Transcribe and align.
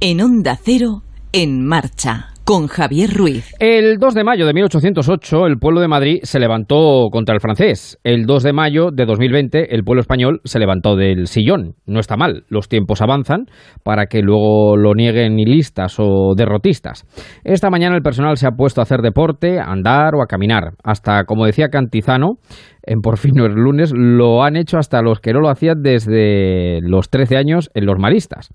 En 0.00 0.20
Onda 0.20 0.56
Cero, 0.62 1.02
en 1.32 1.66
marcha 1.66 2.28
con 2.44 2.66
Javier 2.68 3.10
Ruiz. 3.12 3.52
El 3.58 3.98
2 3.98 4.14
de 4.14 4.24
mayo 4.24 4.46
de 4.46 4.54
1808 4.54 5.46
el 5.46 5.58
pueblo 5.58 5.80
de 5.80 5.88
Madrid 5.88 6.20
se 6.22 6.38
levantó 6.38 7.08
contra 7.10 7.34
el 7.34 7.42
francés. 7.42 7.98
El 8.04 8.24
2 8.24 8.42
de 8.42 8.52
mayo 8.54 8.90
de 8.90 9.04
2020 9.04 9.74
el 9.74 9.82
pueblo 9.84 10.00
español 10.00 10.40
se 10.44 10.60
levantó 10.60 10.94
del 10.96 11.26
sillón. 11.26 11.74
No 11.84 11.98
está 12.00 12.16
mal, 12.16 12.44
los 12.48 12.68
tiempos 12.68 13.02
avanzan 13.02 13.46
para 13.82 14.06
que 14.06 14.22
luego 14.22 14.78
lo 14.78 14.94
nieguen 14.94 15.36
listas 15.36 15.96
o 15.98 16.34
derrotistas. 16.36 17.04
Esta 17.44 17.68
mañana 17.68 17.96
el 17.96 18.02
personal 18.02 18.38
se 18.38 18.46
ha 18.46 18.52
puesto 18.52 18.80
a 18.80 18.84
hacer 18.84 19.02
deporte, 19.02 19.58
a 19.58 19.64
andar 19.64 20.14
o 20.14 20.22
a 20.22 20.26
caminar. 20.26 20.74
Hasta, 20.82 21.24
como 21.24 21.44
decía 21.44 21.68
Cantizano, 21.68 22.36
en 22.82 23.00
Por 23.00 23.18
fin 23.18 23.32
no 23.36 23.46
es 23.46 23.52
lunes, 23.52 23.92
lo 23.94 24.42
han 24.42 24.56
hecho 24.56 24.78
hasta 24.78 25.02
los 25.02 25.20
que 25.20 25.32
no 25.32 25.40
lo 25.40 25.48
hacían 25.48 25.82
desde 25.82 26.80
los 26.82 27.10
13 27.10 27.36
años 27.36 27.70
en 27.74 27.86
los 27.86 27.98
maristas. 27.98 28.50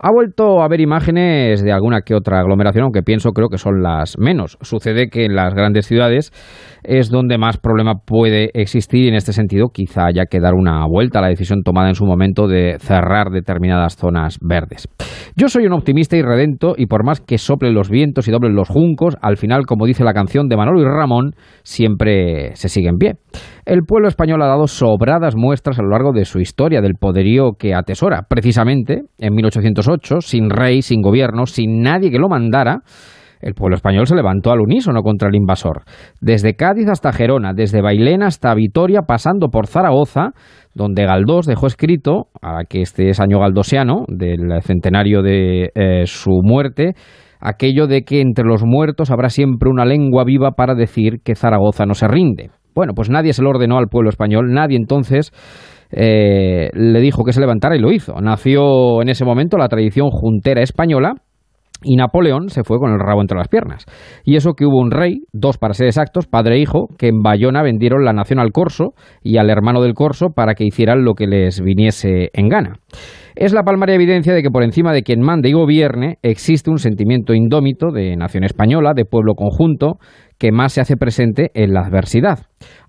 Ha 0.00 0.10
vuelto 0.10 0.62
a 0.62 0.68
ver 0.68 0.80
imágenes 0.80 1.62
de 1.62 1.72
alguna 1.72 2.02
que 2.02 2.14
otra 2.14 2.40
aglomeración, 2.40 2.84
aunque 2.84 3.02
pienso 3.02 3.30
creo 3.30 3.48
que 3.48 3.58
son 3.58 3.82
las 3.82 4.18
menos. 4.18 4.58
Sucede 4.60 5.08
que 5.08 5.24
en 5.24 5.34
las 5.34 5.54
grandes 5.54 5.86
ciudades 5.86 6.32
es 6.82 7.10
donde 7.10 7.38
más 7.38 7.58
problema 7.58 7.94
puede 8.04 8.50
existir 8.54 9.04
y 9.04 9.08
en 9.08 9.14
este 9.14 9.32
sentido 9.32 9.68
quizá 9.72 10.06
haya 10.06 10.24
que 10.26 10.40
dar 10.40 10.54
una 10.54 10.84
vuelta 10.86 11.18
a 11.18 11.22
la 11.22 11.28
decisión 11.28 11.62
tomada 11.62 11.88
en 11.88 11.94
su 11.94 12.06
momento 12.06 12.46
de 12.46 12.76
cerrar 12.78 13.30
determinadas 13.30 13.96
zonas 13.96 14.38
verdes. 14.40 14.88
Yo 15.36 15.48
soy 15.48 15.66
un 15.66 15.72
optimista 15.72 16.16
y 16.16 16.22
redento 16.22 16.74
y 16.76 16.86
por 16.86 17.04
más 17.04 17.20
que 17.20 17.38
soplen 17.38 17.74
los 17.74 17.90
vientos 17.90 18.28
y 18.28 18.30
doblen 18.30 18.54
los 18.54 18.68
juncos, 18.68 19.16
al 19.20 19.36
final, 19.36 19.66
como 19.66 19.86
dice 19.86 20.04
la 20.04 20.14
canción 20.14 20.48
de 20.48 20.56
Manolo 20.56 20.80
y 20.80 20.84
Ramón, 20.84 21.32
siempre 21.62 22.54
se 22.54 22.68
sigue 22.68 22.88
en 22.88 22.98
pie. 22.98 23.14
Pueblo 23.84 24.08
español 24.08 24.42
ha 24.42 24.46
dado 24.46 24.66
sobradas 24.66 25.34
muestras 25.36 25.78
a 25.78 25.82
lo 25.82 25.90
largo 25.90 26.12
de 26.12 26.24
su 26.24 26.38
historia 26.38 26.80
del 26.80 26.94
poderío 26.94 27.52
que 27.58 27.74
atesora. 27.74 28.26
Precisamente, 28.28 29.02
en 29.18 29.34
1808, 29.34 30.20
sin 30.20 30.50
rey, 30.50 30.82
sin 30.82 31.02
gobierno, 31.02 31.46
sin 31.46 31.82
nadie 31.82 32.10
que 32.10 32.18
lo 32.18 32.28
mandara, 32.28 32.82
el 33.40 33.54
pueblo 33.54 33.76
español 33.76 34.06
se 34.06 34.14
levantó 34.14 34.50
al 34.50 34.60
unísono 34.60 35.02
contra 35.02 35.28
el 35.28 35.34
invasor. 35.34 35.82
Desde 36.20 36.54
Cádiz 36.54 36.88
hasta 36.88 37.12
Gerona, 37.12 37.52
desde 37.54 37.82
Bailén 37.82 38.22
hasta 38.22 38.54
Vitoria, 38.54 39.02
pasando 39.02 39.48
por 39.48 39.66
Zaragoza, 39.66 40.30
donde 40.74 41.04
Galdós 41.04 41.46
dejó 41.46 41.66
escrito, 41.66 42.28
a 42.42 42.64
que 42.68 42.82
este 42.82 43.10
es 43.10 43.20
año 43.20 43.40
galdosiano, 43.40 44.04
del 44.08 44.62
centenario 44.62 45.22
de 45.22 45.70
eh, 45.74 46.02
su 46.06 46.40
muerte, 46.42 46.94
aquello 47.40 47.86
de 47.86 48.02
que 48.02 48.20
entre 48.20 48.44
los 48.44 48.64
muertos 48.64 49.10
habrá 49.10 49.28
siempre 49.28 49.70
una 49.70 49.84
lengua 49.84 50.24
viva 50.24 50.52
para 50.52 50.74
decir 50.74 51.20
que 51.22 51.34
Zaragoza 51.34 51.86
no 51.86 51.94
se 51.94 52.08
rinde. 52.08 52.50
Bueno, 52.76 52.92
pues 52.94 53.08
nadie 53.08 53.32
se 53.32 53.42
lo 53.42 53.48
ordenó 53.48 53.78
al 53.78 53.88
pueblo 53.88 54.10
español, 54.10 54.52
nadie 54.52 54.76
entonces 54.76 55.32
eh, 55.90 56.68
le 56.74 57.00
dijo 57.00 57.24
que 57.24 57.32
se 57.32 57.40
levantara 57.40 57.74
y 57.74 57.80
lo 57.80 57.90
hizo. 57.90 58.20
Nació 58.20 59.00
en 59.00 59.08
ese 59.08 59.24
momento 59.24 59.56
la 59.56 59.68
tradición 59.68 60.10
juntera 60.10 60.60
española 60.60 61.14
y 61.82 61.96
Napoleón 61.96 62.48
se 62.48 62.64
fue 62.64 62.78
con 62.78 62.92
el 62.92 62.98
rabo 62.98 63.20
entre 63.20 63.38
las 63.38 63.48
piernas. 63.48 63.86
Y 64.24 64.36
eso 64.36 64.52
que 64.52 64.66
hubo 64.66 64.78
un 64.78 64.90
rey, 64.90 65.20
dos 65.32 65.56
para 65.56 65.74
ser 65.74 65.86
exactos, 65.86 66.26
padre 66.26 66.56
e 66.56 66.60
hijo, 66.60 66.88
que 66.98 67.08
en 67.08 67.22
Bayona 67.22 67.62
vendieron 67.62 68.04
la 68.04 68.12
nación 68.12 68.40
al 68.40 68.52
corso 68.52 68.92
y 69.22 69.38
al 69.38 69.50
hermano 69.50 69.82
del 69.82 69.94
corso 69.94 70.28
para 70.34 70.54
que 70.54 70.64
hicieran 70.64 71.04
lo 71.04 71.14
que 71.14 71.26
les 71.26 71.62
viniese 71.62 72.30
en 72.32 72.48
gana. 72.48 72.74
Es 73.36 73.52
la 73.52 73.64
palmaria 73.64 73.94
evidencia 73.94 74.32
de 74.32 74.42
que 74.42 74.50
por 74.50 74.62
encima 74.62 74.92
de 74.92 75.02
quien 75.02 75.20
mande 75.20 75.50
y 75.50 75.52
gobierne 75.52 76.18
existe 76.22 76.70
un 76.70 76.78
sentimiento 76.78 77.34
indómito 77.34 77.90
de 77.90 78.16
nación 78.16 78.44
española, 78.44 78.92
de 78.94 79.04
pueblo 79.04 79.34
conjunto, 79.34 79.98
que 80.38 80.52
más 80.52 80.72
se 80.72 80.80
hace 80.80 80.96
presente 80.96 81.50
en 81.54 81.74
la 81.74 81.80
adversidad. 81.80 82.46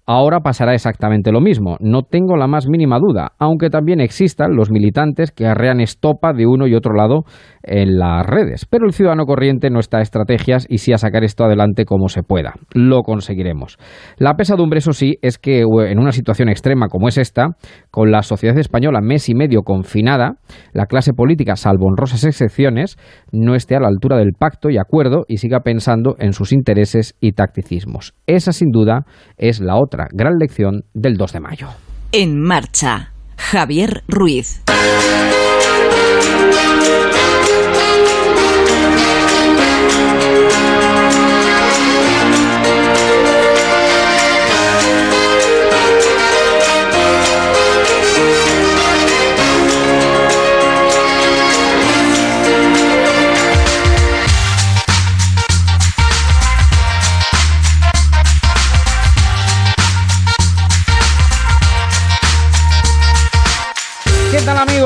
Ahora 0.09 0.39
pasará 0.39 0.73
exactamente 0.73 1.33
lo 1.33 1.41
mismo, 1.41 1.75
no 1.81 2.03
tengo 2.03 2.38
la 2.38 2.47
más 2.47 2.69
mínima 2.69 2.97
duda, 2.97 3.33
aunque 3.39 3.69
también 3.69 4.00
existan 4.00 4.55
los 4.55 4.72
militantes 4.72 5.31
que 5.31 5.45
arrean 5.45 5.81
estopa 5.81 6.31
de 6.31 6.47
uno 6.47 6.66
y 6.66 6.75
otro 6.75 6.94
lado 6.94 7.25
en 7.61 7.99
las 7.99 8.25
redes. 8.25 8.66
Pero 8.66 8.86
el 8.86 8.94
ciudadano 8.94 9.25
corriente 9.25 9.69
no 9.69 9.80
está 9.80 9.97
a 9.97 10.02
estrategias 10.02 10.66
y 10.69 10.77
sí 10.77 10.94
a 10.94 10.97
sacar 10.97 11.25
esto 11.25 11.44
adelante 11.44 11.83
como 11.83 12.08
se 12.08 12.23
pueda. 12.23 12.53
Lo 12.73 13.02
conseguiremos. 13.02 13.77
La 14.17 14.36
pesadumbre, 14.36 14.77
eso 14.77 14.94
sí, 14.94 15.17
es 15.22 15.37
que 15.37 15.64
en 15.64 15.99
una 15.99 16.14
situación 16.14 16.48
extrema 16.48 16.87
como 16.87 17.09
es 17.09 17.17
esta, 17.17 17.58
con 17.92 18.09
la 18.09 18.21
sociedad 18.21 18.58
española 18.58 19.02
mes 19.02 19.27
y 19.27 19.36
medio 19.36 19.64
confinada, 19.64 20.36
la 20.71 20.86
clase 20.86 21.11
política, 21.11 21.58
salvo 21.58 21.87
honrosas 21.87 22.23
excepciones, 22.23 22.95
no 23.33 23.55
esté 23.55 23.76
a 23.76 23.82
la 23.82 23.89
altura 23.89 24.15
del 24.15 24.32
pacto 24.39 24.70
y 24.70 24.77
acuerdo 24.77 25.26
y 25.27 25.39
siga 25.39 25.64
pensando 25.64 26.15
en 26.17 26.32
sus 26.32 26.53
intereses 26.53 27.17
y 27.20 27.33
tacticismos. 27.33 28.14
Esa 28.26 28.53
sin 28.53 28.71
duda 28.71 29.02
es 29.36 29.59
la 29.59 29.76
otra 29.76 29.96
gran 30.11 30.39
lección 30.39 30.85
del 30.93 31.17
2 31.17 31.33
de 31.33 31.39
mayo. 31.39 31.67
En 32.11 32.39
marcha, 32.39 33.11
Javier 33.37 34.03
Ruiz. 34.08 34.61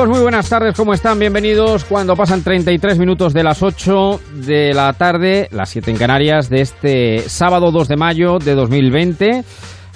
Amigos? 0.02 0.08
Muy 0.08 0.22
buenas 0.22 0.48
tardes, 0.48 0.74
¿cómo 0.76 0.94
están? 0.94 1.18
Bienvenidos 1.18 1.84
cuando 1.84 2.16
pasan 2.16 2.42
33 2.42 2.98
minutos 2.98 3.32
de 3.32 3.42
las 3.42 3.62
8 3.62 4.20
de 4.46 4.74
la 4.74 4.92
tarde, 4.94 5.48
las 5.52 5.70
7 5.70 5.90
en 5.90 5.96
Canarias, 5.96 6.48
de 6.48 6.60
este 6.60 7.18
sábado 7.28 7.70
2 7.70 7.88
de 7.88 7.96
mayo 7.96 8.38
de 8.38 8.54
2020. 8.54 9.44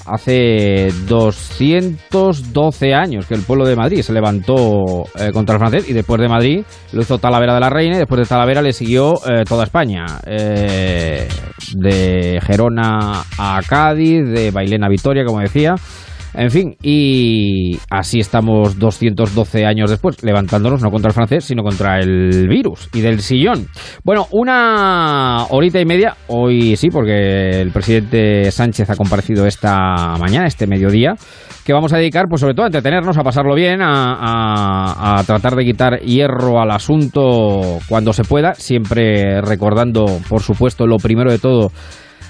Hace 0.07 0.93
212 1.09 2.95
años 2.95 3.27
que 3.27 3.35
el 3.35 3.43
pueblo 3.43 3.67
de 3.67 3.75
Madrid 3.75 4.03
se 4.03 4.13
levantó 4.13 5.05
eh, 5.19 5.33
contra 5.33 5.57
el 5.57 5.59
francés 5.59 5.89
y 5.89 5.93
después 5.93 6.21
de 6.21 6.29
Madrid 6.29 6.65
lo 6.93 7.03
hizo 7.03 7.19
Talavera 7.19 7.55
de 7.55 7.61
la 7.61 7.71
Reina 7.71 7.97
y 7.97 7.99
después 7.99 8.21
de 8.21 8.27
Talavera 8.27 8.63
le 8.63 8.73
siguió 8.73 9.15
eh, 9.27 9.45
toda 9.49 9.65
España. 9.65 10.05
Eh, 10.25 11.27
de 11.75 12.39
Gerona 12.47 13.25
a 13.39 13.61
Cádiz, 13.69 14.29
de 14.29 14.53
Bailén 14.53 14.85
a 14.85 14.89
Vitoria, 14.89 15.25
como 15.25 15.41
decía. 15.41 15.75
En 16.39 16.51
fin, 16.51 16.77
y 16.83 17.79
así 17.89 18.21
estamos 18.21 18.79
212 18.79 19.65
años 19.65 19.89
después, 19.89 20.23
levantándonos 20.23 20.83
no 20.83 20.91
contra 20.91 21.09
el 21.09 21.15
francés, 21.15 21.47
sino 21.47 21.63
contra 21.63 21.99
el 21.99 22.47
virus 22.47 22.91
y 22.93 23.01
del 23.01 23.21
sillón. 23.21 23.69
Bueno, 24.05 24.27
una 24.33 25.47
horita 25.49 25.81
y 25.81 25.87
media, 25.87 26.15
hoy 26.27 26.77
sí, 26.77 26.91
porque 26.91 27.63
el 27.63 27.71
presidente 27.73 28.51
Sánchez 28.51 28.91
ha 28.91 28.97
comparecido 28.97 29.47
esta 29.47 30.17
mañana, 30.19 30.47
este 30.47 30.67
mediodía, 30.67 31.15
que 31.65 31.73
vamos 31.73 31.95
a 31.95 31.97
dedicar, 31.97 32.27
pues 32.29 32.43
sobre 32.43 32.53
todo 32.53 32.65
a 32.65 32.69
entretenernos, 32.69 33.17
a 33.17 33.23
pasarlo 33.23 33.55
bien, 33.55 33.81
a, 33.81 35.19
a 35.19 35.25
tratar 35.25 35.57
de 35.57 35.65
quitar 35.65 36.01
hierro 36.01 36.61
al 36.61 36.71
asunto 36.71 37.79
cuando 37.89 38.13
se 38.13 38.25
pueda, 38.25 38.53
siempre 38.55 39.41
recordando, 39.41 40.05
por 40.29 40.43
supuesto, 40.43 40.87
lo 40.87 40.99
primero 40.99 41.31
de 41.31 41.39
todo, 41.39 41.73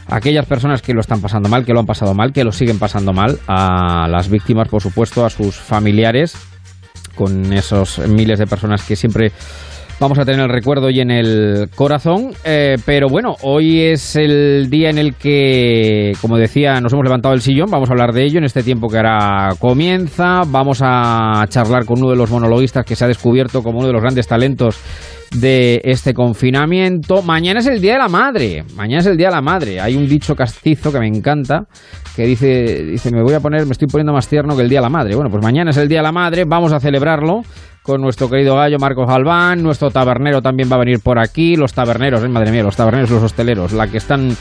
aquellas 0.09 0.47
personas 0.47 0.83
que 0.83 0.95
lo 0.95 1.01
están 1.01 1.21
pasando 1.21 1.49
mal, 1.49 1.65
que 1.65 1.73
lo 1.73 1.81
han 1.81 1.87
pasado 1.87 2.15
mal, 2.15 2.33
que 2.33 2.45
lo 2.45 2.53
siguen 2.53 2.79
pasando 2.79 3.13
mal, 3.13 3.39
a 3.47 4.07
las 4.09 4.29
víctimas, 4.29 4.69
por 4.69 4.83
supuesto, 4.83 5.25
a 5.25 5.31
sus 5.31 5.57
familiares, 5.57 6.37
con 7.15 7.53
esos 7.53 7.99
miles 8.09 8.39
de 8.39 8.47
personas 8.47 8.85
que 8.85 8.97
siempre 8.97 9.33
vamos 9.99 10.19
a 10.19 10.25
tener 10.25 10.43
el 10.43 10.51
recuerdo 10.51 10.91
y 10.91 11.01
en 11.01 11.11
el 11.11 11.71
corazón. 11.75 12.33
Eh, 12.45 12.77
pero 12.85 13.09
bueno, 13.09 13.37
hoy 13.43 13.81
es 13.81 14.17
el 14.17 14.69
día 14.71 14.91
en 14.91 14.99
el 14.99 15.15
que, 15.15 16.13
como 16.21 16.37
decía, 16.37 16.81
nos 16.81 16.93
hemos 16.93 17.05
levantado 17.05 17.35
el 17.35 17.41
sillón. 17.41 17.71
Vamos 17.71 17.89
a 17.89 17.93
hablar 17.93 18.13
de 18.13 18.25
ello 18.25 18.39
en 18.39 18.45
este 18.45 18.63
tiempo 18.63 18.89
que 18.89 18.99
ahora 18.99 19.51
comienza. 19.59 20.43
Vamos 20.47 20.81
a 20.83 21.45
charlar 21.49 21.85
con 21.87 21.99
uno 22.01 22.11
de 22.11 22.17
los 22.17 22.31
monologuistas 22.31 22.85
que 22.85 22.97
se 22.97 23.05
ha 23.05 23.09
descubierto 23.09 23.63
como 23.63 23.79
uno 23.79 23.89
de 23.89 23.93
los 23.95 24.03
grandes 24.03 24.27
talentos 24.27 24.79
de 25.33 25.81
este 25.85 26.15
confinamiento. 26.15 27.23
Mañana 27.23 27.61
es 27.61 27.67
el 27.67 27.81
Día 27.81 27.95
de 27.95 27.99
la 27.99 28.09
Madre. 28.09 28.65
Mañana 28.75 29.01
es 29.01 29.07
el 29.07 29.17
Día 29.17 29.29
de 29.29 29.35
la 29.35 29.43
Madre. 29.43 29.81
Hay 29.81 29.97
un 29.97 30.09
dicho 30.09 30.35
castizo 30.35 30.93
que 30.93 30.99
me 30.99 31.07
encanta 31.07 31.65
que 32.15 32.25
dice, 32.25 32.85
dice, 32.85 33.11
me 33.11 33.23
voy 33.23 33.35
a 33.35 33.41
poner, 33.41 33.67
me 33.67 33.73
estoy 33.73 33.89
poniendo 33.89 34.13
más 34.13 34.27
tierno 34.27 34.57
que 34.57 34.63
el 34.63 34.69
Día 34.69 34.79
de 34.79 34.85
la 34.85 34.91
Madre. 34.91 35.15
Bueno, 35.15 35.31
pues 35.31 35.43
mañana 35.43 35.71
es 35.71 35.77
el 35.77 35.89
Día 35.89 35.99
de 35.99 36.05
la 36.05 36.13
Madre, 36.13 36.45
vamos 36.47 36.73
a 36.73 36.81
celebrarlo 36.81 37.43
con 37.87 38.01
nuestro 38.01 38.29
querido 38.29 38.57
gallo 38.57 38.79
Marcos 38.81 39.07
Galván, 39.07 39.63
nuestro 39.63 39.91
tabernero 39.91 40.43
también 40.43 40.69
va 40.71 40.75
a 40.75 40.81
venir 40.81 40.99
por 40.99 41.21
aquí, 41.21 41.55
los 41.55 41.73
taberneros, 41.73 42.25
eh, 42.25 42.29
madre 42.29 42.51
mía, 42.51 42.65
los 42.65 42.75
taberneros, 42.75 43.11
los 43.11 43.23
hosteleros, 43.23 43.73
la 43.73 43.87
que 43.87 43.99
están 43.99 44.37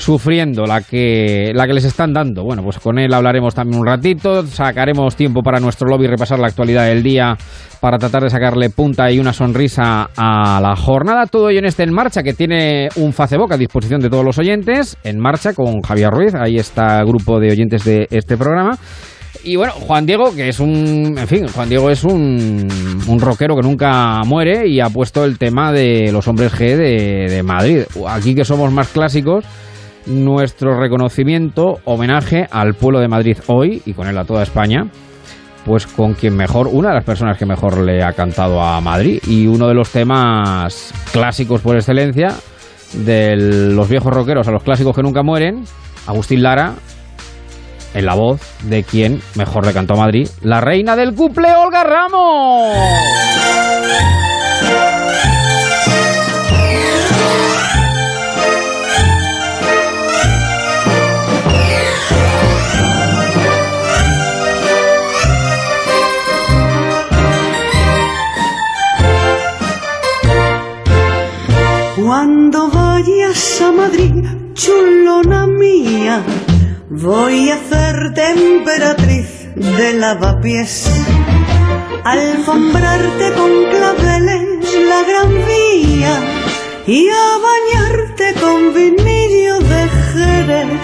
sufriendo, 0.00 0.64
la 0.64 0.80
que, 0.80 1.52
la 1.54 1.66
que 1.66 1.74
les 1.74 1.84
están 1.84 2.12
dando. 2.12 2.42
Bueno, 2.42 2.62
pues 2.62 2.78
con 2.78 2.98
él 2.98 3.12
hablaremos 3.12 3.54
también 3.54 3.80
un 3.80 3.86
ratito, 3.86 4.46
sacaremos 4.46 5.14
tiempo 5.14 5.42
para 5.42 5.60
nuestro 5.60 5.88
lobby 5.88 6.06
repasar 6.06 6.38
la 6.38 6.48
actualidad 6.48 6.86
del 6.86 7.02
día 7.02 7.36
para 7.80 7.98
tratar 7.98 8.22
de 8.22 8.30
sacarle 8.30 8.70
punta 8.70 9.10
y 9.10 9.18
una 9.18 9.32
sonrisa 9.32 10.10
a 10.16 10.60
la 10.60 10.74
jornada. 10.76 11.26
Todo 11.26 11.50
ello 11.50 11.60
en 11.60 11.66
este 11.66 11.82
En 11.82 11.92
Marcha, 11.92 12.22
que 12.22 12.34
tiene 12.34 12.88
un 12.96 13.12
Facebook 13.12 13.52
a 13.52 13.56
disposición 13.56 14.00
de 14.00 14.10
todos 14.10 14.24
los 14.24 14.38
oyentes. 14.38 14.96
En 15.04 15.18
Marcha 15.18 15.54
con 15.54 15.80
Javier 15.82 16.10
Ruiz, 16.10 16.34
ahí 16.34 16.56
está 16.56 17.00
el 17.00 17.06
grupo 17.06 17.38
de 17.38 17.50
oyentes 17.50 17.84
de 17.84 18.06
este 18.10 18.36
programa. 18.36 18.78
Y 19.42 19.56
bueno, 19.56 19.72
Juan 19.72 20.04
Diego, 20.04 20.34
que 20.34 20.48
es 20.48 20.60
un. 20.60 21.16
En 21.16 21.26
fin, 21.26 21.48
Juan 21.48 21.68
Diego 21.68 21.88
es 21.88 22.04
un, 22.04 22.68
un 23.06 23.20
rockero 23.20 23.56
que 23.56 23.66
nunca 23.66 24.20
muere 24.26 24.68
y 24.68 24.80
ha 24.80 24.90
puesto 24.90 25.24
el 25.24 25.38
tema 25.38 25.72
de 25.72 26.12
los 26.12 26.28
hombres 26.28 26.52
G 26.52 26.76
de, 26.76 27.26
de 27.30 27.42
Madrid. 27.42 27.82
Aquí 28.06 28.34
que 28.34 28.44
somos 28.44 28.70
más 28.70 28.88
clásicos, 28.88 29.46
nuestro 30.06 30.78
reconocimiento, 30.78 31.78
homenaje 31.84 32.46
al 32.50 32.74
pueblo 32.74 33.00
de 33.00 33.08
Madrid 33.08 33.38
hoy 33.46 33.82
y 33.84 33.92
con 33.92 34.08
él 34.08 34.18
a 34.18 34.24
toda 34.24 34.42
España. 34.42 34.86
Pues 35.64 35.86
con 35.86 36.14
quien 36.14 36.36
mejor, 36.36 36.68
una 36.68 36.88
de 36.88 36.94
las 36.94 37.04
personas 37.04 37.36
que 37.36 37.44
mejor 37.44 37.78
le 37.78 38.02
ha 38.02 38.12
cantado 38.14 38.62
a 38.62 38.80
Madrid 38.80 39.20
y 39.26 39.46
uno 39.46 39.68
de 39.68 39.74
los 39.74 39.90
temas 39.90 40.94
clásicos 41.12 41.60
por 41.60 41.76
excelencia 41.76 42.34
de 42.94 43.36
los 43.36 43.88
viejos 43.88 44.12
rockeros 44.12 44.48
a 44.48 44.52
los 44.52 44.62
clásicos 44.62 44.96
que 44.96 45.02
nunca 45.02 45.22
mueren, 45.22 45.64
Agustín 46.06 46.42
Lara 46.42 46.74
en 47.94 48.06
la 48.06 48.14
voz 48.14 48.40
de 48.64 48.84
quien 48.84 49.20
mejor 49.34 49.66
le 49.66 49.72
cantó 49.72 49.94
a 49.94 49.98
Madrid, 49.98 50.28
la 50.42 50.60
reina 50.60 50.96
del 50.96 51.14
cumple, 51.14 51.48
Olga 51.54 51.84
Ramos. 51.84 52.76
Lavapiés, 80.10 80.74
alfombrarte 82.04 83.26
con 83.38 83.52
claveles 83.72 84.66
la 84.90 85.00
gran 85.10 85.30
vía 85.50 86.14
y 86.84 87.08
a 87.08 87.28
bañarte 87.48 88.26
con 88.42 88.58
vinillo 88.74 89.56
de 89.72 89.82
Jerez. 90.08 90.82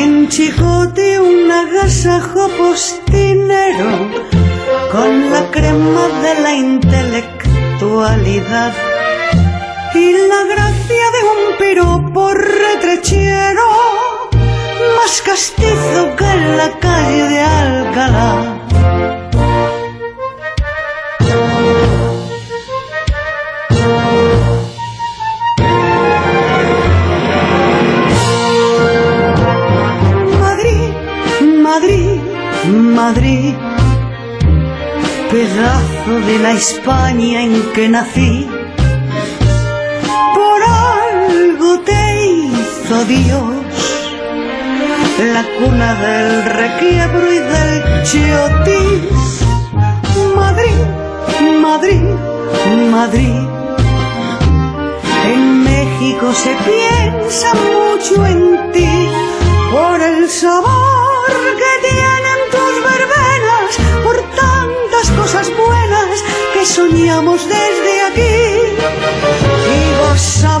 En 0.00 0.10
Chicote 0.28 1.08
un 1.20 1.50
agasajo 1.50 2.42
postinero 2.58 3.92
con 4.90 5.10
la 5.30 5.42
crema 5.52 6.04
de 6.24 6.32
la 6.44 6.52
intelectualidad 6.52 8.72
y 9.94 10.06
la 10.30 10.42
gracia 10.52 11.06
de 11.16 11.22
un 11.34 11.42
piropo 11.60 12.22
retrechero, 12.34 13.68
más 14.96 15.22
castizo 15.22 16.16
que 16.16 16.24
en 16.24 16.56
la 16.56 16.70
calle 16.78 17.22
de 17.28 17.40
Alcalá. 17.40 18.60
Madrid, 30.40 30.92
Madrid, 31.62 32.20
Madrid, 33.00 33.54
pedazo 35.30 36.20
de 36.26 36.38
la 36.38 36.52
España 36.52 37.42
en 37.42 37.62
que 37.72 37.88
nací 37.88 38.48
por 40.34 40.62
algo 40.62 41.80
te 41.80 42.26
hizo 42.26 43.04
Dios, 43.06 43.63
la 45.18 45.44
cuna 45.58 45.94
del 45.94 46.44
requiebro 46.44 47.32
y 47.32 47.38
del 47.38 48.02
chiotis. 48.02 49.44
Madrid, 50.34 50.78
Madrid, 51.60 52.02
Madrid. 52.90 53.48
En 55.26 55.62
México 55.62 56.32
se 56.32 56.54
piensa 56.68 57.52
mucho 57.54 58.26
en 58.26 58.72
ti 58.72 59.08
por 59.70 60.00
el 60.00 60.28
sabor 60.28 61.30
que 61.60 61.88
tienen 61.88 62.38
tus 62.50 62.74
verbenas, 62.90 64.02
por 64.02 64.16
tantas 64.34 65.10
cosas 65.16 65.50
buenas 65.56 66.22
que 66.52 66.66
soñamos 66.66 67.40
desde 67.48 68.02
aquí. 68.02 68.36
Y 69.74 70.00
vas 70.02 70.44
a 70.44 70.58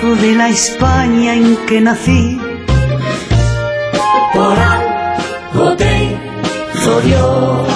Pedazo 0.00 0.16
de 0.16 0.34
la 0.34 0.48
España 0.48 1.34
en 1.34 1.56
que 1.66 1.80
nací. 1.80 2.40
Por 4.32 4.58
algo 4.58 5.76
te 5.76 6.18
hizo 6.74 7.00
Dios. 7.00 7.68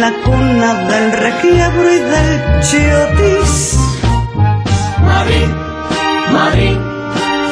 La 0.00 0.12
cuna 0.24 0.74
del 0.88 1.12
requiebro 1.12 1.92
y 1.92 1.98
del 1.98 2.60
chiotis. 2.60 3.78
Madrid, 5.02 5.48
Madrid, 6.32 6.76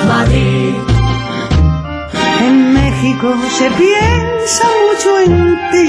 Madrid. 0.08 0.74
En 2.40 2.74
México 2.74 3.34
se 3.58 3.70
piensa 3.70 4.64
mucho 4.84 5.20
en 5.20 5.58
ti 5.72 5.88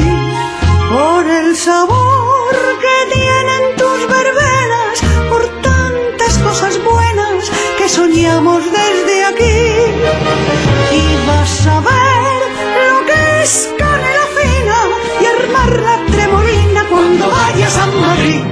por 0.92 1.26
el 1.26 1.56
sabor 1.56 2.54
que 2.82 3.14
tienen 3.14 3.31
soñamos 7.92 8.64
desde 8.64 9.26
aquí. 9.26 9.60
Y 10.96 11.28
vas 11.28 11.68
a 11.68 11.80
ver 11.82 12.32
lo 12.88 13.06
que 13.06 13.42
es 13.44 13.76
canela 13.78 14.26
fina 14.38 14.80
y 15.22 15.26
armar 15.36 15.72
la 15.82 16.06
tremolina 16.12 16.82
cuando 16.90 17.26
vayas 17.30 17.78
a 17.78 17.88
Madrid. 17.88 18.44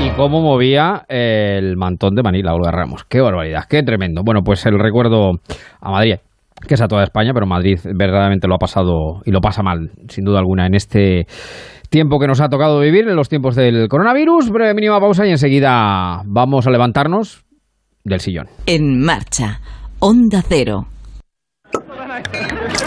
y 0.00 0.10
cómo 0.16 0.40
movía 0.40 1.04
el 1.08 1.76
mantón 1.76 2.14
de 2.14 2.22
Manila, 2.22 2.54
Olga 2.54 2.70
Ramos. 2.70 3.04
Qué 3.04 3.20
barbaridad, 3.20 3.64
qué 3.68 3.82
tremendo. 3.82 4.22
Bueno, 4.24 4.40
pues 4.42 4.64
el 4.64 4.78
recuerdo 4.78 5.32
a 5.80 5.90
Madrid, 5.90 6.16
que 6.66 6.74
es 6.74 6.80
a 6.80 6.88
toda 6.88 7.04
España, 7.04 7.32
pero 7.34 7.46
Madrid 7.46 7.78
verdaderamente 7.84 8.48
lo 8.48 8.54
ha 8.54 8.58
pasado 8.58 9.20
y 9.26 9.30
lo 9.30 9.40
pasa 9.40 9.62
mal, 9.62 9.90
sin 10.08 10.24
duda 10.24 10.38
alguna, 10.38 10.66
en 10.66 10.74
este 10.74 11.26
tiempo 11.90 12.18
que 12.18 12.26
nos 12.26 12.40
ha 12.40 12.48
tocado 12.48 12.80
vivir, 12.80 13.08
en 13.08 13.16
los 13.16 13.28
tiempos 13.28 13.54
del 13.56 13.88
coronavirus. 13.88 14.50
Breve 14.50 14.74
mínima 14.74 14.98
pausa 15.00 15.26
y 15.26 15.30
enseguida 15.30 16.22
vamos 16.24 16.66
a 16.66 16.70
levantarnos 16.70 17.43
del 18.04 18.20
sillón. 18.20 18.48
En 18.66 19.02
marcha. 19.02 19.60
Onda 19.98 20.44
Cero. 20.46 20.86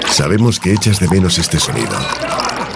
Sabemos 0.07 0.59
que 0.59 0.73
echas 0.73 0.99
de 0.99 1.07
menos 1.09 1.37
este 1.37 1.59
sonido. 1.59 1.95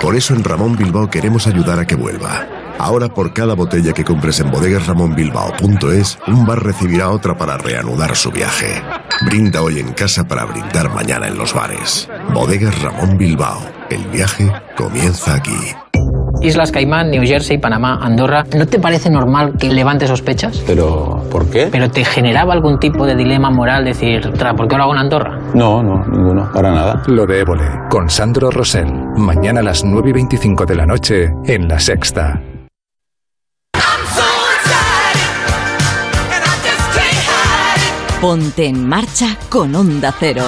Por 0.01 0.15
eso 0.15 0.33
en 0.33 0.43
Ramón 0.43 0.75
Bilbao 0.75 1.09
queremos 1.09 1.47
ayudar 1.47 1.79
a 1.79 1.85
que 1.85 1.95
vuelva. 1.95 2.47
Ahora 2.79 3.09
por 3.09 3.33
cada 3.33 3.53
botella 3.53 3.93
que 3.93 4.03
compres 4.03 4.39
en 4.39 4.49
bodegasramonbilbao.es, 4.49 6.17
un 6.27 6.45
bar 6.45 6.63
recibirá 6.63 7.11
otra 7.11 7.37
para 7.37 7.57
reanudar 7.57 8.15
su 8.15 8.31
viaje. 8.31 8.81
Brinda 9.25 9.61
hoy 9.61 9.79
en 9.79 9.93
casa 9.93 10.27
para 10.27 10.45
brindar 10.45 10.91
mañana 10.91 11.27
en 11.27 11.37
los 11.37 11.53
bares. 11.53 12.09
Bodegas 12.33 12.81
Ramón 12.81 13.17
Bilbao. 13.17 13.61
El 13.91 14.03
viaje 14.05 14.51
comienza 14.75 15.35
aquí. 15.35 15.75
Islas 16.41 16.71
Caimán, 16.71 17.11
New 17.11 17.23
Jersey, 17.23 17.57
Panamá, 17.59 17.99
Andorra. 18.01 18.43
¿No 18.57 18.65
te 18.65 18.79
parece 18.79 19.09
normal 19.09 19.53
que 19.59 19.71
levante 19.71 20.07
sospechas? 20.07 20.61
¿Pero 20.65 21.23
por 21.31 21.49
qué? 21.49 21.67
¿Pero 21.71 21.89
te 21.89 22.03
generaba 22.03 22.53
algún 22.53 22.79
tipo 22.79 23.05
de 23.05 23.15
dilema 23.15 23.49
moral 23.51 23.85
decir, 23.85 24.31
"Tra, 24.33 24.55
¿por 24.55 24.67
qué 24.67 24.75
lo 24.77 24.83
hago 24.83 24.93
en 24.93 24.99
Andorra? 24.99 25.39
No, 25.53 25.83
no, 25.83 26.03
ninguno, 26.07 26.49
para 26.53 26.71
nada. 26.71 27.03
Lo 27.07 27.25
de 27.25 27.39
Évole, 27.41 27.63
con 27.89 28.09
Sandro 28.09 28.49
Rosell. 28.49 28.91
Mañana 29.17 29.59
a 29.59 29.63
las 29.63 29.83
9 29.83 30.09
y 30.09 30.13
25 30.13 30.65
de 30.65 30.75
la 30.75 30.85
noche 30.85 31.27
en 31.45 31.67
La 31.67 31.79
Sexta. 31.79 32.41
Ponte 38.19 38.65
en 38.67 38.87
marcha 38.87 39.35
con 39.49 39.73
Onda 39.75 40.13
Cero. 40.19 40.43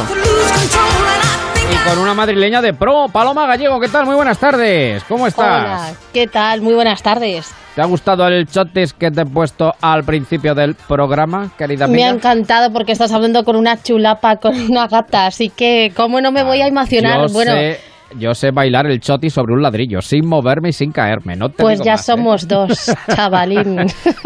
Y 1.74 1.90
con 1.90 1.98
una 1.98 2.14
madrileña 2.14 2.62
de 2.62 2.74
pro, 2.74 3.08
Paloma 3.12 3.48
Gallego, 3.48 3.80
¿qué 3.80 3.88
tal? 3.88 4.06
Muy 4.06 4.16
buenas 4.16 4.38
tardes. 4.38 5.04
¿Cómo 5.06 5.26
estás? 5.26 5.64
Hola, 5.64 5.94
¿qué 6.14 6.28
tal? 6.28 6.62
Muy 6.62 6.76
buenas 6.76 7.02
tardes. 7.02 7.52
¿Te 7.74 7.82
ha 7.82 7.86
gustado 7.86 8.28
el 8.28 8.46
chotis 8.48 8.94
que 8.94 9.10
te 9.10 9.22
he 9.22 9.26
puesto 9.26 9.74
al 9.82 10.04
principio 10.04 10.54
del 10.54 10.76
programa, 10.76 11.50
querida 11.58 11.88
Me 11.88 11.94
amiga? 11.94 12.08
ha 12.08 12.12
encantado 12.12 12.72
porque 12.72 12.92
estás 12.92 13.12
hablando 13.12 13.44
con 13.44 13.56
una 13.56 13.82
chulapa, 13.82 14.36
con 14.36 14.54
una 14.70 14.88
gata, 14.88 15.26
así 15.26 15.50
que 15.50 15.92
cómo 15.96 16.22
no 16.22 16.32
me 16.32 16.44
voy 16.44 16.62
a 16.62 16.68
emocionar. 16.68 17.28
Yo 17.28 17.34
bueno, 17.34 17.54
sé 17.54 17.80
yo 18.20 18.34
sé 18.34 18.52
bailar 18.52 18.86
el 18.88 19.00
choti 19.00 19.30
sobre 19.30 19.54
un 19.54 19.62
ladrillo, 19.62 20.02
sin 20.02 20.28
moverme 20.28 20.70
y 20.70 20.74
sin 20.74 20.92
caerme. 20.92 21.36
No 21.36 21.50
te 21.50 21.62
Pues 21.62 21.82
ya 21.82 21.94
más, 21.94 22.02
¿eh? 22.02 22.04
somos 22.12 22.48
dos, 22.48 22.92
chavalín. 23.16 23.78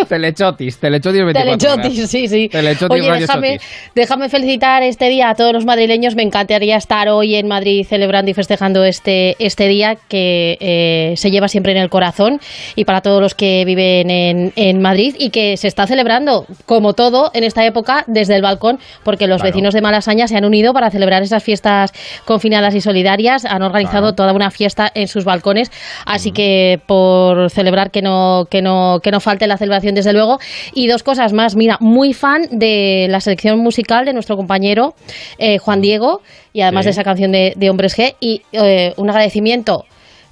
Telechotis, 0.07 0.79
telechotis 0.79 1.23
24 1.23 1.57
Telechotis, 1.57 1.97
horas. 1.99 2.09
sí, 2.11 2.27
sí. 2.27 2.49
Telechotis, 2.49 3.01
Oye, 3.01 3.19
déjame, 3.19 3.59
déjame 3.95 4.29
felicitar 4.29 4.83
este 4.83 5.09
día 5.09 5.29
a 5.29 5.35
todos 5.35 5.53
los 5.53 5.65
madrileños. 5.65 6.15
Me 6.15 6.23
encantaría 6.23 6.75
estar 6.77 7.09
hoy 7.09 7.35
en 7.35 7.47
Madrid 7.47 7.85
celebrando 7.87 8.31
y 8.31 8.33
festejando 8.33 8.83
este, 8.83 9.35
este 9.39 9.67
día 9.67 9.95
que 10.07 10.57
eh, 10.59 11.13
se 11.15 11.31
lleva 11.31 11.47
siempre 11.47 11.71
en 11.73 11.77
el 11.79 11.89
corazón 11.89 12.39
y 12.75 12.85
para 12.85 13.01
todos 13.01 13.21
los 13.21 13.35
que 13.35 13.63
viven 13.65 14.09
en, 14.09 14.53
en 14.55 14.81
Madrid 14.81 15.15
y 15.17 15.29
que 15.29 15.57
se 15.57 15.67
está 15.67 15.87
celebrando, 15.87 16.45
como 16.65 16.93
todo, 16.93 17.31
en 17.33 17.43
esta 17.43 17.65
época 17.65 18.03
desde 18.07 18.35
el 18.35 18.41
balcón, 18.41 18.79
porque 19.03 19.27
los 19.27 19.37
Claro. 19.37 19.49
vecinos 19.53 19.73
de 19.75 19.81
Malasaña 19.81 20.27
se 20.27 20.35
han 20.35 20.45
unido 20.45 20.73
para 20.73 20.89
celebrar 20.89 21.21
esas 21.21 21.43
fiestas 21.43 21.93
confinadas 22.25 22.73
y 22.73 22.81
solidarias. 22.81 23.45
Han 23.45 23.61
organizado 23.61 23.76
toda 24.15 24.33
una 24.33 24.51
fiesta 24.51 24.91
en 24.93 25.07
sus 25.07 25.23
balcones, 25.25 25.71
así 26.05 26.31
que 26.31 26.79
por 26.85 27.49
celebrar 27.49 27.91
que 27.91 28.01
no, 28.01 28.45
que 28.49 28.61
no, 28.61 28.99
que 29.03 29.11
no 29.11 29.19
falte 29.19 29.47
la 29.47 29.57
celebración 29.57 29.95
desde 29.95 30.13
luego. 30.13 30.39
Y 30.73 30.87
dos 30.87 31.03
cosas 31.03 31.33
más, 31.33 31.55
mira, 31.55 31.77
muy 31.79 32.13
fan 32.13 32.47
de 32.51 33.07
la 33.09 33.19
selección 33.19 33.59
musical 33.59 34.05
de 34.05 34.13
nuestro 34.13 34.35
compañero 34.37 34.93
eh, 35.37 35.57
Juan 35.57 35.81
Diego 35.81 36.21
y 36.53 36.61
además 36.61 36.83
Sí. 36.83 36.87
de 36.87 36.91
esa 36.91 37.03
canción 37.03 37.31
de, 37.31 37.53
de 37.55 37.69
Hombres 37.69 37.97
G 37.97 38.15
y 38.19 38.41
eh, 38.51 38.93
un 38.97 39.09
agradecimiento. 39.09 39.85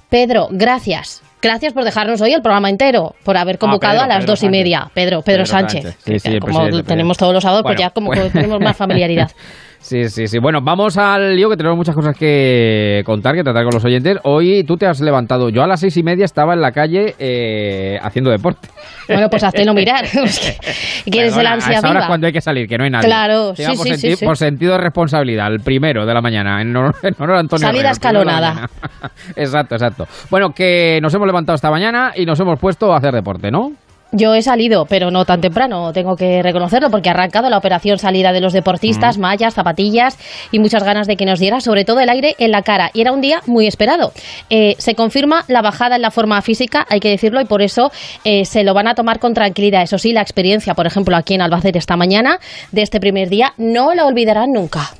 Pedro, 0.08 0.48
gracias. 0.50 1.22
Gracias 1.42 1.72
por 1.74 1.84
dejarnos 1.84 2.20
hoy 2.22 2.32
el 2.32 2.40
programa 2.42 2.70
entero, 2.70 3.14
por 3.22 3.36
haber 3.36 3.58
convocado 3.58 3.94
Pedro, 3.98 4.04
a 4.04 4.08
las 4.08 4.18
Pedro 4.18 4.32
dos 4.32 4.42
y 4.42 4.48
media. 4.48 4.90
Pedro, 4.94 5.20
Pedro, 5.20 5.22
Pedro 5.22 5.46
Sánchez. 5.46 5.82
Sánchez. 5.82 6.00
Sí, 6.04 6.12
que 6.12 6.18
sí, 6.20 6.28
el 6.28 6.40
como 6.40 6.82
tenemos 6.82 7.16
todos 7.18 7.32
los 7.34 7.42
sábados, 7.42 7.62
pues 7.62 7.76
Bueno, 7.76 7.80
ya 7.88 7.90
como 7.90 8.10
pues- 8.10 8.32
tenemos 8.32 8.60
más 8.60 8.76
familiaridad. 8.76 9.30
Sí, 9.86 10.08
sí, 10.08 10.26
sí. 10.26 10.40
Bueno, 10.40 10.60
vamos 10.62 10.96
al 10.98 11.36
lío 11.36 11.48
que 11.48 11.56
tenemos 11.56 11.76
muchas 11.78 11.94
cosas 11.94 12.16
que 12.18 13.04
contar, 13.06 13.36
que 13.36 13.44
tratar 13.44 13.62
con 13.62 13.72
los 13.72 13.84
oyentes. 13.84 14.18
Hoy 14.24 14.64
tú 14.64 14.76
te 14.76 14.84
has 14.84 15.00
levantado. 15.00 15.48
Yo 15.48 15.62
a 15.62 15.68
las 15.68 15.78
seis 15.78 15.96
y 15.96 16.02
media 16.02 16.24
estaba 16.24 16.54
en 16.54 16.60
la 16.60 16.72
calle 16.72 17.14
eh, 17.20 17.96
haciendo 18.02 18.32
deporte. 18.32 18.68
Bueno, 19.06 19.30
pues 19.30 19.44
hazlo 19.44 19.74
mirar. 19.74 20.04
¿Quieres 21.04 21.36
el 21.36 21.46
ansia 21.46 21.76
a 21.76 21.78
esa 21.78 21.88
hora 21.90 22.00
es 22.00 22.06
cuando 22.06 22.26
hay 22.26 22.32
que 22.32 22.40
salir, 22.40 22.66
que 22.66 22.76
no 22.76 22.82
hay 22.82 22.90
nadie. 22.90 23.06
Claro, 23.06 23.52
Diga, 23.52 23.70
sí, 23.70 23.76
por, 23.76 23.86
sí, 23.86 23.92
senti- 23.92 24.10
sí, 24.10 24.16
sí. 24.16 24.24
por 24.24 24.36
sentido 24.36 24.72
de 24.72 24.78
responsabilidad, 24.78 25.52
el 25.52 25.60
primero 25.60 26.04
de 26.04 26.12
la 26.14 26.20
mañana, 26.20 26.60
en 26.60 26.74
honor, 26.76 26.96
en 27.04 27.14
honor 27.20 27.36
a 27.36 27.38
Antonio 27.38 27.64
Salida 27.68 27.90
escalonada. 27.92 28.68
exacto, 29.36 29.76
exacto. 29.76 30.08
Bueno, 30.30 30.50
que 30.50 30.98
nos 31.00 31.14
hemos 31.14 31.28
levantado 31.28 31.54
esta 31.54 31.70
mañana 31.70 32.12
y 32.16 32.26
nos 32.26 32.40
hemos 32.40 32.58
puesto 32.58 32.92
a 32.92 32.96
hacer 32.96 33.14
deporte, 33.14 33.52
¿no? 33.52 33.70
Yo 34.12 34.34
he 34.34 34.42
salido, 34.42 34.86
pero 34.86 35.10
no 35.10 35.24
tan 35.24 35.40
temprano, 35.40 35.92
tengo 35.92 36.14
que 36.14 36.40
reconocerlo, 36.40 36.90
porque 36.90 37.08
ha 37.08 37.12
arrancado 37.12 37.50
la 37.50 37.58
operación 37.58 37.98
salida 37.98 38.32
de 38.32 38.40
los 38.40 38.52
deportistas, 38.52 39.18
mallas, 39.18 39.54
zapatillas 39.54 40.16
y 40.52 40.60
muchas 40.60 40.84
ganas 40.84 41.08
de 41.08 41.16
que 41.16 41.26
nos 41.26 41.40
diera 41.40 41.60
sobre 41.60 41.84
todo 41.84 41.98
el 42.00 42.08
aire 42.08 42.36
en 42.38 42.52
la 42.52 42.62
cara. 42.62 42.90
Y 42.94 43.00
era 43.00 43.12
un 43.12 43.20
día 43.20 43.40
muy 43.46 43.66
esperado. 43.66 44.12
Eh, 44.48 44.76
se 44.78 44.94
confirma 44.94 45.44
la 45.48 45.60
bajada 45.60 45.96
en 45.96 46.02
la 46.02 46.12
forma 46.12 46.40
física, 46.40 46.86
hay 46.88 47.00
que 47.00 47.10
decirlo, 47.10 47.40
y 47.40 47.46
por 47.46 47.62
eso 47.62 47.90
eh, 48.24 48.44
se 48.44 48.62
lo 48.62 48.74
van 48.74 48.86
a 48.86 48.94
tomar 48.94 49.18
con 49.18 49.34
tranquilidad. 49.34 49.82
Eso 49.82 49.98
sí, 49.98 50.12
la 50.12 50.22
experiencia, 50.22 50.74
por 50.74 50.86
ejemplo, 50.86 51.16
aquí 51.16 51.34
en 51.34 51.42
Albacete 51.42 51.78
esta 51.78 51.96
mañana, 51.96 52.38
de 52.70 52.82
este 52.82 53.00
primer 53.00 53.28
día, 53.28 53.54
no 53.58 53.92
la 53.92 54.06
olvidarán 54.06 54.52
nunca. 54.52 54.92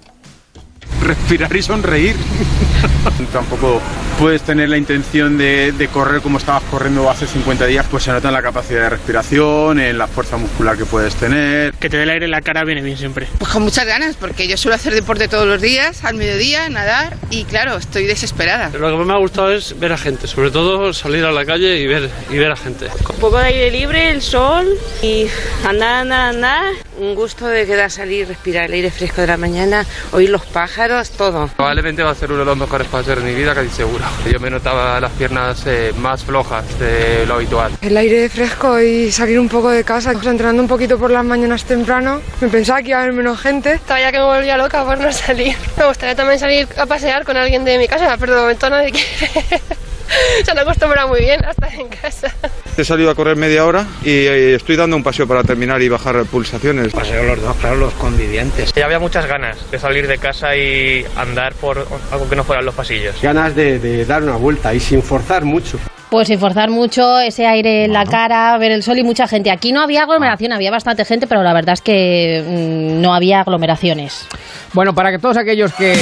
Respirar 1.07 1.55
y 1.55 1.63
sonreír. 1.63 2.17
Tampoco 3.33 3.81
puedes 4.19 4.43
tener 4.43 4.69
la 4.69 4.77
intención 4.77 5.37
de, 5.39 5.73
de 5.73 5.89
correr 5.89 6.21
como 6.21 6.39
estabas 6.39 6.63
corriendo 6.71 7.09
hace 7.11 7.27
50 7.27 7.67
días, 7.67 7.87
pues 7.91 8.05
se 8.05 8.13
nota 8.13 8.29
en 8.29 8.35
la 8.35 8.43
capacidad 8.43 8.83
de 8.83 8.91
respiración, 8.91 9.79
en 9.79 9.99
la 9.99 10.07
fuerza 10.07 10.37
muscular 10.37 10.77
que 10.77 10.87
puedes 10.87 11.15
tener. 11.15 11.75
Que 11.75 11.89
te 11.89 11.97
dé 11.97 12.05
el 12.05 12.11
aire 12.11 12.25
en 12.25 12.31
la 12.31 12.41
cara 12.41 12.65
viene 12.65 12.83
bien 12.83 12.97
siempre. 12.97 13.29
Pues 13.39 13.51
con 13.51 13.63
muchas 13.63 13.87
ganas, 13.87 14.17
porque 14.17 14.49
yo 14.49 14.57
suelo 14.57 14.75
hacer 14.75 14.95
deporte 14.95 15.29
todos 15.29 15.47
los 15.47 15.61
días, 15.61 16.05
al 16.05 16.15
mediodía, 16.15 16.69
nadar, 16.69 17.17
y 17.31 17.45
claro, 17.45 17.77
estoy 17.77 18.05
desesperada. 18.07 18.71
Lo 18.71 18.91
que 18.91 18.97
más 18.97 19.07
me 19.07 19.13
ha 19.13 19.19
gustado 19.19 19.53
es 19.53 19.79
ver 19.79 19.93
a 19.93 19.99
gente, 19.99 20.27
sobre 20.27 20.51
todo 20.51 20.93
salir 20.93 21.25
a 21.25 21.33
la 21.33 21.45
calle 21.45 21.79
y 21.79 21.87
ver, 21.87 22.11
y 22.31 22.39
ver 22.39 22.51
a 22.51 22.57
gente. 22.57 22.87
Un 23.09 23.21
poco 23.21 23.39
de 23.39 23.47
aire 23.47 23.71
libre, 23.71 24.11
el 24.11 24.23
sol 24.23 24.67
y 25.03 25.27
andar, 25.65 26.03
andar, 26.03 26.35
andar. 26.35 26.73
Un 26.99 27.15
gusto 27.15 27.47
de 27.47 27.67
quedar 27.67 27.91
salir, 27.91 28.27
respirar 28.27 28.65
el 28.65 28.73
aire 28.73 28.91
fresco 28.91 29.21
de 29.21 29.27
la 29.27 29.37
mañana, 29.37 29.85
oír 30.13 30.31
los 30.31 30.47
pájaros, 30.47 30.96
todo. 31.05 31.49
Probablemente 31.57 32.03
va 32.03 32.11
a 32.11 32.15
ser 32.15 32.31
uno 32.31 32.41
de 32.41 32.47
los 32.47 32.57
mejores 32.57 32.87
paseos 32.89 33.19
de 33.19 33.25
mi 33.25 33.35
vida, 33.35 33.55
casi 33.55 33.69
seguro. 33.69 34.05
Yo 34.31 34.41
me 34.41 34.51
notaba 34.51 35.01
las 35.01 35.13
piernas 35.13 35.63
eh, 35.67 35.93
más 35.99 36.25
flojas 36.25 36.79
de 36.79 37.27
lo 37.27 37.35
habitual. 37.35 37.73
El 37.81 37.97
aire 37.97 38.29
fresco 38.29 38.81
y 38.81 39.11
salir 39.13 39.39
un 39.39 39.49
poco 39.49 39.71
de 39.71 39.85
casa, 39.85 40.13
entrenando 40.13 40.63
un 40.63 40.69
poquito 40.69 40.99
por 40.99 41.11
las 41.11 41.25
mañanas 41.25 41.65
temprano. 41.65 42.21
Me 42.41 42.49
pensaba 42.49 42.83
que 42.83 42.91
iba 42.91 42.99
a 42.99 43.03
haber 43.03 43.15
menos 43.15 43.41
gente. 43.41 43.75
Estaba 43.75 44.01
ya 44.01 44.13
que 44.13 44.19
me 44.19 44.25
volvía 44.25 44.57
loca 44.57 44.85
por 44.85 44.99
no 44.99 45.13
salir. 45.13 45.57
Me 45.77 45.87
gustaría 45.87 46.15
también 46.15 46.39
salir 46.39 46.69
a 46.79 46.87
pasear 46.87 47.25
con 47.25 47.37
alguien 47.37 47.65
de 47.65 47.79
mi 47.79 47.87
casa, 47.87 48.17
pero 48.19 48.35
de 48.35 48.41
momento 48.41 48.71
nadie 48.71 48.93
quiere. 48.93 49.63
Se 50.45 50.51
han 50.51 50.59
acostumbrado 50.59 51.09
muy 51.09 51.21
bien 51.21 51.45
a 51.45 51.51
estar 51.51 51.73
en 51.75 51.89
casa. 51.89 52.33
He 52.77 52.85
salido 52.85 53.11
a 53.11 53.15
correr 53.15 53.37
media 53.37 53.65
hora 53.65 53.87
y 54.03 54.11
eh, 54.11 54.55
estoy 54.55 54.77
dando 54.77 54.97
un 54.97 55.03
paseo 55.03 55.27
para 55.27 55.43
terminar 55.43 55.81
y 55.83 55.89
bajar 55.89 56.25
pulsaciones. 56.27 56.93
Paseo 56.93 57.25
los 57.25 57.41
dos, 57.41 57.57
claro, 57.57 57.77
los 57.77 57.95
convivientes. 57.95 58.73
Ya 58.75 58.85
había 58.85 58.99
muchas 58.99 59.27
ganas 59.27 59.71
de 59.71 59.79
salir 59.79 60.07
de 60.07 60.19
casa 60.19 60.57
y 60.57 61.05
andar 61.17 61.55
por 61.55 61.87
algo 62.11 62.29
que 62.29 62.37
no 62.37 62.45
fueran 62.45 62.65
los 62.65 62.75
pasillos. 62.75 63.21
Ganas 63.23 63.55
de, 63.55 63.79
de 63.79 64.05
dar 64.05 64.23
una 64.23 64.37
vuelta 64.37 64.75
y 64.75 64.81
sin 64.81 65.03
forzar 65.03 65.45
mucho. 65.45 65.79
Pues 66.11 66.29
sin 66.29 66.39
forzar 66.39 66.71
mucho, 66.71 67.19
ese 67.19 67.47
aire 67.47 67.85
en 67.85 67.93
la 67.93 68.05
cara, 68.05 68.57
ver 68.59 68.71
el 68.71 68.85
sol 68.85 68.97
y 68.99 69.03
mucha 69.03 69.27
gente. 69.27 69.51
Aquí 69.51 69.73
no 69.73 69.81
había 69.81 70.05
aglomeración, 70.05 70.53
había 70.53 70.71
bastante 70.71 71.05
gente, 71.05 71.27
pero 71.27 71.43
la 71.43 71.53
verdad 71.53 71.73
es 71.73 71.81
que 71.81 72.45
mm, 72.47 73.01
no 73.01 73.13
había 73.13 73.41
aglomeraciones. 73.41 74.29
Bueno, 74.73 74.95
para 74.95 75.11
que 75.11 75.19
todos 75.19 75.37
aquellos 75.37 75.73
que 75.75 75.95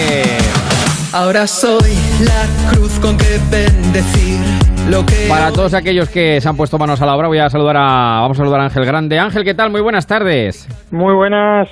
Ahora 1.14 1.46
soy 1.46 1.92
la 2.24 2.72
cruz 2.72 2.98
con 2.98 3.16
que 3.16 3.38
bendecir 3.48 4.40
lo 4.90 5.06
que. 5.06 5.28
Para 5.28 5.52
todos 5.52 5.72
aquellos 5.72 6.08
que 6.08 6.40
se 6.40 6.48
han 6.48 6.56
puesto 6.56 6.76
manos 6.76 7.00
a 7.02 7.06
la 7.06 7.14
obra, 7.14 7.28
voy 7.28 7.38
a 7.38 7.48
saludar 7.48 7.76
a 7.76 8.18
vamos 8.22 8.36
a 8.36 8.42
saludar 8.42 8.60
a 8.62 8.64
Ángel 8.64 8.84
Grande. 8.84 9.16
Ángel, 9.20 9.44
¿qué 9.44 9.54
tal? 9.54 9.70
Muy 9.70 9.80
buenas 9.80 10.08
tardes. 10.08 10.66
Muy 10.90 11.14
buenas. 11.14 11.68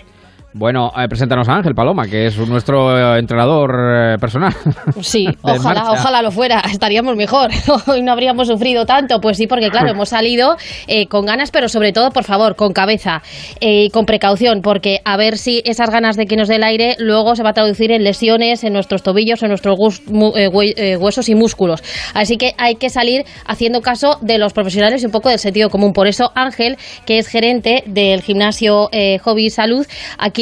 Bueno, 0.55 0.93
eh, 0.99 1.09
preséntanos 1.09 1.49
a 1.49 1.55
Ángel 1.55 1.75
Paloma, 1.75 2.07
que 2.07 2.27
es 2.27 2.37
nuestro 2.37 3.17
eh, 3.17 3.19
entrenador 3.19 3.71
eh, 3.75 4.17
personal. 4.21 4.53
Sí, 5.01 5.27
ojalá, 5.43 5.85
marcha. 5.85 5.93
ojalá 5.93 6.23
lo 6.23 6.31
fuera, 6.31 6.61
estaríamos 6.71 7.17
mejor. 7.17 7.51
Hoy 7.87 8.03
no 8.03 8.13
habríamos 8.13 8.49
sufrido 8.49 8.85
tanto. 8.85 9.21
Pues 9.21 9.37
sí, 9.37 9.47
porque 9.47 9.71
claro, 9.71 9.91
hemos 9.91 10.11
salido 10.11 10.57
eh, 10.87 11.07
con 11.07 11.25
ganas, 11.25 11.51
pero 11.51 11.69
sobre 11.69 11.93
todo, 11.93 12.11
por 12.11 12.25
favor, 12.25 12.55
con 12.57 12.73
cabeza 12.73 13.23
y 13.61 13.89
con 13.91 14.05
precaución, 14.05 14.61
porque 14.63 15.01
a 15.05 15.17
ver 15.17 15.39
si 15.39 15.63
esas 15.65 15.91
ganas 15.91 16.17
de 16.17 16.27
que 16.27 16.37
nos 16.37 16.49
dé 16.49 16.57
el 16.57 16.65
aire 16.65 16.97
luego 16.99 17.35
se 17.35 17.43
va 17.43 17.51
a 17.51 17.53
traducir 17.55 17.91
en 17.91 18.05
lesiones 18.05 18.65
en 18.65 18.75
nuestros 18.75 19.03
tobillos, 19.03 19.43
en 19.43 19.49
nuestros 19.49 19.79
huesos 19.79 21.29
y 21.29 21.35
músculos. 21.35 21.83
Así 22.15 22.37
que 22.37 22.55
hay 22.59 22.77
que 22.77 22.91
salir 22.91 23.25
haciendo 23.47 23.81
caso 23.81 24.19
de 24.21 24.39
los 24.39 24.53
profesionales 24.53 25.03
y 25.03 25.07
un 25.07 25.13
poco 25.13 25.31
del 25.31 25.39
sentido 25.39 25.71
común. 25.71 25.93
Por 25.93 26.07
eso, 26.07 26.31
Ángel, 26.35 26.77
que 27.07 27.19
es 27.19 27.29
gerente 27.29 27.83
del 27.87 28.23
gimnasio 28.23 28.91
Hobby 29.23 29.51
Salud, 29.51 29.87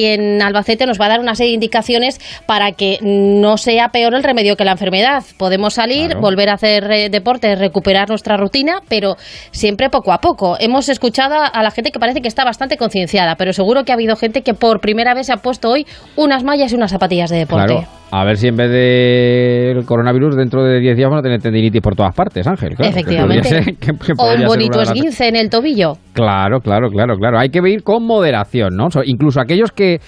aquí 0.00 0.06
en 0.06 0.40
Albacete, 0.42 0.86
nos 0.86 1.00
va 1.00 1.06
a 1.06 1.08
dar 1.10 1.20
una 1.20 1.34
serie 1.34 1.50
de 1.50 1.54
indicaciones 1.54 2.18
para 2.46 2.72
que 2.72 2.98
no 3.02 3.56
sea 3.56 3.88
peor 3.88 4.14
el 4.14 4.22
remedio 4.22 4.56
que 4.56 4.64
la 4.64 4.72
enfermedad. 4.72 5.22
Podemos 5.36 5.74
salir, 5.74 6.06
Claro. 6.06 6.20
volver 6.20 6.48
a 6.48 6.54
hacer 6.54 6.90
eh, 6.90 7.08
deporte, 7.10 7.54
recuperar 7.56 8.08
nuestra 8.08 8.36
rutina, 8.36 8.80
pero 8.88 9.16
siempre 9.50 9.90
poco 9.90 10.12
a 10.12 10.18
poco. 10.18 10.56
Hemos 10.58 10.88
escuchado 10.88 11.34
a 11.52 11.62
la 11.62 11.70
gente 11.70 11.90
que 11.90 11.98
parece 11.98 12.20
que 12.20 12.28
está 12.28 12.44
bastante 12.44 12.76
concienciada, 12.76 13.36
pero 13.36 13.52
seguro 13.52 13.84
que 13.84 13.92
ha 13.92 13.94
habido 13.94 14.16
gente 14.16 14.42
que 14.42 14.54
por 14.54 14.80
primera 14.80 15.14
vez 15.14 15.26
se 15.26 15.32
ha 15.32 15.36
puesto 15.36 15.70
hoy 15.70 15.86
unas 16.16 16.42
mallas 16.44 16.72
y 16.72 16.76
unas 16.76 16.90
zapatillas 16.90 17.30
de 17.30 17.38
deporte. 17.38 17.74
Claro. 17.74 17.99
A 18.12 18.24
ver 18.24 18.36
si 18.36 18.48
en 18.48 18.56
vez 18.56 18.70
del 18.70 19.84
coronavirus 19.86 20.36
dentro 20.36 20.64
de 20.64 20.80
10 20.80 20.96
días 20.96 21.08
van 21.08 21.20
a 21.20 21.22
tener 21.22 21.40
tendinitis 21.40 21.80
por 21.80 21.94
todas 21.94 22.14
partes, 22.14 22.44
Ángel. 22.46 22.74
Claro, 22.74 22.92
que 22.92 22.98
Efectivamente. 23.00 23.42
podría 23.48 23.62
ser- 23.62 23.74
que- 23.76 23.92
que 23.92 24.12
o 24.18 24.24
ser 24.36 24.46
bonito 24.48 24.78
de 24.78 24.84
esguince 24.84 25.28
en 25.28 25.36
el 25.36 25.48
tobillo. 25.48 25.92
Claro, 26.12 26.58
claro, 26.60 26.88
claro, 26.90 27.14
claro. 27.16 27.38
Hay 27.38 27.50
que 27.50 27.60
ir 27.68 27.84
con 27.84 28.04
moderación, 28.04 28.74
¿no? 28.76 28.90
So- 28.90 29.02
incluso 29.04 29.40
aquellos 29.40 29.70
que, 29.70 29.98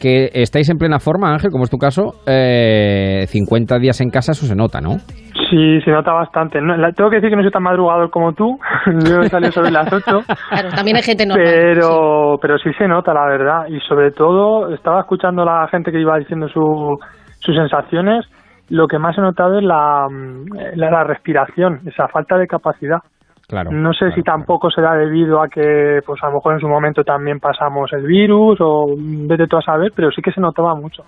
que 0.00 0.30
estáis 0.32 0.70
en 0.70 0.78
plena 0.78 0.98
forma, 1.00 1.30
Ángel, 1.34 1.50
como 1.50 1.64
es 1.64 1.70
tu 1.70 1.76
caso, 1.76 2.14
eh, 2.26 3.26
50 3.28 3.78
días 3.78 4.00
en 4.00 4.08
casa, 4.08 4.32
eso 4.32 4.46
se 4.46 4.56
nota, 4.56 4.80
¿no? 4.80 4.96
Sí, 5.50 5.80
se 5.84 5.90
nota 5.90 6.12
bastante. 6.12 6.60
No, 6.62 6.74
la- 6.78 6.92
tengo 6.92 7.10
que 7.10 7.16
decir 7.16 7.28
que 7.28 7.36
no 7.36 7.42
soy 7.42 7.50
tan 7.50 7.62
madrugador 7.64 8.08
como 8.10 8.32
tú. 8.32 8.56
Yo 9.06 9.20
he 9.20 9.28
salido 9.28 9.52
sobre 9.52 9.70
las 9.70 9.92
8. 9.92 10.02
Claro, 10.48 10.68
también 10.74 10.96
hay 10.96 11.02
gente 11.02 11.26
normal. 11.26 11.44
Pero, 11.46 12.38
pero 12.40 12.56
sí 12.56 12.70
se 12.78 12.88
nota, 12.88 13.12
la 13.12 13.26
verdad. 13.26 13.66
Y 13.68 13.78
sobre 13.86 14.12
todo, 14.12 14.72
estaba 14.72 15.00
escuchando 15.00 15.42
a 15.42 15.44
la 15.44 15.68
gente 15.68 15.90
que 15.92 16.00
iba 16.00 16.16
diciendo 16.18 16.48
su- 16.48 16.96
sus 17.40 17.54
sensaciones. 17.54 18.26
Lo 18.68 18.86
que 18.86 18.98
más 18.98 19.18
he 19.18 19.20
notado 19.20 19.58
es 19.58 19.64
la, 19.64 20.06
mm, 20.08 20.76
la, 20.76 20.90
la 20.90 21.04
respiración, 21.04 21.80
esa 21.86 22.06
falta 22.08 22.36
de 22.38 22.46
capacidad. 22.46 22.98
Claro. 23.48 23.72
No 23.72 23.92
sé 23.92 24.12
si 24.12 24.22
tampoco 24.22 24.70
será 24.70 24.94
debido 24.94 25.42
a 25.42 25.48
que, 25.48 25.98
pues 26.06 26.22
a 26.22 26.28
lo 26.28 26.34
mejor 26.34 26.54
en 26.54 26.60
su 26.60 26.68
momento 26.68 27.02
también 27.02 27.40
pasamos 27.40 27.92
el 27.92 28.06
virus 28.06 28.58
o 28.60 28.94
mm, 28.96 29.26
vete 29.26 29.48
tú 29.48 29.56
a 29.56 29.62
saber, 29.62 29.90
pero 29.94 30.10
sí 30.12 30.22
que 30.22 30.30
se 30.30 30.40
notaba 30.40 30.76
mucho. 30.76 31.02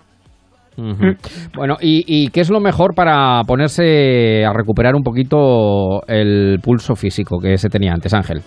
Ujú. 0.77 1.15
Bueno, 1.55 1.77
¿y, 1.81 2.03
y 2.07 2.31
qué 2.31 2.41
es 2.41 2.51
lo 2.51 2.59
mejor 2.59 2.95
para 2.95 3.43
ponerse 3.47 4.45
a 4.45 4.53
recuperar 4.53 4.95
un 4.95 5.03
poquito 5.03 6.01
el 6.09 6.59
pulso 6.65 6.97
físico 6.97 7.39
que 7.39 7.59
se 7.59 7.69
tenía 7.69 7.93
antes, 7.93 8.15
Ángel? 8.15 8.41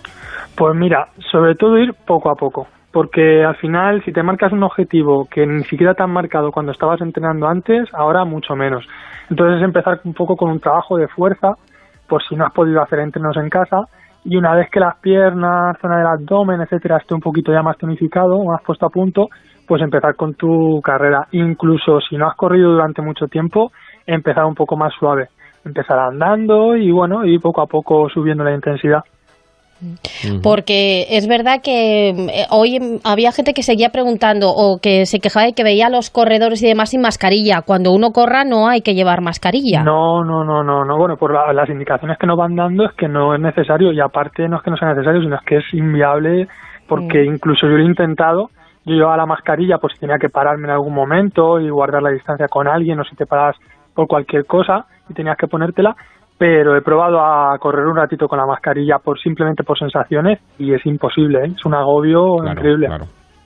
Pues 0.57 0.75
mira, 0.75 1.07
sobre 1.31 1.55
todo 1.55 1.77
ir 1.77 1.91
poco 2.05 2.31
a 2.31 2.35
poco, 2.35 2.67
porque 2.95 3.43
al 3.43 3.57
final 3.57 4.01
si 4.05 4.13
te 4.13 4.23
marcas 4.23 4.53
un 4.53 4.63
objetivo 4.63 5.27
que 5.29 5.45
ni 5.45 5.65
siquiera 5.65 5.95
te 5.95 6.03
han 6.03 6.11
marcado 6.11 6.53
cuando 6.53 6.71
estabas 6.71 7.01
entrenando 7.01 7.45
antes, 7.45 7.93
ahora 7.93 8.23
mucho 8.23 8.55
menos. 8.55 8.87
Entonces 9.29 9.61
empezar 9.61 9.99
un 10.05 10.13
poco 10.13 10.37
con 10.37 10.49
un 10.49 10.61
trabajo 10.61 10.95
de 10.95 11.09
fuerza, 11.09 11.55
por 12.07 12.23
si 12.23 12.37
no 12.37 12.45
has 12.45 12.53
podido 12.53 12.81
hacer 12.81 12.99
entrenos 12.99 13.35
en 13.35 13.49
casa, 13.49 13.81
y 14.23 14.37
una 14.37 14.55
vez 14.55 14.69
que 14.71 14.79
las 14.79 14.95
piernas, 14.99 15.77
zona 15.81 15.97
del 15.97 16.07
abdomen, 16.07 16.61
etcétera, 16.61 16.95
esté 16.95 17.13
un 17.13 17.19
poquito 17.19 17.51
ya 17.51 17.61
más 17.61 17.77
tonificado, 17.77 18.41
más 18.45 18.61
puesto 18.63 18.85
a 18.85 18.89
punto, 18.89 19.27
pues 19.67 19.81
empezar 19.81 20.15
con 20.15 20.35
tu 20.35 20.79
carrera. 20.81 21.27
Incluso 21.33 21.99
si 21.99 22.15
no 22.15 22.29
has 22.29 22.37
corrido 22.37 22.71
durante 22.71 23.01
mucho 23.01 23.27
tiempo, 23.27 23.73
empezar 24.07 24.45
un 24.45 24.55
poco 24.55 24.77
más 24.77 24.93
suave. 24.97 25.27
Empezar 25.65 25.99
andando 25.99 26.77
y 26.77 26.91
bueno, 26.91 27.25
y 27.25 27.39
poco 27.39 27.61
a 27.61 27.67
poco 27.67 28.07
subiendo 28.07 28.45
la 28.45 28.55
intensidad. 28.55 29.03
Porque 30.41 31.05
es 31.09 31.27
verdad 31.27 31.61
que 31.63 32.09
eh, 32.09 32.45
hoy 32.49 32.99
había 33.03 33.31
gente 33.31 33.53
que 33.53 33.61
seguía 33.63 33.89
preguntando 33.89 34.49
o 34.49 34.79
que 34.81 35.05
se 35.05 35.19
quejaba 35.19 35.45
de 35.45 35.53
que 35.53 35.63
veía 35.63 35.87
a 35.87 35.89
los 35.89 36.09
corredores 36.09 36.61
y 36.63 36.67
demás 36.67 36.89
sin 36.91 37.01
mascarilla. 37.01 37.61
Cuando 37.61 37.91
uno 37.91 38.11
corra 38.11 38.43
no 38.45 38.67
hay 38.67 38.81
que 38.81 38.95
llevar 38.95 39.21
mascarilla. 39.21 39.83
No, 39.83 40.23
no, 40.23 40.43
no, 40.43 40.63
no, 40.63 40.85
no. 40.85 40.97
Bueno, 40.97 41.17
por 41.17 41.33
la- 41.33 41.53
las 41.53 41.69
indicaciones 41.69 42.17
que 42.17 42.27
nos 42.27 42.37
van 42.37 42.55
dando 42.55 42.85
es 42.85 42.93
que 42.93 43.07
no 43.07 43.35
es 43.35 43.41
necesario 43.41 43.91
y 43.91 43.99
aparte 43.99 44.47
no 44.47 44.57
es 44.57 44.63
que 44.63 44.71
no 44.71 44.77
sea 44.77 44.89
necesario, 44.93 45.21
sino 45.21 45.35
es 45.35 45.41
que 45.45 45.57
es 45.57 45.73
inviable 45.73 46.47
porque 46.87 47.23
incluso 47.25 47.67
yo 47.67 47.73
lo 47.77 47.83
he 47.83 47.85
intentado. 47.85 48.49
Yo 48.85 48.93
llevaba 48.93 49.17
la 49.17 49.25
mascarilla 49.25 49.77
por 49.79 49.91
si 49.91 49.99
tenía 49.99 50.17
que 50.19 50.29
pararme 50.29 50.65
en 50.67 50.71
algún 50.73 50.93
momento 50.93 51.59
y 51.59 51.69
guardar 51.69 52.03
la 52.03 52.11
distancia 52.11 52.47
con 52.47 52.67
alguien 52.67 52.99
o 52.99 53.03
si 53.03 53.15
te 53.15 53.25
paras 53.25 53.55
por 53.95 54.07
cualquier 54.07 54.45
cosa 54.45 54.85
y 55.09 55.13
tenías 55.13 55.37
que 55.37 55.47
ponértela, 55.47 55.95
pero 56.37 56.75
he 56.75 56.81
probado 56.81 57.19
a 57.21 57.57
correr 57.59 57.85
un 57.85 57.95
ratito 57.95 58.27
con 58.27 58.37
la 58.39 58.45
mascarilla 58.45 58.97
por 58.99 59.19
simplemente 59.19 59.63
por 59.63 59.77
sensaciones 59.79 60.39
y 60.59 60.73
es 60.73 60.85
imposible, 60.85 61.45
¿eh? 61.45 61.51
es 61.55 61.65
un 61.65 61.73
agobio 61.73 62.37
increíble. 62.45 62.89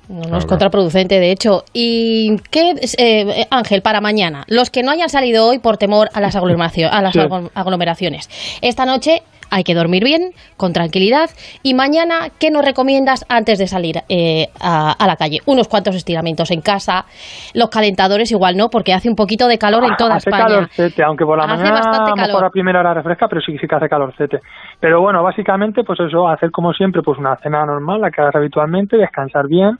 No, 0.10 0.38
es 0.40 0.46
contraproducente, 0.48 1.20
de 1.20 1.32
hecho. 1.32 1.64
¿Y 1.72 2.38
qué, 2.50 2.74
eh, 2.98 3.46
Ángel, 3.52 3.84
para 3.84 4.02
mañana? 4.02 4.44
Los 4.48 4.72
que 4.72 4.82
no 4.82 4.90
hayan 4.90 5.08
salido 5.10 5.48
hoy 5.48 5.60
por 5.60 5.78
temor 5.78 6.10
a 6.16 6.20
las, 6.20 6.36
aglomeracio- 6.36 6.90
a 6.92 7.02
las 7.04 7.14
Sí. 7.14 7.20
aglomeraciones. 7.54 8.28
Esta 8.64 8.86
noche 8.88 9.22
hay 9.52 9.64
que 9.64 9.74
dormir 9.76 10.04
bien, 10.04 10.32
con 10.58 10.74
tranquilidad. 10.74 11.30
Y 11.64 11.74
mañana, 11.74 12.30
¿qué 12.40 12.52
nos 12.52 12.64
recomiendas 12.66 13.26
antes 13.30 13.60
de 13.60 13.68
salir 13.68 13.98
eh, 14.10 14.48
a, 14.62 14.92
a 14.92 15.08
la 15.08 15.16
calle? 15.16 15.40
Unos 15.46 15.68
cuantos 15.68 15.96
estiramientos 15.96 16.52
en 16.52 16.62
casa. 16.62 17.06
Los 17.54 17.70
calentadores 17.70 18.32
igual 18.32 18.58
no, 18.58 18.70
porque 18.70 18.94
hace 18.94 19.10
un 19.10 19.16
poquito 19.16 19.48
de 19.48 19.58
calor 19.58 19.84
en 19.84 19.96
toda 19.98 20.16
hace 20.16 20.30
España. 20.30 20.46
calorcete, 20.46 21.04
aunque 21.04 21.26
por 21.26 21.38
la 21.38 21.46
Hace 21.46 21.56
mañana 21.56 21.76
bastante 21.76 22.12
a 22.12 22.16
lo 22.16 22.16
mejor 22.16 22.32
calor. 22.34 22.46
a 22.46 22.50
primera 22.52 22.80
hora 22.80 22.94
refresca, 22.94 23.28
pero 23.28 23.42
sí, 23.42 23.58
sí 23.58 23.68
que 23.68 23.76
hace 23.76 23.90
calorcete. 23.90 24.40
Pero 24.80 25.02
bueno, 25.02 25.24
básicamente, 25.24 25.84
pues 25.84 26.00
eso, 26.00 26.28
hacer 26.28 26.52
como 26.52 26.74
siempre, 26.74 27.02
pues 27.02 27.18
una 27.18 27.36
cena 27.38 27.66
normal, 27.66 28.02
la 28.02 28.12
que 28.12 28.22
hagas 28.22 28.36
habitualmente, 28.36 28.98
descansar 28.98 29.48
bien. 29.48 29.78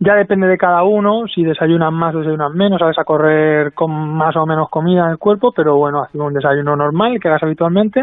Ya 0.00 0.14
depende 0.14 0.48
de 0.48 0.58
cada 0.58 0.82
uno, 0.82 1.24
si 1.32 1.44
desayunan 1.44 1.94
más 1.94 2.14
o 2.14 2.18
desayunan 2.18 2.52
menos, 2.54 2.80
sabes 2.80 2.98
a 2.98 3.04
correr 3.04 3.72
con 3.74 3.90
más 3.92 4.34
o 4.36 4.44
menos 4.44 4.68
comida 4.68 5.04
en 5.04 5.10
el 5.12 5.18
cuerpo, 5.18 5.52
pero 5.54 5.76
bueno, 5.76 6.02
hacer 6.02 6.20
un 6.20 6.34
desayuno 6.34 6.74
normal 6.74 7.18
que 7.20 7.28
hagas 7.28 7.44
habitualmente 7.44 8.02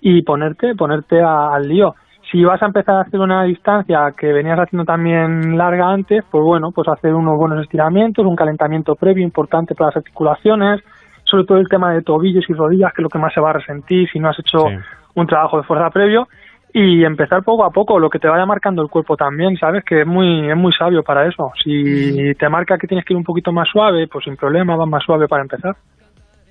y 0.00 0.22
ponerte, 0.22 0.74
ponerte 0.74 1.20
a- 1.20 1.54
al 1.54 1.68
lío. 1.68 1.94
Si 2.30 2.44
vas 2.44 2.62
a 2.62 2.66
empezar 2.66 2.96
a 2.96 3.00
hacer 3.00 3.18
una 3.18 3.42
distancia 3.44 4.12
que 4.16 4.32
venías 4.32 4.58
haciendo 4.58 4.84
también 4.84 5.58
larga 5.58 5.90
antes, 5.90 6.22
pues 6.30 6.44
bueno, 6.44 6.70
pues 6.70 6.86
hacer 6.88 7.12
unos 7.14 7.36
buenos 7.36 7.60
estiramientos, 7.62 8.24
un 8.24 8.36
calentamiento 8.36 8.94
previo 8.94 9.24
importante 9.24 9.74
para 9.74 9.88
las 9.88 9.96
articulaciones, 9.96 10.80
sobre 11.24 11.44
todo 11.44 11.58
el 11.58 11.68
tema 11.68 11.92
de 11.92 12.02
tobillos 12.02 12.44
y 12.48 12.52
rodillas, 12.52 12.92
que 12.92 13.02
es 13.02 13.04
lo 13.04 13.08
que 13.08 13.18
más 13.18 13.32
se 13.34 13.40
va 13.40 13.50
a 13.50 13.54
resentir 13.54 14.08
si 14.10 14.18
no 14.20 14.28
has 14.28 14.38
hecho 14.38 14.66
un 15.14 15.26
trabajo 15.26 15.56
de 15.56 15.64
fuerza 15.64 15.90
previo, 15.90 16.28
y 16.72 17.02
empezar 17.04 17.42
poco 17.42 17.64
a 17.64 17.70
poco, 17.70 17.98
lo 17.98 18.08
que 18.08 18.20
te 18.20 18.28
vaya 18.28 18.46
marcando 18.46 18.80
el 18.80 18.88
cuerpo 18.88 19.16
también, 19.16 19.56
¿sabes? 19.56 19.82
Que 19.84 20.02
es 20.02 20.06
muy, 20.06 20.48
es 20.48 20.56
muy 20.56 20.72
sabio 20.72 21.02
para 21.02 21.26
eso. 21.26 21.50
Si 21.64 22.32
te 22.38 22.48
marca 22.48 22.78
que 22.78 22.86
tienes 22.86 23.04
que 23.04 23.12
ir 23.12 23.16
un 23.16 23.24
poquito 23.24 23.50
más 23.50 23.68
suave, 23.68 24.06
pues 24.06 24.24
sin 24.24 24.36
problema, 24.36 24.76
vas 24.76 24.88
más 24.88 25.02
suave 25.02 25.26
para 25.26 25.42
empezar. 25.42 25.74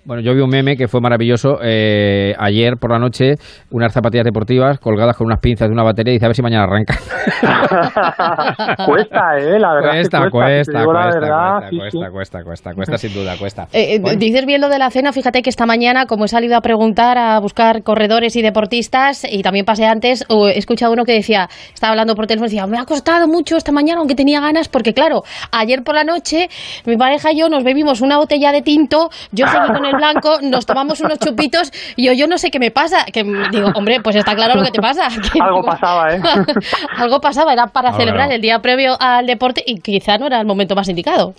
Bueno, 0.10 0.24
yo 0.24 0.34
vi 0.34 0.42
un 0.42 0.50
meme 0.50 0.76
que 0.76 0.88
fue 0.88 1.02
maravilloso 1.02 1.60
eh, 1.62 2.34
ayer 2.40 2.78
por 2.82 2.92
la 2.92 2.98
noche, 2.98 3.36
unas 3.70 3.94
zapatillas 3.94 4.26
deportivas 4.26 4.80
colgadas 4.80 5.16
con 5.16 5.28
unas 5.28 5.40
pinzas 5.40 5.68
de 5.68 5.74
una 5.74 5.84
batería 5.84 6.14
y 6.14 6.16
dice 6.16 6.26
a 6.26 6.30
ver 6.30 6.36
si 6.36 6.42
mañana 6.42 6.64
arranca. 6.64 6.96
cuesta, 8.88 9.38
¿eh? 9.38 9.60
La 9.60 9.72
verdad 9.76 9.92
que 9.92 9.98
Cuesta, 10.00 10.18
cuesta. 10.32 10.32
cuesta, 10.32 10.80
digo 10.80 10.94
la 10.94 11.04
cuesta, 11.04 11.20
verdad, 11.20 11.60
cuesta, 11.60 11.70
sí, 11.70 11.78
cuesta, 11.78 12.08
sí. 12.08 12.12
cuesta, 12.12 12.44
cuesta, 12.44 12.74
cuesta, 12.74 12.98
sin 12.98 13.14
duda, 13.14 13.38
cuesta. 13.38 13.68
Eh, 13.72 14.02
eh, 14.04 14.16
Dices 14.18 14.48
bien 14.48 14.62
lo 14.62 14.70
de 14.70 14.80
la 14.80 14.90
cena, 14.90 15.14
fíjate 15.14 15.44
que 15.44 15.52
esta 15.52 15.68
mañana, 15.68 16.08
como 16.08 16.26
he 16.26 16.28
salido 16.28 16.58
a 16.58 16.62
preguntar, 16.62 17.20
a 17.20 17.40
buscar 17.40 17.84
corredores 17.84 18.36
y 18.36 18.42
deportistas, 18.42 19.28
y 19.32 19.44
también 19.44 19.64
pasé 19.64 19.86
antes, 19.86 20.26
o 20.28 20.48
he 20.48 20.58
escuchado 20.58 20.92
uno 20.92 21.04
que 21.04 21.14
decía, 21.14 21.50
estaba 21.72 21.92
hablando 21.92 22.16
por 22.16 22.26
teléfono, 22.26 22.48
y 22.48 22.50
decía, 22.50 22.66
me 22.66 22.80
ha 22.80 22.86
costado 22.86 23.28
mucho 23.28 23.58
esta 23.58 23.72
mañana, 23.72 24.00
aunque 24.00 24.16
tenía 24.16 24.42
ganas, 24.42 24.70
porque 24.70 24.96
claro, 24.96 25.22
ayer 25.52 25.84
por 25.84 25.94
la 25.94 26.04
noche, 26.04 26.50
mi 26.88 26.98
pareja 26.98 27.32
y 27.32 27.42
yo 27.42 27.48
nos 27.48 27.64
bebimos 27.64 28.02
una 28.02 28.18
botella 28.18 28.52
de 28.52 28.64
tinto, 28.64 29.10
yo 29.32 29.46
seguí 29.46 29.68
con 29.68 29.86
el 29.86 29.99
blanco, 30.00 30.40
nos 30.42 30.66
tomamos 30.66 31.00
unos 31.02 31.20
chupitos, 31.20 31.72
y 31.96 32.08
yo, 32.08 32.14
yo 32.14 32.26
no 32.28 32.38
sé 32.40 32.50
qué 32.50 32.58
me 32.60 32.72
pasa, 32.72 33.06
que 33.14 33.24
digo, 33.52 33.70
hombre, 33.76 33.98
pues 34.04 34.16
está 34.16 34.34
claro 34.34 34.56
lo 34.56 34.64
que 34.64 34.72
te 34.72 34.82
pasa. 34.82 35.08
que- 35.32 35.40
Algo 35.40 35.62
pasaba, 35.62 36.08
¿eh? 36.16 36.20
Algo 36.98 37.20
pasaba, 37.20 37.54
era 37.54 37.68
para 37.68 37.92
No, 37.92 37.98
celebrar 37.98 38.30
no. 38.30 38.36
el 38.36 38.42
día 38.42 38.60
previo 38.60 38.96
al 39.00 39.26
deporte, 39.28 39.62
y 39.66 39.76
quizá 39.82 40.18
no 40.18 40.26
era 40.26 40.40
el 40.42 40.48
momento 40.48 40.74
más 40.76 40.90
indicado. 40.90 41.34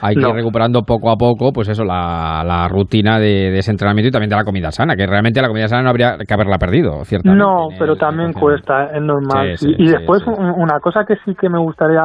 Hay 0.00 0.14
que 0.16 0.20
ir 0.20 0.34
recuperando 0.34 0.82
poco 0.82 1.10
a 1.10 1.16
poco, 1.16 1.50
pues 1.52 1.68
eso, 1.68 1.82
la, 1.82 2.42
la 2.44 2.68
rutina 2.68 3.18
de, 3.18 3.50
de 3.50 3.58
ese 3.58 3.70
entrenamiento 3.70 4.08
y 4.08 4.10
también 4.10 4.28
de 4.28 4.36
la 4.36 4.44
comida 4.44 4.70
sana, 4.70 4.96
que 4.96 5.06
realmente 5.06 5.40
la 5.40 5.48
comida 5.48 5.66
sana 5.68 5.82
no 5.82 5.88
habría 5.90 6.16
que 6.18 6.34
haberla 6.34 6.58
perdido, 6.58 7.04
ciertamente. 7.04 7.42
No, 7.42 7.68
pero 7.78 7.96
también 7.96 8.32
cuesta, 8.34 8.86
es 8.94 9.00
normal. 9.00 9.56
Sí, 9.56 9.66
sí, 9.68 9.74
y 9.78 9.84
y 9.84 9.86
sí, 9.86 9.92
después 9.96 10.22
un- 10.26 10.52
una 10.60 10.78
cosa 10.80 11.04
que 11.08 11.14
sí 11.24 11.32
que 11.40 11.48
me 11.48 11.58
gustaría 11.58 12.02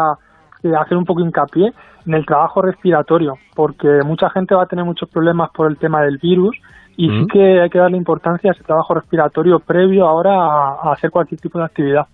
hacer 0.80 0.98
un 0.98 1.06
poco 1.06 1.22
hincapié 1.22 1.74
en 2.06 2.14
el 2.14 2.26
trabajo 2.26 2.62
respiratorio, 2.62 3.36
porque 3.56 4.02
mucha 4.06 4.30
gente 4.30 4.56
va 4.56 4.64
a 4.64 4.68
tener 4.68 4.86
muchos 4.86 5.10
problemas 5.10 5.50
por 5.52 5.70
el 5.70 5.78
tema 5.78 6.02
del 6.02 6.18
virus 6.18 6.56
y 6.98 7.08
sí 7.10 7.16
Mm. 7.16 7.28
que 7.28 7.62
hay 7.62 7.70
que 7.70 7.80
darle 7.80 7.98
importancia 7.98 8.52
a 8.52 8.54
ese 8.54 8.64
trabajo 8.64 8.94
respiratorio 8.94 9.60
previo 9.60 10.06
ahora 10.06 10.34
a, 10.34 10.78
a 10.84 10.94
hacer 10.94 11.12
cualquier 11.12 11.40
tipo 11.40 11.58
de 11.60 11.66
actividad. 11.66 12.08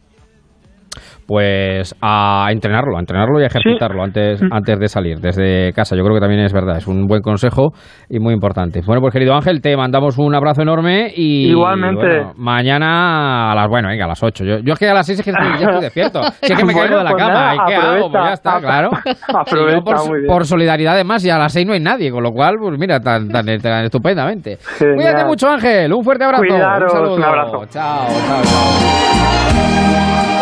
Pues 1.27 1.95
a 2.01 2.47
entrenarlo, 2.51 2.97
a 2.97 2.99
entrenarlo 2.99 3.39
y 3.39 3.43
a 3.43 3.47
ejercitarlo 3.47 4.03
antes, 4.03 4.41
Mm. 4.41 4.47
antes 4.53 4.79
de 4.79 4.87
salir 4.87 5.19
desde 5.19 5.73
casa. 5.73 5.95
Yo 5.95 6.03
creo 6.03 6.15
que 6.15 6.21
también 6.21 6.41
es 6.41 6.53
verdad, 6.53 6.77
es 6.77 6.87
un 6.87 7.05
buen 7.07 7.21
consejo 7.21 7.71
y 8.09 8.19
muy 8.19 8.33
importante. 8.33 8.81
Bueno, 8.85 9.01
pues 9.01 9.13
querido 9.13 9.33
Ángel, 9.33 9.61
te 9.61 9.75
mandamos 9.75 10.17
un 10.17 10.35
abrazo 10.35 10.61
enorme 10.61 11.11
y 11.15 11.49
Igualmente. 11.49 12.05
bueno, 12.05 12.33
mañana 12.37 13.51
a 13.51 13.55
las, 13.55 13.67
bueno, 13.67 13.87
venga, 13.89 14.05
a 14.05 14.07
las 14.09 14.21
8. 14.23 14.43
Yo, 14.45 14.57
yo 14.59 14.73
es 14.73 14.79
que 14.79 14.87
a 14.89 14.93
las 14.93 15.05
6 15.05 15.19
es 15.19 15.25
que 15.25 15.31
estoy, 15.31 15.47
ya 15.59 15.65
estoy 15.67 15.81
despierto. 15.81 16.21
Si 16.41 16.53
es 16.53 16.59
que 16.59 16.65
me 16.65 16.73
Bueno, 16.73 16.87
caigo 16.89 16.97
de 16.99 17.03
la 17.03 17.11
pues 17.11 17.23
cama, 17.23 17.33
nada, 17.33 17.55
¿y 17.55 17.57
qué 17.67 17.75
hago? 17.75 18.09
Pues 18.11 18.23
ya 18.25 18.33
está, 18.33 18.59
claro. 18.59 18.89
Aprovecha, 19.39 19.75
Sí, 19.77 19.81
por, 19.83 20.07
muy 20.09 20.19
bien. 20.21 20.27
por 20.31 20.45
solidaridad 20.45 20.93
además 20.93 21.25
y 21.25 21.29
a 21.29 21.37
las 21.37 21.51
6 21.53 21.65
no 21.65 21.73
hay 21.73 21.79
nadie, 21.79 22.11
con 22.11 22.21
lo 22.23 22.31
cual, 22.31 22.55
pues 22.59 22.77
mira, 22.77 22.99
tan, 22.99 23.29
tan, 23.29 23.45
tan 23.45 23.85
estupendamente. 23.85 24.57
Genial. 24.77 24.95
Cuídate 24.95 25.25
mucho, 25.25 25.49
Ángel. 25.49 25.91
Un 25.93 26.03
fuerte 26.03 26.23
abrazo. 26.23 26.43
Cuidaros, 26.47 26.93
un 26.93 26.99
saludo. 26.99 27.15
un 27.15 27.23
abrazo. 27.23 27.65
Chao, 27.69 28.07
chao, 28.27 28.43
chao. 28.43 30.34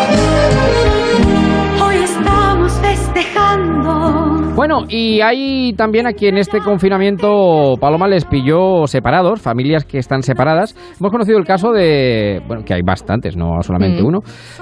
Bueno, 4.56 4.84
y 4.88 5.20
hay 5.20 5.72
también 5.72 6.06
aquí 6.06 6.28
en 6.28 6.36
este 6.38 6.60
confinamiento, 6.60 7.74
Paloma 7.80 8.06
les 8.06 8.24
pilló 8.24 8.86
separados, 8.86 9.40
familias 9.42 9.84
que 9.84 9.98
están 9.98 10.22
separadas. 10.22 10.76
Hemos 11.00 11.10
conocido 11.10 11.38
el 11.38 11.44
caso 11.44 11.72
de, 11.72 12.40
bueno, 12.46 12.62
que 12.64 12.72
hay 12.72 12.82
bastantes, 12.82 13.36
no 13.36 13.60
solamente 13.62 14.02
Mm. 14.02 14.06
uno, 14.06 14.20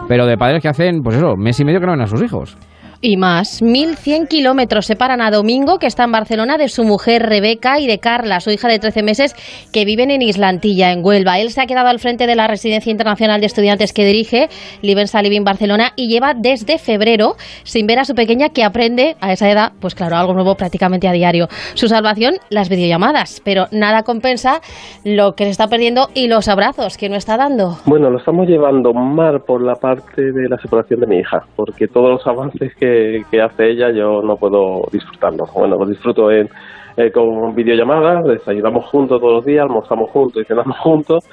pero 0.09 0.25
de 0.27 0.37
padres 0.39 0.63
que 0.63 0.69
hacen, 0.69 1.03
pues 1.03 1.17
eso, 1.17 1.37
mes 1.37 1.61
y 1.61 1.65
medio 1.65 1.79
que 1.81 1.87
no 1.87 1.93
ven 1.93 2.01
a 2.01 2.07
sus 2.07 2.23
hijos. 2.23 2.57
Y 3.05 3.17
más, 3.17 3.61
1.100 3.61 4.29
kilómetros 4.29 4.87
separan 4.87 5.21
a 5.21 5.33
Domingo, 5.33 5.81
que 5.81 5.89
está 5.89 6.05
en 6.05 6.13
Barcelona, 6.13 6.57
de 6.57 6.69
su 6.69 6.85
mujer 6.85 7.23
Rebeca 7.23 7.81
y 7.81 7.89
de 7.89 7.99
Carla, 7.99 8.39
su 8.39 8.53
hija 8.53 8.69
de 8.69 8.79
13 8.79 9.03
meses, 9.03 9.35
que 9.73 9.85
viven 9.85 10.13
en 10.13 10.23
Islantilla, 10.23 10.93
en 10.93 11.05
Huelva. 11.05 11.41
Él 11.41 11.51
se 11.51 11.61
ha 11.61 11.67
quedado 11.67 11.89
al 11.89 11.99
frente 11.99 12.29
de 12.29 12.37
la 12.37 12.47
Residencia 12.47 12.93
Internacional 12.93 13.41
de 13.41 13.47
Estudiantes 13.47 13.93
que 13.93 14.05
dirige, 14.05 14.49
Livensa 14.83 15.21
Living 15.21 15.43
Barcelona, 15.43 15.95
y 15.97 16.07
lleva 16.07 16.33
desde 16.33 16.79
febrero 16.79 17.35
sin 17.65 17.89
ver 17.89 17.99
a 17.99 18.05
su 18.05 18.15
pequeña, 18.15 18.51
que 18.51 18.63
aprende 18.63 19.17
a 19.21 19.33
esa 19.33 19.51
edad, 19.51 19.73
pues 19.81 19.97
claro, 19.97 20.15
algo 20.15 20.35
nuevo 20.35 20.55
prácticamente 20.55 21.09
a 21.09 21.13
diario. 21.13 21.49
Su 21.75 21.89
salvación, 21.89 22.35
las 22.51 22.69
videollamadas, 22.69 23.43
pero 23.45 23.67
nada 23.73 24.05
compensa 24.05 24.61
lo 25.05 25.33
que 25.33 25.43
se 25.43 25.51
está 25.51 25.67
perdiendo 25.67 26.07
y 26.15 26.29
los 26.29 26.47
abrazos 26.47 26.97
que 26.99 27.09
no 27.09 27.17
está 27.17 27.37
dando. 27.37 27.79
Bueno, 27.85 28.11
lo 28.11 28.19
estamos 28.19 28.47
llevando 28.47 28.93
mal 28.95 29.41
por 29.45 29.61
la 29.61 29.75
parte 29.75 30.23
de 30.23 30.49
la 30.49 30.57
separación 30.59 31.01
de 31.01 31.09
mi 31.09 31.17
hija, 31.17 31.41
porque 31.57 31.89
todos 31.89 32.09
los 32.09 32.27
avances 32.29 32.73
que, 32.79 32.92
que 33.31 33.41
hace 33.41 33.71
ella 33.71 33.91
yo 33.91 34.23
no 34.23 34.37
puedo 34.37 34.83
disfrutarlos. 34.91 35.53
Bueno, 35.55 35.77
los 35.77 35.89
disfruto 35.89 36.31
en, 36.31 36.49
eh, 36.97 37.11
con 37.11 37.55
videollamadas, 37.55 38.25
desayunamos 38.25 38.87
juntos 38.87 39.21
todos 39.21 39.35
los 39.35 39.45
días, 39.45 39.65
almorzamos 39.65 40.11
juntos 40.11 40.43
y 40.43 40.45
cenamos 40.45 40.79
juntos, 40.83 41.25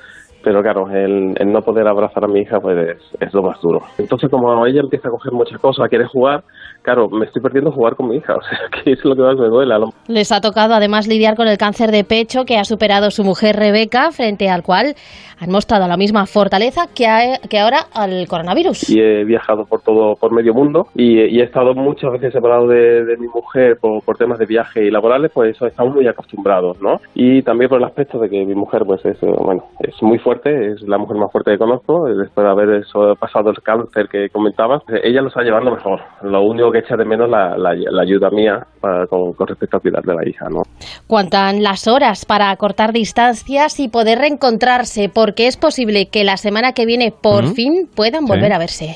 pero 0.43 0.61
claro, 0.61 0.89
el, 0.89 1.35
el 1.37 1.51
no 1.51 1.61
poder 1.61 1.87
abrazar 1.87 2.23
a 2.23 2.27
mi 2.27 2.41
hija 2.41 2.59
pues 2.59 2.77
es, 2.77 3.21
es 3.21 3.33
lo 3.33 3.43
más 3.43 3.59
duro. 3.61 3.81
Entonces 3.97 4.29
como 4.29 4.65
ella 4.65 4.81
empieza 4.81 5.09
a 5.09 5.11
coger 5.11 5.33
muchas 5.33 5.59
cosas, 5.59 5.89
quiere 5.89 6.05
jugar, 6.05 6.43
claro, 6.89 7.07
me 7.09 7.25
estoy 7.25 7.41
perdiendo 7.41 7.71
jugar 7.71 7.95
con 7.95 8.09
mi 8.09 8.17
hija, 8.17 8.33
o 8.37 8.41
sea, 8.41 8.57
que 8.83 8.93
es 8.93 9.05
lo 9.05 9.15
que 9.15 9.21
más 9.21 9.37
me 9.37 9.47
duele. 9.47 9.75
Les 10.07 10.31
ha 10.31 10.41
tocado 10.41 10.73
además 10.73 11.07
lidiar 11.07 11.35
con 11.35 11.47
el 11.47 11.57
cáncer 11.57 11.91
de 11.91 12.03
pecho 12.03 12.45
que 12.45 12.57
ha 12.57 12.63
superado 12.63 13.11
su 13.11 13.23
mujer 13.23 13.55
Rebeca, 13.55 14.11
frente 14.11 14.49
al 14.49 14.63
cual 14.63 14.95
han 15.39 15.51
mostrado 15.51 15.87
la 15.87 15.95
misma 15.95 16.25
fortaleza 16.25 16.87
que, 16.93 17.05
que 17.49 17.59
ahora 17.59 17.85
al 17.93 18.27
coronavirus. 18.27 18.89
y 18.89 18.99
he 18.99 19.23
viajado 19.23 19.65
por 19.65 19.81
todo, 19.81 20.15
por 20.15 20.33
medio 20.33 20.53
mundo 20.53 20.87
y, 20.95 21.19
y 21.21 21.39
he 21.39 21.43
estado 21.43 21.73
muchas 21.73 22.11
veces 22.11 22.33
separado 22.33 22.67
de, 22.67 23.05
de 23.05 23.17
mi 23.17 23.27
mujer 23.27 23.77
por, 23.79 24.03
por 24.03 24.17
temas 24.17 24.39
de 24.39 24.45
viaje 24.45 24.83
y 24.83 24.91
laborales, 24.91 25.31
pues 25.33 25.55
eso 25.55 25.67
estamos 25.67 25.95
muy 25.95 26.07
acostumbrados, 26.07 26.81
¿no? 26.81 26.99
Y 27.13 27.41
también 27.43 27.69
por 27.69 27.77
el 27.77 27.85
aspecto 27.85 28.19
de 28.19 28.29
que 28.29 28.45
mi 28.45 28.55
mujer, 28.55 28.83
pues 28.85 29.05
es, 29.05 29.21
eh, 29.23 29.33
bueno, 29.39 29.63
es 29.79 29.95
muy 30.01 30.17
fuerte, 30.19 30.73
es 30.73 30.81
la 30.81 30.97
mujer 30.97 31.17
más 31.17 31.31
fuerte 31.31 31.51
que 31.51 31.57
conozco, 31.57 32.05
después 32.07 32.43
de 32.45 32.51
haber 32.51 32.69
eso, 32.81 33.15
pasado 33.19 33.51
el 33.51 33.61
cáncer 33.61 34.07
que 34.09 34.29
comentabas, 34.29 34.81
eh, 34.89 35.01
ella 35.03 35.21
lo 35.21 35.29
está 35.29 35.43
llevando 35.43 35.71
mejor. 35.71 36.01
Lo 36.23 36.41
único 36.41 36.71
que 36.71 36.78
echa 36.79 36.95
de 36.97 37.05
menos 37.05 37.29
la, 37.29 37.57
la, 37.57 37.73
la 37.75 38.01
ayuda 38.01 38.29
mía 38.29 38.65
para- 38.81 39.07
con, 39.07 39.33
con 39.33 39.47
respecto 39.47 39.77
a 39.77 39.79
cuidar 39.79 40.03
de 40.03 40.15
la 40.15 40.27
hija, 40.27 40.47
¿no? 40.49 40.63
Cuantan 41.07 41.63
las 41.63 41.87
horas 41.87 42.25
para 42.25 42.49
acortar 42.51 42.91
distancias 42.93 43.79
y 43.79 43.87
poder 43.87 44.19
reencontrarse, 44.19 45.09
porque 45.13 45.47
es 45.47 45.57
posible 45.57 46.07
que 46.07 46.23
la 46.23 46.37
semana 46.37 46.73
que 46.73 46.85
viene 46.85 47.11
por 47.11 47.45
fin 47.53 47.87
puedan 47.95 48.25
Sí. 48.25 48.31
volver 48.31 48.53
a 48.53 48.57
verse. 48.59 48.95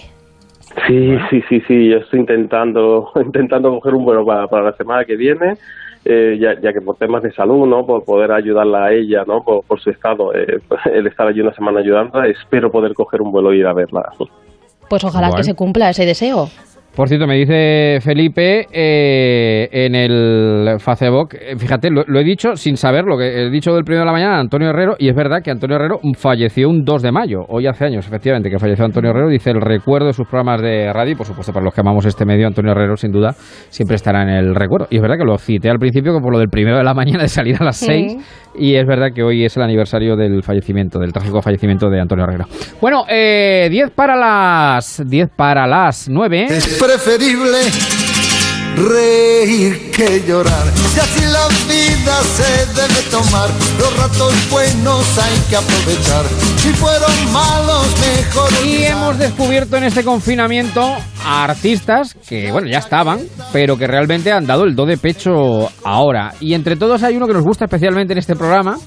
Sí, 0.88 1.16
sí, 1.30 1.42
sí, 1.50 1.62
sí, 1.68 1.90
yo 1.90 1.98
estoy 1.98 2.20
intentando, 2.22 3.12
intentando 3.24 3.70
coger 3.72 3.94
un 3.94 4.06
vuelo 4.06 4.26
para, 4.26 4.48
para 4.48 4.64
la 4.64 4.74
semana 4.74 5.06
que 5.06 5.16
viene, 5.16 5.56
eh, 6.06 6.38
ya, 6.40 6.60
ya 6.60 6.74
que 6.74 6.82
por 6.82 6.98
temas 6.98 7.22
de 7.24 7.32
salud, 7.32 7.68
¿no? 7.68 7.86
Por 7.86 8.04
poder 8.04 8.32
ayudarla 8.32 8.86
a 8.86 8.92
ella, 8.94 9.24
¿no? 9.28 9.42
Por, 9.44 9.64
por 9.66 9.80
su 9.80 9.90
estado, 9.92 10.34
eh, 10.34 10.60
el 10.94 11.08
estar 11.08 11.28
allí 11.28 11.42
una 11.42 11.54
semana 11.54 11.80
ayudándola, 11.80 12.28
espero 12.28 12.72
poder 12.72 12.94
coger 12.94 13.22
un 13.22 13.32
vuelo 13.32 13.52
e 13.54 13.58
ir 13.58 13.68
a 13.68 13.74
verla. 13.74 14.12
Pues 14.90 15.04
ojalá 15.04 15.28
Igual. 15.28 15.40
que 15.40 15.44
se 15.46 15.54
cumpla 15.56 15.90
ese 15.92 16.06
deseo. 16.06 16.48
Por 16.96 17.08
cierto, 17.08 17.26
me 17.26 17.38
dice 17.38 17.98
Felipe 18.02 18.68
eh, 18.72 19.68
en 19.72 19.96
el 19.96 20.76
Facebook, 20.78 21.30
eh, 21.34 21.56
fíjate, 21.58 21.90
lo, 21.90 22.04
lo 22.06 22.20
he 22.20 22.24
dicho 22.24 22.56
sin 22.56 22.78
saber 22.78 23.04
lo 23.06 23.18
que 23.18 23.26
he 23.26 23.50
dicho 23.50 23.74
del 23.74 23.84
primero 23.84 24.02
de 24.02 24.06
la 24.06 24.12
mañana, 24.12 24.40
Antonio 24.40 24.70
Herrero, 24.70 24.96
y 25.00 25.10
es 25.10 25.16
verdad 25.16 25.42
que 25.44 25.50
Antonio 25.50 25.78
Herrero 25.78 26.00
falleció 26.16 26.70
un 26.70 26.86
2 26.86 27.02
de 27.02 27.12
mayo, 27.12 27.46
hoy 27.50 27.66
hace 27.66 27.86
años, 27.86 28.06
efectivamente, 28.06 28.52
que 28.52 28.60
falleció 28.60 28.86
Antonio 28.86 29.10
Herrero, 29.10 29.28
dice 29.28 29.50
el 29.50 29.60
recuerdo 29.60 30.08
de 30.08 30.14
sus 30.14 30.28
programas 30.28 30.62
de 30.62 30.94
radio, 30.94 31.14
y 31.14 31.16
por 31.16 31.26
supuesto 31.26 31.52
para 31.52 31.66
los 31.66 31.74
que 31.74 31.82
amamos 31.82 32.06
este 32.06 32.26
medio, 32.26 32.46
Antonio 32.46 32.74
Herrero 32.74 32.96
sin 32.96 33.12
duda 33.12 33.32
siempre 33.34 33.96
estará 33.96 34.22
en 34.22 34.30
el 34.30 34.54
recuerdo. 34.54 34.86
Y 34.92 34.98
es 34.98 35.02
verdad 35.02 35.18
que 35.18 35.26
lo 35.26 35.38
cité 35.40 35.72
al 35.72 35.80
principio 35.80 36.14
que 36.14 36.22
por 36.22 36.32
lo 36.32 36.38
del 36.38 36.50
primero 36.50 36.78
de 36.78 36.84
la 36.84 36.94
mañana 36.94 37.24
de 37.24 37.30
salir 37.30 37.58
a 37.60 37.66
las 37.66 37.78
Sí. 37.78 38.18
6, 38.54 38.64
y 38.64 38.76
es 38.76 38.86
verdad 38.86 39.14
que 39.14 39.24
hoy 39.24 39.46
es 39.46 39.56
el 39.58 39.64
aniversario 39.64 40.16
del 40.16 40.44
fallecimiento, 40.44 41.00
del 41.00 41.14
trágico 41.14 41.42
fallecimiento 41.42 41.90
de 41.90 42.00
Antonio 42.00 42.26
Herrero. 42.26 42.48
Bueno, 42.82 43.06
eh, 43.10 43.68
10 43.70 43.92
para 43.92 44.16
las 44.16 45.02
10 45.06 45.30
para 45.36 45.68
las 45.68 46.10
9. 46.10 46.48
Es 46.50 46.80
preferible 46.82 47.58
reír 48.76 49.92
que 49.92 50.24
llorar. 50.28 50.66
Y 50.96 51.00
así 51.00 51.26
la 51.26 51.48
vida 51.68 52.22
se 52.36 52.66
debe 52.74 53.02
tomar. 53.10 53.50
Los 53.80 53.98
ratos 53.98 54.34
buenos 54.50 55.18
hay 55.18 55.40
que 55.50 55.56
aprovechar. 55.56 56.26
Si 56.58 56.70
fueron 56.74 57.32
malos, 57.32 57.88
mejor 58.00 58.50
Y 58.66 58.84
hemos 58.84 59.18
descubierto 59.18 59.78
en 59.78 59.84
este 59.86 60.04
confinamiento 60.04 60.82
a 61.26 61.44
artistas 61.44 62.16
que, 62.28 62.52
bueno, 62.52 62.68
ya 62.70 62.80
estaban, 62.80 63.20
pero 63.52 63.78
que 63.78 63.88
realmente 63.88 64.32
han 64.32 64.46
dado 64.46 64.64
el 64.64 64.76
do 64.76 64.86
de 64.86 64.98
pecho 64.98 65.70
ahora. 65.84 66.34
Y 66.40 66.54
entre 66.54 66.76
todos 66.76 67.04
hay 67.04 67.16
uno 67.16 67.28
que 67.28 67.34
nos 67.34 67.44
gusta 67.44 67.66
especialmente 67.66 68.14
en 68.14 68.20
este 68.20 68.36
programa, 68.36 68.78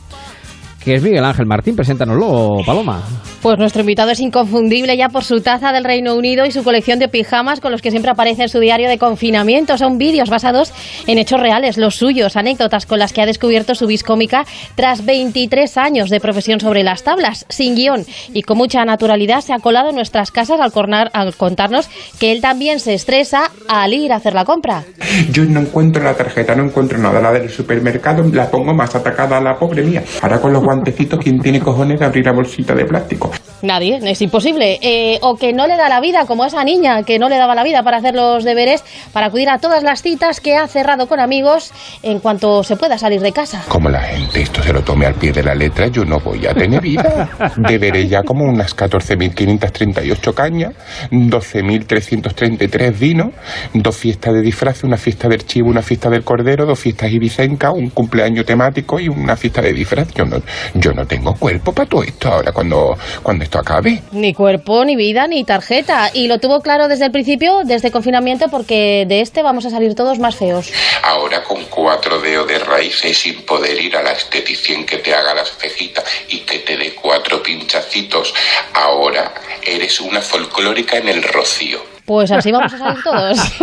que 0.87 0.95
es 0.95 1.03
Miguel 1.03 1.25
Ángel 1.25 1.47
Martín. 1.47 1.75
Preséntanoslo, 1.75 2.59
Paloma. 2.65 3.03
Pues 3.43 3.59
nuestro 3.59 3.81
invitado 3.81 4.11
es 4.13 4.21
inconfundible 4.21 4.97
ya 4.97 5.09
por 5.09 5.25
su 5.25 5.41
taza 5.41 5.73
del 5.73 5.83
Reino 5.85 6.15
Unido 6.15 6.47
y 6.47 6.53
su 6.53 6.63
colección 6.63 7.01
de 7.01 7.09
pijamas 7.09 7.61
con 7.61 7.73
los 7.73 7.83
que 7.83 7.91
siempre 7.91 8.13
aparece 8.13 8.43
en 8.45 8.49
su 8.49 8.61
diario 8.61 8.89
de 8.89 8.97
confinamiento. 8.97 9.77
Son 9.79 9.99
vídeos 9.99 10.31
basados 10.31 10.73
en 11.09 11.19
hechos 11.19 11.41
reales, 11.41 11.77
los 11.77 11.97
suyos, 11.97 12.37
anécdotas 12.37 12.87
con 12.87 13.01
las 13.01 13.13
que 13.13 13.21
ha 13.23 13.27
descubierto 13.27 13.75
su 13.75 13.89
vis 13.89 14.05
cómica 14.05 14.45
tras 14.77 15.05
23 15.05 15.77
años 15.77 16.09
de 16.09 16.21
profesión 16.21 16.61
sobre 16.61 16.85
las 16.85 17.03
tablas, 17.03 17.47
sin 17.49 17.75
guion 17.75 18.05
y 18.33 18.43
con 18.43 18.57
mucha 18.57 18.85
naturalidad 18.85 19.41
se 19.41 19.53
ha 19.53 19.59
colado 19.59 19.91
en 19.91 19.97
nuestras 19.97 20.31
casas 20.31 20.61
al, 20.61 20.71
cornar- 20.73 21.11
al 21.13 21.35
contarnos 21.35 21.89
que 22.21 22.31
él 22.31 22.41
también 22.41 22.79
se 22.79 22.95
estresa 22.95 23.51
al 23.69 23.93
ir 23.93 24.13
a 24.13 24.17
hacer 24.17 24.35
la 24.35 24.45
compra. 24.45 24.85
Yo 25.33 25.45
no 25.45 25.61
encuentro 25.61 26.03
la 26.05 26.15
tarjeta, 26.15 26.55
no 26.55 26.65
encuentro 26.65 26.97
nada. 26.99 27.21
La 27.21 27.33
del 27.33 27.51
supermercado 27.51 28.23
la 28.33 28.49
pongo 28.51 28.73
más 28.73 28.95
atacada 28.95 29.39
a 29.39 29.41
la 29.41 29.57
pobre 29.59 29.83
mía. 29.83 30.03
Ahora 30.23 30.41
con 30.41 30.53
los 30.53 30.63
guantecitos, 30.77 31.19
¿quién 31.19 31.41
tiene 31.41 31.61
cojones 31.61 31.99
de 31.99 32.07
abrir 32.07 32.25
la 32.25 32.33
bolsita 32.33 32.75
de 32.75 32.85
plástico? 32.85 33.31
Nadie, 33.63 33.99
es 34.03 34.21
imposible. 34.21 34.79
Eh, 34.83 35.19
o 35.23 35.37
que 35.37 35.53
no 35.53 35.67
le 35.67 35.77
da 35.77 35.89
la 35.89 36.01
vida, 36.01 36.27
como 36.27 36.45
esa 36.45 36.63
niña 36.63 37.03
que 37.03 37.19
no 37.19 37.29
le 37.29 37.37
daba 37.37 37.55
la 37.55 37.65
vida 37.65 37.83
para 37.83 37.97
hacer 37.99 38.15
los 38.15 38.45
deberes, 38.45 38.85
para 39.13 39.27
acudir 39.27 39.49
a 39.49 39.59
todas 39.59 39.83
las 39.83 40.03
citas 40.03 40.41
que 40.41 40.57
ha 40.57 40.67
cerrado 40.69 41.09
con 41.09 41.21
amigos 41.21 41.73
en 42.03 42.21
cuanto 42.21 42.63
se 42.63 42.77
pueda 42.77 42.99
salir 42.99 43.21
de 43.21 43.33
casa. 43.33 43.65
Como 43.69 43.89
la 43.89 44.03
gente 44.03 44.43
esto 44.43 44.63
se 44.63 44.73
lo 44.73 44.83
tome 44.83 45.07
al 45.07 45.15
pie 45.15 45.33
de 45.33 45.43
la 45.43 45.55
letra, 45.55 45.89
yo 45.89 46.05
no 46.05 46.21
voy 46.21 46.47
a 46.47 46.55
tener 46.55 46.81
vida. 46.81 47.31
Beberé 47.57 48.07
ya 48.07 48.23
como 48.23 48.45
unas 48.45 48.77
14.538 48.77 50.35
cañas, 50.35 50.75
12.333 51.11 52.99
vinos, 52.99 53.31
dos 53.73 53.97
fiestas 53.97 54.35
de 54.35 54.43
disfraz, 54.43 54.85
una 54.85 54.99
fiesta 54.99 55.29
del 55.29 55.47
chivo, 55.47 55.71
una 55.71 55.83
fiesta 55.83 56.11
del 56.11 56.25
cordero, 56.25 56.67
dos 56.67 56.79
fiestas 56.79 57.11
ibicenca, 57.11 57.71
un 57.73 57.91
cumpleaños 57.91 58.45
temático 58.45 59.01
y 59.01 59.09
una 59.09 59.37
fiesta 59.37 59.63
de 59.63 59.73
disfraz. 59.73 60.13
Yo 60.15 60.25
no, 60.25 60.37
yo 60.75 60.93
no 60.93 61.07
tengo 61.07 61.35
cuerpo 61.35 61.73
para 61.73 61.89
todo 61.89 62.03
esto 62.03 62.29
ahora 62.29 62.53
cuando, 62.53 62.97
cuando 63.23 63.45
esto 63.45 63.59
acabe. 63.59 64.03
Ni 64.13 64.35
cuerpo, 64.35 64.85
ni 64.85 64.97
vida, 64.97 65.27
ni 65.27 65.45
tarjeta. 65.45 66.11
Y 66.13 66.29
lo 66.29 66.39
tuvo 66.39 66.61
claro 66.61 66.89
desde 66.89 67.07
el 67.07 67.13
principio, 67.13 67.63
desde 67.65 67.89
el 67.89 67.93
confinamiento, 67.93 68.49
porque 68.49 69.05
de 69.07 69.21
este 69.21 69.43
vamos 69.43 69.67
a 69.67 69.71
salir 69.71 69.95
todos 69.95 70.19
más 70.19 70.37
feos. 70.37 70.73
Ahora 71.03 71.43
con 71.43 71.65
cuatro 71.65 72.21
dedos 72.21 72.49
de 72.49 72.59
raíces 72.59 73.19
sin 73.19 73.43
poder 73.43 73.81
ir 73.81 73.97
a 73.97 74.03
la 74.03 74.13
esteticien 74.13 74.85
que 74.87 74.99
te 74.99 75.15
haga 75.15 75.35
las 75.35 75.57
cejitas 75.57 76.05
y 76.29 76.41
que 76.41 76.61
te 76.61 76.77
dé 76.77 76.95
cuatro 76.95 77.43
pinchacitos. 77.43 78.35
Ahora 78.75 79.33
eres 79.65 80.01
una 80.01 80.21
folclórica 80.21 80.99
en 80.99 81.09
el 81.09 81.23
rocío. 81.23 81.79
Pues 82.07 82.31
así 82.31 82.53
vamos 82.53 82.73
a 82.73 82.79
salir 82.79 83.03
todos. 83.03 83.61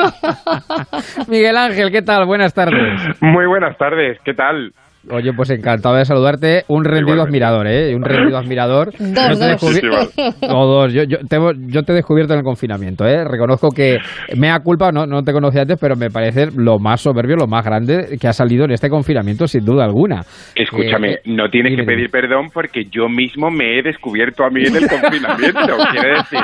Miguel 1.28 1.56
Ángel, 1.56 1.92
¿qué 1.92 2.02
tal? 2.02 2.26
Buenas 2.26 2.54
tardes. 2.54 3.00
Muy 3.22 3.46
buenas 3.46 3.78
tardes, 3.78 4.18
¿qué 4.26 4.34
tal? 4.34 4.74
Oye, 5.12 5.34
pues 5.34 5.50
encantado 5.50 5.96
de 5.96 6.06
saludarte. 6.06 6.64
Un 6.70 6.86
rendido 6.86 7.22
admirador, 7.22 7.68
¿eh? 7.68 7.94
Un 7.96 8.04
rendido 8.04 8.38
admirador. 8.38 8.92
Dos, 9.00 9.00
Yo 9.00 9.38
te 9.38 9.46
he 9.46 9.50
dos. 9.52 9.62
descubri- 9.62 10.36
O 10.50 10.66
dos. 10.66 10.94
Yo, 10.94 11.04
yo 11.04 11.18
te, 11.28 11.38
yo 11.68 11.84
te 11.84 11.92
he 11.92 11.96
descubierto 11.96 12.34
en 12.34 12.40
el 12.40 12.46
confinamiento, 12.46 13.06
¿eh? 13.06 13.24
Reconozco 13.26 13.70
que 13.70 13.98
me 14.38 14.50
ha 14.50 14.60
culpa, 14.60 14.92
no, 14.92 15.06
no 15.06 15.22
te 15.24 15.34
conocía 15.34 15.62
antes, 15.64 15.78
pero 15.80 15.96
me 15.96 16.10
parece 16.10 16.48
lo 16.56 16.80
más 16.80 17.02
soberbio, 17.02 17.36
lo 17.36 17.48
más 17.48 17.66
grande 17.66 18.18
que 18.20 18.28
ha 18.28 18.34
salido 18.34 18.64
en 18.66 18.72
este 18.72 18.90
confinamiento, 18.90 19.46
sin 19.48 19.66
duda 19.66 19.84
alguna. 19.86 20.22
Escúchame, 20.56 21.14
Eh, 21.14 21.20
no 21.26 21.50
tienes 21.50 21.76
que 21.76 21.84
pedir 21.84 22.10
perdón 22.10 22.50
porque 22.54 22.86
yo 22.86 23.10
mismo 23.10 23.50
me 23.52 23.80
he 23.80 23.84
descubierto 23.84 24.44
a 24.46 24.50
mí 24.50 24.62
en 24.66 24.76
el 24.76 24.88
confinamiento. 24.88 25.78
Quiere 25.92 26.10
decir 26.18 26.40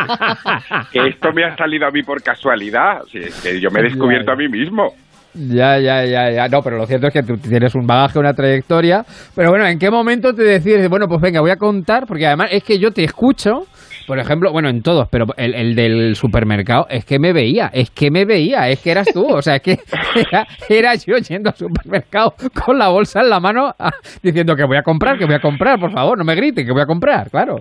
que 0.92 1.08
esto 1.08 1.32
me 1.34 1.46
ha 1.46 1.56
salido 1.56 1.88
a 1.88 1.92
mí 1.92 2.04
por 2.04 2.22
casualidad. 2.22 3.04
Sí, 3.12 3.20
es 3.20 3.42
que 3.42 3.60
yo 3.62 3.70
me 3.72 3.80
he 3.80 3.84
descubierto 3.84 4.32
a 4.32 4.36
mí 4.36 4.48
mismo. 4.50 4.94
Ya, 5.34 5.78
ya, 5.78 6.06
ya, 6.06 6.32
ya. 6.32 6.48
No, 6.48 6.62
pero 6.62 6.78
lo 6.78 6.88
cierto 6.88 7.08
es 7.08 7.14
que 7.14 7.24
tú 7.24 7.38
tienes 7.38 7.76
un 7.76 7.86
bagaje, 7.86 8.18
una 8.20 8.34
trayectoria. 8.34 9.06
Pero 9.36 9.52
bueno, 9.52 9.66
¿en 9.68 9.78
qué 9.78 9.92
momento 9.92 10.34
te 10.34 10.44
decides, 10.44 10.90
bueno, 10.90 11.08
pues 11.08 11.22
venga, 11.22 11.40
voy 11.42 11.52
a 11.52 11.58
contar? 11.58 12.06
Porque 12.08 12.26
además 12.26 12.50
es 12.52 12.64
que 12.64 12.80
yo 12.80 12.92
te 12.92 13.04
escucho, 13.04 13.68
por 14.10 14.18
ejemplo, 14.18 14.52
bueno, 14.52 14.70
en 14.70 14.82
todos, 14.82 15.08
pero 15.12 15.28
el, 15.38 15.54
el 15.54 15.76
del 15.76 16.16
supermercado, 16.16 16.88
es 16.90 17.06
que 17.06 17.20
me 17.20 17.32
veía, 17.32 17.70
es 17.72 17.92
que 17.92 18.10
me 18.10 18.26
veía, 18.26 18.68
es 18.70 18.80
que 18.82 18.90
eras 18.90 19.06
tú. 19.14 19.28
O 19.32 19.40
sea, 19.44 19.58
es 19.58 19.62
que 19.62 19.78
era, 20.16 20.48
era 20.68 20.96
yo 20.96 21.16
yendo 21.18 21.52
al 21.52 21.56
supermercado 21.56 22.34
con 22.66 22.80
la 22.80 22.88
bolsa 22.88 23.22
en 23.22 23.30
la 23.30 23.40
mano 23.40 23.72
ah, 23.78 23.92
diciendo 24.24 24.56
que 24.56 24.64
voy 24.64 24.78
a 24.78 24.82
comprar, 24.82 25.20
que 25.20 25.26
voy 25.26 25.36
a 25.36 25.40
comprar, 25.40 25.80
por 25.80 25.92
favor, 25.92 26.18
no 26.18 26.24
me 26.24 26.34
griten, 26.34 26.66
que 26.66 26.72
voy 26.72 26.82
a 26.82 26.88
comprar, 26.88 27.30
claro. 27.30 27.58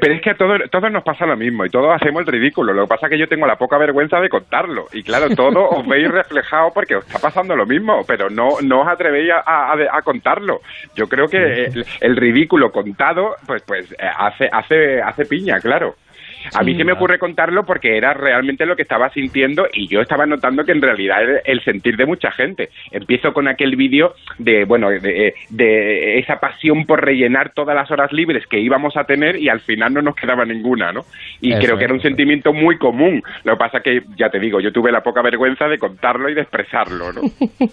Pero 0.00 0.14
es 0.14 0.22
que 0.22 0.30
a 0.30 0.36
todos, 0.36 0.60
todos 0.70 0.92
nos 0.92 1.02
pasa 1.02 1.26
lo 1.26 1.36
mismo 1.36 1.64
y 1.66 1.68
todos 1.70 1.88
hacemos 2.00 2.20
el 2.20 2.28
ridículo. 2.28 2.72
Lo 2.72 2.82
que 2.84 2.88
pasa 2.90 3.06
es 3.06 3.10
que 3.10 3.18
yo 3.18 3.26
tengo 3.26 3.44
la 3.48 3.56
poca 3.56 3.76
vergüenza 3.76 4.20
de 4.20 4.28
contarlo. 4.28 4.84
Y 4.92 5.02
claro, 5.02 5.28
todo 5.34 5.68
os 5.70 5.84
veis 5.84 6.08
reflejado 6.08 6.70
porque 6.72 6.94
os 6.94 7.04
está 7.06 7.18
pasando 7.18 7.56
lo 7.56 7.66
mismo, 7.66 8.02
pero 8.06 8.30
no, 8.30 8.60
no 8.62 8.82
os 8.82 8.88
atrevéis 8.88 9.32
a, 9.32 9.72
a- 9.72 9.98
a 9.98 10.02
contarlo. 10.02 10.60
Yo 10.94 11.08
creo 11.08 11.26
que 11.26 11.64
el, 11.64 11.84
el 12.00 12.16
ridículo 12.16 12.70
contado, 12.70 13.34
pues, 13.48 13.62
pues 13.66 13.90
eh, 13.92 13.96
hace, 14.16 14.48
hace, 14.52 15.02
hace 15.02 15.24
piña, 15.24 15.58
claro. 15.58 15.87
A 16.54 16.62
mí 16.62 16.76
se 16.76 16.84
me 16.84 16.92
ocurre 16.92 17.18
contarlo 17.18 17.64
porque 17.64 17.96
era 17.96 18.14
realmente 18.14 18.66
lo 18.66 18.76
que 18.76 18.82
estaba 18.82 19.10
sintiendo 19.10 19.66
y 19.72 19.88
yo 19.88 20.00
estaba 20.00 20.26
notando 20.26 20.64
que 20.64 20.72
en 20.72 20.82
realidad 20.82 21.22
era 21.22 21.40
el 21.44 21.62
sentir 21.62 21.96
de 21.96 22.06
mucha 22.06 22.30
gente. 22.30 22.70
Empiezo 22.90 23.32
con 23.32 23.48
aquel 23.48 23.76
vídeo 23.76 24.14
de, 24.38 24.64
bueno, 24.64 24.90
de, 24.90 25.34
de 25.50 26.18
esa 26.18 26.36
pasión 26.36 26.84
por 26.86 27.04
rellenar 27.04 27.52
todas 27.54 27.74
las 27.74 27.90
horas 27.90 28.12
libres 28.12 28.46
que 28.46 28.60
íbamos 28.60 28.96
a 28.96 29.04
tener 29.04 29.36
y 29.36 29.48
al 29.48 29.60
final 29.60 29.94
no 29.94 30.02
nos 30.02 30.14
quedaba 30.14 30.44
ninguna, 30.44 30.92
¿no? 30.92 31.02
Y 31.40 31.52
Eso 31.52 31.60
creo 31.60 31.78
que 31.78 31.84
era 31.84 31.94
un 31.94 32.00
sentimiento 32.00 32.52
muy 32.52 32.78
común. 32.78 33.22
Lo 33.44 33.52
que 33.54 33.58
pasa 33.58 33.80
que, 33.80 34.00
ya 34.16 34.28
te 34.28 34.38
digo, 34.38 34.60
yo 34.60 34.72
tuve 34.72 34.92
la 34.92 35.02
poca 35.02 35.22
vergüenza 35.22 35.66
de 35.66 35.78
contarlo 35.78 36.28
y 36.28 36.34
de 36.34 36.42
expresarlo, 36.42 37.12
¿no? 37.12 37.22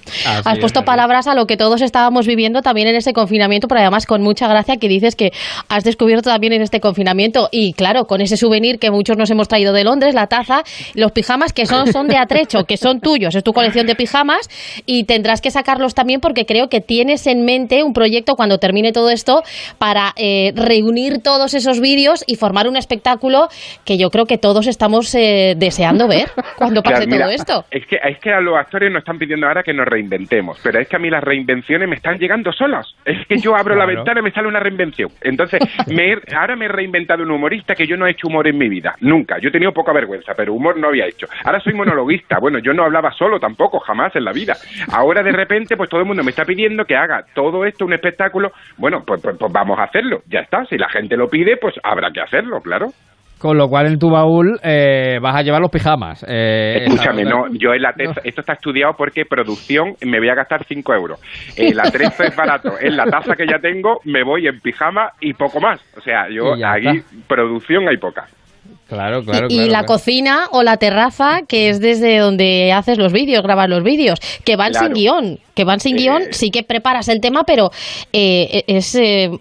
Has 0.46 0.60
puesto 0.60 0.84
palabras 0.84 1.28
a 1.28 1.36
lo 1.36 1.46
que 1.46 1.58
todos 1.58 1.82
estábamos 1.82 2.28
viviendo 2.28 2.62
también 2.62 2.88
en 2.88 2.96
ese 2.96 3.14
confinamiento, 3.14 3.68
pero 3.68 3.82
además 3.82 4.06
con 4.06 4.22
mucha 4.22 4.48
gracia 4.48 4.78
que 4.78 4.88
dices 4.88 5.16
que 5.16 5.32
has 5.70 5.84
descubierto 5.84 6.30
también 6.30 6.54
en 6.54 6.62
este 6.62 6.80
confinamiento. 6.80 7.50
Y 7.52 7.74
claro, 7.74 8.06
con 8.06 8.22
ese 8.22 8.38
souvenir 8.38 8.65
que 8.80 8.92
muchos 8.92 9.18
nos 9.18 9.30
hemos 9.32 9.48
traído 9.48 9.74
de 9.74 9.84
Londres, 9.84 10.14
la 10.14 10.28
taza, 10.28 10.64
los 10.96 11.12
pijamas 11.12 11.54
que 11.54 11.66
son, 11.66 11.88
son 11.92 12.08
de 12.08 12.18
atrecho, 12.18 12.66
que 12.66 12.78
son 12.78 13.00
tuyos, 13.00 13.36
es 13.36 13.44
tu 13.44 13.54
colección 13.54 13.86
de 13.88 13.96
pijamas 13.96 14.50
y 14.86 15.06
tendrás 15.06 15.42
que 15.42 15.52
sacarlos 15.52 15.94
también 15.96 16.20
porque 16.22 16.46
creo 16.46 16.68
que 16.70 16.82
tienes 16.82 17.28
en 17.28 17.46
mente 17.46 17.84
un 17.84 17.94
proyecto 17.94 18.36
cuando 18.36 18.58
termine 18.58 18.92
todo 18.92 19.10
esto 19.10 19.44
para 19.78 20.14
eh, 20.18 20.52
reunir 20.56 21.22
todos 21.24 21.54
esos 21.54 21.80
vídeos 21.80 22.24
y 22.28 22.36
formar 22.36 22.68
un 22.68 22.76
espectáculo 22.78 23.48
que 23.86 23.98
yo 23.98 24.10
creo 24.10 24.26
que 24.26 24.38
todos 24.38 24.68
estamos 24.68 25.14
eh, 25.16 25.54
deseando 25.58 26.08
ver 26.08 26.30
cuando 26.58 26.82
pase 26.82 26.96
Claro, 27.06 27.12
mira, 27.12 27.26
todo 27.26 27.34
esto. 27.36 27.66
Es 27.72 27.86
que, 27.88 27.98
es 27.98 28.20
que 28.20 28.32
a 28.32 28.40
los 28.42 28.56
actores 28.58 28.92
nos 28.92 29.00
están 29.00 29.18
pidiendo 29.20 29.48
ahora 29.48 29.64
que 29.64 29.74
nos 29.74 29.86
reinventemos, 29.86 30.58
pero 30.64 30.80
es 30.80 30.88
que 30.88 30.96
a 30.96 31.00
mí 31.00 31.10
las 31.10 31.24
reinvenciones 31.24 31.88
me 31.90 31.96
están 31.96 32.18
llegando 32.18 32.52
solas. 32.52 32.88
Es 33.06 33.28
que 33.28 33.38
yo 33.38 33.56
abro 33.56 33.76
la 33.76 33.86
ventana 33.86 34.20
y 34.22 34.24
me 34.24 34.32
sale 34.32 34.48
una 34.48 34.60
reinvención. 34.60 35.10
Entonces, 35.22 35.60
me 35.88 36.14
he- 36.14 36.36
ahora 36.36 36.56
me 36.56 36.66
he 36.66 36.70
reinventado 36.70 37.24
un 37.24 37.32
humorista 37.32 37.76
que 37.76 37.86
yo 37.86 37.98
no 37.98 38.08
he 38.08 38.12
hecho 38.12 38.28
humor 38.28 38.45
en 38.50 38.58
mi 38.58 38.70
vida, 38.70 38.96
nunca. 39.02 39.38
Yo 39.40 39.50
he 39.50 39.52
tenido 39.52 39.74
poca 39.74 39.92
vergüenza, 39.94 40.34
pero 40.36 40.54
humor 40.54 40.78
no 40.78 40.88
había 40.90 41.06
hecho. 41.08 41.28
Ahora 41.44 41.60
soy 41.60 41.74
monologuista. 41.74 42.40
Bueno, 42.46 42.60
yo 42.60 42.74
no 42.74 42.84
hablaba 42.84 43.12
solo 43.12 43.40
tampoco, 43.40 43.80
jamás 43.80 44.16
en 44.16 44.24
la 44.26 44.32
vida. 44.32 44.56
Ahora 44.92 45.24
de 45.24 45.32
repente, 45.32 45.76
pues 45.76 45.90
todo 45.90 46.02
el 46.02 46.06
mundo 46.06 46.24
me 46.24 46.30
está 46.30 46.46
pidiendo 46.46 46.86
que 46.86 46.96
haga 46.96 47.26
todo 47.34 47.66
esto 47.66 47.86
un 47.86 47.94
espectáculo. 47.94 48.52
Bueno, 48.78 49.04
pues, 49.06 49.22
pues- 49.22 49.36
pues 49.38 49.52
vamos 49.52 49.80
a 49.80 49.84
hacerlo. 49.84 50.22
Ya 50.28 50.42
está. 50.42 50.66
Si 50.66 50.78
la 50.78 50.88
gente 50.90 51.18
lo 51.18 51.28
pide, 51.30 51.58
pues 51.58 51.74
habrá 51.84 52.12
que 52.12 52.22
hacerlo, 52.22 52.62
claro. 52.62 52.92
Con 53.40 53.58
lo 53.58 53.68
cual 53.68 53.88
en 53.88 54.00
tu 54.00 54.10
baúl 54.10 54.60
eh, 54.64 55.20
vas 55.22 55.36
a 55.36 55.42
llevar 55.42 55.62
los 55.62 55.70
pijamas. 55.70 56.26
Eh, 56.28 56.86
Escúchame, 56.86 57.24
no, 57.24 57.48
yo 57.52 57.74
el 57.74 57.86
atrezo, 57.86 58.22
esto 58.24 58.42
está 58.42 58.54
estudiado 58.54 58.94
porque 58.98 59.26
producción 59.26 59.96
me 60.06 60.20
voy 60.20 60.30
a 60.30 60.36
gastar 60.36 60.64
5 60.64 60.94
euros. 60.94 61.20
El 61.58 61.80
atrezo 61.80 62.24
es 62.24 62.36
barato. 62.36 62.74
En 62.80 62.96
la 62.96 63.06
taza 63.06 63.36
que 63.36 63.46
ya 63.46 63.60
tengo 63.60 64.00
me 64.06 64.24
voy 64.24 64.48
en 64.48 64.60
pijama 64.62 65.10
y 65.20 65.34
poco 65.34 65.60
más. 65.60 65.82
O 65.98 66.02
sea, 66.02 66.30
yo 66.30 66.56
está. 66.56 66.76
producción 67.28 67.88
hay 67.90 67.98
poca. 67.98 68.26
Claro, 68.88 69.24
claro, 69.24 69.48
y 69.50 69.56
claro, 69.56 69.72
la 69.72 69.80
claro. 69.80 69.86
cocina 69.88 70.48
o 70.52 70.62
la 70.62 70.78
terraza, 70.78 71.42
que 71.48 71.70
es 71.70 71.80
desde 71.80 72.20
donde 72.20 72.72
haces 72.72 72.98
los 73.00 73.12
vídeos, 73.12 73.42
grabas 73.44 73.68
los 73.68 73.84
vídeos, 73.84 74.20
que 74.44 74.56
van 74.56 74.72
Claro. 74.72 74.88
sin 74.88 74.94
guion, 74.94 75.40
que 75.56 75.64
van 75.64 75.80
sin 75.80 75.96
guion, 75.98 76.24
sí 76.32 76.52
que 76.52 76.62
preparas 76.64 77.08
el 77.08 77.20
tema, 77.20 77.44
pero 77.46 77.72
eh, 78.14 78.64
es 78.68 78.94
eh, 78.96 79.32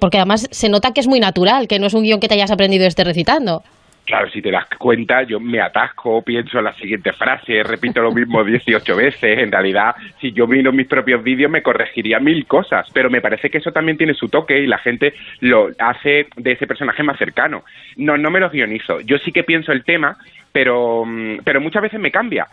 porque 0.00 0.16
además 0.16 0.48
se 0.50 0.68
nota 0.70 0.92
que 0.92 1.00
es 1.00 1.06
muy 1.06 1.20
natural, 1.20 1.68
que 1.68 1.78
no 1.78 1.86
es 1.86 1.94
un 1.94 2.02
guion 2.02 2.18
que 2.20 2.28
te 2.28 2.34
hayas 2.34 2.50
aprendido 2.50 2.86
este 2.86 3.04
recitando. 3.04 3.62
Claro, 4.04 4.28
si 4.30 4.42
te 4.42 4.50
das 4.50 4.66
cuenta, 4.78 5.22
yo 5.22 5.40
me 5.40 5.60
atasco, 5.60 6.22
pienso 6.22 6.58
en 6.58 6.64
la 6.64 6.74
siguiente 6.74 7.12
frase, 7.12 7.62
repito 7.62 8.02
lo 8.02 8.12
mismo 8.12 8.44
18 8.44 8.96
veces. 8.96 9.38
En 9.38 9.50
realidad, 9.50 9.94
si 10.20 10.32
yo 10.32 10.46
miro 10.46 10.72
mis 10.72 10.86
propios 10.86 11.22
vídeos, 11.22 11.50
me 11.50 11.62
corregiría 11.62 12.20
mil 12.20 12.46
cosas. 12.46 12.86
Pero 12.92 13.08
me 13.08 13.22
parece 13.22 13.48
que 13.48 13.58
eso 13.58 13.72
también 13.72 13.96
tiene 13.96 14.14
su 14.14 14.28
toque 14.28 14.58
y 14.58 14.66
la 14.66 14.78
gente 14.78 15.14
lo 15.40 15.70
hace 15.78 16.26
de 16.36 16.52
ese 16.52 16.66
personaje 16.66 17.02
más 17.02 17.18
cercano. 17.18 17.64
No, 17.96 18.18
no 18.18 18.30
me 18.30 18.40
los 18.40 18.52
guionizo. 18.52 19.00
Yo 19.00 19.16
sí 19.18 19.32
que 19.32 19.42
pienso 19.42 19.72
el 19.72 19.84
tema, 19.84 20.18
pero, 20.52 21.04
mm, 21.06 21.38
pero 21.42 21.60
muchas 21.60 21.82
veces 21.82 21.98
me 21.98 22.12
cambia. 22.12 22.46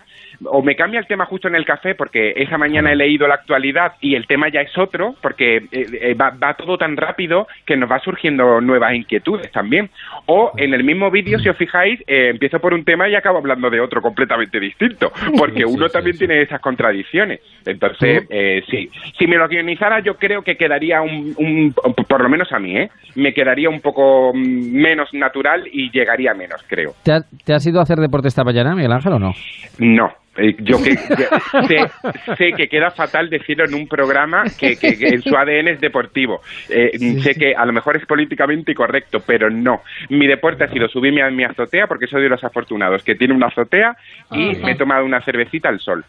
O 0.45 0.61
me 0.63 0.75
cambia 0.75 0.99
el 0.99 1.07
tema 1.07 1.25
justo 1.25 1.47
en 1.47 1.55
el 1.55 1.65
café 1.65 1.93
porque 1.95 2.33
esa 2.35 2.57
mañana 2.57 2.91
he 2.91 2.95
leído 2.95 3.27
la 3.27 3.35
actualidad 3.35 3.93
y 4.01 4.15
el 4.15 4.25
tema 4.27 4.49
ya 4.49 4.61
es 4.61 4.75
otro, 4.77 5.15
porque 5.21 5.57
eh, 5.57 5.65
eh, 5.71 6.13
va, 6.13 6.31
va 6.31 6.55
todo 6.55 6.77
tan 6.77 6.97
rápido 6.97 7.47
que 7.65 7.77
nos 7.77 7.91
va 7.91 7.99
surgiendo 7.99 8.59
nuevas 8.61 8.93
inquietudes 8.95 9.51
también. 9.51 9.89
O 10.25 10.51
en 10.57 10.73
el 10.73 10.83
mismo 10.83 11.11
vídeo, 11.11 11.37
si 11.39 11.49
os 11.49 11.57
fijáis, 11.57 11.99
eh, 12.07 12.29
empiezo 12.29 12.59
por 12.59 12.73
un 12.73 12.83
tema 12.83 13.07
y 13.07 13.15
acabo 13.15 13.37
hablando 13.37 13.69
de 13.69 13.79
otro 13.79 14.01
completamente 14.01 14.59
distinto, 14.59 15.11
porque 15.37 15.65
uno 15.65 15.89
también 15.89 16.17
tiene 16.17 16.41
esas 16.41 16.59
contradicciones. 16.59 17.39
Entonces, 17.65 18.25
eh, 18.29 18.63
sí, 18.69 18.89
si 19.19 19.27
me 19.27 19.37
lo 19.37 19.47
guionizara 19.47 19.99
yo 19.99 20.15
creo 20.15 20.41
que 20.41 20.55
quedaría 20.57 21.01
un, 21.01 21.35
un- 21.37 21.73
por 22.07 22.21
lo 22.21 22.29
menos 22.29 22.51
a 22.51 22.59
mí, 22.59 22.77
¿eh? 22.77 22.89
Me 23.15 23.33
quedaría 23.33 23.69
un 23.69 23.81
poco 23.81 24.31
menos 24.33 25.13
natural 25.13 25.67
y 25.71 25.91
llegaría 25.91 26.33
menos, 26.33 26.63
creo. 26.67 26.93
¿Te, 27.03 27.11
ha- 27.11 27.23
te 27.45 27.53
has 27.53 27.65
ido 27.67 27.79
a 27.79 27.83
hacer 27.83 27.99
deporte 27.99 28.27
esta 28.27 28.43
mañana, 28.43 28.73
Miguel 28.75 28.91
Ángel, 28.91 29.13
o 29.13 29.19
no? 29.19 29.33
No. 29.77 30.11
Eh, 30.37 30.55
Yo 30.59 30.77
que 30.81 30.91
que- 30.95 31.67
sé, 31.67 32.35
sé 32.37 32.53
que 32.53 32.67
queda 32.69 32.91
fatal 32.91 33.29
decirlo 33.29 33.65
en 33.65 33.73
un 33.73 33.87
programa 33.87 34.43
que, 34.57 34.77
que- 34.77 34.97
que 34.97 35.07
en 35.09 35.21
su 35.21 35.35
ADN 35.35 35.67
es 35.71 35.81
deportivo. 35.81 36.41
Eh, 36.69 36.97
sé 37.21 37.35
que 37.35 37.53
a 37.53 37.65
lo 37.65 37.73
mejor 37.73 37.97
es 37.97 38.05
políticamente 38.05 38.71
incorrecto, 38.71 39.19
pero 39.25 39.49
no. 39.49 39.81
Mi 40.09 40.27
deporte 40.27 40.63
ha 40.63 40.69
sido 40.69 40.87
subirme 40.87 41.21
a 41.21 41.29
mi 41.29 41.43
azotea 41.43 41.87
porque 41.87 42.07
soy 42.07 42.21
de 42.23 42.29
los 42.29 42.43
afortunados 42.43 43.03
que 43.03 43.15
tiene 43.15 43.33
una 43.33 43.47
azotea 43.47 43.95
y 44.31 44.51
Ajá. 44.51 44.65
me 44.65 44.71
he 44.71 44.75
tomado 44.75 45.05
una 45.05 45.21
cervecita 45.21 45.67
al 45.69 45.79
sol. 45.79 46.05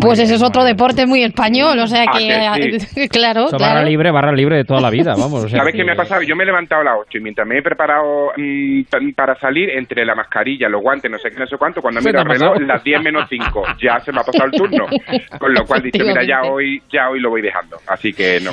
Pues 0.00 0.18
ese 0.18 0.34
es 0.36 0.42
otro 0.42 0.64
deporte 0.64 1.04
muy 1.06 1.22
español, 1.22 1.78
o 1.78 1.86
sea 1.86 2.04
Ah, 2.08 2.54
que, 2.56 3.08
claro, 3.10 3.48
barra 3.58 3.82
libre, 3.84 4.10
barra 4.10 4.32
libre 4.32 4.56
de 4.56 4.64
toda 4.64 4.80
la 4.80 4.88
vida, 4.90 5.12
vamos. 5.16 5.44
o 5.44 5.48
sea 5.48 5.58
¿Sabes 5.58 5.72
que- 5.72 5.78
qué 5.78 5.84
me 5.84 5.92
ha 5.92 5.96
pasado? 5.96 6.22
Yo 6.22 6.34
me 6.34 6.42
he 6.44 6.46
levantado 6.46 6.80
a 6.80 6.84
las 6.84 6.94
8 7.06 7.18
y 7.18 7.20
mientras 7.20 7.46
me 7.46 7.58
he 7.58 7.62
preparado 7.62 8.30
mm, 8.36 8.82
para 9.14 9.38
salir, 9.38 9.68
entre 9.70 10.04
la 10.06 10.14
mascarilla, 10.14 10.68
los 10.68 10.80
guantes, 10.82 11.10
no 11.10 11.18
sé 11.18 11.30
qué, 11.30 11.38
no 11.38 11.46
sé 11.46 11.56
cuánto, 11.58 11.82
cuando 11.82 12.00
miro 12.00 12.20
el 12.22 12.26
ha 12.26 12.32
reloj, 12.32 12.60
las 12.66 12.82
10 12.82 13.02
menos 13.02 13.26
5, 13.28 13.62
ya 13.82 14.00
se 14.00 14.10
me 14.12 14.20
ha 14.20 14.24
pasado 14.24 14.46
el 14.46 14.52
turno. 14.52 14.86
Con 15.38 15.52
lo 15.52 15.64
cual 15.66 15.80
he 15.82 15.90
dicho, 15.90 16.04
mira, 16.04 16.22
ya 16.24 16.42
hoy, 16.50 16.80
ya 16.90 17.10
hoy 17.10 17.20
lo 17.20 17.30
voy 17.30 17.42
dejando. 17.42 17.76
Así 17.86 18.12
que 18.12 18.40
no. 18.40 18.52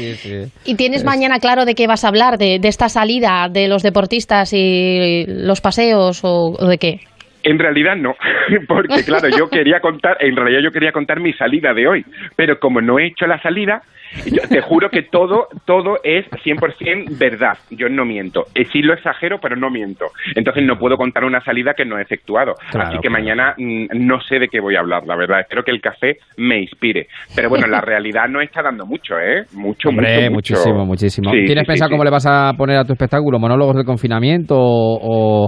¿Y 0.65 0.75
tienes 0.75 1.03
mañana 1.05 1.39
claro 1.39 1.65
de 1.65 1.75
qué 1.75 1.87
vas 1.87 2.03
a 2.03 2.09
hablar? 2.09 2.37
¿De, 2.37 2.59
de 2.59 2.67
esta 2.67 2.89
salida 2.89 3.47
de 3.49 3.67
los 3.67 3.83
deportistas 3.83 4.51
y 4.53 5.25
los 5.27 5.61
paseos 5.61 6.21
o, 6.23 6.55
o 6.59 6.65
de 6.67 6.77
qué? 6.77 6.99
En 7.43 7.57
realidad 7.57 7.95
no, 7.95 8.15
porque 8.67 9.03
claro, 9.03 9.29
yo 9.29 9.49
quería 9.51 9.79
contar, 9.79 10.17
en 10.19 10.35
realidad 10.35 10.61
yo 10.61 10.71
quería 10.71 10.91
contar 10.91 11.19
mi 11.19 11.33
salida 11.33 11.73
de 11.73 11.87
hoy, 11.87 12.05
pero 12.35 12.59
como 12.59 12.81
no 12.81 12.99
he 12.99 13.07
hecho 13.07 13.27
la 13.27 13.41
salida, 13.41 13.81
yo 14.25 14.41
te 14.49 14.61
juro 14.61 14.89
que 14.89 15.03
todo, 15.03 15.47
todo 15.65 15.97
es 16.03 16.25
100% 16.43 17.17
verdad, 17.19 17.57
yo 17.71 17.89
no 17.89 18.05
miento. 18.05 18.45
Eh, 18.55 18.65
sí 18.71 18.81
lo 18.81 18.93
exagero, 18.93 19.37
pero 19.41 19.55
no 19.55 19.69
miento. 19.69 20.05
Entonces 20.35 20.63
no 20.65 20.77
puedo 20.77 20.97
contar 20.97 21.23
una 21.23 21.41
salida 21.41 21.73
que 21.75 21.85
no 21.85 21.97
he 21.97 22.01
efectuado. 22.01 22.53
Claro, 22.71 22.87
Así 22.89 22.97
que 23.01 23.07
claro. 23.09 23.23
mañana 23.23 23.53
mm, 23.57 23.85
no 24.07 24.19
sé 24.21 24.39
de 24.39 24.47
qué 24.47 24.59
voy 24.59 24.75
a 24.75 24.79
hablar, 24.79 25.03
la 25.05 25.15
verdad. 25.15 25.41
Espero 25.41 25.63
que 25.63 25.71
el 25.71 25.81
café 25.81 26.17
me 26.37 26.59
inspire. 26.59 27.07
Pero 27.35 27.49
bueno, 27.49 27.67
la 27.67 27.81
realidad 27.85 28.27
no 28.29 28.41
está 28.41 28.61
dando 28.61 28.85
mucho, 28.85 29.15
¿eh? 29.19 29.43
Mucho, 29.53 29.89
Hombre, 29.89 30.29
mucho, 30.29 30.31
mucho. 30.31 30.53
muchísimo, 30.53 30.85
muchísimo. 30.85 31.31
Sí, 31.31 31.45
¿Tienes 31.45 31.63
sí, 31.63 31.67
pensado 31.67 31.89
sí, 31.89 31.93
cómo 31.93 32.03
sí. 32.03 32.07
le 32.07 32.11
vas 32.11 32.25
a 32.27 32.53
poner 32.57 32.77
a 32.77 32.83
tu 32.85 32.93
espectáculo? 32.93 33.39
¿Monólogos 33.39 33.75
del 33.75 33.85
confinamiento 33.85 34.55
o...? 34.57 35.45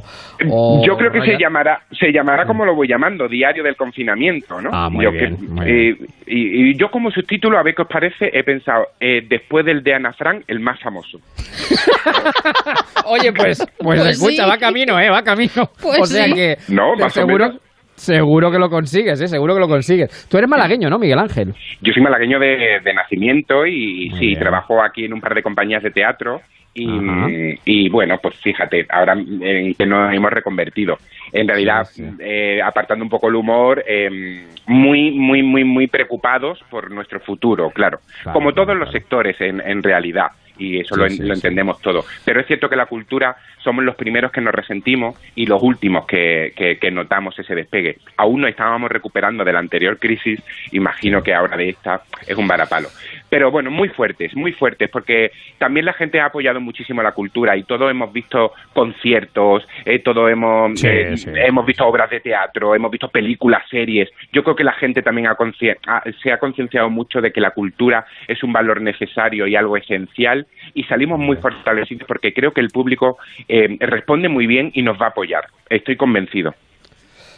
o- 0.50 0.86
Yo 0.86 0.96
creo 0.98 1.12
que 1.12 1.22
se 1.22 1.38
llamará, 1.38 1.80
se 1.92 2.12
llamará 2.12 2.46
como 2.46 2.66
lo 2.66 2.76
voy 2.76 2.88
llamando, 2.88 3.28
Diario 3.28 3.64
del 3.64 3.76
Confinamiento, 3.76 4.62
¿no? 4.62 4.70
Ah, 4.74 4.90
muy 4.90 5.06
Yo 5.06 5.12
bien, 5.12 5.38
que- 5.38 5.48
muy 5.48 5.70
eh, 5.70 5.96
y, 6.28 6.72
y 6.72 6.78
yo 6.78 6.90
como 6.90 7.12
subtítulo, 7.12 7.58
a 7.58 7.64
ver 7.64 7.76
qué 7.76 7.82
os 7.84 7.88
parece, 7.88 8.30
he 8.34 8.44
pensado, 8.52 8.88
eh, 9.00 9.22
después 9.28 9.66
del 9.66 9.84
de 9.84 9.94
Ana 9.94 10.14
Frank, 10.14 10.44
el 10.48 10.60
más 10.60 10.80
famoso. 10.82 11.18
Oye, 13.06 13.32
pues, 13.34 13.60
pues, 13.80 14.00
Pues 14.00 14.06
escucha, 14.18 14.44
sí. 14.44 14.50
va 14.50 14.58
camino, 14.58 15.00
¿eh? 15.00 15.10
Va 15.10 15.22
camino. 15.22 15.70
Pues 15.82 16.02
o 16.02 16.06
sea 16.06 16.26
sí. 16.26 16.34
que... 16.34 16.56
No, 16.70 16.92
o 16.94 17.10
seguro, 17.10 17.48
menos. 17.48 17.62
Seguro 17.96 18.52
que 18.52 18.58
lo 18.58 18.70
consigues, 18.70 19.22
¿eh? 19.22 19.28
Seguro 19.28 19.54
que 19.54 19.60
lo 19.60 19.68
consigues. 19.68 20.28
Tú 20.30 20.38
eres 20.38 20.50
malagueño, 20.50 20.90
¿no, 20.90 20.98
Miguel 20.98 21.20
Ángel? 21.20 21.54
Yo 21.82 21.94
soy 21.94 22.02
malagueño 22.02 22.40
de, 22.40 22.80
de 22.84 22.94
nacimiento 22.94 23.66
y 23.66 24.10
sí, 24.20 24.34
trabajo 24.36 24.82
aquí 24.84 25.06
en 25.06 25.14
un 25.14 25.22
par 25.22 25.36
de 25.36 25.44
compañías 25.44 25.84
de 25.84 25.92
teatro. 25.92 26.42
Y, 26.74 27.60
y 27.66 27.90
bueno, 27.90 28.18
pues 28.22 28.36
fíjate, 28.38 28.86
ahora 28.90 29.14
en 29.14 29.74
que 29.74 29.86
nos 29.86 30.14
hemos 30.14 30.32
reconvertido. 30.32 30.98
En 31.34 31.48
realidad, 31.48 31.88
eh, 32.20 32.62
apartando 32.64 33.04
un 33.04 33.10
poco 33.10 33.28
el 33.28 33.36
humor, 33.36 33.84
eh, 33.88 34.46
muy, 34.68 35.12
muy, 35.12 35.44
muy, 35.44 35.64
muy 35.64 35.88
preocupados 35.88 36.64
por 36.70 36.90
nuestro 36.92 37.20
futuro, 37.20 37.70
claro. 37.72 38.00
Claro, 38.24 38.34
Como 38.34 38.54
todos 38.54 38.76
los 38.78 38.92
sectores, 38.92 39.40
en, 39.42 39.60
en 39.62 39.84
realidad. 39.84 40.28
Y 40.58 40.80
eso 40.80 40.94
Sí, 40.96 41.18
lo, 41.18 41.28
lo 41.28 41.34
entendemos 41.34 41.82
todo. 41.82 42.06
Pero 42.24 42.40
es 42.42 42.46
cierto 42.46 42.70
que 42.70 42.76
la 42.76 42.86
cultura 42.86 43.36
somos 43.64 43.84
los 43.84 43.96
primeros 43.96 44.32
que 44.32 44.42
nos 44.42 44.54
resentimos 44.54 45.16
y 45.34 45.48
los 45.48 45.62
últimos 45.64 46.06
que, 46.06 46.54
que- 46.56 46.78
que 46.78 46.92
notamos 46.92 47.38
ese 47.40 47.56
despegue. 47.56 47.98
Aún 48.18 48.42
no 48.42 48.48
estábamos 48.48 48.92
recuperando 48.92 49.44
de 49.44 49.54
la 49.54 49.60
anterior 49.60 49.98
crisis, 49.98 50.40
imagino 50.72 51.24
que 51.24 51.34
ahora 51.34 51.58
de 51.58 51.70
esta 51.70 52.02
es 52.28 52.38
un 52.38 52.48
varapalo. 52.48 52.90
Pero 53.32 53.50
bueno, 53.50 53.72
muy 53.72 53.88
fuertes, 53.88 54.36
muy 54.36 54.52
fuertes, 54.52 54.90
porque 54.90 55.32
también 55.58 55.86
la 55.86 55.94
gente 55.94 56.20
ha 56.20 56.26
apoyado 56.26 56.60
muchísimo 56.60 57.02
la 57.02 57.14
cultura 57.14 57.56
y 57.56 57.64
todos 57.64 57.90
hemos 57.90 58.12
visto 58.12 58.52
conciertos, 58.74 59.66
eh, 59.86 60.00
todos 60.00 60.30
hemos, 60.30 60.78
Sí, 60.78 60.88
eh, 60.88 61.16
sí. 61.18 61.30
hemos 61.34 61.66
visto 61.66 61.86
obras 61.88 62.10
de 62.10 62.20
teatro, 62.20 62.76
hemos 62.76 62.92
visto 62.92 63.08
películas, 63.08 63.64
series. 63.70 64.10
Yo 64.34 64.44
creo 64.44 64.56
que 64.58 64.66
la 64.66 64.74
gente 64.74 65.02
también 65.02 65.28
ha- 65.28 66.04
se 66.22 66.32
ha 66.34 66.38
concienciado 66.40 66.90
mucho 66.90 67.22
de 67.22 67.32
que 67.32 67.40
la 67.40 67.52
cultura 67.52 68.06
es 68.28 68.44
un 68.44 68.52
valor 68.52 68.82
necesario 68.82 69.48
y 69.48 69.56
algo 69.56 69.78
esencial 69.78 70.46
y 70.74 70.84
salimos 70.84 71.18
muy 71.18 71.38
fortalecidos 71.38 72.06
porque 72.08 72.34
creo 72.34 72.52
que 72.52 72.60
el 72.62 72.68
público 72.68 73.18
eh, 73.48 73.78
responde 73.80 74.28
muy 74.28 74.46
bien 74.46 74.72
y 74.74 74.82
nos 74.82 75.00
va 75.02 75.06
a 75.06 75.10
apoyar. 75.10 75.46
Estoy 75.70 75.96
convencido. 75.96 76.54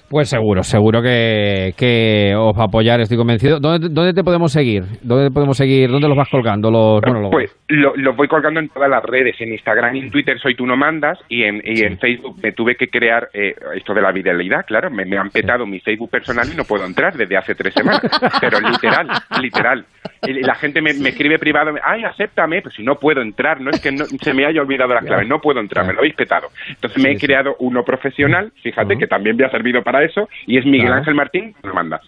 Pues 0.09 0.29
seguro, 0.29 0.61
seguro 0.61 1.01
que, 1.01 1.73
que 1.75 2.35
os 2.37 2.55
va 2.55 2.63
a 2.63 2.67
apoyar, 2.67 3.01
estoy 3.01 3.17
convencido. 3.17 3.59
¿Dónde, 3.59 3.87
dónde 3.89 4.13
te 4.13 4.23
podemos 4.23 4.51
seguir? 4.51 4.83
¿Dónde 5.01 5.29
te 5.29 5.33
podemos 5.33 5.57
seguir? 5.57 5.89
¿Dónde 5.89 6.07
los 6.07 6.15
vas 6.15 6.29
colgando 6.29 6.69
los 6.69 7.01
monólogos? 7.03 7.31
Pues 7.31 7.55
lo, 7.69 7.95
lo 7.95 8.13
voy 8.13 8.27
colgando 8.27 8.59
en 8.59 8.69
todas 8.69 8.89
las 8.89 9.03
redes, 9.03 9.35
en 9.41 9.53
Instagram 9.53 9.95
y 9.95 9.99
en 10.01 10.11
Twitter 10.11 10.37
soy 10.39 10.55
tú 10.55 10.67
no 10.67 10.77
mandas 10.77 11.17
y 11.29 11.43
en, 11.43 11.61
y 11.65 11.83
en 11.83 11.97
Facebook 11.97 12.35
me 12.43 12.51
tuve 12.51 12.75
que 12.75 12.87
crear 12.89 13.29
eh, 13.33 13.55
esto 13.75 13.93
de 13.95 14.01
la 14.01 14.11
viralidad, 14.11 14.65
claro, 14.67 14.91
me, 14.91 15.03
me 15.05 15.17
han 15.17 15.29
petado 15.29 15.65
mi 15.65 15.79
Facebook 15.79 16.11
personal 16.11 16.47
y 16.53 16.55
no 16.55 16.63
puedo 16.63 16.85
entrar 16.85 17.13
desde 17.15 17.35
hace 17.35 17.55
tres 17.55 17.73
semanas, 17.73 18.01
pero 18.39 18.59
literal, 18.59 19.07
literal. 19.41 19.85
La 20.25 20.55
gente 20.55 20.81
me, 20.81 20.93
me 20.93 21.09
escribe 21.09 21.37
privado, 21.39 21.71
ay, 21.83 22.03
acéptame, 22.03 22.61
pues 22.61 22.75
si 22.75 22.83
no 22.83 22.95
puedo 22.95 23.21
entrar, 23.21 23.59
no 23.59 23.71
es 23.71 23.81
que 23.81 23.91
no- 23.91 24.05
se 24.05 24.33
me 24.33 24.45
haya 24.45 24.61
olvidado 24.61 24.93
la 24.93 25.01
clave, 25.01 25.25
no 25.25 25.39
puedo 25.39 25.59
entrar, 25.59 25.85
me 25.85 25.93
lo 25.93 25.99
habéis 25.99 26.15
petado. 26.15 26.47
Entonces 26.69 27.03
me 27.03 27.11
he 27.11 27.17
creado 27.17 27.55
uno 27.59 27.83
profesional, 27.83 28.51
fíjate 28.61 28.95
que 28.97 29.07
también 29.07 29.35
me 29.35 29.45
ha 29.45 29.49
servido 29.49 29.81
para 29.81 29.92
eso, 30.01 30.29
y 30.47 30.57
es 30.57 30.65
Miguel. 30.65 30.93
Ángel 30.93 31.13
Martín, 31.13 31.53
no 31.63 31.73
mandas. 31.73 32.01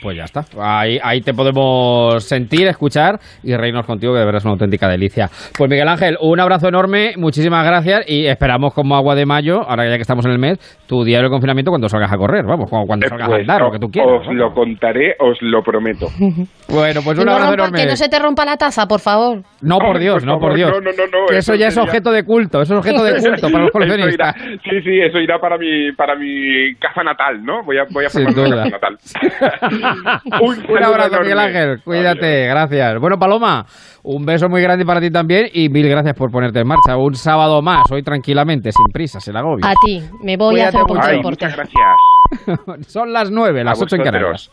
Pues 0.00 0.16
ya 0.16 0.24
está. 0.24 0.44
Ahí, 0.58 0.98
ahí 1.02 1.20
te 1.20 1.34
podemos 1.34 2.24
sentir, 2.24 2.66
escuchar 2.66 3.18
y 3.42 3.54
reírnos 3.54 3.84
contigo, 3.86 4.14
que 4.14 4.20
de 4.20 4.24
verdad 4.24 4.38
es 4.38 4.44
una 4.44 4.52
auténtica 4.54 4.88
delicia. 4.88 5.28
Pues 5.56 5.68
Miguel 5.70 5.86
Ángel, 5.88 6.16
un 6.20 6.40
abrazo 6.40 6.68
enorme, 6.68 7.12
muchísimas 7.18 7.64
gracias 7.66 8.04
y 8.08 8.24
esperamos 8.26 8.72
como 8.72 8.96
agua 8.96 9.14
de 9.14 9.26
mayo, 9.26 9.60
ahora 9.68 9.84
ya 9.88 9.96
que 9.96 10.02
estamos 10.02 10.24
en 10.24 10.32
el 10.32 10.38
mes, 10.38 10.58
tu 10.86 11.04
diario 11.04 11.28
de 11.28 11.30
confinamiento 11.32 11.70
cuando 11.70 11.88
salgas 11.90 12.10
a 12.12 12.16
correr, 12.16 12.44
vamos, 12.46 12.70
cuando, 12.70 12.86
cuando 12.86 13.08
salgas 13.08 13.26
a 13.28 13.30
Pues, 13.30 13.40
andar, 13.42 13.60
lo 13.60 13.70
que 13.70 13.78
tú 13.78 13.88
quieras. 13.88 14.26
Os 14.26 14.34
lo 14.34 14.54
contaré, 14.54 15.14
os 15.18 15.36
lo 15.42 15.62
prometo. 15.62 16.06
Bueno, 16.72 17.00
pues 17.04 17.18
un 17.18 17.26
no, 17.26 17.32
abrazo 17.32 17.50
rompa- 17.50 17.54
enorme. 17.54 17.80
que 17.82 17.86
no 17.86 17.96
se 17.96 18.08
te 18.08 18.18
rompa 18.18 18.46
la 18.46 18.56
taza, 18.56 18.86
por 18.86 19.00
favor. 19.00 19.42
No, 19.60 19.76
por 19.76 19.96
Ay, 19.96 20.04
Dios, 20.04 20.24
por 20.24 20.26
no, 20.26 20.38
por 20.38 20.54
Dios. 20.54 20.70
no, 20.70 20.80
no, 20.80 20.90
no, 20.90 21.04
no, 21.04 21.26
que 21.28 21.36
eso 21.36 21.52
eso 21.52 21.54
ya 21.60 21.66
es 21.68 21.74
sería- 21.74 21.84
objeto 21.86 22.10
de 22.12 22.24
culto, 22.24 22.62
eso 22.62 22.72
es 22.72 22.78
objeto 22.78 23.04
de 23.04 23.12
culto 23.20 23.50
para 23.50 23.64
los 23.64 23.70
coleccionistas. 23.72 24.34
irá- 24.36 24.58
sí, 24.64 24.80
sí, 24.82 25.00
eso 25.02 25.18
irá 25.18 25.38
para 25.38 25.58
mi, 25.58 25.92
para 25.92 26.16
mi 26.16 26.74
casa 26.80 27.02
natal, 27.04 27.44
¿no? 27.44 27.62
Voy 27.64 27.76
a, 27.76 27.82
voy 27.90 28.06
a 28.06 28.08
Sin 28.08 28.24
formar 28.32 28.70
casa 28.70 28.70
natal. 28.70 28.96
Un, 30.40 30.82
abrazo. 30.82 31.20
Miguel 31.20 31.38
Ángel. 31.38 31.82
Cuídate, 31.82 32.46
gracias. 32.46 32.98
Bueno, 33.00 33.18
Paloma, 33.18 33.66
un 34.02 34.24
beso 34.24 34.48
muy 34.48 34.62
grande 34.62 34.84
para 34.84 35.00
ti 35.00 35.10
también 35.10 35.48
y 35.52 35.68
mil 35.68 35.88
gracias 35.88 36.14
por 36.14 36.30
ponerte 36.30 36.60
en 36.60 36.66
marcha. 36.66 36.96
Un 36.96 37.14
sábado 37.14 37.62
más, 37.62 37.90
hoy 37.90 38.02
tranquilamente, 38.02 38.70
sin 38.72 38.86
prisas, 38.92 39.26
el 39.28 39.36
agobio. 39.36 39.64
A 39.66 39.74
ti, 39.84 40.02
me 40.22 40.36
voy 40.36 40.60
a 40.60 40.68
hacer 40.68 40.80
un 40.80 40.86
poquito 40.86 41.06
mucho. 41.06 41.10
de 41.10 41.16
deporte. 41.16 41.46
Muchas 41.46 41.56
gracias. 41.56 42.86
Son 42.92 43.12
las 43.12 43.30
nueve, 43.30 43.64
las 43.64 43.80
ocho 43.80 43.96
en. 43.96 44.02
Canarias. 44.02 44.50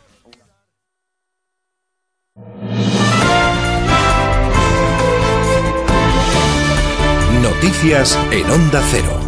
Noticias 7.42 8.20
en 8.32 8.50
Onda 8.50 8.82
Cero. 8.90 9.19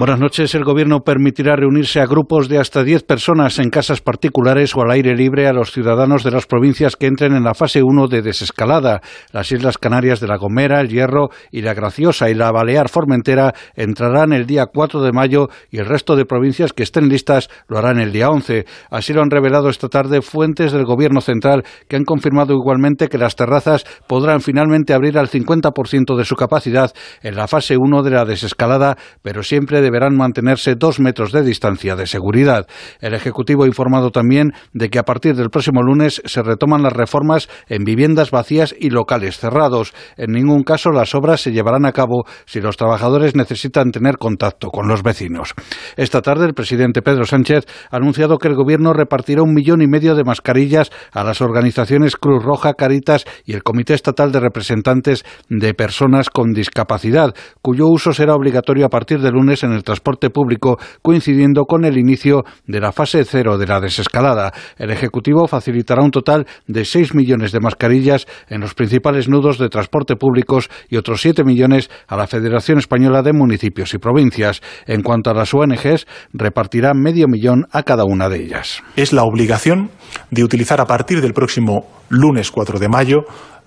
Buenas 0.00 0.18
noches. 0.18 0.54
El 0.54 0.64
Gobierno 0.64 1.00
permitirá 1.00 1.56
reunirse 1.56 2.00
a 2.00 2.06
grupos 2.06 2.48
de 2.48 2.56
hasta 2.56 2.82
10 2.82 3.02
personas 3.02 3.58
en 3.58 3.68
casas 3.68 4.00
particulares 4.00 4.74
o 4.74 4.80
al 4.80 4.92
aire 4.92 5.14
libre 5.14 5.46
a 5.46 5.52
los 5.52 5.72
ciudadanos 5.72 6.24
de 6.24 6.30
las 6.30 6.46
provincias 6.46 6.96
que 6.96 7.04
entren 7.04 7.34
en 7.34 7.44
la 7.44 7.52
fase 7.52 7.82
1 7.82 8.08
de 8.08 8.22
desescalada. 8.22 9.02
Las 9.30 9.52
Islas 9.52 9.76
Canarias 9.76 10.18
de 10.18 10.26
La 10.26 10.38
Gomera, 10.38 10.80
El 10.80 10.88
Hierro 10.88 11.28
y 11.50 11.60
La 11.60 11.74
Graciosa 11.74 12.30
y 12.30 12.34
la 12.34 12.50
Balear 12.50 12.88
Formentera 12.88 13.52
entrarán 13.74 14.32
el 14.32 14.46
día 14.46 14.68
4 14.72 15.02
de 15.02 15.12
mayo 15.12 15.50
y 15.70 15.76
el 15.76 15.84
resto 15.84 16.16
de 16.16 16.24
provincias 16.24 16.72
que 16.72 16.82
estén 16.82 17.10
listas 17.10 17.50
lo 17.68 17.76
harán 17.76 18.00
el 18.00 18.10
día 18.10 18.30
11. 18.30 18.64
Así 18.88 19.12
lo 19.12 19.20
han 19.20 19.30
revelado 19.30 19.68
esta 19.68 19.88
tarde 19.88 20.22
fuentes 20.22 20.72
del 20.72 20.86
Gobierno 20.86 21.20
central 21.20 21.62
que 21.88 21.96
han 21.96 22.04
confirmado 22.04 22.54
igualmente 22.54 23.08
que 23.08 23.18
las 23.18 23.36
terrazas 23.36 23.84
podrán 24.06 24.40
finalmente 24.40 24.94
abrir 24.94 25.18
al 25.18 25.28
50% 25.28 26.16
de 26.16 26.24
su 26.24 26.36
capacidad 26.36 26.90
en 27.22 27.36
la 27.36 27.46
fase 27.46 27.76
1 27.76 28.02
de 28.02 28.10
la 28.10 28.24
desescalada, 28.24 28.96
pero 29.20 29.42
siempre 29.42 29.89
deberán 29.90 30.16
mantenerse 30.16 30.76
dos 30.76 31.00
metros 31.00 31.32
de 31.32 31.42
distancia 31.42 31.96
de 31.96 32.06
seguridad. 32.06 32.68
El 33.00 33.12
Ejecutivo 33.12 33.64
ha 33.64 33.66
informado 33.66 34.10
también 34.10 34.52
de 34.72 34.88
que 34.88 35.00
a 35.00 35.02
partir 35.02 35.34
del 35.34 35.50
próximo 35.50 35.82
lunes 35.82 36.22
se 36.24 36.42
retoman 36.42 36.82
las 36.82 36.92
reformas 36.92 37.48
en 37.68 37.82
viviendas 37.82 38.30
vacías 38.30 38.72
y 38.78 38.90
locales 38.90 39.38
cerrados. 39.38 39.92
En 40.16 40.30
ningún 40.30 40.62
caso 40.62 40.90
las 40.90 41.14
obras 41.16 41.40
se 41.40 41.50
llevarán 41.50 41.86
a 41.86 41.92
cabo 41.92 42.24
si 42.46 42.60
los 42.60 42.76
trabajadores 42.76 43.34
necesitan 43.34 43.90
tener 43.90 44.16
contacto 44.16 44.68
con 44.68 44.86
los 44.86 45.02
vecinos. 45.02 45.54
Esta 45.96 46.22
tarde 46.22 46.46
el 46.46 46.54
presidente 46.54 47.02
Pedro 47.02 47.24
Sánchez 47.24 47.66
ha 47.90 47.96
anunciado 47.96 48.38
que 48.38 48.46
el 48.46 48.54
Gobierno 48.54 48.92
repartirá 48.92 49.42
un 49.42 49.54
millón 49.54 49.82
y 49.82 49.88
medio 49.88 50.14
de 50.14 50.22
mascarillas 50.22 50.90
a 51.12 51.24
las 51.24 51.40
organizaciones 51.40 52.16
Cruz 52.16 52.44
Roja, 52.44 52.74
Caritas 52.74 53.24
y 53.44 53.54
el 53.54 53.64
Comité 53.64 53.94
Estatal 53.94 54.30
de 54.30 54.38
Representantes 54.38 55.24
de 55.48 55.74
Personas 55.74 56.30
con 56.30 56.52
Discapacidad, 56.52 57.34
cuyo 57.60 57.88
uso 57.88 58.12
será 58.12 58.34
obligatorio 58.34 58.86
a 58.86 58.88
partir 58.88 59.20
de 59.20 59.32
lunes 59.32 59.64
en 59.64 59.72
transporte 59.82 60.30
público, 60.30 60.78
coincidiendo 61.02 61.64
con 61.64 61.84
el 61.84 61.98
inicio 61.98 62.44
de 62.66 62.80
la 62.80 62.92
fase 62.92 63.24
cero 63.24 63.58
de 63.58 63.66
la 63.66 63.80
desescalada. 63.80 64.52
El 64.78 64.90
Ejecutivo 64.90 65.46
facilitará 65.46 66.02
un 66.02 66.10
total 66.10 66.46
de 66.66 66.84
6 66.84 67.14
millones 67.14 67.52
de 67.52 67.60
mascarillas 67.60 68.26
en 68.48 68.60
los 68.60 68.74
principales 68.74 69.28
nudos 69.28 69.58
de 69.58 69.68
transporte 69.68 70.16
públicos 70.16 70.68
y 70.88 70.96
otros 70.96 71.20
7 71.22 71.44
millones 71.44 71.90
a 72.06 72.16
la 72.16 72.26
Federación 72.26 72.78
Española 72.78 73.22
de 73.22 73.32
Municipios 73.32 73.94
y 73.94 73.98
Provincias. 73.98 74.60
En 74.86 75.02
cuanto 75.02 75.30
a 75.30 75.34
las 75.34 75.54
ONGs, 75.54 76.06
repartirá 76.32 76.92
medio 76.94 77.26
millón 77.28 77.66
a 77.72 77.82
cada 77.82 78.04
una 78.04 78.28
de 78.28 78.42
ellas. 78.42 78.82
es 78.96 79.12
la 79.12 79.24
obligación 79.24 79.90
de 80.30 80.44
utilizar 80.44 80.80
a 80.80 80.86
partir 80.86 81.20
del 81.20 81.32
próximo 81.32 81.86
lunes 82.08 82.50
4 82.50 82.78
de 82.78 82.88
mayo 82.88 83.24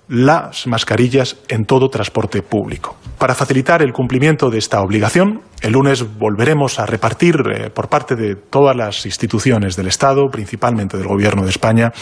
las 0.08 0.66
mascarillas 0.66 1.36
en 1.48 1.64
todo 1.64 1.88
transporte 1.88 2.42
público. 2.42 2.96
Para 3.18 3.34
facilitar 3.34 3.80
el 3.82 3.92
cumplimiento 3.92 4.50
de 4.50 4.58
esta 4.58 4.82
obligación, 4.82 5.40
el 5.62 5.72
lunes 5.72 6.18
volveremos 6.18 6.78
a 6.78 6.84
repartir 6.84 7.36
eh, 7.50 7.70
por 7.70 7.88
parte 7.88 8.16
de 8.16 8.34
todas 8.34 8.76
las 8.76 9.06
instituciones 9.06 9.76
del 9.76 9.86
Estado, 9.86 10.28
principalmente 10.30 10.98
del 10.98 11.06
Gobierno 11.06 11.44
de 11.44 11.50
España, 11.50 11.92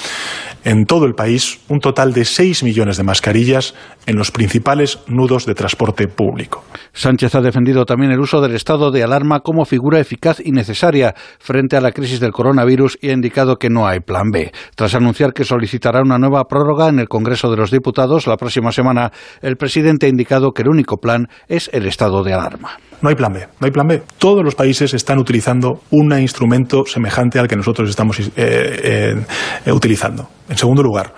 en 0.64 0.84
todo 0.84 1.04
el 1.04 1.14
país 1.14 1.60
un 1.68 1.78
total 1.78 2.12
de 2.12 2.24
6 2.24 2.64
millones 2.64 2.96
de 2.96 3.04
mascarillas 3.04 3.74
en 4.06 4.16
los 4.16 4.32
principales 4.32 4.98
nudos 5.06 5.46
de 5.46 5.54
transporte 5.54 6.08
público. 6.08 6.64
Sánchez 6.92 7.36
ha 7.36 7.40
defendido 7.40 7.84
también 7.84 8.10
el 8.10 8.18
uso 8.18 8.40
del 8.40 8.56
estado 8.56 8.90
de 8.90 9.04
alarma 9.04 9.40
como 9.40 9.64
figura 9.64 10.00
eficaz 10.00 10.40
y 10.44 10.50
necesaria 10.50 11.14
frente 11.38 11.76
a 11.76 11.80
la 11.80 11.92
crisis 11.92 12.18
del 12.18 12.32
coronavirus 12.32 12.98
y 13.00 13.10
ha 13.10 13.12
indicado 13.12 13.58
que 13.58 13.70
no 13.70 13.86
hay 13.86 14.00
plan 14.00 14.30
B. 14.32 14.50
Tras 14.74 14.94
anunciar 14.96 15.32
que 15.34 15.44
solicitará 15.44 16.00
una 16.00 16.18
nueva 16.18 16.44
prórroga 16.44 16.88
en 16.88 16.98
el 16.98 17.08
Congreso 17.08 17.48
de 17.50 17.58
los 17.58 17.70
Diputados 17.70 17.91
la 18.26 18.36
próxima 18.36 18.72
semana, 18.72 19.10
el 19.40 19.56
presidente 19.56 20.06
ha 20.06 20.08
indicado 20.08 20.52
que 20.52 20.62
el 20.62 20.68
único 20.68 20.96
plan 20.96 21.28
es 21.48 21.70
el 21.72 21.86
estado 21.86 22.22
de 22.22 22.32
alarma. 22.32 22.78
No 23.00 23.08
hay 23.08 23.14
plan 23.14 23.32
B, 23.32 23.40
no 23.60 23.64
hay 23.64 23.70
plan 23.70 23.86
B. 23.86 24.02
Todos 24.18 24.44
los 24.44 24.54
países 24.54 24.94
están 24.94 25.18
utilizando 25.18 25.82
un 25.90 26.12
instrumento 26.18 26.84
semejante 26.86 27.38
al 27.38 27.48
que 27.48 27.56
nosotros 27.56 27.90
estamos 27.90 28.18
eh, 28.20 28.30
eh, 28.36 29.72
utilizando. 29.72 30.28
En 30.48 30.56
segundo 30.56 30.82
lugar, 30.82 31.12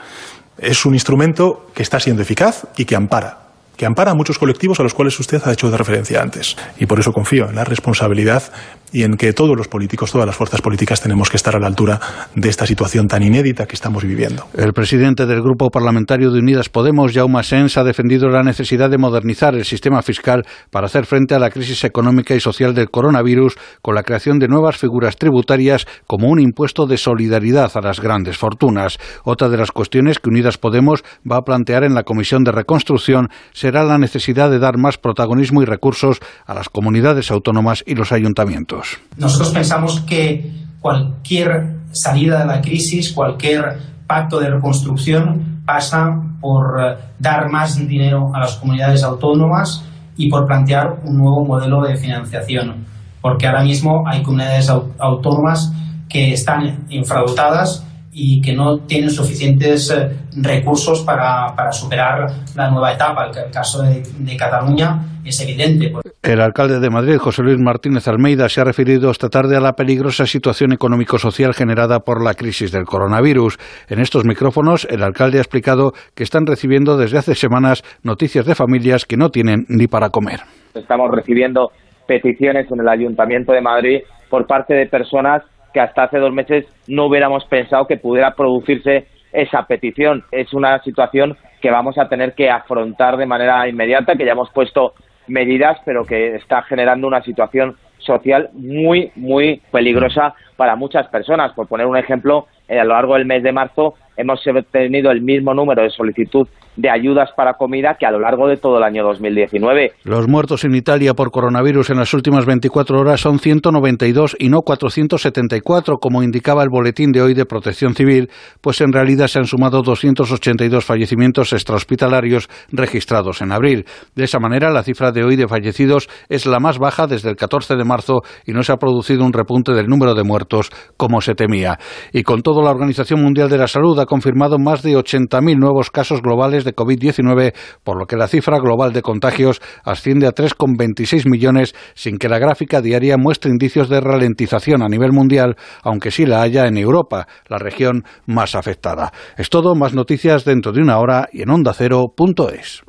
es 0.59 0.85
un 0.87 0.95
instrumento 0.95 1.67
que 1.75 1.83
está 1.83 2.01
siendo 2.01 2.23
eficaz 2.23 2.67
y 2.77 2.85
que 2.85 2.97
ampara 2.97 3.44
que 3.77 3.87
ampara 3.87 4.13
a 4.13 4.15
muchos 4.15 4.39
colectivos 4.39 4.81
a 4.81 4.83
los 4.83 4.95
cuales 4.95 5.19
usted 5.19 5.43
ha 5.45 5.53
hecho 5.53 5.71
referencia 5.77 6.23
antes. 6.23 6.57
Y 6.79 6.87
por 6.87 7.01
eso 7.01 7.13
confío 7.13 7.49
en 7.49 7.57
la 7.57 7.65
responsabilidad 7.65 8.45
y 8.93 9.03
en 9.03 9.17
que 9.17 9.33
todos 9.33 9.57
los 9.57 9.67
políticos, 9.67 10.13
todas 10.13 10.27
las 10.27 10.37
fuerzas 10.37 10.63
políticas 10.63 11.01
tenemos 11.01 11.29
que 11.29 11.37
estar 11.37 11.57
a 11.57 11.59
la 11.59 11.67
altura 11.67 12.01
de 12.37 12.49
esta 12.49 12.65
situación 12.65 13.09
tan 13.09 13.25
inédita 13.25 13.67
que 13.67 13.75
estamos 13.75 14.05
viviendo. 14.05 14.47
El 14.57 14.73
presidente 14.73 15.27
del 15.27 15.43
Grupo 15.43 15.69
Parlamentario 15.71 16.31
de 16.31 16.39
Unidas 16.39 16.69
Podemos, 16.69 17.13
Jaume 17.13 17.43
Sens, 17.43 17.77
ha 17.77 17.83
defendido 17.83 18.29
la 18.29 18.45
necesidad 18.45 18.89
de 18.91 18.99
modernizar 18.99 19.57
el 19.57 19.65
sistema 19.65 20.01
fiscal 20.03 20.45
para 20.71 20.87
hacer 20.87 21.07
frente 21.07 21.35
a 21.35 21.41
la 21.41 21.51
crisis 21.51 21.83
económica 21.83 22.37
y 22.37 22.41
social 22.41 22.73
del 22.73 22.91
coronavirus 22.91 23.57
con 23.83 23.97
la 23.97 24.05
creación 24.05 24.39
de 24.39 24.47
nuevas 24.47 24.77
figuras 24.77 25.17
tributarias 25.17 25.87
como 26.07 26.29
un 26.29 26.39
impuesto 26.39 26.87
de 26.87 26.97
solidaridad 26.97 27.73
a 27.75 27.81
las 27.81 28.01
grandes 28.01 28.39
fortunas. 28.39 28.99
Otra 29.25 29.49
de 29.49 29.57
las 29.57 29.73
cuestiones 29.73 30.21
que 30.21 30.31
Unidas 30.31 30.57
Podemos 30.57 31.03
va 31.29 31.39
a 31.39 31.43
plantear 31.43 31.83
en 31.83 31.95
la 31.95 32.05
Comisión 32.05 32.45
de 32.45 32.53
Reconstrucción 32.53 33.29
será 33.65 33.83
la 33.83 33.97
necesidad 33.97 34.51
de 34.51 34.59
dar 34.59 34.77
más 34.77 34.99
protagonismo 34.99 35.63
y 35.63 35.65
recursos 35.65 36.19
a 36.45 36.53
las 36.53 36.69
comunidades 36.69 37.31
autónomas 37.31 37.83
y 37.87 37.95
los 37.95 38.13
ayuntamientos. 38.13 38.99
Nosotros 39.17 39.53
pensamos 39.53 40.03
que 40.03 40.53
cualquier 40.81 41.77
salida 41.93 42.41
de 42.41 42.45
la 42.45 42.61
crisis, 42.61 43.11
cualquier 43.15 43.79
pacto 44.07 44.39
de 44.39 44.51
reconstrucción 44.51 45.63
pasa 45.65 46.21
por 46.43 46.79
eh, 46.79 46.97
dar 47.19 47.49
más 47.49 47.79
dinero 47.89 48.31
a 48.35 48.41
las 48.41 48.57
comunidades 48.57 49.03
autónomas 49.03 49.83
y 50.19 50.29
por 50.29 50.47
plantear 50.47 51.01
un 51.05 51.17
nuevo 51.17 51.43
modelo 51.47 51.81
de 51.85 51.97
financiación. 51.97 52.85
Porque 53.23 53.47
ahora 53.47 53.63
mismo 53.65 54.05
hay 54.07 54.23
comunidades 54.23 54.69
au- 54.69 54.91
autónomas 54.99 55.73
que 56.11 56.35
están 56.35 56.85
infradotadas 56.91 57.83
y 58.15 58.41
que 58.41 58.53
no 58.53 58.79
tienen 58.87 59.11
suficientes 59.11 59.91
eh, 59.91 60.09
recursos 60.41 61.03
para, 61.03 61.53
para, 61.57 61.73
superar 61.73 62.27
la 62.55 62.71
nueva 62.71 62.93
etapa. 62.93 63.27
El, 63.27 63.47
el 63.47 63.51
caso 63.51 63.83
de, 63.83 64.03
de, 64.19 64.37
Cataluña 64.37 65.01
es 65.25 65.41
evidente. 65.41 65.93
El 66.23 66.41
alcalde 66.41 66.79
de 66.79 66.91
Madrid, 66.91 67.17
José 67.17 67.43
Luis 67.43 67.59
Martínez 67.59 68.07
Almeida, 68.07 68.49
se 68.49 68.61
ha 68.61 68.65
referido 68.65 69.11
esta 69.11 69.29
tarde 69.29 69.57
a 69.57 69.61
la 69.61 69.73
peligrosa 69.73 70.27
situación 70.27 70.73
económico-social 70.73 71.55
generada 71.55 72.01
por 72.01 72.23
la 72.23 72.35
crisis 72.35 72.71
del 72.71 72.85
coronavirus. 72.85 73.59
En 73.89 73.99
estos 73.99 74.25
micrófonos, 74.25 74.87
el 74.89 75.03
alcalde 75.03 75.39
ha 75.39 75.43
explicado 75.43 75.93
que 76.15 76.23
están 76.23 76.47
recibiendo 76.47 76.97
desde 76.97 77.19
hace 77.19 77.35
semanas 77.35 77.83
noticias 78.05 78.47
de 78.47 78.55
familias 78.55 79.07
que 79.07 79.17
no 79.17 79.31
tienen 79.31 79.67
ni 79.69 79.89
para 79.89 80.11
comer. 80.11 80.41
Estamos 80.73 81.11
recibiendo 81.11 81.73
peticiones 82.07 82.71
en 82.71 82.81
el 82.81 82.89
Ayuntamiento 82.89 83.53
de 83.53 83.61
Madrid 83.61 83.99
por 84.31 84.47
parte 84.47 84.75
de 84.75 84.87
personas 84.87 85.43
que 85.75 85.81
hasta 85.81 86.05
hace 86.05 86.19
dos 86.19 86.33
meses 86.33 86.65
no 86.87 87.07
hubiéramos 87.07 87.45
pensado 87.45 87.87
que 87.87 87.99
pudiera 87.99 88.35
producirse 88.35 89.09
esa 89.33 89.67
petición. 89.67 90.25
Es 90.31 90.55
una 90.55 90.81
situación 90.83 91.37
que 91.61 91.71
vamos 91.71 91.99
a 91.99 92.09
tener 92.09 92.35
que 92.35 92.49
afrontar 92.49 93.17
de 93.17 93.27
manera 93.27 93.69
inmediata, 93.69 94.15
que 94.15 94.25
ya 94.25 94.33
hemos 94.33 94.51
puesto 94.51 94.95
medidas, 95.27 95.79
pero 95.85 96.05
que 96.05 96.37
está 96.37 96.63
generando 96.63 97.09
una 97.09 97.23
situación 97.23 97.77
social 97.99 98.51
muy, 98.53 99.11
muy 99.17 99.61
peligrosa 99.73 100.35
para 100.57 100.77
muchas 100.77 101.09
personas. 101.09 101.53
Por 101.53 101.67
poner 101.67 101.87
un 101.87 101.97
ejemplo, 101.97 102.47
eh, 102.69 102.79
a 102.79 102.85
lo 102.85 102.95
largo 102.95 103.15
del 103.15 103.27
mes 103.27 103.43
de 103.43 103.53
marzo 103.53 103.95
hemos 104.17 104.41
tenido 104.71 105.11
el 105.11 105.23
mismo 105.23 105.53
número 105.55 105.83
de 105.83 105.91
solicitud 105.91 106.47
de 106.77 106.91
ayudas 106.91 107.31
para 107.37 107.55
comida 107.55 107.97
que 107.99 108.07
a 108.07 108.11
lo 108.11 108.21
largo 108.21 108.49
de 108.49 108.57
todo 108.57 108.79
el 108.79 108.85
año 108.85 109.05
2019. 109.05 109.93
Los 110.05 110.29
muertos 110.29 110.65
en 110.65 110.75
Italia 110.75 111.15
por 111.15 111.31
coronavirus 111.31 111.91
en 111.91 111.99
las 111.99 112.13
últimas 112.15 112.47
24 112.47 112.99
horas 112.99 113.21
son 113.21 113.39
192 113.39 114.37
y 114.39 114.49
no 114.49 114.63
474, 114.63 115.97
como 115.99 116.23
indicaba 116.23 116.63
el 116.63 116.69
boletín 116.71 117.13
de 117.13 117.23
hoy 117.23 117.35
de 117.35 117.47
Protección 117.47 117.95
Civil, 117.95 118.31
pues 118.61 118.81
en 118.81 118.93
realidad 118.93 119.29
se 119.29 119.39
han 119.39 119.47
sumado 119.47 119.83
282 119.83 120.85
fallecimientos 120.85 121.53
extrahospitalarios 121.53 122.49
registrados 122.71 123.41
en 123.41 123.53
abril. 123.53 123.85
De 124.15 124.25
esa 124.25 124.39
manera, 124.39 124.71
la 124.71 124.83
cifra 124.83 125.13
de 125.13 125.25
hoy 125.25 125.37
de 125.37 125.49
fallecidos 125.49 126.09
es 126.29 126.47
la 126.47 126.59
más 126.59 126.79
baja 126.79 127.07
desde 127.07 127.31
el 127.31 127.37
14 127.37 127.77
de 127.77 127.85
marzo 127.85 128.23
y 128.47 128.53
no 128.53 128.63
se 128.63 128.73
ha 128.73 128.77
producido 128.77 129.25
un 129.25 129.33
repunte 129.33 129.73
del 129.73 129.87
número 129.87 130.15
de 130.15 130.25
muertos 130.25 130.71
como 130.97 131.21
se 131.21 131.35
temía. 131.35 131.79
Y 132.13 132.23
con 132.23 132.43
todo, 132.43 132.63
la 132.63 132.71
Organización 132.71 133.23
Mundial 133.23 133.49
de 133.49 133.59
la 133.59 133.69
Salud 133.69 133.99
ha 133.99 134.07
confirmado 134.07 134.59
más 134.59 134.83
de 134.83 134.97
80.000 134.97 135.59
nuevos 135.59 135.91
casos 135.91 136.23
globales 136.23 136.64
de 136.65 136.75
COVID-19, 136.75 137.55
por 137.83 137.99
lo 137.99 138.07
que 138.07 138.17
la 138.17 138.29
cifra 138.29 138.59
global 138.59 138.93
de 138.93 139.03
contagios 139.03 139.61
asciende 139.85 140.27
a 140.27 140.33
3,26 140.33 141.29
millones, 141.29 141.75
sin 141.95 142.19
que 142.19 142.29
la 142.29 142.39
gráfica 142.39 142.81
diaria 142.81 143.17
muestre 143.17 143.51
indicios 143.51 143.89
de 143.89 144.01
ralentización 144.01 144.83
a 144.83 144.89
nivel 144.89 145.13
mundial, 145.13 145.57
aunque 145.83 146.11
sí 146.11 146.27
la 146.27 146.43
haya 146.43 146.67
en 146.67 146.77
Europa, 146.77 147.27
la 147.49 147.59
región 147.59 148.05
más 148.27 148.55
afectada. 148.55 149.13
Es 149.37 149.51
todo, 149.51 149.75
más 149.75 149.95
noticias 149.95 150.45
dentro 150.45 150.73
de 150.73 150.81
una 150.81 150.99
hora 150.99 151.29
y 151.33 151.43
en 151.43 151.51
ondacero.es. 151.51 152.83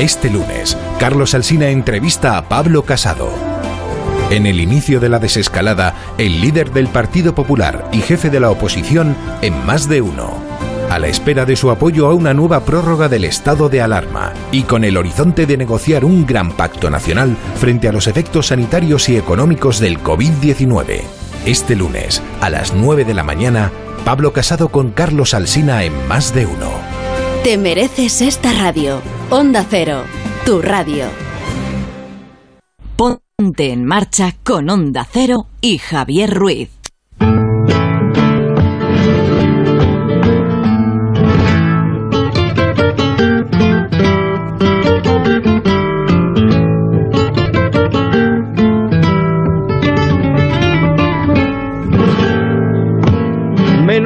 Este 0.00 0.30
lunes, 0.30 0.78
Carlos 0.98 1.34
Alsina 1.34 1.68
entrevista 1.68 2.38
a 2.38 2.48
Pablo 2.48 2.82
Casado. 2.82 3.30
En 4.30 4.46
el 4.46 4.60
inicio 4.60 5.00
de 5.00 5.08
la 5.08 5.18
desescalada, 5.18 5.94
el 6.16 6.40
líder 6.40 6.70
del 6.70 6.88
Partido 6.88 7.34
Popular 7.34 7.88
y 7.92 8.00
jefe 8.00 8.30
de 8.30 8.40
la 8.40 8.50
oposición 8.50 9.16
en 9.42 9.66
más 9.66 9.88
de 9.88 10.00
uno 10.00 10.49
a 10.90 10.98
la 10.98 11.06
espera 11.06 11.46
de 11.46 11.54
su 11.54 11.70
apoyo 11.70 12.08
a 12.08 12.14
una 12.14 12.34
nueva 12.34 12.64
prórroga 12.64 13.08
del 13.08 13.24
estado 13.24 13.68
de 13.68 13.80
alarma 13.80 14.32
y 14.50 14.64
con 14.64 14.82
el 14.82 14.96
horizonte 14.96 15.46
de 15.46 15.56
negociar 15.56 16.04
un 16.04 16.26
gran 16.26 16.50
pacto 16.52 16.90
nacional 16.90 17.36
frente 17.54 17.88
a 17.88 17.92
los 17.92 18.08
efectos 18.08 18.48
sanitarios 18.48 19.08
y 19.08 19.16
económicos 19.16 19.78
del 19.78 20.02
COVID-19. 20.02 21.02
Este 21.46 21.76
lunes, 21.76 22.20
a 22.40 22.50
las 22.50 22.74
9 22.74 23.04
de 23.04 23.14
la 23.14 23.22
mañana, 23.22 23.70
Pablo 24.04 24.32
Casado 24.32 24.70
con 24.70 24.90
Carlos 24.90 25.32
Alsina 25.32 25.84
en 25.84 26.08
Más 26.08 26.34
de 26.34 26.46
Uno. 26.46 26.72
Te 27.44 27.56
mereces 27.56 28.20
esta 28.20 28.52
radio. 28.52 29.00
Onda 29.30 29.64
Cero, 29.70 30.02
tu 30.44 30.60
radio. 30.60 31.06
Ponte 32.96 33.70
en 33.70 33.84
marcha 33.84 34.34
con 34.42 34.68
Onda 34.68 35.06
Cero 35.08 35.46
y 35.60 35.78
Javier 35.78 36.34
Ruiz. 36.34 36.79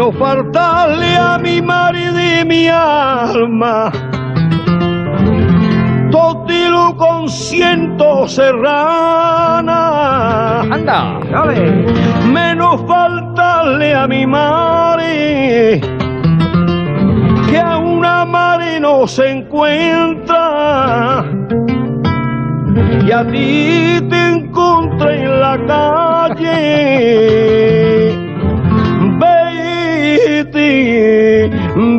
No 0.04 0.12
faltarle 0.12 1.16
a 1.16 1.38
mi 1.38 1.62
marido 1.62 2.18
y 2.20 2.44
mi 2.44 2.68
alma. 2.68 3.90
Totilo 6.10 6.94
con 6.96 7.26
ciento 7.28 8.28
serrana. 8.28 9.80
Anda, 10.60 11.20
¿sabes? 11.30 11.72
Menos 12.26 12.82
faltarle 12.86 13.94
a 13.94 14.06
mi 14.06 14.26
madre 14.26 15.80
que 17.48 17.58
a 17.58 17.78
una 17.78 18.26
madre 18.26 18.78
no 18.80 19.06
se 19.06 19.30
encuentra. 19.30 21.24
Y 23.06 23.10
a 23.10 23.26
ti 23.26 24.06
te 24.10 24.28
encontré 24.32 25.24
en 25.24 25.40
la 25.40 25.58
calle 25.66 27.44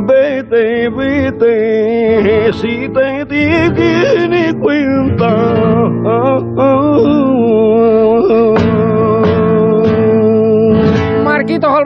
vete, 0.06 0.90
vete, 0.90 2.54
si 2.54 2.90
te 2.90 3.26
cuenta. 4.60 5.56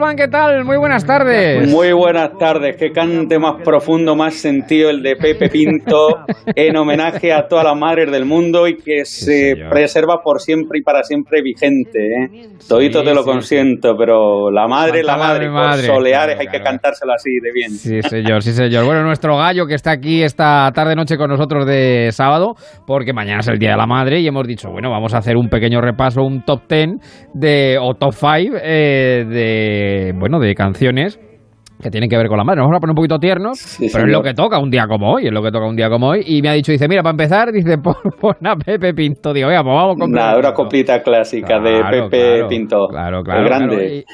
Olván, 0.00 0.16
¿qué 0.16 0.28
tal? 0.28 0.64
Muy 0.64 0.78
buenas 0.78 1.04
tardes. 1.04 1.70
Muy 1.70 1.92
buenas 1.92 2.30
tardes. 2.38 2.74
Qué 2.78 2.90
cante 2.90 3.38
más 3.38 3.60
profundo, 3.62 4.16
más 4.16 4.32
sentido 4.32 4.88
el 4.88 5.02
de 5.02 5.14
Pepe 5.14 5.50
Pinto 5.50 6.24
en 6.56 6.74
homenaje 6.78 7.34
a 7.34 7.46
todas 7.46 7.66
las 7.66 7.78
madres 7.78 8.10
del 8.10 8.24
mundo 8.24 8.66
y 8.66 8.78
que 8.78 9.04
se 9.04 9.56
preserva 9.68 10.22
por 10.24 10.40
siempre 10.40 10.78
y 10.78 10.82
para 10.82 11.02
siempre 11.02 11.42
vigente. 11.42 11.98
¿eh? 11.98 12.48
Todito 12.66 13.02
te 13.02 13.12
lo 13.12 13.24
consiento, 13.24 13.94
pero 13.94 14.50
la 14.50 14.66
madre, 14.66 15.02
la 15.02 15.18
madre, 15.18 15.50
madre, 15.50 15.86
por 15.86 15.96
soleares 15.96 16.40
hay 16.40 16.46
que 16.46 16.62
cantárselo 16.62 17.12
así 17.12 17.32
de 17.38 17.52
bien. 17.52 17.70
Sí, 17.72 18.00
señor, 18.00 18.42
sí, 18.42 18.52
señor. 18.52 18.86
Bueno, 18.86 19.02
nuestro 19.02 19.36
gallo 19.36 19.66
que 19.66 19.74
está 19.74 19.90
aquí 19.90 20.22
esta 20.22 20.72
tarde-noche 20.74 21.18
con 21.18 21.28
nosotros 21.28 21.66
de 21.66 22.08
sábado, 22.12 22.54
porque 22.86 23.12
mañana 23.12 23.40
es 23.40 23.48
el 23.48 23.58
Día 23.58 23.72
de 23.72 23.76
la 23.76 23.86
Madre 23.86 24.20
y 24.20 24.26
hemos 24.26 24.46
dicho, 24.46 24.70
bueno, 24.70 24.90
vamos 24.90 25.12
a 25.12 25.18
hacer 25.18 25.36
un 25.36 25.50
pequeño 25.50 25.82
repaso, 25.82 26.22
un 26.22 26.42
top 26.42 26.62
10 26.70 26.88
de, 27.34 27.76
o 27.78 27.92
top 27.92 28.14
5 28.14 28.56
eh, 28.62 29.26
de 29.28 29.89
bueno, 30.18 30.38
de 30.38 30.54
canciones 30.54 31.18
que 31.82 31.90
tienen 31.90 32.10
que 32.10 32.16
ver 32.16 32.28
con 32.28 32.36
la 32.36 32.44
madre. 32.44 32.58
Nos 32.58 32.66
vamos 32.66 32.78
a 32.78 32.80
poner 32.80 32.92
un 32.92 32.96
poquito 32.96 33.18
tiernos, 33.18 33.78
pero 33.92 34.04
es 34.04 34.12
lo 34.12 34.22
que 34.22 34.34
toca 34.34 34.58
un 34.58 34.70
día 34.70 34.86
como 34.86 35.14
hoy, 35.14 35.26
es 35.26 35.32
lo 35.32 35.42
que 35.42 35.50
toca 35.50 35.66
un 35.66 35.76
día 35.76 35.88
como 35.88 36.08
hoy. 36.08 36.22
Y 36.26 36.42
me 36.42 36.50
ha 36.50 36.52
dicho, 36.52 36.72
dice, 36.72 36.88
mira, 36.88 37.02
para 37.02 37.12
empezar, 37.12 37.52
dice, 37.52 37.78
pon, 37.78 38.36
a 38.44 38.56
Pepe 38.56 38.94
Pinto. 38.94 39.32
Digo, 39.32 39.48
pues 39.48 39.64
vamos 39.64 39.96
con 39.98 40.10
Una, 40.10 40.36
una 40.36 40.52
coplita 40.52 41.02
clásica 41.02 41.58
de 41.60 41.82
Pepe 41.90 42.44
Pinto. 42.48 42.88
Claro, 42.88 43.22
claro. 43.22 43.40
El 43.40 43.46
grande. 43.46 44.04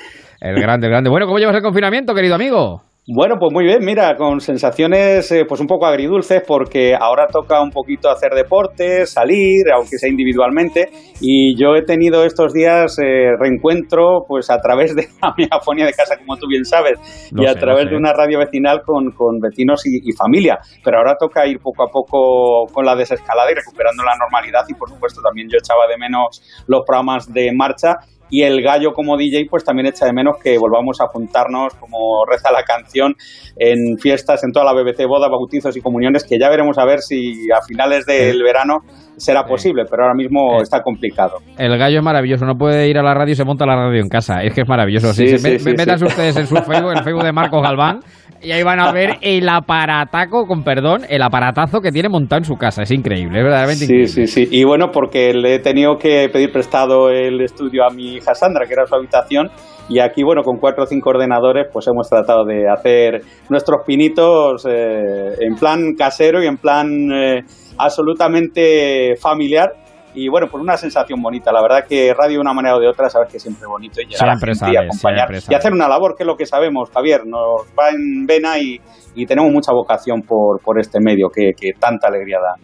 el 0.40 0.60
grande, 0.60 0.86
el 0.86 0.90
grande. 0.92 1.10
Bueno, 1.10 1.26
¿cómo 1.26 1.38
llevas 1.38 1.56
el 1.56 1.62
confinamiento, 1.62 2.14
querido 2.14 2.34
amigo? 2.34 2.82
Bueno, 3.08 3.36
pues 3.38 3.52
muy 3.52 3.64
bien, 3.64 3.84
mira, 3.84 4.16
con 4.16 4.40
sensaciones 4.40 5.30
eh, 5.30 5.44
pues 5.46 5.60
un 5.60 5.68
poco 5.68 5.86
agridulces 5.86 6.42
porque 6.44 6.92
ahora 6.98 7.28
toca 7.28 7.62
un 7.62 7.70
poquito 7.70 8.10
hacer 8.10 8.32
deporte, 8.34 9.06
salir, 9.06 9.70
aunque 9.72 9.96
sea 9.96 10.10
individualmente, 10.10 10.90
y 11.20 11.54
yo 11.56 11.76
he 11.76 11.82
tenido 11.82 12.24
estos 12.24 12.52
días 12.52 12.98
eh, 12.98 13.30
reencuentro 13.38 14.24
pues 14.26 14.50
a 14.50 14.58
través 14.58 14.96
de 14.96 15.06
la 15.22 15.32
megafonía 15.38 15.86
de 15.86 15.92
casa, 15.92 16.16
como 16.16 16.36
tú 16.36 16.48
bien 16.48 16.64
sabes, 16.64 17.30
y 17.30 17.46
a 17.46 17.54
través 17.54 17.88
de 17.88 17.96
una 17.96 18.12
radio 18.12 18.40
vecinal 18.40 18.80
con, 18.84 19.12
con 19.12 19.38
vecinos 19.38 19.86
y, 19.86 19.98
y, 20.02 20.12
familia, 20.18 20.58
pero 20.82 20.98
ahora 20.98 21.14
toca 21.16 21.46
ir 21.46 21.60
poco 21.60 21.84
a 21.84 21.86
poco 21.86 22.66
con 22.74 22.84
la 22.84 22.96
desescalada 22.96 23.52
y 23.52 23.54
recuperando 23.54 24.02
la 24.02 24.16
normalidad 24.18 24.64
y 24.68 24.74
por 24.74 24.88
supuesto 24.88 25.20
también 25.22 25.46
yo 25.48 25.58
echaba 25.58 25.86
de 25.86 25.96
menos 25.96 26.42
los 26.66 26.82
programas 26.84 27.32
de 27.32 27.52
marcha 27.54 27.98
y 28.30 28.42
el 28.42 28.62
gallo 28.62 28.92
como 28.92 29.16
DJ 29.16 29.46
pues 29.48 29.64
también 29.64 29.86
echa 29.86 30.06
de 30.06 30.12
menos 30.12 30.36
que 30.42 30.58
volvamos 30.58 31.00
a 31.00 31.06
juntarnos 31.06 31.74
como 31.74 32.24
reza 32.24 32.50
la 32.50 32.62
canción 32.62 33.14
en 33.56 33.98
fiestas 33.98 34.42
en 34.44 34.52
toda 34.52 34.64
la 34.64 34.72
BBC, 34.72 35.06
bodas, 35.06 35.30
bautizos 35.30 35.76
y 35.76 35.80
comuniones 35.80 36.24
que 36.24 36.38
ya 36.38 36.48
veremos 36.48 36.78
a 36.78 36.84
ver 36.84 37.00
si 37.00 37.48
a 37.50 37.62
finales 37.66 38.04
del 38.06 38.42
verano 38.42 38.80
será 39.16 39.44
posible, 39.44 39.84
pero 39.90 40.02
ahora 40.02 40.14
mismo 40.14 40.60
está 40.60 40.82
complicado. 40.82 41.38
El 41.56 41.76
gallo 41.78 41.98
es 41.98 42.04
maravilloso, 42.04 42.44
no 42.44 42.54
puede 42.54 42.88
ir 42.88 42.98
a 42.98 43.02
la 43.02 43.14
radio 43.14 43.32
y 43.32 43.36
se 43.36 43.44
monta 43.44 43.64
la 43.64 43.76
radio 43.76 44.00
en 44.00 44.08
casa, 44.08 44.42
es 44.42 44.52
que 44.52 44.62
es 44.62 44.68
maravilloso. 44.68 45.12
Sí, 45.12 45.38
sí, 45.38 45.58
sí, 45.58 45.70
Metan 45.76 46.02
ustedes 46.02 46.36
en 46.36 46.46
su 46.46 46.56
Facebook, 46.56 46.92
el 46.92 47.02
Facebook 47.02 47.24
de 47.24 47.32
Marcos 47.32 47.62
Galván, 47.62 48.00
y 48.42 48.52
ahí 48.52 48.62
van 48.62 48.80
a 48.80 48.92
ver 48.92 49.16
el 49.22 49.48
aparataco, 49.48 50.46
con 50.46 50.62
perdón, 50.62 51.02
el 51.08 51.22
aparatazo 51.22 51.80
que 51.80 51.90
tiene 51.90 52.08
montado 52.08 52.38
en 52.38 52.44
su 52.44 52.56
casa. 52.56 52.82
Es 52.82 52.90
increíble, 52.90 53.38
es 53.38 53.44
verdaderamente 53.44 53.86
sí, 53.86 53.92
increíble. 53.92 54.08
Sí, 54.08 54.26
sí, 54.26 54.46
sí. 54.46 54.56
Y 54.56 54.64
bueno, 54.64 54.90
porque 54.92 55.32
le 55.32 55.54
he 55.54 55.58
tenido 55.58 55.96
que 55.96 56.28
pedir 56.32 56.52
prestado 56.52 57.10
el 57.10 57.40
estudio 57.40 57.84
a 57.84 57.90
mi 57.90 58.15
hija 58.16 58.34
Sandra, 58.34 58.66
que 58.66 58.72
era 58.72 58.86
su 58.86 58.94
habitación, 58.94 59.50
y 59.88 60.00
aquí, 60.00 60.24
bueno, 60.24 60.42
con 60.42 60.58
cuatro 60.58 60.84
o 60.84 60.86
cinco 60.86 61.10
ordenadores, 61.10 61.68
pues 61.72 61.86
hemos 61.86 62.08
tratado 62.08 62.44
de 62.44 62.68
hacer 62.68 63.20
nuestros 63.48 63.84
pinitos 63.86 64.66
eh, 64.68 65.36
en 65.40 65.54
plan 65.54 65.94
casero 65.96 66.42
y 66.42 66.46
en 66.46 66.56
plan 66.56 66.88
eh, 67.12 67.42
absolutamente 67.78 69.14
familiar. 69.20 69.70
Y 70.18 70.28
bueno, 70.30 70.46
pues 70.50 70.62
una 70.62 70.78
sensación 70.78 71.20
bonita. 71.20 71.52
La 71.52 71.60
verdad 71.60 71.84
que 71.86 72.14
radio 72.14 72.36
de 72.36 72.40
una 72.40 72.54
manera 72.54 72.76
o 72.76 72.80
de 72.80 72.88
otra, 72.88 73.10
sabes 73.10 73.30
que 73.30 73.38
siempre 73.38 73.64
es 73.64 73.68
bonito 73.68 74.00
y 74.00 74.06
llegar 74.06 74.30
a 74.30 74.32
la 74.32 74.38
Siempre 74.38 74.54
gente 74.54 74.72
y 74.72 74.76
acompañar. 74.76 75.28
Y 75.50 75.54
hacer 75.54 75.72
una 75.72 75.86
labor 75.86 76.14
que 76.16 76.22
es 76.22 76.26
lo 76.26 76.36
que 76.36 76.46
sabemos, 76.46 76.90
Javier. 76.90 77.26
Nos 77.26 77.66
va 77.78 77.90
en 77.90 78.24
vena 78.26 78.58
y, 78.58 78.80
y 79.14 79.26
tenemos 79.26 79.52
mucha 79.52 79.72
vocación 79.72 80.22
por, 80.22 80.60
por 80.62 80.80
este 80.80 81.00
medio 81.00 81.28
que, 81.28 81.52
que 81.54 81.72
tanta 81.78 82.08
alegría 82.08 82.38
da. 82.38 82.54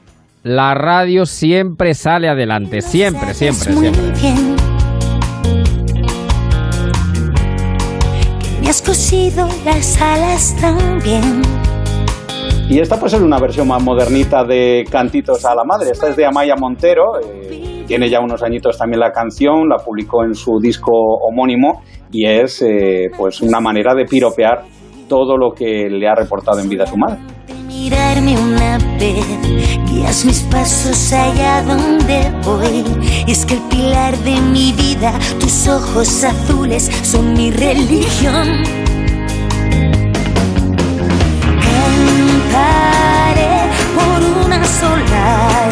La 0.44 0.74
radio 0.74 1.26
siempre 1.26 1.92
sale 1.92 2.28
adelante, 2.28 2.80
siempre, 2.80 3.34
siempre, 3.34 3.74
siempre. 3.74 4.71
Has 8.72 8.80
cosido 8.80 9.46
las 9.66 10.00
alas 10.00 10.56
también. 10.58 11.42
Y 12.70 12.80
esta 12.80 12.96
puede 12.96 13.10
ser 13.10 13.22
una 13.22 13.38
versión 13.38 13.68
más 13.68 13.82
modernita 13.82 14.44
de 14.44 14.86
Cantitos 14.90 15.44
a 15.44 15.54
la 15.54 15.62
Madre. 15.62 15.90
Esta 15.90 16.08
es 16.08 16.16
de 16.16 16.24
Amaya 16.24 16.54
Montero. 16.56 17.20
eh, 17.20 17.84
tiene 17.86 18.08
ya 18.08 18.20
unos 18.20 18.42
añitos 18.42 18.78
también 18.78 19.00
la 19.00 19.12
canción, 19.12 19.68
la 19.68 19.76
publicó 19.76 20.24
en 20.24 20.34
su 20.34 20.58
disco 20.58 20.90
homónimo 20.90 21.82
y 22.10 22.26
es 22.26 22.62
eh, 22.62 23.10
pues 23.14 23.42
una 23.42 23.60
manera 23.60 23.94
de 23.94 24.06
piropear 24.06 24.62
todo 25.06 25.36
lo 25.36 25.50
que 25.50 25.90
le 25.90 26.08
ha 26.08 26.14
reportado 26.14 26.58
en 26.60 26.70
vida 26.70 26.86
su 26.86 26.96
madre. 26.96 27.18
Mirarme 27.72 28.38
una 28.38 28.76
vez, 28.98 29.24
guías 29.86 30.26
mis 30.26 30.40
pasos 30.40 31.10
allá 31.10 31.62
donde 31.62 32.30
voy. 32.44 32.84
Es 33.26 33.46
que 33.46 33.54
el 33.54 33.62
pilar 33.62 34.14
de 34.18 34.38
mi 34.40 34.72
vida, 34.72 35.18
tus 35.40 35.66
ojos 35.68 36.22
azules, 36.22 36.90
son 37.02 37.32
mi 37.32 37.50
religión. 37.50 38.62
Cantaré 42.42 43.70
por 43.94 44.44
una 44.44 44.62
sola 44.66 45.70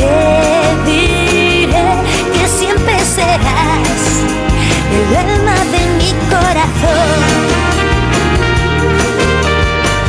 Te 0.00 0.49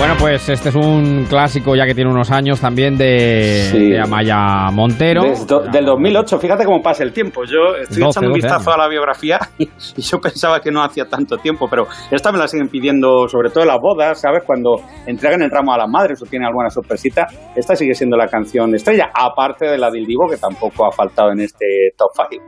Bueno, 0.01 0.15
pues 0.19 0.49
este 0.49 0.69
es 0.69 0.75
un 0.75 1.27
clásico 1.29 1.75
ya 1.75 1.85
que 1.85 1.93
tiene 1.93 2.09
unos 2.09 2.31
años 2.31 2.59
también 2.59 2.97
de, 2.97 3.67
Sí. 3.71 3.89
de 3.91 3.99
Amaya 3.99 4.71
Montero. 4.71 5.21
Do- 5.45 5.59
del 5.71 5.85
2008, 5.85 6.39
fíjate 6.39 6.65
cómo 6.65 6.81
pasa 6.81 7.03
el 7.03 7.13
tiempo. 7.13 7.43
Yo 7.43 7.75
estoy 7.79 7.99
12, 8.01 8.09
echando 8.09 8.29
un 8.29 8.33
12 8.33 8.47
vistazo 8.47 8.71
años. 8.71 8.79
a 8.79 8.81
la 8.81 8.87
biografía 8.87 9.39
y 9.59 9.69
yo 10.01 10.19
pensaba 10.19 10.59
que 10.59 10.71
no 10.71 10.81
hacía 10.83 11.05
tanto 11.05 11.37
tiempo, 11.37 11.67
pero 11.69 11.85
esta 12.09 12.31
me 12.31 12.39
la 12.39 12.47
siguen 12.47 12.67
pidiendo, 12.69 13.27
sobre 13.29 13.51
todo 13.51 13.61
en 13.61 13.67
las 13.67 13.77
bodas, 13.79 14.19
¿sabes? 14.19 14.41
Cuando 14.43 14.77
entregan 15.05 15.43
el 15.43 15.51
ramo 15.51 15.71
a 15.71 15.77
las 15.77 15.87
madres 15.87 16.19
o 16.23 16.25
tienen 16.25 16.47
alguna 16.47 16.71
sorpresita. 16.71 17.27
Esta 17.55 17.75
sigue 17.75 17.93
siendo 17.93 18.17
la 18.17 18.25
canción 18.27 18.73
estrella, 18.73 19.11
aparte 19.13 19.65
de 19.67 19.77
la 19.77 19.91
del 19.91 20.07
Divo, 20.07 20.27
que 20.27 20.37
tampoco 20.37 20.87
ha 20.87 20.91
faltado 20.91 21.31
en 21.31 21.41
este 21.41 21.65
top 21.95 22.09
5. 22.27 22.43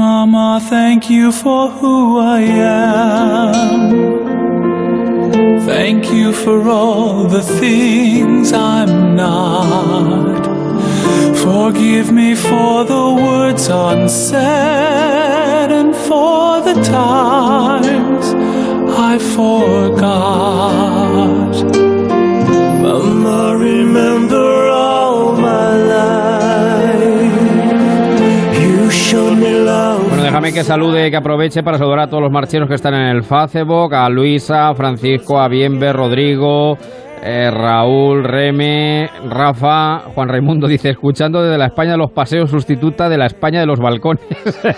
Mama, 0.00 0.60
thank 0.62 1.10
you 1.10 1.30
for 1.30 1.68
who 1.68 2.18
I 2.18 2.40
am. 2.40 3.52
Thank 5.66 6.10
you 6.10 6.32
for 6.32 6.66
all 6.66 7.24
the 7.24 7.42
things 7.42 8.50
I'm 8.50 9.14
not. 9.14 10.42
Forgive 11.36 12.10
me 12.12 12.34
for 12.34 12.84
the 12.84 13.06
words 13.26 13.68
unsaid 13.68 14.40
and 15.80 15.94
for 15.94 16.62
the 16.62 16.76
times 16.82 18.32
I 19.10 19.18
forgot. 19.36 20.60
Déjame 30.40 30.58
que 30.58 30.64
salude, 30.64 31.10
que 31.10 31.16
aproveche 31.16 31.62
para 31.62 31.76
saludar 31.76 32.00
a 32.00 32.06
todos 32.06 32.22
los 32.22 32.32
marcheros 32.32 32.66
que 32.68 32.74
están 32.74 32.94
en 32.94 33.08
el 33.08 33.22
Facebook, 33.22 33.94
a 33.94 34.08
Luisa, 34.08 34.72
Francisco, 34.74 35.38
a 35.38 35.48
Bienve, 35.48 35.92
Rodrigo, 35.92 36.78
eh, 37.22 37.50
Raúl, 37.50 38.24
Reme, 38.24 39.10
Rafa, 39.28 39.98
Juan 40.14 40.28
Raimundo 40.28 40.66
dice, 40.66 40.88
escuchando 40.88 41.42
desde 41.42 41.58
la 41.58 41.66
España 41.66 41.92
de 41.92 41.98
los 41.98 42.10
paseos 42.10 42.50
sustituta 42.50 43.10
de 43.10 43.18
la 43.18 43.26
España 43.26 43.60
de 43.60 43.66
los 43.66 43.78
balcones. 43.78 44.24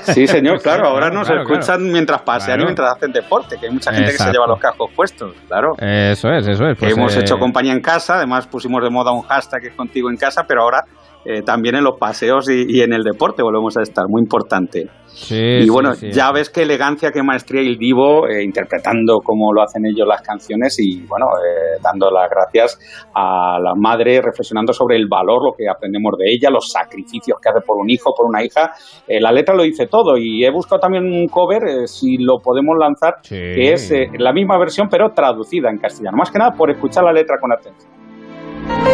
Sí, 0.03 0.27
señor, 0.27 0.61
claro, 0.61 0.87
ahora 0.89 1.11
nos 1.11 1.29
claro, 1.29 1.43
escuchan 1.43 1.93
mientras 1.93 2.23
pasean 2.23 2.57
Claro. 2.57 2.63
y 2.63 2.67
mientras 2.67 2.97
hacen 2.97 3.13
deporte, 3.13 3.57
que 3.61 3.67
hay 3.67 3.73
mucha 3.73 3.93
gente 3.93 4.11
que 4.11 4.19
se 4.19 4.33
lleva 4.33 4.49
los 4.49 4.59
cascos 4.59 4.91
puestos, 4.97 5.33
claro. 5.47 5.71
Eso 5.79 6.29
es, 6.31 6.49
eso 6.49 6.67
es. 6.67 6.77
pues, 6.79 6.97
hemos 6.97 7.17
eh, 7.17 7.21
hecho 7.21 7.39
compañía 7.39 7.73
en 7.73 7.81
casa, 7.81 8.17
además 8.17 8.49
pusimos 8.49 8.83
de 8.83 8.91
moda 8.91 9.13
un 9.13 9.23
hashtag 9.23 9.61
que 9.63 9.69
es 9.69 9.75
contigo 9.77 10.11
en 10.11 10.17
casa, 10.17 10.43
pero 10.49 10.63
ahora 10.63 10.81
eh, 11.25 11.43
también 11.43 11.77
en 11.77 11.85
los 11.85 11.97
paseos 12.01 12.51
y, 12.51 12.65
y 12.67 12.81
en 12.81 12.93
el 12.93 13.05
deporte 13.05 13.45
volvemos 13.45 13.77
a 13.77 13.83
estar, 13.83 14.07
muy 14.09 14.21
importante. 14.23 14.89
Sí, 15.15 15.37
y 15.63 15.69
bueno, 15.69 15.95
sí. 15.95 16.11
ya 16.11 16.33
ves 16.33 16.51
qué 16.51 16.63
elegancia, 16.63 17.11
qué 17.13 17.23
maestría 17.23 17.63
y 17.63 17.69
el 17.69 17.79
divo 17.79 18.29
eh, 18.29 18.43
interpretando 18.43 19.21
como 19.21 19.53
lo 19.53 19.63
hacen 19.63 19.85
ellos 19.87 20.07
las 20.07 20.23
canciones 20.23 20.79
y 20.79 21.01
bueno, 21.07 21.27
eh, 21.27 21.79
dando 21.83 22.11
las 22.11 22.29
gracias 22.31 22.79
a 23.15 23.59
la 23.61 23.75
madre, 23.75 24.21
reflexionando 24.21 24.73
sobre 24.73 24.97
el 24.97 25.09
valor, 25.09 25.45
lo 25.45 25.53
que 25.53 25.69
aprendemos 25.69 26.15
de 26.19 26.33
ella, 26.33 26.51
los 26.51 26.71
sacrificios 26.71 27.39
que 27.41 27.49
hace 27.49 27.61
por 27.61 27.77
un 27.77 27.91
hijo, 27.91 28.15
por 28.17 28.27
una 28.27 28.45
hija. 28.45 28.73
Eh, 29.07 29.21
la 29.21 29.33
letra 29.33 29.55
lo 29.55 29.63
dice 29.63 29.87
todo 29.87 30.17
y 30.17 30.45
he 30.45 30.51
buscado 30.51 30.81
también 30.81 31.05
un 31.05 31.29
cover, 31.29 31.63
eh, 31.65 31.87
si 31.87 32.19
lo 32.19 32.39
podemos 32.39 32.77
lanzar, 32.79 33.17
que 33.23 33.73
es 33.73 33.93
la 34.19 34.33
misma 34.33 34.59
versión 34.59 34.89
pero 34.91 35.11
traducida 35.11 35.71
en 35.71 35.79
castellano. 35.79 36.17
Más 36.17 36.31
que 36.31 36.39
nada 36.39 36.53
por 36.53 36.71
escuchar 36.71 37.05
la 37.05 37.13
letra 37.13 37.37
con 37.41 37.53
atención. 37.53 38.92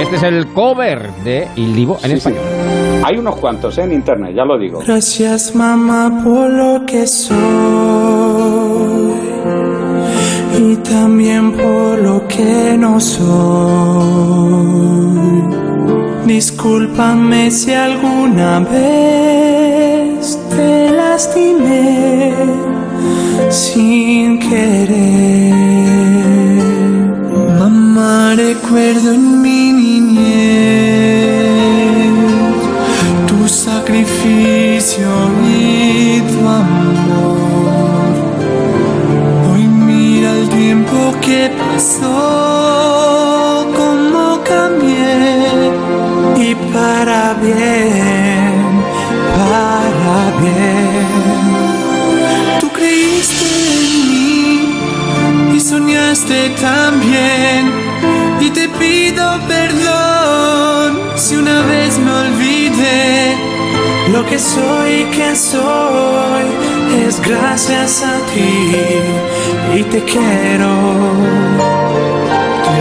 Este 0.00 0.16
es 0.16 0.22
el 0.22 0.48
cover 0.48 1.10
de 1.24 1.48
Il 1.56 1.74
Divo 1.74 1.98
en 2.02 2.10
Sí, 2.10 2.20
sí. 2.20 2.28
español. 2.28 2.42
Hay 3.04 3.16
unos 3.18 3.36
cuantos 3.36 3.76
eh, 3.78 3.82
en 3.82 3.92
internet, 3.92 4.34
ya 4.34 4.44
lo 4.44 4.58
digo. 4.58 4.80
Gracias 4.86 5.54
mamá 5.54 6.20
por 6.24 6.50
lo 6.50 6.84
que 6.86 7.06
soy 7.06 7.34
y 10.58 10.76
también 10.76 11.52
por 11.52 11.98
lo 11.98 12.26
que 12.28 12.76
no 12.78 12.98
soy. 13.00 13.24
Discúlpame 16.26 17.50
si 17.50 17.72
alguna 17.72 18.60
vez 18.60 20.38
te 20.56 20.90
lastimé 20.90 22.32
sin 23.50 24.38
querer. 24.38 25.54
Mamá, 27.58 28.34
recuerdo 28.36 29.12
en 29.12 29.42
mi 29.42 29.72
y 34.26 36.20
tu 36.20 36.40
amor. 36.48 38.12
Hoy 39.50 39.62
mira 39.66 40.30
el 40.32 40.48
tiempo 40.48 41.14
que 41.20 41.50
pasó, 41.50 42.10
cómo 43.76 44.40
cambié 44.42 45.72
y 46.38 46.54
para 46.72 47.34
bien, 47.34 48.82
para 49.36 50.16
bien. 50.40 51.08
Tú 52.60 52.68
creíste 52.70 53.46
en 55.26 55.34
mí 55.48 55.56
y 55.56 55.60
soñaste 55.60 56.50
también. 56.60 56.83
Lo 64.24 64.30
que 64.30 64.38
soy 64.38 64.92
y 64.92 65.04
que 65.16 65.34
soy 65.36 66.44
es 67.06 67.20
gracias 67.20 68.02
a 68.04 68.16
ti 68.32 69.78
y 69.78 69.82
te 69.84 70.00
quiero. 70.04 70.68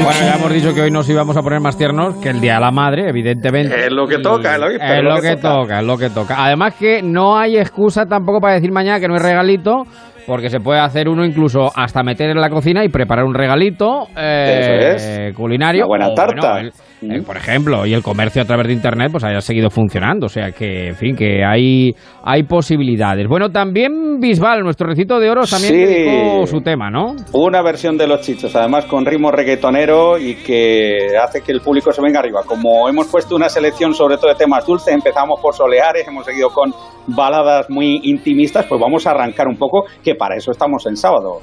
Bueno, 0.04 0.20
ya 0.22 0.36
hemos 0.36 0.54
dicho 0.54 0.74
que 0.74 0.82
hoy 0.82 0.92
nos 0.92 1.08
íbamos 1.10 1.36
a 1.38 1.42
poner 1.44 1.60
más 1.60 1.78
tiernos 1.78 2.16
que 2.16 2.30
el 2.30 2.40
Día 2.42 2.56
de 2.56 2.62
la 2.62 2.72
Madre, 2.72 3.10
evidentemente. 3.10 3.86
Es 3.88 3.92
lo 3.92 4.08
que 4.08 4.18
toca, 4.20 4.54
es 4.56 4.60
lo 4.60 4.68
que- 4.68 4.76
Es 4.76 5.04
lo 5.04 5.22
que 5.22 5.36
toca, 5.36 5.80
es 5.80 5.86
lo 5.86 5.98
que 5.98 6.10
toca. 6.10 6.44
Además 6.46 6.74
que 6.76 7.02
no 7.04 7.38
hay 7.38 7.58
excusa 7.58 8.06
tampoco 8.06 8.40
para 8.40 8.56
decir 8.56 8.72
mañana 8.72 9.00
que 9.00 9.08
no 9.08 9.14
hay 9.16 9.20
regalito, 9.22 9.84
porque 10.26 10.50
se 10.50 10.60
puede 10.60 10.80
hacer 10.80 11.08
uno 11.10 11.26
incluso 11.26 11.72
hasta 11.76 12.02
meter 12.04 12.30
en 12.32 12.40
la 12.42 12.50
cocina 12.50 12.84
y 12.84 12.90
preparar 12.90 13.26
un 13.26 13.34
regalito 13.34 14.08
eh, 14.18 14.94
Eso 14.96 15.22
es. 15.22 15.36
culinario. 15.36 15.82
Una 15.84 15.88
buena 15.90 16.08
o, 16.08 16.14
tarta. 16.16 16.52
bueno, 16.54 16.68
el- 16.70 16.74
el- 17.12 17.24
por 17.24 17.38
ejemplo, 17.38 17.86
y 17.86 17.94
el 17.94 18.02
comercio 18.04 18.42
a 18.42 18.46
través 18.46 18.68
de 18.68 18.74
internet 18.74 19.10
pues 19.12 19.24
haya 19.24 19.42
seguido 19.42 19.70
funcionando. 19.70 20.26
O 20.28 20.30
sea 20.30 20.52
que, 20.52 20.88
en 20.90 20.96
fin, 20.96 21.16
que 21.16 21.44
hay, 21.44 21.94
hay 22.24 22.44
posibilidades. 22.44 23.28
Bueno, 23.28 23.50
también 23.50 24.20
Bisbal, 24.20 24.62
nuestro 24.62 24.88
recito 24.88 25.20
de 25.20 25.30
oro, 25.30 25.42
también 25.46 25.74
Sí. 25.74 25.80
dedicó 25.80 26.46
su 26.48 26.62
tema, 26.62 26.90
¿no? 26.90 27.16
Una 27.34 27.62
versión 27.62 27.98
de 27.98 28.08
los 28.08 28.22
chichos, 28.22 28.56
además 28.56 28.86
con 28.86 29.06
ritmo 29.06 29.32
reggaetonero 29.32 30.18
y 30.18 30.36
que 30.36 31.18
hace 31.22 31.42
que 31.42 31.52
el 31.52 31.62
público 31.62 31.92
se 31.92 32.02
venga 32.02 32.20
arriba. 32.20 32.42
Como 32.46 32.88
hemos 32.88 33.08
puesto 33.08 33.36
una 33.36 33.50
selección 33.50 33.94
sobre 33.94 34.18
todo 34.18 34.30
de 34.30 34.36
temas 34.36 34.66
dulces, 34.66 34.94
empezamos 34.94 35.40
por 35.42 35.54
Soleares, 35.56 36.08
hemos 36.08 36.26
seguido 36.26 36.50
con 36.50 36.72
baladas 37.08 37.70
muy 37.70 38.00
intimistas, 38.04 38.66
pues 38.68 38.80
vamos 38.80 39.06
a 39.08 39.12
arrancar 39.12 39.48
un 39.48 39.58
poco, 39.58 39.86
que 40.04 40.16
para 40.16 40.36
eso 40.36 40.52
estamos 40.52 40.86
en 40.88 40.96
sábado. 40.96 41.40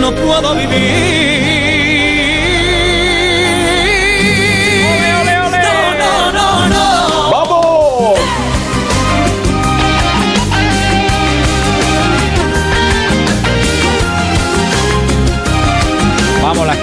No 0.00 0.10
puedo 0.12 0.54
vivir. 0.54 2.35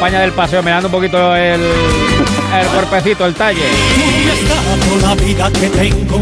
España 0.04 0.20
del 0.20 0.34
paseo, 0.34 0.62
me 0.62 0.70
dando 0.70 0.90
un 0.90 0.92
poquito 0.92 1.34
el, 1.34 1.62
el 1.62 2.68
cuerpecito, 2.74 3.26
el 3.26 3.34
talle. 3.36 3.62
Tú 3.96 4.02
me 4.26 4.32
has 4.34 4.44
dado 4.50 4.98
la 5.02 5.16
vida 5.16 5.50
que 5.54 5.70
tengo, 5.70 6.22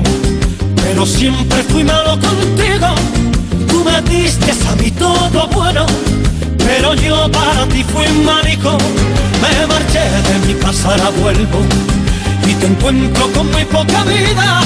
pero 0.76 1.04
siempre 1.04 1.64
fui 1.64 1.84
malo 1.84 2.12
contigo. 2.12 2.94
Tú 3.68 3.84
me 3.84 4.00
diste 4.04 4.52
a 4.52 4.76
mí 4.76 4.92
todo 4.92 5.48
bueno, 5.48 5.88
pero 6.60 6.94
yo 6.94 7.28
para 7.32 7.66
ti 7.70 7.84
fui 7.86 8.08
mágico. 8.24 8.78
Me 9.42 9.66
marché 9.66 10.04
de 10.30 10.38
mi 10.48 10.54
casa, 10.60 10.90
ahora 10.90 11.10
vuelvo 11.20 11.66
y 12.48 12.54
te 12.54 12.68
encuentro 12.68 13.32
con 13.32 13.52
muy 13.52 13.66
poca 13.66 14.04
vida. 14.04 14.62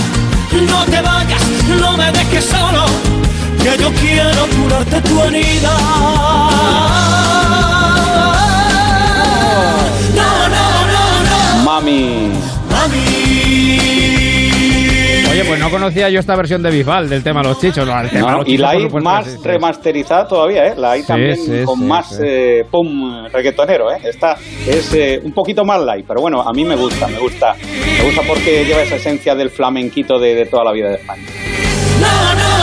No 0.52 0.84
te 0.88 1.00
vayas, 1.00 1.42
no 1.80 1.96
me 1.96 2.12
dejes 2.12 2.48
solo, 2.48 2.86
que 3.64 3.78
yo 3.82 3.94
quiero 3.94 4.46
curarte 4.58 5.00
tu 5.04 5.24
herida. 5.24 5.72
No, 11.86 12.30
no. 12.30 12.56
Mami. 12.70 14.50
Oye, 15.32 15.44
pues 15.46 15.60
no 15.60 15.70
conocía 15.70 16.10
yo 16.10 16.20
esta 16.20 16.36
versión 16.36 16.64
de 16.64 16.72
Bisbal 16.72 17.10
del 17.10 17.22
tema 17.24 17.44
Los 17.44 17.60
Chichos. 17.60 17.86
no, 17.86 18.10
tema 18.10 18.32
No, 18.32 18.38
Los 18.40 18.48
y 18.48 18.52
Chichos, 18.52 18.62
la 18.62 18.68
por 18.68 18.76
hay 18.76 18.82
supuesto, 18.84 19.10
más 19.10 19.26
sí, 19.26 19.32
sí. 19.32 19.38
remasterizada 19.44 20.28
todavía, 20.28 20.68
¿eh? 20.68 20.74
La 20.78 20.92
hay 20.92 21.02
Sí, 21.02 21.08
también 21.08 21.36
sí, 21.36 21.52
con 21.66 21.80
sí, 21.80 21.86
más 21.86 22.10
sí. 22.10 22.16
eh, 22.24 22.66
pum 22.72 23.26
reggaetonero, 23.32 23.92
¿eh? 23.92 23.98
Esta 24.04 24.38
es 24.68 24.94
eh, 24.94 25.20
un 25.24 25.34
poquito 25.34 25.66
más 25.66 25.82
light, 25.82 26.06
pero 26.08 26.22
bueno, 26.22 26.42
a 26.42 26.54
mí 26.54 26.64
me 26.64 26.76
gusta, 26.76 27.08
me 27.08 27.20
gusta. 27.20 27.54
Me 27.98 28.04
gusta 28.06 28.22
porque 28.28 28.66
lleva 28.66 28.82
esa 28.82 28.96
esencia 28.96 29.36
del 29.36 29.50
flamenquito 29.50 30.18
de, 30.20 30.36
de 30.36 30.46
toda 30.46 30.64
la 30.64 30.72
vida 30.72 30.90
de 30.90 30.96
España. 30.96 31.24
Oye, 31.98 32.55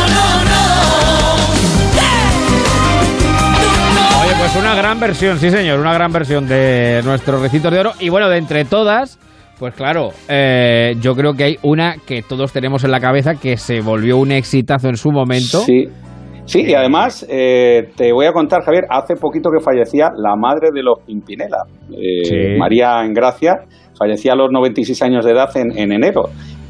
pues 4.53 4.65
una 4.65 4.75
gran 4.75 5.01
versión, 5.01 5.39
sí 5.39 5.51
señor, 5.51 5.81
una 5.81 5.95
gran 5.95 6.13
versión 6.13 6.47
de 6.47 7.01
nuestros 7.05 7.41
recitos 7.41 7.73
de 7.73 7.81
oro. 7.81 7.93
Y 8.01 8.11
bueno, 8.11 8.29
de 8.29 8.39
entre 8.39 8.65
todas, 8.65 9.19
pues 9.59 9.75
claro, 9.75 10.11
eh, 10.29 10.95
yo 11.01 11.15
creo 11.15 11.33
que 11.35 11.45
hay 11.45 11.57
una 11.63 11.97
que 12.07 12.23
todos 12.23 12.53
tenemos 12.53 12.85
en 12.85 12.91
la 12.91 13.01
cabeza 13.01 13.35
que 13.35 13.57
se 13.57 13.81
volvió 13.81 14.19
un 14.19 14.31
exitazo 14.33 14.89
en 14.89 14.97
su 14.97 15.11
momento. 15.11 15.61
Sí. 15.61 15.87
Sí, 16.45 16.65
y 16.67 16.75
además 16.75 17.25
eh, 17.31 17.93
te 17.97 18.13
voy 18.13 18.27
a 18.27 18.33
contar, 18.33 18.63
Javier, 18.65 18.85
hace 18.91 19.15
poquito 19.15 19.49
que 19.49 19.63
fallecía 19.65 20.11
la 20.17 20.35
madre 20.35 20.69
de 20.75 20.83
los 20.83 20.99
Pimpinela, 21.07 21.63
eh, 21.91 22.25
Sí. 22.25 22.37
María 22.59 23.01
Engracia, 23.05 23.55
fallecía 23.97 24.33
a 24.33 24.37
los 24.37 24.51
96 24.51 25.01
años 25.03 25.25
de 25.25 25.31
edad 25.31 25.57
en, 25.57 25.79
en 25.79 25.93
enero. 25.93 26.25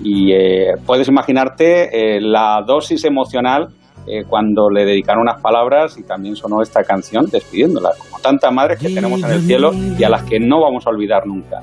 Y 0.04 0.32
eh, 0.32 0.74
puedes 0.86 1.08
imaginarte 1.08 2.16
eh, 2.16 2.20
la 2.20 2.62
dosis 2.66 3.04
emocional 3.04 3.68
eh, 4.07 4.24
cuando 4.28 4.68
le 4.68 4.84
dedicaron 4.84 5.22
unas 5.22 5.40
palabras 5.40 5.96
y 5.98 6.03
también 6.03 6.36
sonó 6.36 6.62
esta 6.62 6.84
canción 6.84 7.26
despidiéndola, 7.30 7.92
como 7.98 8.18
tantas 8.18 8.53
madres 8.53 8.78
que 8.78 8.88
tenemos 8.88 9.22
en 9.22 9.30
el 9.30 9.42
cielo 9.42 9.72
y 9.98 10.03
a 10.03 10.09
las 10.09 10.22
que 10.24 10.40
no 10.40 10.61
vamos 10.61 10.86
a 10.86 10.90
olvidar 10.90 11.26
nunca. 11.26 11.61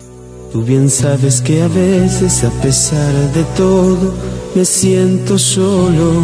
Tú 0.51 0.63
bien 0.63 0.89
sabes 0.89 1.41
que 1.41 1.61
a 1.61 1.67
veces, 1.67 2.43
a 2.43 2.61
pesar 2.61 3.13
de 3.33 3.43
todo, 3.55 4.13
me 4.55 4.65
siento 4.65 5.37
solo. 5.37 6.23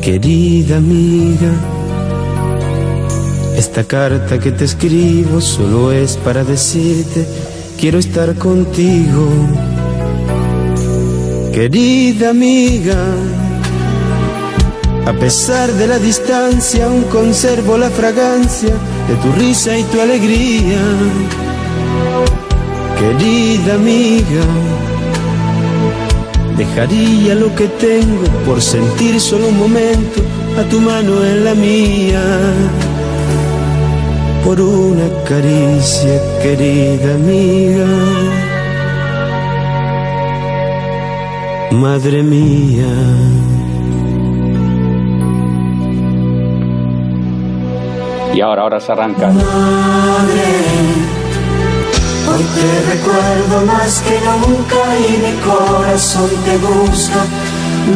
Querida 0.00 0.78
amiga, 0.78 1.52
esta 3.58 3.84
carta 3.84 4.38
que 4.38 4.52
te 4.52 4.64
escribo 4.64 5.40
solo 5.42 5.92
es 5.92 6.16
para 6.16 6.44
decirte, 6.44 7.26
quiero 7.78 7.98
estar 7.98 8.36
contigo. 8.36 9.28
Querida 11.52 12.30
amiga, 12.30 12.96
a 15.08 15.12
pesar 15.14 15.72
de 15.72 15.86
la 15.86 15.98
distancia, 15.98 16.84
aún 16.84 17.04
conservo 17.04 17.78
la 17.78 17.88
fragancia 17.88 18.74
de 19.08 19.14
tu 19.22 19.32
risa 19.40 19.78
y 19.78 19.82
tu 19.84 20.02
alegría. 20.02 20.82
Querida 22.98 23.74
amiga, 23.76 24.44
dejaría 26.58 27.34
lo 27.36 27.54
que 27.54 27.68
tengo 27.68 28.24
por 28.44 28.60
sentir 28.60 29.18
solo 29.18 29.48
un 29.48 29.58
momento 29.58 30.20
a 30.58 30.62
tu 30.64 30.78
mano 30.78 31.24
en 31.24 31.44
la 31.44 31.54
mía. 31.54 32.22
Por 34.44 34.60
una 34.60 35.08
caricia, 35.24 36.20
querida 36.42 37.14
amiga. 37.14 37.86
Madre 41.70 42.22
mía. 42.22 43.57
Y 48.38 48.40
ahora, 48.40 48.62
ahora 48.62 48.78
se 48.78 48.92
arranca. 48.92 49.30
Hoy 49.30 49.34
te 52.54 52.68
recuerdo 52.94 53.66
más 53.66 54.00
que 54.02 54.20
nunca 54.20 54.76
y 54.96 55.16
mi 55.24 55.32
corazón 55.40 56.30
te 56.44 56.56
busca, 56.58 57.26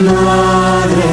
madre. 0.03 1.13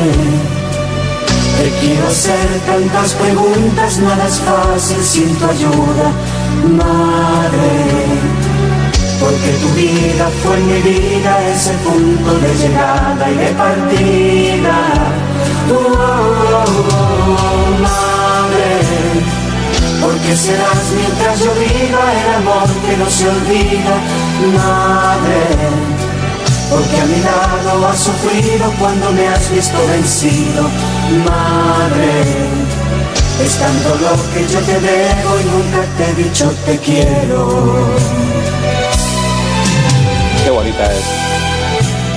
Te 1.59 1.69
quiero 1.79 2.07
hacer 2.07 2.47
tantas 2.65 3.13
preguntas, 3.13 3.99
nada 3.99 4.25
es 4.25 4.39
fácil 4.39 5.03
sin 5.03 5.35
tu 5.35 5.45
ayuda, 5.45 6.11
madre. 6.65 7.69
Porque 9.19 9.51
tu 9.61 9.69
vida 9.75 10.27
fue 10.41 10.57
mi 10.57 10.81
vida, 10.81 11.39
ese 11.53 11.73
punto 11.85 12.33
de 12.33 12.55
llegada 12.55 13.29
y 13.29 13.35
de 13.35 13.49
partida. 13.49 14.75
Oh, 15.71 15.75
oh, 15.75 16.65
oh, 16.89 17.83
madre. 17.83 18.08
Porque 20.19 20.35
serás 20.35 20.91
mientras 20.95 21.39
yo 21.39 21.53
viva 21.53 21.99
el 22.11 22.35
amor 22.35 22.67
que 22.85 22.97
no 22.97 23.09
se 23.09 23.29
olvida, 23.29 23.95
madre. 24.53 25.41
Porque 26.69 26.99
a 26.99 27.05
mi 27.05 27.21
lado 27.21 27.87
has 27.87 27.99
sufrido 27.99 28.71
cuando 28.79 29.11
me 29.11 29.27
has 29.27 29.49
visto 29.49 29.77
vencido, 29.87 30.63
madre. 31.25 32.23
Es 33.43 33.55
tanto 33.57 33.95
lo 33.95 34.33
que 34.33 34.47
yo 34.51 34.59
te 34.59 34.79
debo 34.81 35.39
y 35.39 35.43
nunca 35.45 35.85
te 35.97 36.11
he 36.11 36.23
dicho 36.23 36.53
te 36.65 36.77
quiero. 36.79 37.95
Qué 40.43 40.49
bonita 40.49 40.93
es. 40.93 41.28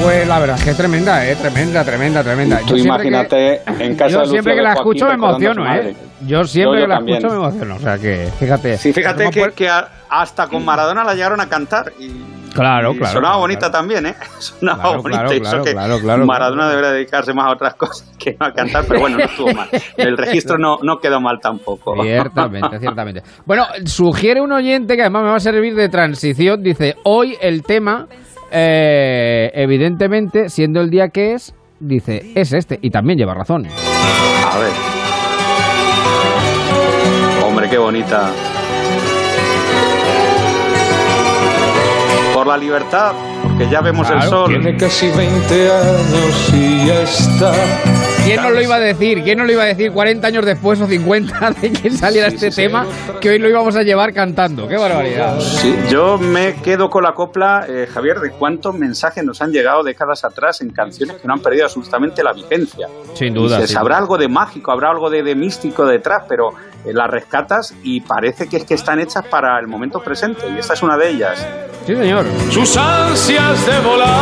Pues 0.03 0.27
la 0.27 0.39
verdad 0.41 0.57
es 0.59 0.65
que 0.65 0.71
es 0.71 0.77
tremenda, 0.77 1.27
¿eh? 1.29 1.37
Tremenda, 1.37 1.85
tremenda, 1.85 2.23
tremenda. 2.25 2.59
Tú 2.61 2.77
Yo 2.77 2.83
siempre 2.83 3.09
imagínate 3.09 3.63
en 3.79 3.95
casa 3.97 4.11
Yo 4.11 4.21
de 4.23 4.27
siempre 4.27 4.55
que 4.57 4.63
la 4.63 4.73
escucho 4.73 5.07
me 5.07 5.15
emociono. 5.15 5.75
¿eh? 5.75 5.95
Yo 6.27 6.45
siempre 6.45 6.81
Yo- 6.81 6.81
yo 6.81 6.85
que 6.85 6.89
la 6.89 6.95
también. 6.97 7.19
escucho 7.19 7.35
me 7.41 7.47
emociono. 7.47 7.77
O 7.77 7.79
sea 7.81 7.99
que, 7.99 8.29
fíjate. 8.39 8.79
Sí, 8.79 8.93
fíjate 8.93 9.25
¿Cómo 9.25 9.31
que, 9.31 9.41
puede- 9.41 9.53
que 9.53 9.69
a- 9.69 9.89
hasta 10.11 10.49
con 10.49 10.65
Maradona 10.65 11.05
la 11.05 11.15
llegaron 11.15 11.41
a 11.41 11.49
cantar. 11.49 11.93
Y, 12.01 12.11
Claro, 12.53 12.93
y 12.93 12.99
claro. 12.99 13.13
Sonaba 13.15 13.33
claro, 13.35 13.41
bonita 13.41 13.71
también, 13.71 14.05
¿eh? 14.07 14.15
Sonaba 14.39 14.83
Claro, 14.83 15.03
bonita. 15.03 15.25
eso 15.33 15.41
claro, 15.41 15.65
que 15.65 15.73
claro, 15.73 15.99
claro, 16.01 16.27
Maradona 16.27 16.63
claro. 16.65 16.71
debería 16.71 16.93
dedicarse 16.93 17.33
más 17.33 17.47
a 17.47 17.51
otras 17.53 17.75
cosas 17.77 18.13
que 18.19 18.37
no 18.39 18.45
a 18.47 18.53
cantar, 18.53 18.85
pero 18.87 19.01
bueno, 19.01 19.17
no 19.19 19.25
estuvo 19.25 19.53
mal. 19.55 19.69
El 19.97 20.19
registro 20.19 20.59
no, 20.59 20.79
no 20.83 20.99
quedó 20.99 21.21
mal 21.21 21.39
tampoco. 21.41 21.95
Ciertamente, 22.03 22.79
ciertamente. 22.81 23.23
Bueno, 23.47 23.67
sugiere 23.87 24.41
un 24.43 24.53
oyente 24.53 24.97
que 24.97 25.03
además 25.03 25.23
me 25.23 25.31
va 25.31 25.37
a 25.37 25.41
servir 25.41 25.75
de 25.75 25.89
transición. 25.89 26.63
Dice, 26.63 26.97
hoy 27.05 27.39
el 27.41 27.63
tema, 27.63 28.07
eh, 28.53 29.51
evidentemente, 29.55 30.49
siendo 30.51 30.81
el 30.81 30.91
día 30.91 31.09
que 31.09 31.33
es, 31.33 31.55
dice, 31.81 32.33
es 32.35 32.53
este. 32.53 32.79
Y 32.83 32.91
también 32.91 33.19
lleva 33.19 33.35
razón. 33.35 33.67
A 33.67 34.59
ver. 34.59 34.71
Hombre, 37.45 37.69
qué 37.69 37.79
bonita. 37.79 38.31
Por 42.35 42.47
la 42.47 42.57
libertad, 42.57 43.13
porque 43.43 43.69
ya 43.69 43.81
vemos 43.81 44.11
el 44.11 44.23
sol. 44.23 44.49
Tiene 44.49 44.77
casi 44.77 45.11
20 45.11 45.73
años 45.73 46.53
y 46.55 46.87
ya 46.87 47.03
está 47.03 47.53
¿Quién 48.25 48.41
nos 48.41 48.53
lo 48.53 48.63
iba 48.63 48.77
a 48.77 48.81
decir? 48.81 49.23
¿Quién 49.23 49.39
nos 49.39 49.47
lo 49.47 49.53
iba 49.53 49.63
a 49.65 49.67
decir 49.67 49.91
40 49.93 50.27
años 50.27 50.45
después 50.45 50.81
o 50.81 50.87
50 50.87 51.51
de 51.61 51.73
que 51.73 51.91
saliera 51.91 52.29
este 52.29 52.51
tema 52.51 52.87
que 53.21 53.31
hoy 53.31 53.39
lo 53.39 53.49
íbamos 53.49 53.75
a 53.77 53.83
llevar 53.83 54.13
cantando? 54.13 54.69
¡Qué 54.69 54.77
barbaridad! 54.77 55.41
Sí, 55.41 55.77
yo 55.89 56.19
me 56.19 56.55
quedo 56.63 56.89
con 56.89 57.03
la 57.03 57.13
copla, 57.15 57.67
eh, 57.69 57.89
Javier, 57.93 58.21
de 58.21 58.31
cuántos 58.31 58.75
mensajes 58.75 59.25
nos 59.25 59.43
han 59.43 59.51
llegado 59.51 59.83
décadas 59.83 60.25
atrás 60.25 60.61
en 60.61 60.71
canciones 60.71 61.17
que 61.17 61.27
no 61.27 61.35
han 61.35 61.41
perdido 61.41 61.65
absolutamente 61.65 62.23
la 62.23 62.33
vigencia. 62.33 62.89
Sin 63.15 63.35
duda. 63.35 63.57
Dices, 63.57 63.71
sin 63.71 63.79
habrá 63.79 63.97
duda. 63.97 64.03
algo 64.05 64.19
de 64.19 64.29
mágico, 64.29 64.71
habrá 64.71 64.91
algo 64.91 65.11
de, 65.11 65.23
de 65.23 65.35
místico 65.35 65.85
detrás, 65.85 66.23
pero 66.29 66.51
eh, 66.85 66.93
las 66.93 67.11
rescatas 67.11 67.75
y 67.83 68.01
parece 68.03 68.49
que 68.49 68.59
es 68.59 68.65
que 68.65 68.75
están 68.75 69.01
hechas 69.01 69.25
para 69.27 69.59
el 69.59 69.67
momento 69.67 70.01
presente 70.01 70.43
y 70.49 70.59
esta 70.59 70.75
es 70.75 70.83
una 70.83 70.97
de 70.97 71.11
ellas. 71.11 71.47
Sí, 71.87 71.97
señor. 71.97 72.25
sus 72.51 72.77
ansias 72.77 73.67
de 73.67 73.81
volar 73.81 74.13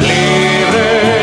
libre 0.00 1.21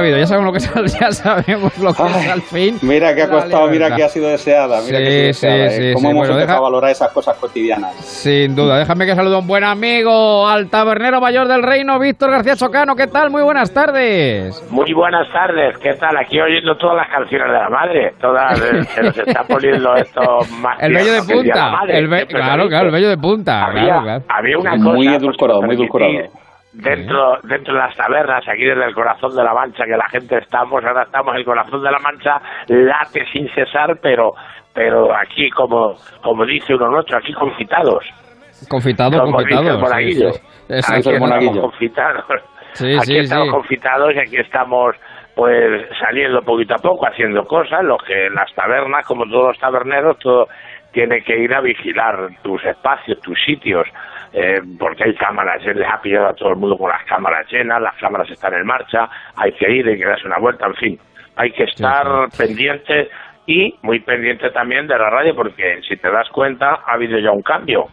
sabido, 0.00 0.18
ya 0.18 0.26
sabemos 0.26 0.46
lo 0.46 0.52
que 0.52 0.58
es, 0.86 0.98
ya 1.00 1.12
sabemos 1.12 1.78
lo 1.78 1.94
que 1.94 2.02
es 2.02 2.28
al 2.28 2.42
fin. 2.42 2.78
Mira 2.82 3.14
que 3.14 3.22
ha 3.22 3.28
costado, 3.28 3.68
mira 3.68 3.94
que 3.94 4.02
ha 4.04 4.08
sido 4.08 4.28
deseada, 4.28 4.80
mira 4.82 4.98
Sí, 4.98 5.04
que 5.04 5.28
ha 5.30 5.32
sido 5.32 5.32
sí, 5.32 5.46
deseada. 5.48 5.64
¿eh? 5.66 5.70
sí, 5.70 5.92
¿Cómo 5.94 6.00
sí. 6.08 6.10
hemos 6.10 6.18
Bueno, 6.20 6.32
empezado 6.34 6.46
deja- 6.46 6.56
a 6.56 6.60
valorar 6.60 6.90
esas 6.90 7.12
cosas 7.12 7.36
cotidianas? 7.36 7.94
Sin 7.96 8.54
duda, 8.56 8.78
déjame 8.78 9.06
que 9.06 9.14
salude 9.14 9.34
a 9.36 9.38
un 9.38 9.46
buen 9.46 9.64
amigo, 9.64 10.46
al 10.48 10.68
tabernero 10.68 11.20
mayor 11.20 11.48
del 11.48 11.62
reino, 11.62 11.98
Víctor 11.98 12.30
García 12.30 12.56
Chocano. 12.56 12.96
¿Qué 12.96 13.06
tal? 13.06 13.30
Muy 13.30 13.42
buenas 13.42 13.72
tardes. 13.72 14.62
Muy 14.70 14.92
buenas 14.92 15.30
tardes, 15.32 15.76
¿qué 15.78 15.94
tal? 15.94 16.16
Aquí 16.16 16.40
oyendo 16.40 16.76
todas 16.76 16.96
las 16.96 17.08
canciones 17.08 17.46
de 17.48 17.52
la 17.58 17.68
madre, 17.68 18.14
todas 18.20 18.60
eh, 18.60 18.84
se 18.94 19.02
nos 19.02 19.18
está 19.18 19.44
poniendo 19.44 19.94
esto 19.94 20.20
más 20.60 20.76
El 20.82 20.94
bello 20.94 21.12
de 21.12 21.18
el 21.18 21.24
punta. 21.26 21.70
Madre, 21.70 21.98
El 21.98 22.08
be- 22.08 22.26
claro, 22.26 22.68
claro, 22.68 22.86
el 22.86 22.92
bello 22.92 23.08
de 23.08 23.18
punta. 23.18 23.64
Había, 23.66 23.84
Claro, 23.84 24.02
claro. 24.02 24.24
había 24.28 24.58
una 24.58 24.76
Muy 24.76 25.06
cosa, 25.06 25.16
edulcorado, 25.16 25.62
muy 25.62 25.76
si 25.76 25.82
me 25.82 25.84
edulcorado. 25.84 26.12
Dentro, 26.72 27.38
dentro 27.42 27.74
de 27.74 27.80
las 27.80 27.96
tabernas, 27.96 28.46
aquí 28.48 28.64
desde 28.64 28.84
el 28.84 28.94
corazón 28.94 29.34
de 29.34 29.42
la 29.42 29.52
Mancha, 29.52 29.84
que 29.84 29.96
la 29.96 30.08
gente 30.08 30.38
estamos, 30.38 30.84
ahora 30.84 31.02
estamos 31.02 31.34
en 31.34 31.40
el 31.40 31.44
corazón 31.44 31.82
de 31.82 31.90
la 31.90 31.98
Mancha, 31.98 32.40
late 32.68 33.26
sin 33.32 33.48
cesar, 33.54 33.98
pero 34.00 34.34
pero 34.72 35.12
aquí, 35.14 35.50
como 35.50 35.96
como 36.22 36.46
dice 36.46 36.74
uno 36.74 36.88
nuestro, 36.90 37.18
aquí 37.18 37.32
confitados. 37.32 38.04
Confitado, 38.68 39.18
Como 39.20 39.42
dice 39.42 39.54
el 39.54 39.56
confitado. 39.58 39.76
sí, 39.76 39.80
monaguillo. 39.80 40.32
sí. 40.32 40.40
Exacto. 40.68 41.10
Aquí 41.10 41.18
estamos 41.18 41.60
confitados. 41.60 42.24
Sí, 42.74 42.96
aquí 42.96 43.06
sí, 43.06 43.18
estamos 43.18 43.50
confitados 43.50 44.14
y 44.14 44.18
aquí 44.20 44.36
estamos 44.36 44.94
pues 45.34 45.88
saliendo 45.98 46.42
poquito 46.42 46.74
a 46.74 46.78
poco, 46.78 47.06
haciendo 47.06 47.44
cosas, 47.44 47.82
lo 47.82 47.96
que 47.98 48.28
las 48.30 48.52
tabernas, 48.54 49.06
como 49.06 49.24
todos 49.24 49.48
los 49.48 49.58
taberneros, 49.58 50.18
todo 50.18 50.46
tiene 50.92 51.22
que 51.22 51.36
ir 51.38 51.54
a 51.54 51.60
vigilar 51.60 52.28
tus 52.42 52.62
espacios, 52.64 53.18
tus 53.20 53.38
sitios, 53.44 53.86
eh, 54.32 54.60
porque 54.78 55.04
hay 55.04 55.14
cámaras, 55.14 55.62
se 55.62 55.74
les 55.74 55.88
ha 55.88 56.00
pillado 56.00 56.28
a 56.28 56.34
todo 56.34 56.50
el 56.50 56.56
mundo 56.56 56.76
con 56.78 56.88
las 56.90 57.04
cámaras 57.04 57.46
llenas, 57.50 57.80
las 57.82 57.96
cámaras 57.96 58.30
están 58.30 58.54
en 58.54 58.66
marcha, 58.66 59.08
hay 59.36 59.52
que 59.52 59.70
ir, 59.70 59.86
hay 59.88 59.98
que 59.98 60.04
darse 60.04 60.26
una 60.26 60.38
vuelta, 60.38 60.66
en 60.66 60.74
fin, 60.74 60.98
hay 61.36 61.50
que 61.52 61.64
estar 61.64 62.06
pendiente 62.36 63.08
y 63.46 63.74
muy 63.82 64.00
pendiente 64.00 64.50
también 64.50 64.86
de 64.86 64.96
la 64.98 65.10
radio, 65.10 65.34
porque 65.34 65.80
si 65.88 65.96
te 65.96 66.10
das 66.10 66.28
cuenta, 66.30 66.80
ha 66.86 66.92
habido 66.92 67.18
ya 67.18 67.30
un 67.32 67.42
cambio. 67.42 67.86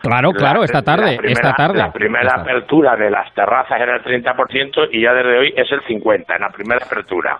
Claro, 0.00 0.30
claro, 0.32 0.60
La- 0.60 0.64
esta 0.64 0.82
tarde, 0.82 1.16
primera- 1.16 1.32
esta 1.32 1.52
tarde. 1.54 1.78
La 1.78 1.92
primera 1.92 2.22
Esta- 2.26 2.40
apertura 2.40 2.96
de 2.96 3.10
las 3.10 3.32
terrazas 3.34 3.80
era 3.80 3.96
el 3.96 4.02
30% 4.02 4.88
y 4.90 5.02
ya 5.02 5.12
desde 5.12 5.38
hoy 5.38 5.54
es 5.56 5.70
el 5.70 5.80
50% 5.82 6.34
en 6.34 6.40
la 6.40 6.48
primera 6.50 6.84
apertura. 6.84 7.38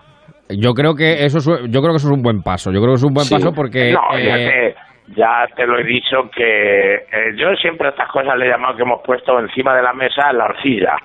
Yo 0.49 0.73
creo 0.73 0.93
que 0.95 1.25
eso 1.25 1.39
es, 1.39 1.45
yo 1.69 1.81
creo 1.81 1.91
que 1.93 1.97
eso 1.97 2.07
es 2.09 2.13
un 2.13 2.21
buen 2.21 2.41
paso. 2.41 2.71
Yo 2.71 2.79
creo 2.79 2.91
que 2.93 2.97
es 2.99 3.03
un 3.03 3.13
buen 3.13 3.25
Sí. 3.25 3.33
paso 3.33 3.51
porque 3.53 3.91
No, 3.91 4.17
ya, 4.17 4.37
eh, 4.37 4.75
ya 5.07 5.47
te 5.55 5.67
lo 5.67 5.79
he 5.79 5.83
dicho 5.83 6.29
que 6.33 6.95
eh, 6.95 7.35
yo 7.35 7.55
siempre 7.55 7.87
a 7.87 7.91
estas 7.91 8.09
cosas 8.09 8.37
le 8.37 8.45
he 8.45 8.49
llamado 8.49 8.75
que 8.75 8.83
hemos 8.83 9.01
puesto 9.01 9.39
encima 9.39 9.75
de 9.75 9.83
la 9.83 9.93
mesa 9.93 10.31
la 10.33 10.45
arcilla. 10.45 10.95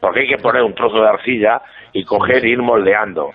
Porque 0.00 0.20
hay 0.20 0.28
que 0.28 0.38
poner 0.38 0.62
un 0.62 0.74
trozo 0.74 1.02
de 1.02 1.08
arcilla 1.08 1.60
y 1.92 2.04
coger 2.04 2.44
e 2.44 2.48
ir 2.48 2.58
moldeando. 2.58 3.30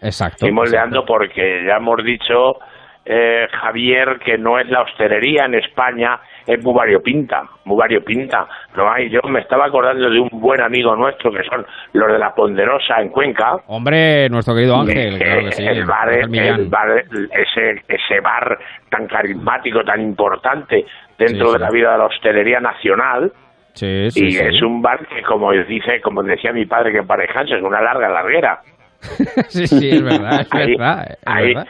exacto. 0.00 0.46
Ir 0.46 0.52
moldeando 0.52 1.04
porque 1.04 1.64
ya 1.66 1.76
hemos 1.76 2.02
dicho, 2.04 2.58
eh, 3.04 3.48
Javier, 3.50 4.18
que 4.24 4.38
no 4.38 4.58
es 4.58 4.68
la 4.68 4.82
hostelería 4.82 5.44
en 5.44 5.54
España, 5.54 6.20
es 6.46 6.62
muy 6.64 6.74
variopinta, 6.74 7.42
muy 7.64 7.76
variopinta. 7.76 8.46
No 8.76 8.90
hay, 8.90 9.08
yo 9.10 9.20
me 9.28 9.40
estaba 9.40 9.66
acordando 9.66 10.08
de 10.10 10.20
un 10.20 10.28
buen 10.32 10.60
amigo 10.60 10.94
nuestro 10.96 11.30
que 11.32 11.42
son 11.44 11.66
los 11.92 12.12
de 12.12 12.18
la 12.18 12.34
Ponderosa 12.34 13.00
en 13.00 13.08
Cuenca, 13.08 13.56
Hombre, 13.66 14.28
nuestro 14.28 14.54
querido 14.54 14.80
Ángel, 14.80 15.18
claro 15.18 15.40
que 15.46 15.52
sí. 15.52 15.66
el 15.66 15.84
bar, 15.84 16.12
el 16.12 17.30
ese, 17.32 17.82
ese 17.88 18.20
bar 18.20 18.58
tan 18.90 19.06
carismático, 19.06 19.82
tan 19.84 20.00
importante 20.00 20.84
dentro 21.18 21.46
Sí, 21.48 21.52
de 21.54 21.58
la 21.58 21.70
vida 21.70 21.92
de 21.92 21.98
la 21.98 22.04
hostelería 22.06 22.60
nacional. 22.60 23.32
Sí, 23.74 24.10
sí, 24.10 24.24
y 24.26 24.32
sí. 24.32 24.38
es 24.42 24.62
un 24.62 24.80
bar 24.80 25.06
que, 25.06 25.22
como 25.22 25.52
dice, 25.52 26.00
como 26.00 26.22
decía 26.22 26.52
mi 26.52 26.64
padre 26.64 26.92
que 26.92 26.98
en 26.98 27.06
Parejancho, 27.06 27.56
es 27.56 27.62
una 27.62 27.80
larga 27.82 28.08
larguera. 28.08 28.60
sí, 29.48 29.66
sí, 29.66 29.90
es 29.90 30.02
verdad, 30.02 30.40
es 30.40 30.54
Ahí- 30.54 30.76
verdad. 30.76 31.06
es 31.10 31.18
ahí, 31.26 31.54
verdad. 31.54 31.68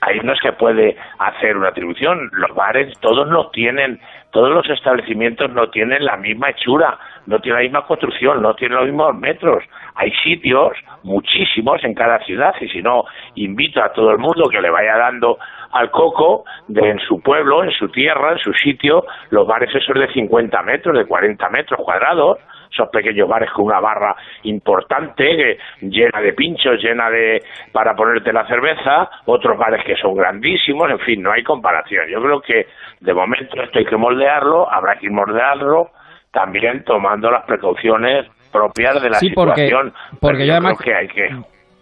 ahí 0.00 0.20
no 0.22 0.34
se 0.36 0.52
puede 0.52 0.96
hacer 1.18 1.56
una 1.56 1.68
atribución. 1.70 2.30
Los 2.32 2.54
bares, 2.54 2.92
todos 3.00 3.26
no 3.28 3.50
tienen, 3.50 4.00
todos 4.30 4.50
los 4.50 4.68
establecimientos 4.68 5.50
no 5.50 5.70
tienen 5.70 6.04
la 6.04 6.16
misma 6.16 6.50
hechura, 6.50 6.98
no 7.26 7.38
tienen 7.40 7.56
la 7.56 7.62
misma 7.62 7.86
construcción, 7.86 8.42
no 8.42 8.54
tienen 8.54 8.76
los 8.76 8.86
mismos 8.86 9.14
metros. 9.16 9.64
Hay 9.94 10.12
sitios, 10.22 10.72
muchísimos 11.02 11.82
en 11.84 11.94
cada 11.94 12.18
ciudad, 12.20 12.54
y 12.60 12.68
si 12.68 12.82
no, 12.82 13.04
invito 13.34 13.82
a 13.82 13.92
todo 13.92 14.10
el 14.10 14.18
mundo 14.18 14.48
que 14.48 14.60
le 14.60 14.70
vaya 14.70 14.96
dando 14.96 15.38
al 15.72 15.90
coco 15.90 16.44
de 16.66 16.90
en 16.90 16.98
su 17.00 17.20
pueblo, 17.20 17.64
en 17.64 17.70
su 17.72 17.88
tierra, 17.90 18.32
en 18.32 18.38
su 18.38 18.52
sitio, 18.54 19.04
los 19.30 19.46
bares 19.46 19.74
esos 19.74 19.94
de 19.94 20.12
50 20.12 20.62
metros, 20.62 20.96
de 20.96 21.04
40 21.06 21.48
metros 21.50 21.80
cuadrados, 21.82 22.38
esos 22.70 22.88
pequeños 22.90 23.28
bares 23.28 23.50
con 23.52 23.64
una 23.66 23.80
barra 23.80 24.14
importante, 24.42 25.24
que- 25.24 25.58
llena 25.88 26.20
de 26.20 26.32
pinchos, 26.34 26.82
llena 26.82 27.08
de 27.10 27.42
para 27.72 27.94
ponerte 27.94 28.32
la 28.32 28.46
cerveza, 28.46 29.08
otros 29.26 29.56
bares 29.58 29.84
que 29.84 29.96
son 29.96 30.14
grandísimos, 30.14 30.90
en 30.90 30.98
fin, 31.00 31.22
no 31.22 31.32
hay 31.32 31.42
comparación. 31.42 32.08
Yo 32.08 32.20
creo 32.22 32.40
que 32.40 32.66
de 33.00 33.14
momento 33.14 33.62
esto 33.62 33.78
hay 33.78 33.84
que 33.86 33.96
moldearlo, 33.96 34.70
habrá 34.70 34.98
que 34.98 35.08
moldearlo, 35.10 35.90
también 36.30 36.84
tomando 36.84 37.30
las 37.30 37.44
precauciones 37.46 38.26
propias 38.52 39.00
de 39.02 39.10
la 39.10 39.16
Sí, 39.18 39.30
porque- 39.30 39.66
situación. 39.66 39.92
porque 40.20 40.46
yo 40.46 40.52
además- 40.52 40.78
creo 40.78 40.84
que 40.94 40.94
hay 41.00 41.08
que 41.08 41.28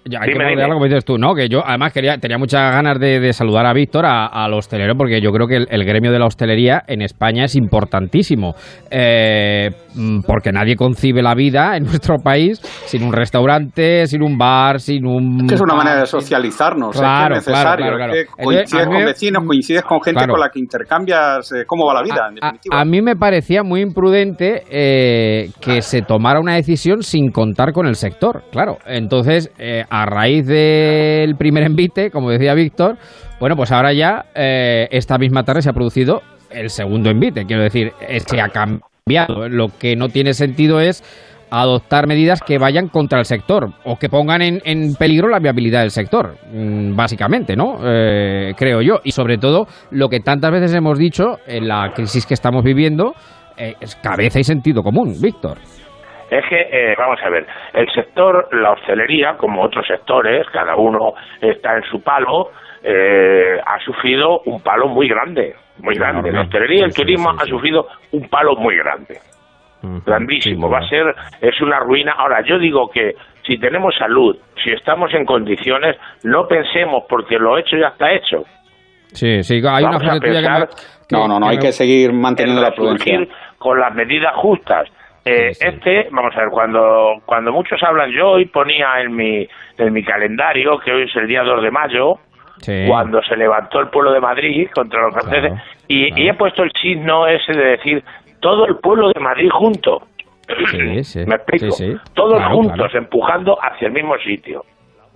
Ya, 0.08 0.20
hay 0.20 0.28
Dime, 0.28 0.38
que 0.38 0.44
dime. 0.44 0.50
moldearlo, 0.52 0.74
como 0.74 0.84
dices 0.86 1.04
tú, 1.04 1.18
¿no? 1.18 1.34
Que 1.34 1.48
yo 1.48 1.62
además 1.66 1.92
quería, 1.92 2.16
tenía 2.18 2.38
muchas 2.38 2.72
ganas 2.72 2.98
de, 3.00 3.18
de 3.18 3.32
saludar 3.32 3.66
a 3.66 3.72
Víctor, 3.72 4.06
a- 4.06 4.26
al 4.26 4.54
hostelero, 4.54 4.94
porque 4.96 5.20
yo 5.20 5.30
creo 5.32 5.48
que 5.48 5.56
el, 5.56 5.66
el 5.70 5.84
gremio 5.84 6.12
de 6.12 6.18
la 6.18 6.26
hostelería 6.26 6.82
en 6.86 7.02
España 7.02 7.44
es 7.44 7.56
importantísimo. 7.56 8.54
Eh, 8.90 9.70
mm, 9.94 10.20
porque 10.26 10.52
nadie 10.52 10.76
concibe 10.76 11.22
la 11.22 11.34
vida 11.34 11.76
en 11.76 11.82
nuestro 11.86 12.16
país 12.18 12.60
sin 12.86 13.02
un 13.02 13.12
restaurante, 13.12 14.06
sin 14.06 14.22
un 14.22 14.38
bar, 14.38 14.80
sin 14.80 15.04
un. 15.06 15.40
Es 15.42 15.48
que 15.48 15.54
es 15.56 15.60
una 15.60 15.74
manera 15.74 16.00
de 16.00 16.06
socializarnos, 16.06 16.96
Claro, 16.98 17.36
es 17.36 17.44
que 17.44 17.50
es 17.50 17.56
necesario. 17.56 17.86
claro, 17.86 17.96
claro, 17.96 18.12
es 18.14 18.18
que 18.20 18.26
claro. 18.26 18.50
Entonces, 18.52 18.70
coincides 18.70 18.86
a 18.86 18.88
mí 18.90 18.94
con 18.96 19.04
vecinos, 19.04 19.44
coincides 19.46 19.82
con 19.82 20.00
gente 20.02 20.18
Claro. 20.18 20.32
con 20.34 20.40
la 20.40 20.48
que 20.50 20.58
intercambias 20.60 21.52
eh, 21.52 21.64
cómo 21.66 21.86
va 21.86 21.94
la 21.94 22.02
vida, 22.02 22.26
en 22.28 22.34
definitiva. 22.36 22.80
A 22.80 22.84
mí 22.84 23.02
me 23.02 23.16
parecía 23.16 23.62
muy 23.62 23.80
imprudente 23.80 24.62
eh, 24.70 25.50
que 25.60 25.82
se 25.82 26.02
tomara 26.02 26.40
una 26.40 26.54
decisión 26.54 27.02
sin 27.02 27.30
contar 27.30 27.72
con 27.72 27.86
el 27.86 27.96
sector, 27.96 28.44
claro. 28.52 28.78
Entonces, 28.86 29.50
eh, 29.58 29.84
a 30.02 30.06
raíz 30.06 30.46
del 30.46 31.36
primer 31.36 31.64
envite, 31.64 32.10
como 32.10 32.30
decía 32.30 32.54
Víctor, 32.54 32.96
bueno, 33.40 33.56
pues 33.56 33.72
ahora 33.72 33.92
ya 33.92 34.26
eh, 34.34 34.88
esta 34.90 35.18
misma 35.18 35.44
tarde 35.44 35.62
se 35.62 35.70
ha 35.70 35.72
producido 35.72 36.22
el 36.50 36.70
segundo 36.70 37.10
envite. 37.10 37.44
Quiero 37.44 37.62
decir, 37.62 37.92
se 38.26 38.40
ha 38.40 38.48
cambiado. 38.48 39.48
Lo 39.48 39.68
que 39.78 39.96
no 39.96 40.08
tiene 40.08 40.32
sentido 40.32 40.80
es 40.80 41.02
adoptar 41.50 42.06
medidas 42.06 42.40
que 42.42 42.58
vayan 42.58 42.88
contra 42.88 43.18
el 43.18 43.24
sector 43.24 43.72
o 43.84 43.96
que 43.96 44.08
pongan 44.08 44.42
en, 44.42 44.60
en 44.64 44.94
peligro 44.94 45.28
la 45.28 45.38
viabilidad 45.38 45.80
del 45.80 45.90
sector, 45.90 46.36
mm, 46.52 46.96
básicamente, 46.96 47.56
¿no? 47.56 47.78
Eh, 47.84 48.54
creo 48.56 48.82
yo. 48.82 49.00
Y 49.04 49.12
sobre 49.12 49.38
todo, 49.38 49.66
lo 49.90 50.08
que 50.08 50.20
tantas 50.20 50.50
veces 50.50 50.74
hemos 50.74 50.98
dicho 50.98 51.38
en 51.46 51.68
la 51.68 51.92
crisis 51.94 52.26
que 52.26 52.34
estamos 52.34 52.64
viviendo, 52.64 53.14
eh, 53.56 53.74
es 53.80 53.96
cabeza 53.96 54.40
y 54.40 54.44
sentido 54.44 54.82
común, 54.82 55.16
Víctor. 55.20 55.58
Es 56.30 56.44
que, 56.48 56.60
eh, 56.60 56.94
vamos 56.98 57.18
a 57.24 57.28
ver, 57.30 57.46
el 57.74 57.88
sector, 57.92 58.48
la 58.52 58.72
hostelería, 58.72 59.36
como 59.36 59.62
otros 59.62 59.86
sectores, 59.86 60.46
cada 60.52 60.74
uno 60.76 61.14
está 61.40 61.76
en 61.76 61.84
su 61.84 62.02
palo, 62.02 62.50
eh, 62.82 63.60
ha 63.64 63.78
sufrido 63.80 64.40
un 64.46 64.60
palo 64.60 64.88
muy 64.88 65.08
grande, 65.08 65.54
muy 65.78 65.94
grande. 65.94 66.32
La 66.32 66.42
hostelería 66.42 66.80
y 66.80 66.84
el 66.84 66.94
turismo 66.94 67.30
ha 67.30 67.44
sufrido 67.44 67.86
un 68.12 68.28
palo 68.28 68.56
muy 68.56 68.76
grande, 68.76 69.18
grandísimo. 70.04 70.68
Va 70.68 70.78
a 70.78 70.88
ser, 70.88 71.14
es 71.40 71.60
una 71.60 71.78
ruina. 71.80 72.12
Ahora, 72.18 72.42
yo 72.44 72.58
digo 72.58 72.90
que 72.90 73.14
si 73.46 73.58
tenemos 73.58 73.94
salud, 73.96 74.36
si 74.64 74.70
estamos 74.72 75.12
en 75.14 75.24
condiciones, 75.24 75.96
no 76.24 76.48
pensemos 76.48 77.04
porque 77.08 77.38
lo 77.38 77.56
hecho 77.58 77.76
ya 77.76 77.88
está 77.88 78.12
hecho. 78.12 78.44
Sí, 79.12 79.42
sí, 79.44 79.54
hay 79.64 79.84
Vamos 79.84 80.00
una 80.02 80.10
frase 80.10 80.20
tuya 80.20 80.42
que 80.42 80.48
me- 80.60 80.66
que- 80.66 81.16
No, 81.16 81.28
no, 81.28 81.38
no, 81.38 81.46
que 81.46 81.50
hay 81.50 81.56
me- 81.58 81.62
que 81.62 81.72
seguir 81.72 82.12
manteniendo 82.12 82.60
en 82.62 82.68
la 82.68 82.74
prudencia. 82.74 83.20
con 83.58 83.78
las 83.78 83.94
medidas 83.94 84.34
justas. 84.36 84.88
Eh, 85.26 85.50
Este, 85.60 86.08
vamos 86.12 86.34
a 86.36 86.40
ver, 86.40 86.50
cuando 86.50 87.20
cuando 87.26 87.52
muchos 87.52 87.82
hablan, 87.82 88.10
yo 88.12 88.28
hoy 88.30 88.46
ponía 88.46 89.00
en 89.00 89.14
mi 89.14 89.46
en 89.78 89.92
mi 89.92 90.02
calendario 90.04 90.78
que 90.78 90.92
hoy 90.92 91.02
es 91.02 91.16
el 91.16 91.26
día 91.26 91.42
2 91.42 91.62
de 91.62 91.70
mayo, 91.70 92.18
Sí. 92.58 92.84
cuando 92.88 93.20
se 93.22 93.36
levantó 93.36 93.80
el 93.80 93.88
pueblo 93.88 94.12
de 94.12 94.20
Madrid 94.20 94.68
contra 94.74 95.02
los 95.02 95.12
franceses, 95.14 95.52
y, 95.88 96.18
y 96.18 96.28
he 96.28 96.34
puesto 96.34 96.62
el 96.62 96.70
signo 96.80 97.26
ese 97.26 97.52
de 97.52 97.64
decir 97.76 98.02
todo 98.40 98.66
el 98.66 98.76
pueblo 98.76 99.10
de 99.12 99.20
Madrid 99.20 99.50
junto. 99.50 100.02
Sí, 100.70 101.02
sí. 101.04 101.24
¿Me 101.26 101.34
explico? 101.34 101.74
Todos 102.14 102.38
Claro, 102.38 102.54
juntos, 102.54 102.94
empujando 102.94 103.58
hacia 103.60 103.88
el 103.88 103.92
mismo 103.92 104.16
sitio. 104.18 104.64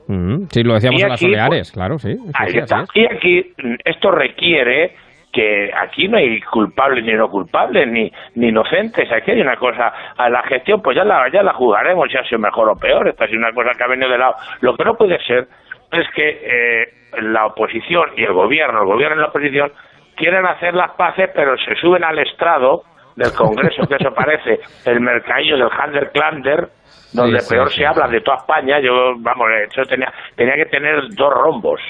Mm, 0.08 0.46
Sí, 0.50 0.64
lo 0.64 0.74
decíamos 0.74 1.00
Y 1.00 1.04
en 1.04 1.08
las 1.08 1.22
aquí, 1.22 1.30
Baleares, 1.30 1.70
claro, 1.72 1.98
sí. 2.00 2.16
Ahí 2.34 2.56
está. 2.58 2.80
es. 2.82 2.88
Y 2.94 3.04
aquí 3.06 3.52
esto 3.84 4.10
requiere 4.10 4.96
que 5.32 5.70
aquí 5.72 6.08
no 6.08 6.18
hay 6.18 6.40
culpables 6.40 7.04
ni 7.04 7.12
no 7.12 7.28
culpables 7.28 7.86
ni, 7.88 8.10
ni 8.34 8.48
inocentes. 8.48 9.10
Aquí 9.12 9.30
hay 9.30 9.40
una 9.40 9.56
cosa, 9.56 9.92
a 10.16 10.28
la 10.28 10.42
gestión 10.42 10.82
pues 10.82 10.96
ya 10.96 11.04
la, 11.04 11.28
ya 11.30 11.42
la 11.42 11.52
jugaremos, 11.52 12.08
ya 12.12 12.24
sea 12.24 12.38
mejor 12.38 12.68
o 12.68 12.76
peor. 12.76 13.08
Esta 13.08 13.26
es 13.26 13.32
una 13.32 13.52
cosa 13.52 13.70
que 13.76 13.84
ha 13.84 13.88
venido 13.88 14.10
de 14.10 14.18
lado. 14.18 14.34
Lo 14.60 14.76
que 14.76 14.84
no 14.84 14.94
puede 14.94 15.18
ser 15.24 15.46
es 15.92 16.06
que 16.14 16.40
eh, 16.42 16.88
la 17.22 17.46
oposición 17.46 18.10
y 18.16 18.24
el 18.24 18.32
gobierno, 18.32 18.82
el 18.82 18.88
gobierno 18.88 19.16
y 19.16 19.20
la 19.20 19.28
oposición, 19.28 19.72
quieren 20.16 20.46
hacer 20.46 20.74
las 20.74 20.92
paces 20.92 21.30
pero 21.34 21.56
se 21.58 21.74
suben 21.76 22.04
al 22.04 22.18
estrado 22.18 22.82
del 23.16 23.32
Congreso, 23.32 23.86
que 23.86 23.96
eso 23.96 24.14
parece 24.14 24.60
el 24.86 25.00
mercadillo 25.00 25.56
del 25.56 25.68
Handel 25.70 26.10
Klander, 26.10 26.68
donde 27.12 27.40
Sí, 27.40 27.46
sí, 27.46 27.54
peor 27.54 27.70
sí, 27.70 27.78
se 27.78 27.86
habla 27.86 28.08
de 28.08 28.20
toda 28.20 28.38
España. 28.38 28.80
Yo, 28.80 29.14
vamos, 29.18 29.48
eso 29.68 29.82
tenía, 29.82 30.12
tenía 30.36 30.54
que 30.54 30.66
tener 30.66 31.08
dos 31.10 31.32
rombos. 31.32 31.80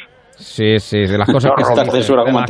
Sí, 0.41 0.79
sí, 0.79 1.01
de 1.07 1.19
las 1.19 1.31
cosas 1.31 1.53
que 1.57 1.65
se 1.65 1.71
de 1.73 1.77
las 1.77 1.87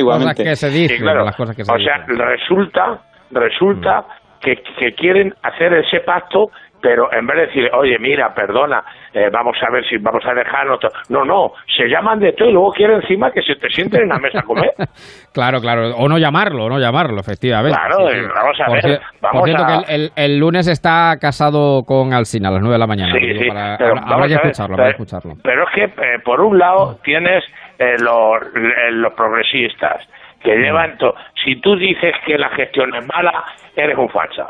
cosas 0.01 0.34
que 0.36 0.57
se 0.57 0.70
dicen, 0.70 0.97
Sí, 0.97 1.03
claro. 1.03 1.20
de 1.20 1.24
las 1.26 1.36
cosas 1.36 1.57
que 1.57 1.64
se 1.64 1.72
o 1.72 1.76
dicen. 1.76 1.95
sea, 2.07 2.24
resulta, 2.26 3.01
resulta 3.30 4.05
que, 4.41 4.57
que 4.78 4.95
quieren 4.95 5.34
hacer 5.43 5.72
ese 5.74 6.01
pacto, 6.01 6.47
pero 6.82 7.12
en 7.12 7.26
vez 7.26 7.36
de 7.36 7.47
decir, 7.49 7.70
oye, 7.74 7.99
mira, 7.99 8.32
perdona, 8.34 8.82
eh, 9.12 9.28
vamos 9.30 9.55
a 9.61 9.70
ver 9.70 9.84
si 9.86 9.99
vamos 9.99 10.22
a 10.24 10.32
dejarnos. 10.32 10.80
to-". 10.80 10.88
No, 11.11 11.26
no, 11.26 11.53
se 11.76 11.86
llaman 11.88 12.18
de 12.20 12.32
todo 12.32 12.49
y 12.49 12.53
luego 12.53 12.70
quieren 12.72 13.03
encima 13.03 13.30
que 13.30 13.43
se 13.43 13.55
te 13.57 13.68
sienten 13.68 14.05
en 14.05 14.09
la 14.09 14.18
mesa 14.18 14.38
a 14.41 14.43
comer. 14.43 14.70
Claro, 15.32 15.61
claro. 15.61 15.91
O 15.97 16.09
no 16.09 16.18
llamarlo, 16.18 16.68
no 16.68 16.80
llamarlo, 16.80 17.20
efectivamente. 17.20 17.78
Claro, 17.78 18.09
Sí, 18.09 18.14
sí. 18.16 18.18
eh, 18.20 18.28
vamos 18.34 18.61
a 18.61 18.64
por 18.66 18.74
ver, 18.74 18.84
cier- 18.84 19.01
vamos 19.22 19.38
por 19.41 19.49
cierto, 19.49 19.64
a- 19.64 19.66
que 19.84 19.95
el, 19.95 20.01
el- 20.03 20.11
el 20.16 20.38
lunes 20.41 20.66
está 20.66 21.16
casado 21.20 21.82
con 21.84 22.12
Alsina 22.12 22.49
a 22.49 22.53
las 22.53 22.61
9 22.62 22.72
de 22.72 22.78
la 22.80 22.86
mañana. 22.88 23.12
Sí, 23.12 23.38
sí, 23.38 23.47
para- 23.49 23.76
pero 23.78 23.95
escucharlo, 23.95 24.14
habrá 24.16 24.26
que 24.26 24.74
pero- 24.76 24.88
escucharlo. 24.88 25.34
Pero 25.45 25.62
es 25.62 25.68
que, 25.72 25.84
eh, 25.84 26.18
por 26.24 26.41
un 26.41 26.59
lado, 26.59 26.99
tienes 27.05 27.45
eh, 27.81 27.97
los, 27.99 28.43
eh, 28.55 28.91
los 28.93 29.12
progresistas, 29.14 30.07
que 30.43 30.55
Mm. 30.57 30.62
llevan... 30.62 30.99
to- 30.99 31.14
si 31.45 31.61
tú 31.61 31.74
dices 31.76 32.14
que 32.26 32.37
la 32.39 32.51
gestión 32.51 32.95
es 32.95 33.07
mala, 33.07 33.45
eres 33.74 33.97
un 33.99 34.09
falsa. 34.11 34.49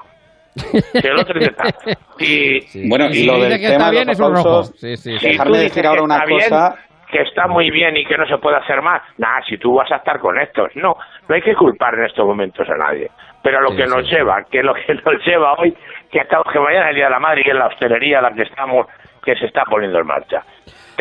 Que 1.00 1.08
el 1.08 1.16
otro 1.16 1.40
tal. 1.56 1.72
Y, 2.18 2.88
Bueno, 2.88 3.06
y 3.10 3.24
lo 3.24 3.38
del 3.38 3.58
tema 3.60 3.90
de 3.90 4.04
los 4.04 4.20
aplausos, 4.20 4.78
Sí, 4.78 4.96
sí, 4.96 5.16
si 5.18 5.28
dejarme 5.28 5.52
tú 5.52 5.58
decir 5.58 5.68
dices 5.82 5.86
ahora 5.86 5.98
que 6.00 6.04
una 6.04 6.14
está 6.16 6.26
bien, 6.26 6.78
que 7.10 7.22
está 7.22 7.46
muy 7.48 7.70
bien 7.70 7.96
y 7.96 8.04
que 8.04 8.16
no 8.18 8.26
se 8.26 8.36
puede 8.38 8.56
hacer 8.56 8.82
más, 8.82 9.00
nada, 9.18 9.40
si 9.48 9.56
tú 9.58 9.74
vas 9.76 9.90
a 9.90 9.96
estar 9.96 10.18
con 10.20 10.38
estos, 10.38 10.68
no, 10.76 10.96
no 11.28 11.34
hay 11.34 11.40
que 11.42 11.54
culpar 11.54 11.94
en 11.94 12.04
estos 12.04 12.26
momentos 12.26 12.68
a 12.68 12.76
nadie. 12.76 13.10
Pero 13.42 13.60
lo 13.62 13.70
Sí, 13.70 13.76
que 13.78 13.86
sí, 13.86 13.90
nos 13.94 14.10
lleva, 14.10 14.44
que 14.50 14.62
lo 14.62 14.74
que 14.74 14.92
nos 14.94 15.24
lleva 15.26 15.54
hoy, 15.54 15.72
que 16.12 16.18
estamos 16.18 16.46
que 16.52 16.58
mañana 16.60 16.84
es 16.86 16.90
el 16.90 16.96
día 16.96 17.04
de 17.06 17.10
la 17.10 17.20
madre 17.20 17.42
y 17.46 17.50
en 17.50 17.58
la 17.58 17.66
hostelería 17.68 18.20
la 18.20 18.32
que 18.32 18.42
estamos, 18.42 18.86
que 19.24 19.34
se 19.36 19.46
está 19.46 19.64
poniendo 19.64 19.98
en 20.00 20.06
marcha. 20.06 20.42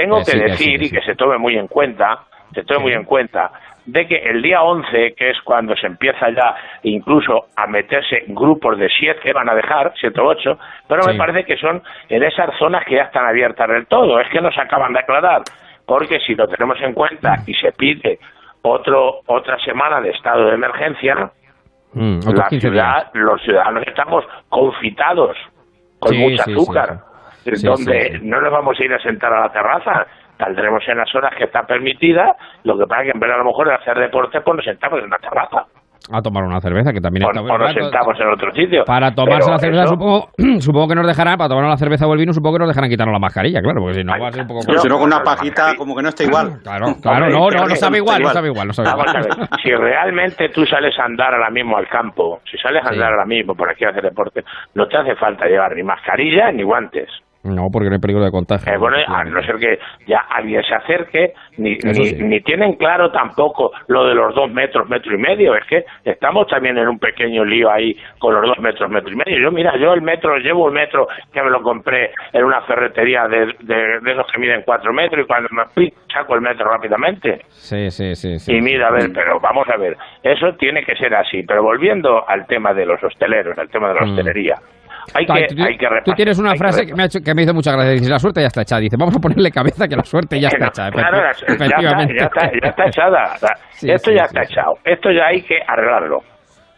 Tengo 0.02 0.20
Que 0.20 0.32
que 0.32 0.38
que 0.38 0.43
decir 0.43 0.80
que 0.80 0.86
y 0.86 0.89
que 0.89 1.02
se 1.02 1.16
tome 1.16 1.38
muy 1.38 1.58
en 1.58 1.68
cuenta, 1.68 2.20
se 2.54 2.64
tome 2.64 2.80
muy 2.80 2.93
en 2.93 3.04
cuenta, 3.04 3.52
de 3.86 4.08
que 4.08 4.16
el 4.16 4.41
día 4.41 4.62
11, 4.62 5.14
que 5.16 5.32
es 5.32 5.41
cuando 5.43 5.76
se 5.76 5.88
empieza 5.88 6.30
ya 6.30 6.56
incluso 6.84 7.47
a 7.56 7.68
meterse 7.68 8.24
grupos 8.28 8.78
de 8.78 8.88
siete, 8.89 9.34
van 9.34 9.50
a 9.50 9.56
dejar, 9.56 9.93
siete 10.00 10.22
o 10.22 10.26
ocho, 10.26 10.60
pero 10.88 11.06
me 11.06 11.16
parece 11.16 11.43
que 11.43 11.58
son 11.58 11.82
en 12.08 12.24
esas 12.24 12.56
zonas 12.58 12.86
que 12.86 12.95
ya 12.95 13.04
están 13.04 13.26
abiertas 13.26 13.68
del 13.68 13.88
todo, 13.88 14.20
es 14.20 14.30
que 14.30 14.41
nos 14.41 14.58
acaban 14.58 14.93
de 14.93 15.00
aclarar, 15.00 15.41
porque 15.86 16.20
si 16.20 16.36
lo 16.36 16.47
tenemos 16.47 16.80
en 16.82 16.93
cuenta 16.93 17.38
y 17.47 17.54
se 17.56 17.72
pide 17.72 18.20
otro 18.62 19.22
otra 19.26 19.58
semana 19.60 20.02
de 20.02 20.12
estado 20.12 20.45
de 20.45 20.56
emergencia, 20.56 21.32
Mm, 21.93 22.20
la 22.36 22.47
15 22.47 22.68
ciudad, 22.70 23.10
los 23.14 23.41
ciudadanos 23.41 23.84
estamos 23.88 24.24
confitados 24.50 25.36
con 25.97 26.14
Sí, 26.14 26.38
sí, 26.38 26.52
azúcar, 26.52 26.89
sí. 26.89 27.09
Sí, 27.43 27.65
donde 27.65 28.11
sí, 28.13 28.19
no 28.23 28.39
nos 28.41 28.51
vamos 28.51 28.79
a 28.79 28.83
ir 28.83 28.93
a 28.93 28.99
sentar 28.99 29.33
a 29.33 29.41
la 29.41 29.51
terraza, 29.51 30.05
saldremos 30.37 30.83
en 30.87 30.97
las 30.97 31.13
horas 31.15 31.33
que 31.37 31.45
está 31.45 31.63
permitida, 31.63 32.35
lo 32.63 32.77
que 32.77 32.85
pasa 32.85 33.01
es 33.03 33.05
que 33.07 33.11
en 33.17 33.19
vez 33.19 33.27
de 33.29 33.33
a 33.35 33.37
lo 33.39 33.45
mejor 33.45 33.67
de 33.67 33.75
hacer 33.75 33.97
deporte, 33.97 34.41
pues 34.41 34.55
nos 34.57 34.65
sentamos 34.65 34.99
en 35.03 35.09
la 35.09 35.17
terraza, 35.17 35.65
A 36.11 36.21
tomar 36.21 36.43
una 36.43 36.59
cerveza, 36.61 36.91
que 36.93 37.01
también 37.01 37.25
o, 37.25 37.29
está 37.29 37.41
o 37.41 37.57
nos 37.57 37.73
sentamos 37.73 38.19
en 38.19 38.27
otro 38.29 38.51
sitio. 38.53 38.83
Para 38.85 39.11
tomarse 39.13 39.39
Pero 39.41 39.51
la 39.51 39.59
cerveza, 39.59 39.83
eso- 39.83 39.93
supongo, 39.93 40.29
supongo 40.59 40.87
que 40.87 40.95
nos 40.95 41.05
dejarán, 41.07 41.37
para 41.37 41.49
tomar 41.49 41.65
la 41.65 41.77
cerveza 41.77 42.07
o 42.07 42.13
el 42.13 42.19
vino, 42.19 42.33
supongo 42.33 42.55
que 42.55 42.59
nos 42.59 42.67
dejarán 42.69 42.89
quitarnos 42.89 43.13
la 43.13 43.19
mascarilla, 43.19 43.61
claro, 43.61 43.81
porque 43.81 43.95
si 43.95 44.03
no 44.05 44.17
va 44.19 44.27
a 44.29 44.31
ser 44.31 44.41
un 44.41 44.47
poco... 44.47 44.61
Pero 44.65 44.79
si 44.79 44.87
no, 44.87 44.95
con 44.95 45.03
una 45.07 45.17
no, 45.19 45.23
pajita, 45.23 45.75
como 45.75 45.95
que 45.95 46.01
no 46.03 46.09
está 46.09 46.23
igual. 46.23 46.47
Claro, 46.63 46.85
claro, 47.01 47.25
Hombre, 47.25 47.31
no, 47.37 47.49
no, 47.63 47.67
no 47.67 47.75
sabe 47.75 47.97
igual, 47.97 48.21
no 48.21 48.27
está 48.29 48.39
sabe 48.39 48.47
igual, 48.47 48.67
no 48.67 48.73
sabe 48.73 48.89
Vamos 48.89 49.05
igual. 49.07 49.17
a 49.17 49.35
ver, 49.37 49.49
si 49.63 49.71
realmente 49.75 50.49
tú 50.49 50.65
sales 50.65 50.97
a 50.97 51.03
andar 51.03 51.33
ahora 51.33 51.49
mismo 51.49 51.77
al 51.77 51.87
campo, 51.89 52.39
si 52.49 52.57
sales 52.57 52.81
a 52.85 52.89
Sí. 52.89 52.93
andar 52.95 53.11
ahora 53.11 53.25
mismo 53.25 53.53
por 53.55 53.69
aquí 53.69 53.83
a 53.85 53.89
hacer 53.89 54.03
deporte, 54.03 54.43
no 54.73 54.87
te 54.87 54.97
hace 54.97 55.15
falta 55.15 55.45
llevar 55.47 55.75
ni 55.75 55.83
mascarilla 55.83 56.51
ni 56.51 56.63
guantes. 56.63 57.09
No, 57.43 57.69
porque 57.71 57.87
no 57.87 57.95
hay 57.95 58.01
peligro 58.01 58.23
de 58.23 58.31
contagio. 58.31 58.71
Eh, 58.71 58.77
bueno, 58.77 58.97
a 59.07 59.23
no 59.23 59.41
ser 59.43 59.55
que 59.55 59.79
ya 60.07 60.19
alguien 60.29 60.61
se 60.63 60.75
acerque, 60.75 61.33
ni, 61.57 61.77
ni, 61.77 61.93
sí. 61.93 62.17
ni 62.21 62.41
tienen 62.41 62.73
claro 62.73 63.11
tampoco 63.11 63.71
lo 63.87 64.05
de 64.07 64.13
los 64.13 64.35
dos 64.35 64.51
metros, 64.51 64.89
metro 64.89 65.15
y 65.15 65.17
medio. 65.17 65.55
Es 65.55 65.65
que 65.65 65.85
estamos 66.03 66.47
también 66.47 66.77
en 66.77 66.89
un 66.89 66.99
pequeño 66.99 67.45
lío 67.45 67.71
ahí 67.71 67.95
con 68.19 68.33
los 68.33 68.45
dos 68.45 68.59
metros, 68.59 68.89
metro 68.89 69.11
y 69.11 69.15
medio. 69.15 69.39
Yo, 69.39 69.51
mira, 69.51 69.77
yo 69.77 69.93
el 69.93 70.01
metro, 70.01 70.37
llevo 70.37 70.67
el 70.67 70.73
metro 70.73 71.07
que 71.31 71.41
me 71.41 71.49
lo 71.49 71.61
compré 71.61 72.11
en 72.33 72.43
una 72.43 72.61
ferretería 72.63 73.27
de, 73.29 73.45
de, 73.61 73.99
de 74.01 74.11
esos 74.11 74.27
que 74.31 74.37
miden 74.37 74.63
cuatro 74.65 74.91
metros 74.91 75.23
y 75.23 75.27
cuando 75.27 75.47
me 75.51 75.65
fui 75.67 75.93
saco 76.13 76.35
el 76.35 76.41
metro 76.41 76.69
rápidamente. 76.69 77.41
Sí, 77.49 77.89
sí, 77.89 78.15
sí. 78.15 78.37
sí. 78.37 78.53
Y 78.53 78.61
mira, 78.61 78.89
a 78.89 78.91
ver, 78.91 79.11
pero 79.13 79.39
vamos 79.39 79.67
a 79.69 79.77
ver, 79.77 79.95
eso 80.23 80.53
tiene 80.55 80.83
que 80.83 80.95
ser 80.97 81.15
así. 81.15 81.43
Pero 81.43 81.63
volviendo 81.63 82.27
al 82.27 82.45
tema 82.47 82.73
de 82.73 82.85
los 82.85 83.01
hosteleros, 83.01 83.57
al 83.57 83.69
tema 83.69 83.89
de 83.89 83.95
la 83.95 84.05
Mm. 84.09 84.15
Hay 85.14 85.26
que, 85.26 85.56
tú, 85.56 85.64
hay 85.64 85.78
que 85.78 85.86
tú 85.88 85.93
repasar. 85.93 86.16
tienes 86.16 86.39
una 86.39 86.52
que 86.54 86.58
frase 86.58 86.86
que 86.86 86.93
me, 86.95 87.04
ha 87.04 87.06
hecho, 87.06 87.20
que 87.24 87.34
me 87.34 87.43
hizo 87.43 87.54
mucha 87.54 87.72
gracia. 87.74 87.91
Dice, 87.91 88.10
la 88.10 88.20
suerte 88.20 88.41
ya 88.41 88.47
está 88.47 88.62
echada. 88.62 88.82
Dice, 88.82 88.95
vamos 88.97 89.16
a 89.16 89.20
ponerle 89.20 89.52
cabeza 89.52 89.88
que 89.88 89.95
la 89.95 90.04
suerte 90.04 90.39
ya 90.39 90.47
está 90.50 90.68
echada. 90.68 90.91
claro, 90.91 91.18
Efecti- 91.18 91.24
ya 91.24 91.30
está, 91.32 91.54
efectivamente. 91.54 92.16
ya 92.20 92.26
está, 92.26 92.52
ya 92.52 92.70
está 92.70 92.86
echada. 92.88 93.36
Sí, 93.72 93.91
esto 93.91 94.10
sí, 94.12 94.16
ya 94.18 94.26
sí, 94.28 94.38
está 94.38 94.43
echado. 94.43 94.74
Esto 94.84 95.12
ya 95.12 95.28
hay 95.28 95.41
que 95.41 95.58
arreglarlo. 95.68 96.20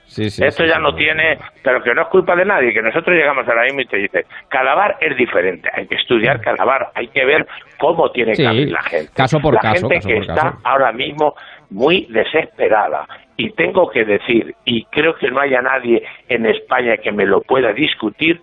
Sí, 0.06 0.30
sí, 0.30 0.44
Esto 0.46 0.64
sí, 0.64 0.70
ya 0.70 0.78
no 0.78 0.94
tiene, 0.94 1.38
pero 1.64 1.82
que 1.82 1.94
no 1.94 2.02
es 2.02 2.08
culpa 2.10 2.36
de 2.36 2.44
nadie, 2.44 2.74
que 2.74 2.82
nosotros 2.82 3.16
llegamos 3.16 3.48
ahora 3.48 3.64
mismo 3.64 3.80
y 3.80 3.86
te 3.86 3.96
dice, 3.96 4.26
Calabar 4.50 4.98
es 5.00 5.16
diferente, 5.16 5.70
hay 5.74 5.88
que 5.88 5.96
estudiar 5.96 6.42
Calabar, 6.42 6.90
hay 6.96 7.08
que 7.08 7.24
ver 7.24 7.48
cómo 7.80 8.12
tiene 8.12 8.34
que 8.34 8.46
abrir 8.46 8.72
la 8.72 8.82
gente. 8.82 9.10
caso 9.16 9.40
por 9.40 9.54
la 9.54 9.62
caso, 9.62 9.88
gente 9.88 9.96
caso 9.96 10.08
que 10.10 10.14
por 10.16 10.24
está 10.24 10.36
caso. 10.36 10.58
ahora 10.66 10.92
mismo 10.92 11.34
muy 11.72 12.06
desesperada. 12.10 13.08
Y 13.38 13.50
tengo 13.54 13.90
que 13.90 14.06
decir, 14.06 14.54
y 14.66 14.84
creo 14.86 15.16
que 15.16 15.32
no 15.32 15.40
haya 15.40 15.62
nadie 15.62 16.04
en 16.30 16.46
España 16.46 16.98
que 16.98 17.12
me 17.12 17.26
lo 17.26 17.42
pueda 17.42 17.74
discutir, 17.74 18.40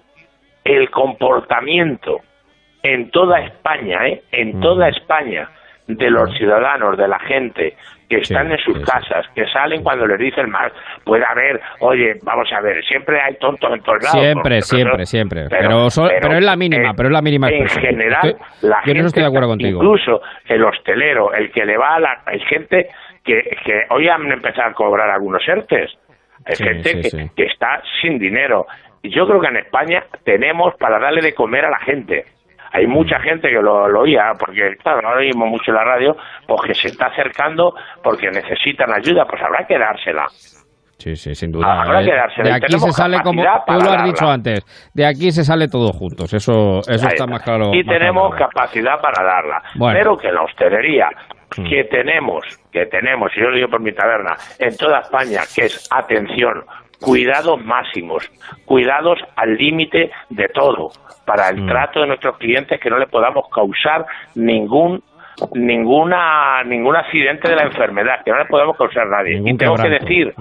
el 0.65 0.91
comportamiento 0.91 2.21
en 2.83 3.11
toda 3.11 3.41
España, 3.41 4.07
¿eh? 4.09 4.23
en 4.33 4.59
Mm. 4.59 4.61
toda 4.61 4.89
España, 4.89 5.49
de 5.87 6.11
los 6.11 6.31
ciudadanos, 6.37 6.99
de 6.99 7.09
la 7.09 7.19
gente 7.21 7.75
que 8.11 8.17
Sí, 8.17 8.33
están 8.35 8.51
en 8.53 8.59
sus 8.59 8.75
sí, 8.77 8.81
sí. 8.85 8.91
casas, 8.91 9.27
que 9.35 9.47
salen 9.49 9.83
cuando 9.83 10.07
les 10.07 10.19
dicen 10.19 10.51
más, 10.51 10.71
puede 11.05 11.25
haber, 11.25 11.61
oye, 11.81 12.15
vamos 12.23 12.51
a 12.53 12.61
ver, 12.61 12.85
siempre 12.85 13.19
hay 13.21 13.35
tontos 13.37 13.71
en 13.73 13.83
todos 13.83 14.03
lados. 14.03 14.21
Siempre, 14.21 14.43
porque 14.43 14.61
siempre, 14.63 14.85
nosotros- 14.85 15.09
siempre. 15.09 15.45
Pero, 15.49 15.89
so- 15.91 16.09
pero 16.21 16.35
es 16.37 16.45
la 16.45 16.57
mínima, 16.57 16.91
eh, 16.91 16.95
pero 16.97 17.09
es 17.09 17.13
la 17.15 17.23
mínima 17.23 17.49
En 17.49 17.63
expresión. 17.63 17.85
general, 17.93 18.21
Estoy- 18.29 18.69
la 18.69 18.77
yo 18.77 18.81
en 18.81 18.85
gente 18.85 18.99
eso 18.99 19.07
estoy 19.09 19.23
de 19.23 19.29
acuerdo 19.29 19.49
contigo. 19.49 19.83
Incluso 19.83 20.21
el 20.47 20.65
hostelero, 20.65 21.33
el 21.33 21.51
que 21.53 21.65
le 21.65 21.77
va 21.79 21.95
a 21.97 22.01
la... 22.01 22.23
Hay 22.27 22.41
gente 22.41 22.89
que, 23.25 23.43
que 23.65 23.83
hoy 23.91 24.09
han 24.09 24.31
empezado 24.31 24.71
a 24.71 24.73
cobrar 24.75 25.11
algunos 25.11 25.47
ERTES. 25.47 25.91
Hay 26.47 26.55
Sí, 26.57 26.65
gente 26.65 26.89
sí, 26.91 27.01
que, 27.03 27.11
sí. 27.11 27.31
que 27.37 27.45
está 27.45 27.83
sin 28.01 28.19
dinero. 28.19 28.67
Y 29.03 29.11
yo 29.15 29.27
creo 29.27 29.41
que 29.41 29.49
en 29.49 29.57
España 29.59 30.05
tenemos 30.25 30.75
para 30.79 30.99
darle 30.99 31.21
de 31.21 31.35
comer 31.35 31.65
a 31.65 31.71
la 31.71 31.79
gente. 31.81 32.25
Hay 32.73 32.87
Mm. 32.87 32.91
mucha 32.91 33.19
gente 33.21 33.49
que 33.49 33.61
lo, 33.63 33.89
lo 33.89 34.01
oía, 34.01 34.33
porque 34.39 34.77
claro, 34.83 35.01
no 35.03 35.15
lo 35.15 35.21
oímos 35.21 35.49
mucho 35.49 35.71
en 35.71 35.75
la 35.77 35.85
radio, 35.85 36.17
pues 36.47 36.61
que 36.67 36.75
se 36.75 36.89
está 36.89 37.07
acercando 37.07 37.75
porque 38.03 38.31
necesitan 38.31 38.93
ayuda, 38.93 39.25
pues 39.27 39.43
habrá 39.43 39.67
que 39.67 39.79
dársela. 39.79 40.27
Sí, 40.99 41.15
sí, 41.15 41.33
sin 41.35 41.53
duda. 41.53 41.81
Habrá 41.83 42.03
que 42.03 42.13
dársela. 42.13 42.49
de 42.51 42.55
aquí 42.57 42.73
se 42.79 42.91
sale 42.93 43.19
como 43.23 43.41
tú 43.43 43.73
lo 43.73 43.91
has 43.93 44.05
dicho 44.05 44.27
antes. 44.29 44.91
De 44.95 45.07
aquí 45.07 45.31
se 45.31 45.45
sale 45.45 45.69
todos 45.69 45.93
juntos. 45.97 46.35
Eso, 46.35 46.81
eso 46.81 47.07
está 47.09 47.27
más 47.27 47.43
claro. 47.43 47.73
Y 47.73 47.85
más 47.85 47.97
tenemos 47.99 48.35
claro. 48.35 48.51
capacidad 48.53 49.01
para 49.01 49.25
darla. 49.25 49.63
Bueno. 49.77 49.97
Pero 49.97 50.17
que 50.17 50.33
la 50.33 50.43
hostelería. 50.43 51.09
Que 51.69 51.85
tenemos, 51.85 52.45
que 52.73 52.87
tenemos, 52.87 53.31
y 53.37 53.41
yo 53.41 53.49
lo 53.51 53.57
digo 53.57 53.69
por 53.69 53.81
mi 53.81 53.93
taberna, 53.93 54.35
en 54.59 54.77
toda 54.77 55.01
España, 55.01 55.41
que 55.55 55.67
es 55.67 55.89
atención, 55.91 56.65
cuidados 57.01 57.65
máximos, 57.65 58.31
cuidados 58.65 59.19
al 59.37 59.57
límite 59.57 60.11
de 60.31 60.49
todo, 60.49 60.91
para 61.27 61.49
el 61.51 61.63
Mm. 61.63 61.67
trato 61.69 62.01
de 62.01 62.07
nuestros 62.09 62.37
clientes, 62.39 62.81
que 62.81 62.91
no 62.91 62.99
le 62.99 63.07
podamos 63.07 63.45
causar 63.55 64.05
ningún 64.35 65.03
ninguna 65.55 66.63
ningún 66.65 66.97
accidente 66.97 67.49
de 67.49 67.55
la 67.57 67.63
enfermedad, 67.65 68.25
que 68.25 68.31
no 68.33 68.39
le 68.39 68.47
podemos 68.47 68.77
causar 68.77 69.07
a 69.07 69.11
nadie. 69.19 69.35
Ningún 69.37 69.55
y 69.55 69.57
tengo 69.59 69.77
que 69.77 69.89
decir, 69.89 70.35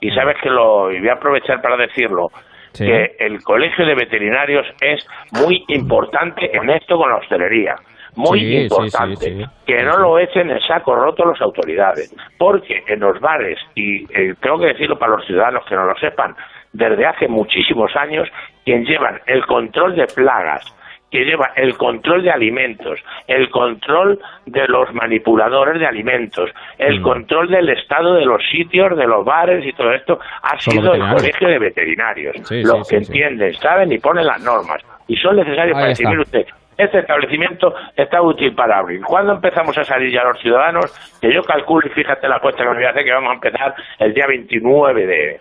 y 0.00 0.10
sabes 0.12 0.36
que 0.42 0.48
lo 0.50 0.92
y 0.92 1.00
voy 1.00 1.08
a 1.08 1.14
aprovechar 1.14 1.60
para 1.60 1.76
decirlo, 1.76 2.28
Sí. 2.72 2.86
que 2.86 3.16
el 3.20 3.40
colegio 3.42 3.86
de 3.86 3.94
veterinarios 3.94 4.66
es 4.80 5.06
muy 5.32 5.64
importante 5.68 6.50
en 6.56 6.70
esto 6.70 6.96
con 6.96 7.08
la 7.10 7.16
hostelería. 7.18 7.76
Muy 8.16 8.38
Sí, 8.40 8.56
importante. 8.62 9.16
sí, 9.26 9.38
sí. 9.42 9.44
Que 9.66 9.82
no 9.82 9.96
lo 9.98 10.18
echen 10.18 10.50
en 10.50 10.60
saco 10.60 10.94
roto 10.94 11.24
las 11.26 11.40
autoridades. 11.40 12.14
Porque 12.38 12.82
en 12.86 13.00
los 13.00 13.18
bares, 13.20 13.58
y 13.74 14.04
eh, 14.14 14.34
tengo 14.40 14.58
que 14.60 14.66
decirlo 14.66 14.98
para 14.98 15.12
los 15.16 15.26
ciudadanos 15.26 15.64
que 15.66 15.74
no 15.74 15.84
lo 15.84 15.96
sepan, 15.96 16.34
desde 16.72 17.06
hace 17.06 17.28
muchísimos 17.28 17.94
años, 17.96 18.28
quien 18.64 18.84
llevan 18.84 19.20
el 19.26 19.44
control 19.46 19.94
de 19.96 20.06
plagas, 20.06 20.64
que 21.10 21.24
lleva 21.24 21.52
el 21.54 21.76
control 21.76 22.24
de 22.24 22.30
alimentos, 22.32 22.98
el 23.28 23.48
control 23.50 24.20
de 24.46 24.66
los 24.66 24.92
manipuladores 24.92 25.78
de 25.78 25.86
alimentos, 25.86 26.50
el 26.78 26.98
Mm. 26.98 27.02
control 27.04 27.48
del 27.50 27.68
estado 27.68 28.14
de 28.14 28.24
los 28.24 28.42
sitios, 28.50 28.96
de 28.96 29.06
los 29.06 29.24
bares 29.24 29.64
y 29.64 29.72
todo 29.74 29.92
esto, 29.92 30.18
ha 30.42 30.58
Son 30.58 30.74
sido 30.74 30.94
el 30.94 31.00
colegio 31.08 31.48
de 31.48 31.58
veterinarios. 31.60 32.36
Sí, 32.48 32.62
los 32.64 32.88
sí, 32.88 32.96
que 32.96 33.04
sí, 33.04 33.12
entienden, 33.12 33.54
saben 33.54 33.92
y 33.92 33.98
ponen 33.98 34.26
las 34.26 34.42
normas. 34.42 34.82
Y 35.06 35.16
son 35.16 35.36
necesarios 35.36 35.76
Ahí 35.76 35.94
para 35.94 36.10
mire 36.10 36.22
usted, 36.22 36.46
este 36.78 36.98
establecimiento 37.00 37.74
está 37.96 38.20
útil 38.22 38.54
para 38.54 38.78
abrir. 38.78 39.00
¿Cuándo 39.02 39.32
empezamos 39.32 39.76
a 39.78 39.84
salir 39.84 40.12
ya 40.12 40.22
los 40.24 40.38
ciudadanos? 40.40 40.92
Que 41.20 41.32
yo 41.32 41.42
calculo, 41.42 41.86
y 41.86 41.90
fíjate 41.90 42.28
la 42.28 42.40
cuesta 42.40 42.62
que 42.64 42.68
me 42.70 42.76
voy 42.76 42.84
a 42.84 42.90
hacer, 42.90 43.04
que 43.04 43.12
vamos 43.12 43.30
a 43.30 43.34
empezar 43.34 43.74
el 43.98 44.14
día 44.14 44.26
29 44.26 45.06
de, 45.06 45.40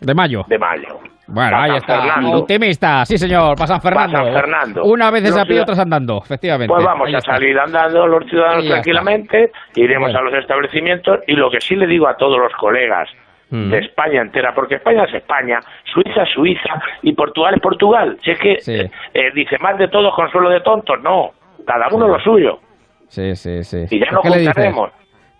De 0.00 0.14
mayo. 0.14 0.44
de 0.48 0.58
mayo. 0.58 0.98
Bueno, 1.30 1.58
ahí 1.58 1.76
está. 1.76 2.00
Fernando. 2.00 2.38
Optimista, 2.38 3.04
sí 3.04 3.18
señor, 3.18 3.54
para 3.56 3.66
San 3.66 3.82
Fernando. 3.82 4.16
Pa' 4.18 4.24
San 4.24 4.32
Fernando. 4.32 4.84
Una 4.84 5.10
vez 5.10 5.22
pie, 5.22 5.32
ciudad- 5.44 5.62
otras 5.62 5.78
andando, 5.78 6.22
efectivamente. 6.24 6.72
Pues 6.72 6.84
vamos 6.86 7.06
Ahí 7.08 7.14
a 7.14 7.18
está. 7.18 7.32
salir 7.34 7.58
andando 7.58 8.06
los 8.06 8.24
ciudadanos 8.30 8.66
tranquilamente, 8.66 9.50
iremos 9.74 10.10
Bueno. 10.12 10.18
a 10.20 10.22
los 10.30 10.34
establecimientos 10.40 11.20
y 11.26 11.34
lo 11.34 11.50
que 11.50 11.60
sí 11.60 11.76
le 11.76 11.86
digo 11.86 12.08
a 12.08 12.16
todos 12.16 12.38
los 12.38 12.52
colegas 12.54 13.10
Mm. 13.50 13.70
de 13.70 13.78
España 13.78 14.20
entera, 14.20 14.54
porque 14.54 14.74
España 14.74 15.04
es 15.04 15.14
España, 15.14 15.60
Suiza 15.84 16.22
es 16.22 16.30
Suiza 16.34 16.82
y 17.02 17.14
Portugal 17.14 17.54
es 17.54 17.62
Portugal. 17.62 18.18
Si 18.22 18.30
es 18.30 18.38
que 18.38 18.52
eh, 18.52 18.90
eh, 19.14 19.30
dice 19.34 19.56
más 19.58 19.78
de 19.78 19.88
todos 19.88 20.14
consuelo 20.14 20.50
de 20.50 20.60
tontos, 20.60 21.00
no, 21.02 21.30
cada 21.66 21.88
uno 21.90 22.08
lo 22.08 22.20
suyo 22.20 22.60
Sí, 23.08 23.34
sí, 23.36 23.64
sí. 23.64 23.86
y 23.90 24.00
ya 24.00 24.06
¿Qué 24.06 24.12
nos 24.12 24.22
juntaremos. 24.22 24.90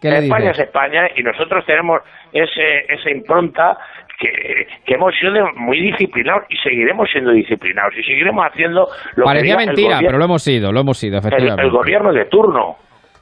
¿Qué 0.01 0.11
le 0.11 0.19
España 0.21 0.51
dices? 0.51 0.59
es 0.61 0.67
España 0.67 1.09
y 1.17 1.23
nosotros 1.23 1.67
tenemos 1.67 2.01
ese, 2.33 2.87
esa 2.89 3.11
impronta 3.11 3.77
que, 4.19 4.67
que 4.85 4.95
hemos 4.95 5.15
sido 5.15 5.33
muy 5.57 5.81
disciplinados 5.81 6.45
y 6.49 6.57
seguiremos 6.59 7.09
siendo 7.11 7.31
disciplinados 7.33 7.95
y 7.97 8.03
seguiremos 8.05 8.45
haciendo 8.47 8.89
lo 9.17 9.25
Parecía 9.25 9.57
que 9.57 9.63
el 9.63 9.67
mentira, 9.67 9.99
pero 10.01 10.19
lo 10.19 10.25
hemos 10.25 10.43
sido, 10.43 10.73
lo 10.73 10.81
hemos 10.81 10.99
sido, 10.99 11.19
el, 11.19 11.27
efectivamente. 11.27 11.63
el 11.63 11.71
gobierno 11.71 12.13
de 12.13 12.25
turno. 12.27 12.77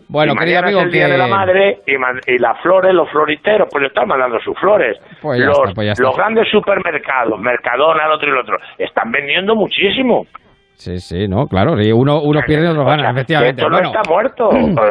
Bueno, 0.09 0.35
y 0.35 0.37
querido 0.37 0.61
mañana 0.63 0.67
amigo, 0.69 0.81
es 0.81 0.87
el 0.87 0.93
Día 0.93 1.07
que- 1.07 1.13
de 1.13 1.19
la 1.19 1.27
Madre 1.27 1.79
y, 2.27 2.39
las 2.39 2.61
flores, 2.61 2.95
los 2.95 3.11
floriteros, 3.11 3.69
pues 3.71 3.83
le 3.83 3.89
están 3.89 4.09
mandando 4.09 4.39
sus 4.41 4.57
flores. 4.59 4.97
Pues 5.21 5.41
los, 5.41 5.59
está, 5.59 5.75
pues 5.75 5.99
los 5.99 6.17
grandes 6.17 6.49
supermercados, 6.49 7.41
Mercadona, 7.41 8.07
el 8.07 8.13
otro 8.13 8.29
y 8.29 8.33
el 8.33 8.39
otro, 8.39 8.59
están 8.79 9.11
vendiendo 9.11 9.55
muchísimo. 9.57 10.27
Sí, 10.79 10.99
sí, 10.99 11.27
no, 11.27 11.47
claro, 11.47 11.73
uno, 11.95 12.21
unos 12.21 12.43
pierde 12.47 12.67
y 12.67 12.69
otros 12.69 12.85
ganan, 12.87 13.11
efectivamente. 13.17 13.63
Esto 13.63 13.71
no 13.71 13.77
Bueno, 13.79 13.91
está 13.93 14.11
muerto. 14.11 14.49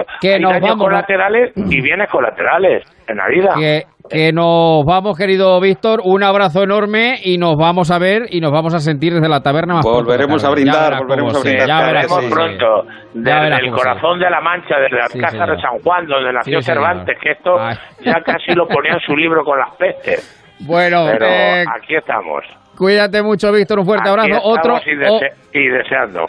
que 0.21 0.33
Hay 0.33 0.39
nos 0.41 0.59
vamos, 0.59 0.77
colaterales 0.83 1.51
y 1.55 1.81
bienes 1.81 2.09
colaterales 2.09 2.83
en 3.07 3.17
la 3.17 3.27
vida. 3.27 3.53
que, 3.55 3.83
que 4.09 4.31
nos 4.33 4.83
vamos, 4.83 5.15
querido 5.15 5.59
Víctor, 5.61 6.01
un 6.03 6.23
abrazo 6.23 6.63
enorme 6.63 7.19
y 7.23 7.37
nos 7.37 7.55
vamos 7.55 7.91
a 7.91 7.99
ver 7.99 8.23
y 8.31 8.41
nos 8.41 8.51
vamos 8.51 8.73
a 8.73 8.79
sentir 8.79 9.13
desde 9.13 9.29
la 9.29 9.41
taberna 9.41 9.75
más 9.75 9.85
Volveremos 9.85 10.43
a 10.43 10.49
brindar, 10.49 10.97
volveremos 10.97 11.35
a 11.37 11.39
brindar. 11.41 11.67
ya 11.67 11.85
verás 11.85 12.07
sí. 12.11 12.27
pronto 12.31 12.65
Ya 13.13 13.21
desde 13.21 13.39
verás 13.41 13.59
el 13.61 13.71
corazón 13.71 14.19
de 14.19 14.29
la 14.29 14.41
Mancha, 14.41 14.75
desde 14.79 14.97
las 14.97 15.11
Sí, 15.11 15.19
señor. 15.19 15.55
de 15.55 15.61
San 15.61 15.79
Juan, 15.83 16.07
donde 16.07 16.33
nació 16.33 16.59
Sí, 16.61 16.65
señor. 16.65 16.83
Cervantes, 16.83 17.17
que 17.21 17.31
esto 17.31 17.57
ya 18.03 18.21
casi 18.21 18.53
lo 18.55 18.67
ponía 18.67 18.93
en 18.93 18.99
su 19.01 19.15
libro 19.15 19.43
con 19.43 19.59
las 19.59 19.75
pestes. 19.75 20.41
Bueno, 20.67 21.05
Pero 21.11 21.25
eh, 21.27 21.63
aquí 21.77 21.95
estamos. 21.95 22.43
Cuídate 22.77 23.21
mucho, 23.23 23.51
Víctor, 23.51 23.79
un 23.79 23.85
fuerte 23.85 24.09
Aquí 24.09 24.19
abrazo. 24.21 24.41
Otro, 24.43 24.77
y, 24.85 24.95
dese- 24.95 25.31
y 25.53 25.67
deseando. 25.67 26.25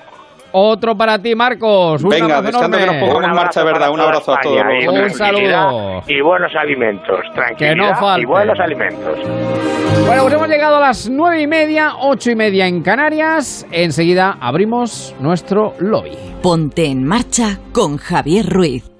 otro 0.52 0.96
para 0.96 1.18
ti, 1.18 1.34
Marcos. 1.34 2.02
Un 2.02 2.10
Venga, 2.10 2.38
abrazo 2.38 2.42
deseando 2.52 2.76
que 2.78 2.82
enorme. 2.84 3.00
nos 3.00 3.08
pongamos 3.10 3.28
en 3.30 3.44
marcha, 3.44 3.64
¿verdad? 3.64 3.90
Un 3.90 4.00
abrazo 4.00 4.32
a 4.32 4.40
todos. 4.40 4.62
Y 4.82 4.86
Un 4.88 5.10
saludo. 5.10 6.02
Y 6.06 6.20
buenos 6.20 6.52
alimentos. 6.54 7.20
Tranquilidad 7.34 7.98
falte. 8.00 8.22
y 8.22 8.24
buenos 8.24 8.58
alimentos. 8.60 9.18
Bueno, 10.06 10.22
pues 10.22 10.34
hemos 10.34 10.48
llegado 10.48 10.76
a 10.76 10.80
las 10.80 11.08
nueve 11.08 11.40
y 11.42 11.46
media, 11.46 11.92
ocho 12.00 12.30
y 12.30 12.36
media 12.36 12.66
en 12.66 12.82
Canarias. 12.82 13.66
Enseguida 13.72 14.36
abrimos 14.40 15.14
nuestro 15.20 15.74
lobby. 15.78 16.16
Ponte 16.42 16.84
en 16.86 17.04
marcha 17.04 17.58
con 17.72 17.96
Javier 17.96 18.46
Ruiz. 18.48 18.90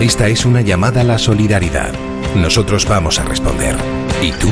Esta 0.00 0.28
es 0.28 0.44
una 0.44 0.60
llamada 0.60 1.00
a 1.00 1.04
la 1.04 1.18
solidaridad. 1.18 1.90
Nosotros 2.36 2.86
vamos 2.88 3.18
a 3.18 3.24
responder. 3.24 3.74
¿Y 4.22 4.30
tú? 4.32 4.48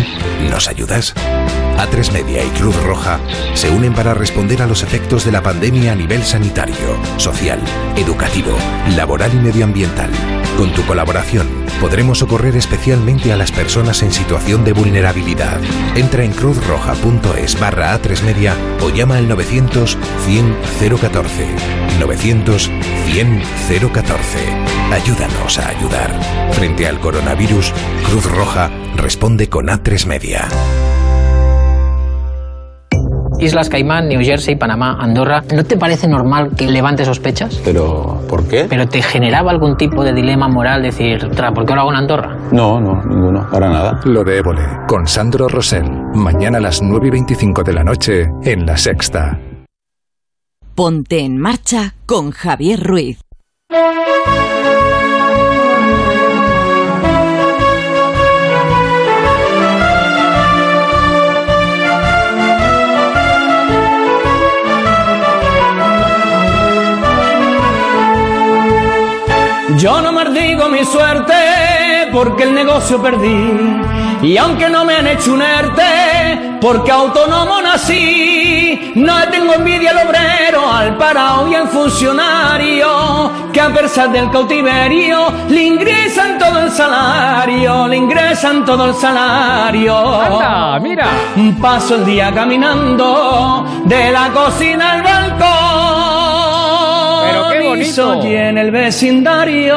¿Nos 0.51 0.69
ayudas? 0.69 1.15
A3 1.79 2.13
Media 2.13 2.45
y 2.45 2.49
Cruz 2.51 2.77
Roja 2.85 3.19
se 3.55 3.71
unen 3.71 3.95
para 3.95 4.15
responder 4.15 4.63
a 4.63 4.67
los 4.67 4.83
efectos 4.83 5.25
de 5.25 5.33
la 5.33 5.43
pandemia 5.43 5.93
a 5.93 5.95
nivel 5.95 6.23
sanitario, 6.23 6.97
social, 7.17 7.61
educativo, 7.97 8.57
laboral 8.97 9.33
y 9.35 9.39
medioambiental. 9.39 10.11
Con 10.57 10.73
tu 10.73 10.85
colaboración 10.85 11.49
podremos 11.81 12.19
socorrer 12.19 12.57
especialmente 12.57 13.33
a 13.33 13.37
las 13.37 13.51
personas 13.51 14.03
en 14.03 14.13
situación 14.13 14.65
de 14.65 14.73
vulnerabilidad. 14.73 15.61
Entra 15.97 16.25
en 16.25 16.33
cruzroja.es 16.33 17.59
barra 17.59 17.99
A3 17.99 18.23
Media 18.23 18.55
o 18.81 18.91
llama 18.91 19.17
al 19.17 19.29
900 19.29 19.99
100 20.27 20.57
014. 21.01 21.47
900 21.99 22.71
100 23.07 23.43
014. 23.93 24.39
Ayúdanos 24.93 25.59
a 25.59 25.69
ayudar. 25.69 26.53
Frente 26.53 26.87
al 26.87 27.01
coronavirus, 27.01 27.73
Cruz 28.05 28.27
Roja 28.27 28.71
responde 28.97 29.49
con 29.49 29.67
A3 29.67 30.07
Media. 30.07 30.49
Islas 33.39 33.69
Caimán, 33.69 34.09
New 34.09 34.21
Jersey, 34.23 34.57
Panamá, 34.57 34.97
Andorra. 35.01 35.43
¿No 35.55 35.65
te 35.65 35.77
parece 35.77 36.07
normal 36.09 36.51
que 36.57 36.67
levante 36.71 37.05
sospechas? 37.05 37.61
Pero, 37.65 38.21
¿por 38.29 38.47
qué? 38.47 38.67
¿Pero 38.69 38.87
te 38.87 39.03
generaba 39.03 39.51
algún 39.51 39.77
tipo 39.77 40.05
de 40.05 40.13
dilema 40.13 40.49
moral 40.49 40.83
decir, 40.83 41.29
"Tra, 41.31 41.53
¿por 41.53 41.67
qué 41.67 41.75
lo 41.75 41.81
hago 41.83 41.91
en 41.91 41.97
Andorra? 41.97 42.37
No, 42.53 42.81
no, 42.81 43.03
ninguno, 43.05 43.49
para 43.51 43.69
nada. 43.69 44.01
Lo 44.05 44.23
de 44.23 44.39
Évole, 44.39 44.63
con 44.87 45.07
Sandro 45.07 45.49
Rosell. 45.49 45.91
Mañana 46.15 46.59
a 46.59 46.61
las 46.61 46.83
9 46.83 47.09
y 47.09 47.11
25 47.11 47.63
de 47.63 47.73
la 47.73 47.83
noche 47.85 48.29
en 48.45 48.67
La 48.67 48.77
Sexta. 48.77 49.39
Ponte 50.75 51.21
en 51.21 51.39
marcha 51.39 51.95
con 52.07 52.31
Javier 52.31 52.81
Ruiz. 52.83 53.21
Yo 69.77 70.01
no 70.01 70.13
maldigo 70.13 70.69
mi 70.69 70.85
suerte 70.85 72.09
porque 72.13 72.45
el 72.45 72.55
negocio 72.55 73.01
perdí. 73.01 73.51
Y 74.23 74.37
aunque 74.37 74.69
no 74.69 74.85
me 74.85 74.95
han 74.95 75.07
hecho 75.09 75.33
un 75.33 75.43
ERTE, 75.43 76.59
porque 76.61 76.93
autónomo 76.93 77.61
nací, 77.61 78.93
no 78.95 79.15
tengo 79.33 79.55
envidia 79.55 79.91
al 79.91 80.07
obrero, 80.07 80.73
al 80.73 80.97
parado 80.97 81.51
y 81.51 81.57
al 81.57 81.67
funcionario, 81.67 83.33
que 83.53 83.61
a 83.61 83.71
pesar 83.71 84.13
del 84.13 84.31
cautiverio 84.31 85.27
le 85.49 85.63
ingresan 85.65 86.39
todo 86.39 86.61
el 86.61 86.71
salario, 86.71 87.89
le 87.89 87.97
ingresan 87.97 88.65
todo 88.65 88.87
el 88.87 88.95
salario. 88.95 90.21
Anda, 90.21 90.79
mira. 90.79 91.07
Paso 91.61 91.97
el 91.97 92.05
día 92.05 92.33
caminando 92.33 93.67
de 93.85 94.13
la 94.13 94.29
cocina 94.29 94.93
al 94.93 95.03
balcón. 95.03 95.62
Y 97.73 97.79
bonito. 97.79 98.21
soy 98.23 98.37
en 98.37 98.59
el 98.59 98.71
vecindario 98.71 99.77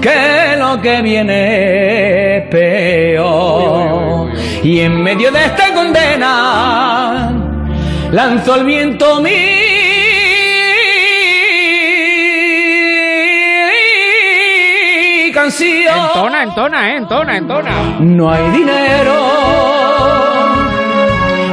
que 0.00 0.56
lo 0.58 0.80
que 0.80 1.02
viene 1.02 2.36
es 2.38 2.48
peor. 2.48 4.32
Y 4.62 4.80
en 4.80 5.02
medio 5.02 5.32
de 5.32 5.44
esta 5.44 5.72
condena 5.74 7.32
lanzo 8.10 8.54
el 8.56 8.64
viento 8.64 9.20
mi 9.20 9.30
canción. 15.32 15.98
Entona, 16.06 16.42
entona, 16.42 16.92
eh, 16.92 16.96
entona, 16.98 17.36
entona. 17.36 17.72
No 18.00 18.30
hay 18.30 18.50
dinero, 18.50 19.14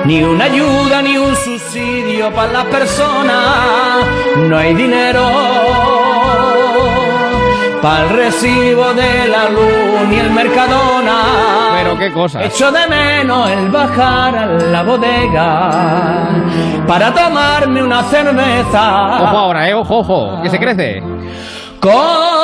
ni 0.09 0.23
una 0.23 0.45
ayuda, 0.45 1.03
ni 1.03 1.19
un 1.19 1.35
subsidio 1.35 2.33
para 2.33 2.51
las 2.51 2.65
personas. 2.65 4.07
No 4.37 4.57
hay 4.57 4.73
dinero 4.73 5.21
para 7.79 8.03
el 8.05 8.09
recibo 8.09 8.91
de 8.95 9.27
la 9.27 9.49
luz, 9.49 10.09
ni 10.09 10.17
el 10.17 10.31
Mercadona. 10.31 11.19
Pero 11.77 11.99
qué 11.99 12.11
cosa. 12.11 12.43
Echo 12.43 12.71
de 12.71 12.87
menos 12.87 13.51
el 13.51 13.69
bajar 13.69 14.35
a 14.35 14.47
la 14.47 14.81
bodega 14.81 16.27
para 16.87 17.13
tomarme 17.13 17.83
una 17.83 18.01
cerveza. 18.01 19.21
Ojo 19.25 19.37
ahora, 19.37 19.69
eh, 19.69 19.75
ojo, 19.75 19.99
ojo, 19.99 20.41
que 20.41 20.49
se 20.49 20.57
crece. 20.57 21.03
Con 21.79 22.38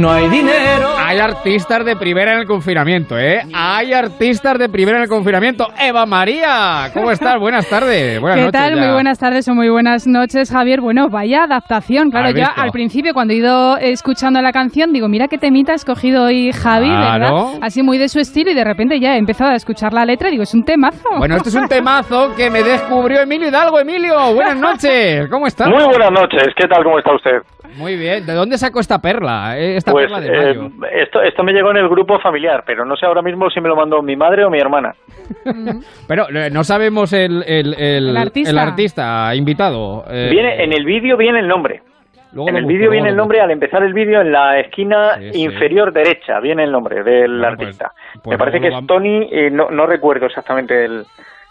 No 0.00 0.10
hay 0.10 0.30
dinero. 0.30 0.88
Hay 0.98 1.18
artistas 1.18 1.84
de 1.84 1.94
primera 1.94 2.32
en 2.32 2.38
el 2.38 2.46
confinamiento, 2.46 3.18
¿eh? 3.18 3.42
Hay 3.52 3.92
artistas 3.92 4.58
de 4.58 4.70
primera 4.70 4.96
en 4.96 5.02
el 5.02 5.08
confinamiento. 5.10 5.66
Eva 5.78 6.06
María, 6.06 6.90
¿cómo 6.94 7.10
estás? 7.10 7.38
Buenas 7.38 7.68
tardes. 7.68 8.18
Buenas 8.18 8.38
¿Qué 8.38 8.44
noches 8.46 8.60
tal? 8.60 8.74
ya. 8.76 8.80
Muy 8.82 8.92
buenas 8.94 9.18
tardes 9.18 9.46
o 9.48 9.54
muy 9.54 9.68
buenas 9.68 10.06
noches, 10.06 10.50
Javier. 10.50 10.80
Bueno, 10.80 11.10
vaya 11.10 11.44
adaptación. 11.44 12.10
Claro, 12.10 12.28
¿Has 12.28 12.34
yo 12.34 12.44
al 12.56 12.70
principio, 12.70 13.12
cuando 13.12 13.34
he 13.34 13.36
ido 13.36 13.76
escuchando 13.76 14.40
la 14.40 14.52
canción, 14.52 14.90
digo, 14.94 15.06
mira 15.08 15.28
qué 15.28 15.36
temita 15.36 15.72
ha 15.72 15.74
escogido 15.74 16.24
hoy 16.24 16.50
Javi, 16.50 16.86
Claro. 16.88 17.20
¿verdad? 17.34 17.58
Así 17.60 17.82
muy 17.82 17.98
de 17.98 18.08
su 18.08 18.20
estilo 18.20 18.50
y 18.52 18.54
de 18.54 18.64
repente 18.64 18.98
ya 19.00 19.16
he 19.16 19.18
empezado 19.18 19.50
a 19.50 19.56
escuchar 19.56 19.92
la 19.92 20.06
letra 20.06 20.28
y 20.28 20.30
digo, 20.30 20.44
es 20.44 20.54
un 20.54 20.64
temazo. 20.64 21.10
Bueno, 21.18 21.36
esto 21.36 21.50
es 21.50 21.54
un 21.56 21.68
temazo 21.68 22.34
que 22.34 22.48
me 22.48 22.62
descubrió 22.62 23.20
Emilio 23.20 23.48
Hidalgo. 23.48 23.78
Emilio, 23.78 24.32
buenas 24.32 24.56
noches. 24.56 25.28
¿Cómo 25.28 25.46
estás? 25.46 25.68
Muy 25.68 25.84
buenas 25.84 26.10
noches, 26.12 26.44
¿qué 26.56 26.66
tal? 26.68 26.82
¿Cómo 26.84 26.98
está 26.98 27.14
usted? 27.14 27.42
Muy 27.76 27.96
bien. 27.96 28.26
¿De 28.26 28.32
dónde 28.34 28.58
sacó 28.58 28.80
esta 28.80 29.00
perla? 29.00 29.58
eh, 29.58 29.76
Esta 29.76 29.92
Pues 29.92 30.04
perla 30.10 30.20
de 30.20 30.28
eh, 30.50 30.54
mayo. 30.54 30.70
esto, 30.92 31.22
esto 31.22 31.42
me 31.42 31.52
llegó 31.52 31.70
en 31.70 31.78
el 31.78 31.88
grupo 31.88 32.18
familiar, 32.20 32.62
pero 32.66 32.84
no 32.84 32.96
sé 32.96 33.06
ahora 33.06 33.22
mismo 33.22 33.48
si 33.50 33.60
me 33.60 33.68
lo 33.68 33.76
mandó 33.76 34.02
mi 34.02 34.16
madre 34.16 34.44
o 34.44 34.50
mi 34.50 34.58
hermana. 34.58 34.94
Pero 36.06 36.28
eh, 36.30 36.50
no 36.50 36.64
sabemos 36.64 37.12
el, 37.12 37.42
el, 37.46 37.74
el, 37.74 38.08
El 38.10 38.16
artista. 38.16 38.50
el 38.50 38.58
artista 38.58 39.34
invitado. 39.34 40.04
eh, 40.10 40.28
Viene 40.30 40.62
En 40.64 40.72
el 40.72 40.84
vídeo 40.84 41.16
viene 41.16 41.40
el 41.40 41.48
nombre. 41.48 41.82
Luego 42.32 42.48
en 42.48 42.56
el 42.58 42.64
vídeo 42.64 42.82
luego 42.82 42.92
viene 42.92 43.08
el 43.08 43.16
nombre, 43.16 43.40
al 43.40 43.50
empezar 43.50 43.82
el 43.82 43.92
vídeo, 43.92 44.20
en 44.20 44.30
la 44.30 44.60
esquina 44.60 45.16
Sí, 45.18 45.32
sí. 45.32 45.42
inferior 45.42 45.92
derecha, 45.92 46.38
viene 46.38 46.62
el 46.62 46.70
nombre 46.70 47.02
del 47.02 47.44
artista. 47.44 47.90
pues 48.22 48.34
me 48.34 48.38
parece 48.38 48.60
que 48.60 48.68
es 48.68 48.86
Tony, 48.86 49.28
eh, 49.32 49.50
no, 49.50 49.68
no 49.70 49.84
recuerdo 49.86 50.26
exactamente 50.26 50.84
el, 50.84 51.04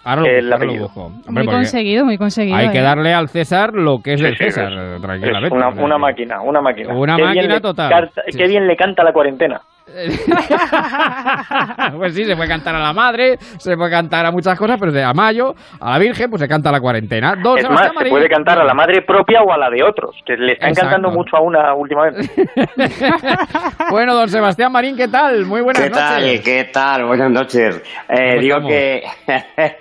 Ahora 0.04 0.22
lo 0.22 0.28
el 0.28 0.54
ahora 0.54 0.66
lo 0.66 0.74
busco. 0.80 1.06
Hombre, 1.28 1.44
muy 1.44 1.54
conseguido, 1.54 2.06
muy 2.06 2.18
conseguido. 2.18 2.56
Hay 2.56 2.70
que 2.72 2.80
¿eh? 2.80 2.82
darle 2.82 3.14
al 3.14 3.30
César 3.30 3.74
lo 3.74 4.02
que 4.02 4.14
es 4.14 4.22
sí, 4.22 4.36
César, 4.38 4.72
es- 4.72 4.78
eh, 4.80 4.96
Es 4.96 5.02
tranquilamente. 5.02 5.56
una, 5.56 5.68
una 5.70 5.96
que- 5.96 6.00
máquina, 6.02 6.42
una 6.42 6.62
máquina. 6.62 6.94
Una 6.94 7.16
Qué 7.18 7.24
máquina 7.24 7.60
total. 7.60 7.90
canta- 7.90 8.22
Sí, 8.28 8.38
qué 8.38 8.48
bien 8.48 8.66
le 8.68 8.76
canta 8.78 9.04
la 9.04 9.12
cuarentena. 9.14 9.62
pues 11.98 12.14
sí, 12.14 12.26
se 12.26 12.36
puede 12.36 12.48
cantar 12.50 12.76
a 12.76 12.80
la 12.80 12.94
madre, 12.94 13.38
se 13.58 13.76
puede 13.76 13.92
cantar 13.92 14.26
a 14.26 14.32
muchas 14.32 14.58
cosas, 14.58 14.78
pero 14.80 14.92
de 14.92 15.04
a 15.04 15.14
Mayo, 15.14 15.54
a 15.80 15.92
la 15.92 16.00
Virgen, 16.00 16.30
pues 16.30 16.42
se 16.42 16.48
canta 16.48 16.70
a 16.70 16.72
la 16.72 16.80
cuarentena. 16.80 17.36
Don 17.42 17.58
es 17.58 17.64
Sebastián 17.64 17.94
más, 17.96 18.04
se 18.04 18.10
puede 18.10 18.30
cantar 18.30 18.60
a 18.60 18.64
la 18.64 18.74
madre 18.74 19.02
propia 19.02 19.42
o 19.42 19.52
a 19.52 19.58
la 19.58 19.70
de 19.70 19.84
otros, 19.84 20.16
que 20.26 20.36
le 20.38 20.54
están 20.54 20.70
Exacto. 20.70 20.92
cantando 20.92 21.18
mucho 21.18 21.36
a 21.38 21.42
una 21.42 21.74
últimamente. 21.74 22.30
Bueno, 23.92 24.14
don 24.14 24.30
Sebastián 24.30 24.72
Marín, 24.72 24.96
¿qué 24.96 25.08
tal? 25.08 25.46
Muy 25.46 25.62
buenas 25.62 25.84
¿Qué 25.84 25.90
tal? 25.90 26.22
noches. 26.22 26.42
¿Qué 26.42 26.64
tal? 26.72 27.06
Buenas 27.06 27.32
noches. 27.32 27.82
Eh, 28.10 28.36
¿Cómo 28.36 28.42
digo 28.42 28.58
estamos? 28.58 28.72
que 28.72 29.04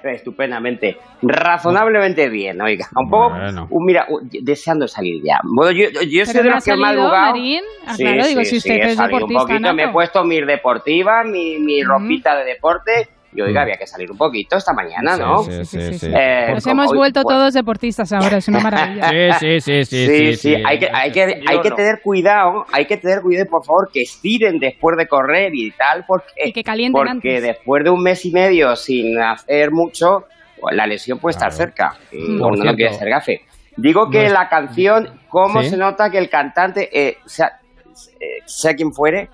estupendamente, 0.15 0.97
razonablemente 1.23 2.29
bien, 2.31 2.61
oiga. 2.61 2.87
Un 2.97 3.11
poco, 3.11 3.35
un- 3.71 3.85
mira, 3.85 4.07
un- 4.09 4.29
deseando 4.43 4.89
salir 4.89 5.23
ya. 5.23 5.39
Bueno, 5.45 5.73
yo, 5.73 5.91
yo, 5.91 6.01
yo 6.09 6.25
soy 6.25 6.43
de 6.43 6.49
no 6.49 6.55
los 6.57 6.65
que 6.65 6.71
he 6.73 6.77
madrugado. 6.77 7.33
Marín. 7.33 7.61
Ah, 7.87 7.95
claro, 7.97 8.27
digo, 8.27 8.45
si 8.45 8.57
usted 8.57 8.75
he 8.75 8.83
es 8.83 8.95
salido 8.97 9.05
un 9.05 9.11
deportista 9.29 9.43
poquito, 9.55 9.75
me 9.75 9.83
he 9.83 9.87
nato. 9.87 9.93
Puesto 9.99 10.23
mi 10.23 10.41
deportiva, 10.41 11.25
mi, 11.25 11.59
mi 11.59 11.83
ropita 11.83 12.37
de 12.37 12.45
deporte. 12.45 13.09
Y 13.35 13.41
oiga, 13.43 13.61
Mm. 13.61 13.65
había 13.65 13.77
que 13.77 13.87
salir 13.87 14.11
un 14.13 14.17
poquito 14.17 14.57
esta 14.57 14.73
mañana, 14.73 15.17
Sí, 15.17 15.21
¿no? 15.21 15.43
sí, 15.43 15.65
sí, 15.65 15.99
sí. 15.99 16.11
Eh, 16.15 16.47
Nos 16.55 16.63
como- 16.65 16.83
hemos 16.85 16.95
vuelto 16.95 17.23
todos 17.25 17.53
deportistas 17.53 18.11
ahora, 18.13 18.37
es 18.39 18.47
una 18.49 18.61
maravilla. 18.61 19.39
Sí, 19.39 19.61
sí, 19.61 19.61
sí, 19.61 19.85
sí, 19.85 20.07
Sí, 20.07 20.07
sí, 20.07 20.35
sí, 20.37 20.55
sí. 20.57 20.63
hay 20.65 20.79
que, 20.79 20.89
hay 20.93 21.11
que, 21.13 21.23
hay 21.47 21.61
que 21.61 21.71
no. 21.71 21.77
tener 21.77 22.01
cuidado, 22.01 22.65
hay 22.73 22.87
que 22.87 22.97
tener 22.97 23.21
cuidado, 23.21 23.51
por 23.51 23.65
favor, 23.65 23.91
que 23.93 24.03
estiren 24.03 24.59
después 24.61 24.97
de 24.97 25.07
correr 25.09 25.53
y 25.55 25.73
tal, 25.73 26.05
porque, 26.07 26.29
Y 26.47 26.53
que 26.53 26.63
calienten 26.63 26.93
porque 26.93 27.11
antes. 27.11 27.43
después 27.43 27.83
de 27.85 27.91
un 27.91 28.03
mes 28.05 28.25
y 28.25 28.31
medio 28.31 28.77
sin 28.77 29.19
hacer 29.21 29.73
mucho, 29.73 30.25
pues 30.61 30.75
la 30.77 30.87
lesión 30.87 31.19
puede 31.19 31.33
estar 31.33 31.53
cerca. 31.53 31.97
Por 32.39 32.53
uno 32.53 32.65
no 32.65 32.75
quiere 32.77 32.95
ser 32.95 33.11
gafe. 33.11 33.43
Digo 33.77 34.09
que 34.11 34.21
No 34.21 34.27
es- 34.29 34.33
la 34.33 34.49
canción, 34.49 35.21
cómo 35.29 35.63
Sí. 35.63 35.69
se 35.71 35.77
nota 35.77 36.09
que 36.11 36.17
el 36.19 36.31
cantante, 36.31 36.89
eh, 36.93 37.19
sea, 37.27 37.61
eh, 38.21 38.39
sea 38.47 38.75
quien 38.75 38.93
fuere, 38.93 39.29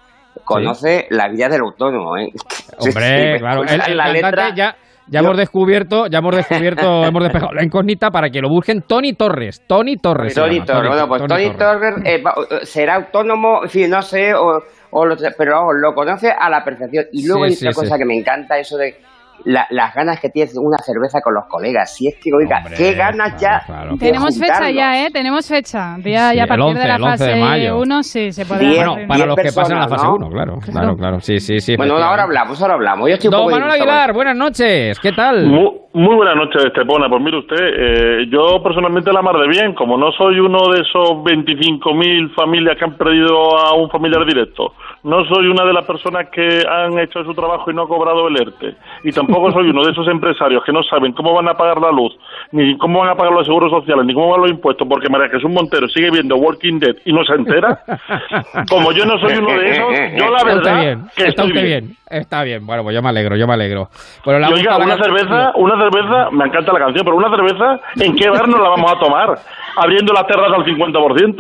conoce 0.45 1.07
la 1.11 1.29
vida 1.29 1.49
del 1.49 1.63
autónomo, 1.63 2.17
¿eh? 2.17 2.31
Sí, 2.79 2.89
Hombre, 2.91 3.33
sí, 3.35 3.39
claro, 3.39 3.61
el, 3.63 3.67
escuchas 3.69 3.89
el 3.89 3.97
la 3.97 4.09
letra, 4.09 4.55
ya, 4.55 4.77
ya 5.07 5.21
hemos 5.21 5.37
descubierto, 5.37 6.07
ya 6.07 6.19
hemos 6.19 6.35
descubierto, 6.37 7.05
hemos 7.05 7.23
despejado 7.23 7.53
la 7.53 7.63
incógnita 7.65 8.11
para 8.11 8.31
que 8.31 8.41
lo 8.41 8.49
busquen 8.49 8.83
Tony 8.83 9.13
Torres. 9.15 9.63
Tony 9.67 9.97
Torres. 9.97 10.35
se 10.35 10.41
Tony 10.41 10.55
llama, 10.55 10.67
Torres, 10.67 10.89
bueno, 10.91 11.09
pues 11.09 11.23
Tony, 11.27 11.51
Torres 11.57 11.95
eh, 12.05 12.23
va- 12.23 12.35
será 12.65 12.95
autónomo, 12.97 13.63
en 13.65 13.71
fin, 13.71 13.91
no 13.91 14.03
sé, 14.03 14.35
o, 14.35 14.63
o 14.91 15.05
lo- 15.07 15.17
pero 15.39 15.53
vamos, 15.57 15.75
lo 15.81 15.95
conoce 15.95 16.31
a 16.31 16.49
la 16.51 16.65
perfección. 16.65 17.07
Y 17.13 17.27
luego 17.27 17.45
Sí, 17.45 17.51
hay 17.51 17.57
sí, 17.57 17.67
otra 17.67 17.75
cosa 17.75 17.95
sí. 17.95 17.99
que 18.01 18.05
me 18.07 18.17
encanta, 18.17 18.59
eso 18.59 18.77
de 18.77 18.97
la- 19.45 19.67
las 19.71 19.95
ganas 19.95 20.21
que 20.21 20.29
tienes 20.31 20.55
de 20.55 20.61
una 20.61 20.79
cerveza 20.79 21.21
con 21.23 21.35
los 21.35 21.45
colegas. 21.47 21.95
Si 21.95 22.09
es 22.09 22.15
que, 22.23 22.31
oiga, 22.33 22.63
qué 22.77 22.95
ganas 22.95 23.41
ya. 23.41 23.63
de 23.91 23.99
Tenemos 23.99 24.39
fecha 24.39 24.71
ya, 24.71 25.05
¿eh? 25.05 25.11
Tenemos 25.13 25.47
fecha. 25.49 25.97
Ya, 26.05 26.31
Sí, 26.31 26.37
ya 26.37 26.45
a 26.45 26.47
partir 26.47 26.65
11, 26.67 26.81
de 26.81 26.89
la 26.89 26.97
el 26.97 27.03
11 27.03 27.25
de 27.25 27.31
fase 27.31 27.41
mayo. 27.41 27.79
1 27.81 28.03
sí 28.03 28.33
se 28.33 28.47
puede 28.47 28.61
Diez- 28.65 28.87
Bueno, 28.87 29.09
para 29.09 29.27
los 29.27 29.37
que 29.37 29.43
pasan 29.53 29.73
en 29.73 29.79
la 29.79 29.89
fase 29.89 30.07
personas, 30.07 30.17
1, 30.17 30.27
¿no? 30.27 30.31
claro, 30.33 30.59
claro, 30.73 30.97
claro, 30.97 31.21
sí, 31.21 31.39
sí, 31.41 31.61
sí. 31.61 31.77
Bueno, 31.77 31.97
ahora 31.97 32.23
hablamos, 32.23 32.61
ahora 32.63 32.75
hablamos. 32.75 33.09
Yo 33.09 33.15
estoy 33.15 33.29
un 33.29 33.33
Don 33.33 33.41
poco 33.43 33.53
Manuel 33.53 33.73
Aguilar, 33.73 34.13
buenas 34.13 34.37
noches, 34.37 34.99
¿qué 35.01 35.13
tal? 35.13 35.47
Muy, 35.47 35.71
muy 35.93 36.15
buenas 36.17 36.37
noches, 36.37 36.65
Estepona. 36.65 37.09
Pues 37.09 37.23
mire 37.23 37.39
usted, 37.39 37.57
eh, 37.61 38.27
yo 38.31 38.63
personalmente 38.63 39.13
la 39.13 39.23
mar 39.23 39.37
de 39.37 39.49
bien, 39.49 39.75
como 39.75 39.97
no 39.99 40.11
soy 40.13 40.39
uno 40.41 40.59
de 40.73 40.81
esos 40.81 41.23
25.000 41.25 42.31
familias 42.35 42.77
que 42.79 42.85
han 42.85 42.97
perdido 42.97 43.57
a 43.59 43.75
un 43.75 43.89
familiar 43.91 44.25
directo, 44.27 44.73
no 45.05 45.25
soy 45.27 45.47
una 45.49 45.65
de 45.65 45.73
las 45.73 45.85
personas 45.85 46.29
que 46.33 46.63
han 46.69 46.99
hecho 46.99 47.23
su 47.25 47.35
trabajo 47.35 47.71
y 47.71 47.75
no 47.75 47.83
ha 47.83 47.89
cobrado 47.89 48.29
el 48.29 48.37
ERTE, 48.41 48.77
y 49.05 49.13
tampoco 49.27 49.53
soy 49.53 49.71
uno 49.71 49.85
de 49.85 49.93
esos 49.93 50.07
empresarios 50.09 50.63
que 50.65 50.73
no 50.73 50.83
saben 50.83 51.13
cómo 51.13 51.35
van 51.35 51.49
a 51.49 51.55
pagar 51.55 51.81
la 51.81 51.91
luz, 51.91 52.17
ni 52.53 52.77
cómo 52.79 53.01
van 53.01 53.11
a 53.11 53.15
pagar 53.15 53.33
los 53.33 53.47
seguros 53.47 53.71
sociales, 53.71 54.05
ni 54.07 54.15
cómo 54.15 54.31
van 54.31 54.43
los 54.43 54.51
impuestos, 54.51 54.87
porque 54.89 55.09
María 55.09 55.29
Jesús 55.29 55.51
Montero 55.51 55.89
sigue 55.89 56.11
viendo 56.11 56.37
Walking 56.37 56.79
Dead 56.79 56.97
y 57.05 57.13
no 57.13 57.25
se 57.25 57.35
entera. 57.35 57.81
Como 58.69 58.93
yo 58.93 59.05
no 59.05 59.19
soy 59.19 59.39
uno 59.39 59.59
de 59.59 59.71
esos, 59.71 59.91
yo 60.19 60.31
la 60.31 60.39
Está 60.39 60.45
verdad 60.45 60.81
bien, 60.81 61.05
que 61.17 61.25
está 61.29 61.43
estoy 61.45 61.63
bien. 61.63 61.97
Está 62.15 62.45
bien, 62.45 62.65
bueno, 62.65 62.85
pues 62.85 62.95
yo 62.95 63.03
me 63.03 63.09
alegro, 63.09 63.37
yo 63.37 63.47
me 63.47 63.55
alegro. 63.55 63.89
Bueno, 64.25 64.49
Y 64.51 64.53
oiga, 64.55 64.77
una 64.77 64.97
cerveza, 64.97 65.51
una 65.57 65.75
cerveza, 65.77 66.31
me 66.31 66.45
encanta 66.45 66.73
la 66.73 66.79
canción, 66.79 67.05
pero 67.05 67.17
una 67.17 67.29
cerveza, 67.29 67.81
¿en 68.01 68.15
qué 68.15 68.31
bar 68.31 68.47
nos 68.47 68.61
la 68.61 68.69
vamos 68.69 68.93
a 68.93 68.99
tomar? 69.01 69.29
Abriendo 69.77 70.13
las 70.13 70.25
terrazas 70.29 70.59
al 70.59 70.65
50%. 70.65 71.37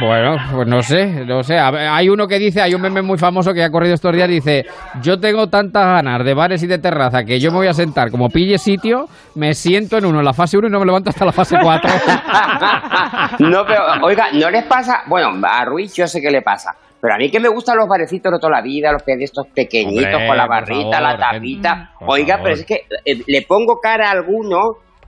Bueno, 0.00 0.36
pues 0.54 0.68
no 0.68 0.80
sé, 0.82 1.24
no 1.26 1.42
sé. 1.42 1.58
Hay 1.58 2.08
uno 2.08 2.28
que 2.28 2.38
dice, 2.38 2.62
hay 2.62 2.74
un 2.74 2.80
meme 2.80 3.02
muy 3.02 3.18
famoso 3.18 3.52
que 3.52 3.64
ha 3.64 3.70
corrido 3.70 3.94
estos 3.94 4.12
días, 4.12 4.28
dice, 4.28 4.64
yo 5.02 5.18
tengo 5.18 5.48
tantas 5.48 5.84
ganas 5.84 6.24
de 6.24 6.34
bares 6.34 6.62
y 6.62 6.68
de 6.68 6.78
terraza 6.78 7.24
que 7.24 7.40
yo 7.40 7.50
me 7.50 7.56
voy 7.56 7.66
a 7.66 7.72
sentar, 7.72 8.12
como 8.12 8.28
pille 8.28 8.58
sitio, 8.58 9.06
me 9.34 9.54
siento 9.54 9.98
en 9.98 10.04
uno 10.06 10.20
en 10.20 10.24
la 10.24 10.32
fase 10.32 10.56
1 10.56 10.68
y 10.68 10.70
no 10.70 10.78
me 10.78 10.86
levanto 10.86 11.10
hasta 11.10 11.24
la 11.24 11.32
fase 11.32 11.56
4. 11.60 11.90
No, 13.40 13.64
pero, 13.66 13.82
oiga, 14.02 14.26
¿no 14.32 14.50
les 14.50 14.64
pasa? 14.64 15.02
Bueno, 15.06 15.30
a 15.42 15.64
Ruiz 15.64 15.94
yo 15.96 16.06
sé 16.06 16.20
que 16.20 16.30
le 16.30 16.42
pasa. 16.42 16.74
Pero 17.00 17.14
a 17.14 17.16
mí 17.18 17.30
que 17.30 17.38
me 17.40 17.48
gustan 17.48 17.76
los 17.76 17.86
barecitos 17.88 18.32
de 18.32 18.38
toda 18.38 18.52
la 18.56 18.62
vida, 18.62 18.92
los 18.92 19.02
que 19.02 19.16
de 19.16 19.24
estos 19.24 19.46
pequeñitos 19.54 20.06
Hombre, 20.14 20.26
con 20.28 20.36
la 20.36 20.46
barrita, 20.46 20.98
favor, 20.98 21.18
la 21.20 21.30
gente, 21.30 21.60
tapita. 21.62 21.90
Oiga, 22.06 22.34
favor. 22.38 22.42
pero 22.44 22.54
es 22.56 22.66
que 22.66 22.74
eh, 23.04 23.22
le 23.26 23.42
pongo 23.42 23.78
cara 23.80 24.08
a 24.08 24.12
alguno 24.12 24.58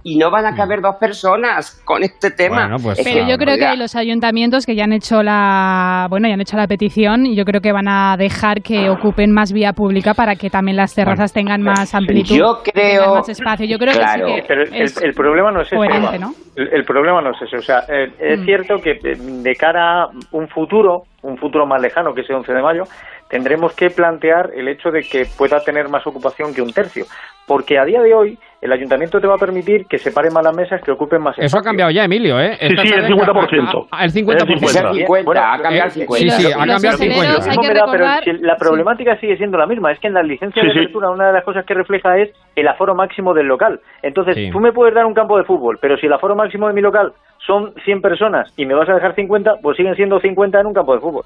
y 0.02 0.16
no 0.16 0.30
van 0.30 0.46
a 0.46 0.54
caber 0.56 0.80
dos 0.80 0.96
personas 0.98 1.82
con 1.84 2.02
este 2.02 2.30
tema. 2.30 2.62
Bueno, 2.68 2.76
pues 2.82 2.98
Es 3.00 3.04
Pero 3.06 3.28
yo 3.28 3.36
creo 3.36 3.58
que 3.58 3.76
los 3.76 3.94
ayuntamientos 3.94 4.64
que 4.64 4.74
ya 4.74 4.84
han 4.84 4.94
hecho 4.94 5.22
la 5.22 6.06
bueno 6.08 6.26
ya 6.26 6.32
han 6.34 6.40
hecho 6.40 6.56
la 6.56 6.66
petición 6.66 7.26
y 7.26 7.36
yo 7.36 7.44
creo 7.44 7.60
que 7.60 7.70
van 7.70 7.86
a 7.86 8.16
dejar 8.16 8.62
que 8.62 8.88
ocupen 8.88 9.30
más 9.30 9.52
vía 9.52 9.74
pública 9.74 10.14
para 10.14 10.36
que 10.36 10.48
también 10.48 10.78
las 10.78 10.94
terrazas 10.94 11.34
tengan 11.34 11.60
más 11.60 11.94
amplitud, 11.94 12.34
Yo 12.34 12.62
creo- 12.62 12.98
tengan 13.02 13.14
más 13.14 13.28
espacio. 13.28 13.66
Yo 13.66 13.78
creo 13.78 13.92
Claro. 13.92 14.24
que 14.26 14.32
sí 14.36 14.40
que 14.40 14.46
Pero 14.48 14.62
el, 14.62 14.74
es 14.74 15.02
el 15.02 15.12
problema 15.12 15.50
no 15.52 15.60
es 15.60 15.66
ese. 15.70 16.18
¿no? 16.18 16.32
El, 16.56 16.68
el 16.72 16.84
problema 16.84 17.20
no 17.20 17.32
es 17.32 17.42
ese. 17.42 17.56
O 17.58 17.62
sea, 17.62 17.80
eh, 17.88 18.10
es 18.18 18.40
Mm. 18.40 18.44
cierto 18.46 18.74
que 18.82 18.92
eh, 18.92 19.16
de 19.18 19.54
cara 19.54 20.04
a 20.04 20.08
un 20.32 20.48
futuro, 20.48 21.02
un 21.22 21.36
futuro 21.38 21.66
más 21.66 21.80
lejano, 21.82 22.14
que 22.14 22.22
ese 22.22 22.32
11 22.34 22.52
de 22.52 22.62
mayo, 22.62 22.84
tendremos 23.28 23.74
que 23.74 23.90
plantear 23.90 24.50
el 24.54 24.68
hecho 24.68 24.90
de 24.90 25.02
que 25.02 25.24
pueda 25.38 25.60
tener 25.60 25.88
más 25.88 26.06
ocupación 26.06 26.54
que 26.54 26.62
un 26.62 26.72
tercio. 26.72 27.04
porque 27.46 27.80
a 27.80 27.84
día 27.84 28.00
de 28.00 28.14
hoy 28.14 28.38
el 28.60 28.70
ayuntamiento 28.72 29.20
te 29.20 29.26
va 29.26 29.34
a 29.34 29.38
permitir 29.38 29.86
que 29.86 29.98
separen 29.98 30.32
más 30.32 30.44
las 30.44 30.54
mesas, 30.54 30.80
que 30.82 30.92
ocupen 30.92 31.20
más 31.20 31.36
Eso 31.36 31.58
ha 31.58 31.62
cambiado 31.62 31.90
ya, 31.90 32.04
Emilio, 32.04 32.38
¿eh? 32.38 32.56
Sí, 32.60 32.66
Esta 32.66 32.82
sí, 32.82 32.88
el 32.94 33.00
tarde- 33.00 33.08
50%. 33.08 33.88
Ah, 33.90 34.04
El 34.04 34.10
50%. 34.12 34.54
Es 34.54 34.76
el 34.76 34.92
50. 34.94 35.24
Bueno, 35.24 35.40
ha 35.44 35.58
cambiado 35.58 35.86
el 35.86 35.90
eh, 35.90 36.06
50. 36.06 36.16
Sí, 36.36 36.42
sí, 36.42 36.52
ha 36.52 36.56
cambiado 36.56 36.76
el 36.76 36.92
50. 36.92 37.32
Lo 37.32 37.40
mismo 37.48 37.62
me 37.64 37.74
da, 37.74 37.84
pero 37.90 38.06
si 38.22 38.32
la 38.44 38.54
problemática 38.56 39.16
sigue 39.18 39.36
siendo 39.36 39.58
la 39.58 39.66
misma. 39.66 39.90
Es 39.90 39.98
que 39.98 40.06
en 40.06 40.14
la 40.14 40.22
licencia 40.22 40.62
Sí, 40.62 40.68
de 40.68 40.74
sí. 40.74 40.78
apertura 40.78 41.10
una 41.10 41.26
de 41.26 41.32
las 41.32 41.42
cosas 41.44 41.64
que 41.66 41.74
refleja 41.74 42.16
es 42.18 42.30
el 42.54 42.68
aforo 42.68 42.94
máximo 42.94 43.34
del 43.34 43.46
local. 43.46 43.80
Entonces, 44.02 44.36
Sí. 44.36 44.50
tú 44.52 44.60
me 44.60 44.72
puedes 44.72 44.94
dar 44.94 45.04
un 45.06 45.14
campo 45.14 45.36
de 45.36 45.42
fútbol, 45.42 45.78
pero 45.80 45.96
si 45.96 46.06
el 46.06 46.12
aforo 46.12 46.36
máximo 46.36 46.68
de 46.68 46.74
mi 46.74 46.82
local 46.82 47.12
son 47.46 47.74
100 47.84 48.02
personas 48.02 48.52
y 48.56 48.66
me 48.66 48.74
vas 48.74 48.88
a 48.88 48.94
dejar 48.94 49.14
50, 49.14 49.56
pues 49.62 49.76
siguen 49.76 49.94
siendo 49.96 50.20
50 50.20 50.60
en 50.60 50.66
un 50.66 50.74
campo 50.74 50.94
de 50.94 51.00
fútbol. 51.00 51.24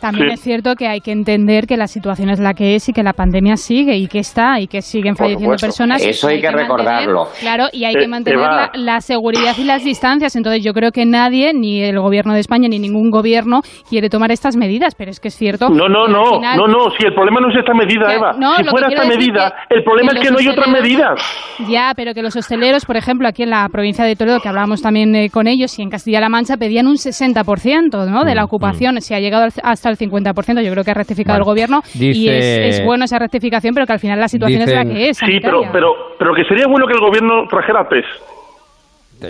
También 0.00 0.28
Sí. 0.28 0.34
es 0.34 0.40
cierto 0.40 0.74
que 0.76 0.86
hay 0.88 1.00
que 1.00 1.10
entender 1.12 1.66
que 1.66 1.76
la 1.76 1.86
situación 1.86 2.28
es 2.30 2.38
la 2.38 2.54
que 2.54 2.74
es 2.74 2.88
y 2.88 2.92
que 2.92 3.02
la 3.02 3.12
pandemia 3.12 3.56
sigue 3.56 3.96
y 3.96 4.06
que 4.08 4.18
está 4.18 4.60
y 4.60 4.66
que 4.66 4.82
siguen 4.82 5.16
falleciendo 5.16 5.56
personas. 5.56 6.02
Eso 6.04 6.28
hay 6.28 6.40
que 6.40 6.46
mantener- 6.48 6.62
recordarlo. 6.68 7.28
claro, 7.40 7.66
y 7.72 7.84
hay 7.84 7.94
Eh, 7.94 7.98
que 8.00 8.08
mantener 8.08 8.40
la, 8.40 8.70
la 8.74 9.00
seguridad 9.00 9.54
y 9.58 9.64
las 9.64 9.82
distancias. 9.84 10.36
Entonces 10.36 10.62
yo 10.62 10.72
creo 10.74 10.92
que 10.92 11.06
nadie, 11.06 11.52
ni 11.54 11.82
el 11.82 11.98
gobierno 11.98 12.34
de 12.34 12.40
España, 12.40 12.68
ni 12.68 12.78
ningún 12.78 13.10
gobierno 13.10 13.62
quiere 13.88 14.10
tomar 14.10 14.30
estas 14.32 14.56
medidas, 14.56 14.94
pero 14.94 15.10
es 15.10 15.18
que 15.20 15.28
es 15.28 15.34
cierto. 15.36 15.70
No, 15.70 15.88
no, 15.88 16.06
que 16.06 16.12
no, 16.12 16.24
final- 16.36 16.56
no, 16.58 16.66
no, 16.66 16.90
si 16.98 17.06
el 17.06 17.14
problema 17.14 17.40
no 17.40 17.50
es 17.50 17.56
esta 17.56 17.72
medida, 17.74 18.06
Que- 18.08 18.14
Eva. 18.16 18.32
no, 18.38 18.56
si 18.56 18.64
fuera 18.64 18.88
que 18.88 18.94
esta 18.94 19.06
medida, 19.08 19.54
que- 19.68 19.76
el 19.76 19.84
problema 19.84 20.12
que 20.12 20.18
es 20.18 20.24
que 20.24 20.30
no 20.30 20.38
hay 20.38 20.48
otras 20.48 20.66
hosteleros- 20.68 20.82
medidas. 20.82 21.20
Ya, 21.68 21.92
pero 21.96 22.12
que 22.14 22.22
los 22.22 22.36
hosteleros, 22.36 22.84
por 22.84 22.96
ejemplo, 22.96 23.26
aquí 23.28 23.42
en 23.44 23.50
la 23.50 23.68
provincia 23.70 24.04
de 24.04 24.14
Toledo, 24.16 24.40
que 24.40 24.48
hablábamos 24.48 24.82
también 24.82 25.14
eh, 25.16 25.30
con 25.30 25.46
ellos, 25.46 25.78
y 25.78 25.82
en 25.82 25.90
Castilla-La 25.90 26.28
Mancha 26.28 26.56
pedían 26.58 26.86
un 26.86 26.98
60% 26.98 28.06
¿no? 28.06 28.24
de 28.24 28.34
la 28.34 28.42
Mm, 28.42 28.44
ocupación. 28.44 29.00
Si 29.00 29.14
ha 29.14 29.20
llegado 29.20 29.44
al- 29.44 29.52
hasta 29.88 30.04
el 30.04 30.10
50%, 30.10 30.62
yo 30.62 30.72
creo 30.72 30.84
que 30.84 30.90
ha 30.90 30.94
rectificado 30.94 31.38
Bueno, 31.38 31.42
el 31.44 31.46
gobierno 31.54 31.82
y 31.94 31.98
dice- 32.12 32.68
es, 32.68 32.78
es 32.80 32.84
bueno 32.84 33.04
esa 33.04 33.18
rectificación, 33.18 33.74
pero 33.74 33.86
que 33.86 33.92
al 33.92 34.00
final 34.00 34.20
la 34.20 34.28
situación 34.28 34.62
es 34.62 34.68
la 34.72 34.84
Dicen- 34.84 34.94
que 34.96 35.08
es. 35.10 35.16
Sí, 35.18 35.38
pero, 35.40 35.62
pero, 35.72 35.94
pero 36.18 36.34
que 36.34 36.44
sería 36.44 36.66
bueno 36.66 36.86
que 36.86 36.94
el 36.94 37.00
gobierno 37.00 37.46
trajera 37.48 37.88
test. 37.88 38.06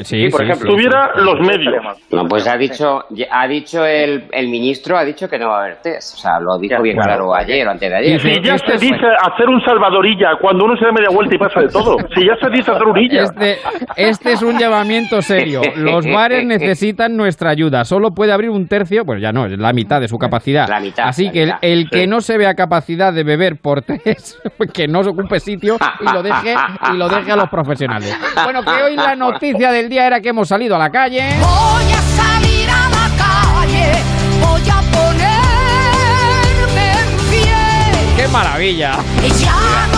Sí, 0.02 0.28
por 0.30 0.40
sí, 0.40 0.46
ejemplo, 0.46 0.70
sí, 0.70 0.76
tuviera 0.76 1.10
sí. 1.14 1.20
los 1.22 1.40
medios. 1.40 1.74
No, 2.10 2.24
pues 2.28 2.46
ha 2.48 2.56
dicho, 2.56 3.04
ha 3.30 3.46
dicho 3.46 3.84
el, 3.84 4.24
el 4.32 4.48
ministro, 4.48 4.96
ha 4.98 5.04
dicho 5.04 5.28
que 5.28 5.38
no 5.38 5.48
va 5.48 5.58
a 5.60 5.64
haber 5.64 5.76
test. 5.80 6.14
O 6.14 6.18
sea, 6.18 6.40
lo 6.40 6.58
dijo 6.58 6.82
bien 6.82 6.96
claro 6.96 7.34
ayer 7.34 7.66
o 7.66 7.70
antes 7.70 7.88
de 7.90 7.96
ayer. 7.96 8.20
Si 8.20 8.42
ya 8.42 8.58
se 8.58 8.72
dice 8.74 9.06
hacer 9.22 9.48
un 9.48 9.60
salvadorilla 9.64 10.36
cuando 10.40 10.64
uno 10.64 10.76
se 10.76 10.84
da 10.86 10.92
media 10.92 11.08
vuelta 11.14 11.34
y 11.34 11.38
pasa 11.38 11.60
de 11.60 11.68
todo. 11.68 11.96
Si 12.14 12.26
ya 12.26 12.34
se 12.40 12.50
dice 12.50 12.70
hacer 12.70 12.82
orilla. 12.86 13.22
Este, 13.22 13.56
este 13.96 14.32
es 14.32 14.42
un 14.42 14.58
llamamiento 14.58 15.22
serio. 15.22 15.60
Los 15.76 16.04
bares 16.06 16.44
necesitan 16.44 17.16
nuestra 17.16 17.50
ayuda. 17.50 17.84
Solo 17.84 18.10
puede 18.10 18.32
abrir 18.32 18.50
un 18.50 18.66
tercio, 18.66 19.04
pues 19.04 19.20
ya 19.22 19.32
no, 19.32 19.46
es 19.46 19.58
la 19.58 19.72
mitad 19.72 20.00
de 20.00 20.08
su 20.08 20.18
capacidad. 20.18 20.68
La 20.68 20.80
mitad, 20.80 21.06
Así 21.08 21.26
la 21.26 21.32
que 21.32 21.42
el, 21.42 21.46
mitad. 21.46 21.58
el 21.62 21.90
que 21.90 22.00
Sí. 22.00 22.06
no 22.06 22.20
se 22.20 22.36
vea 22.38 22.54
capacidad 22.54 23.12
de 23.12 23.24
beber 23.24 23.56
por 23.62 23.82
tres, 23.82 24.38
que 24.74 24.86
no 24.88 25.02
se 25.02 25.10
ocupe 25.10 25.40
sitio 25.40 25.76
y 26.00 26.12
lo 26.12 26.22
deje 26.22 26.54
y 26.92 26.96
lo 26.96 27.08
deje 27.08 27.32
a 27.32 27.36
los 27.36 27.48
profesionales. 27.48 28.16
Bueno, 28.44 28.62
que 28.62 28.82
hoy 28.82 28.96
la 28.96 29.14
noticia 29.16 29.72
del 29.76 29.88
día 29.90 30.06
era 30.06 30.20
que 30.20 30.30
hemos 30.30 30.48
salido 30.48 30.76
a 30.76 30.78
la 30.78 30.90
calle. 30.90 31.36
Voy 31.38 31.92
a 31.92 32.02
salir 32.16 32.68
a 32.70 32.88
la 32.88 33.10
calle, 33.16 33.92
voy 34.40 34.62
a 34.70 34.80
ponerme 34.96 36.92
en 36.92 37.08
pie. 37.30 38.16
¡Qué 38.16 38.28
maravilla! 38.28 38.98
Y 39.24 39.28
ya 39.42 39.95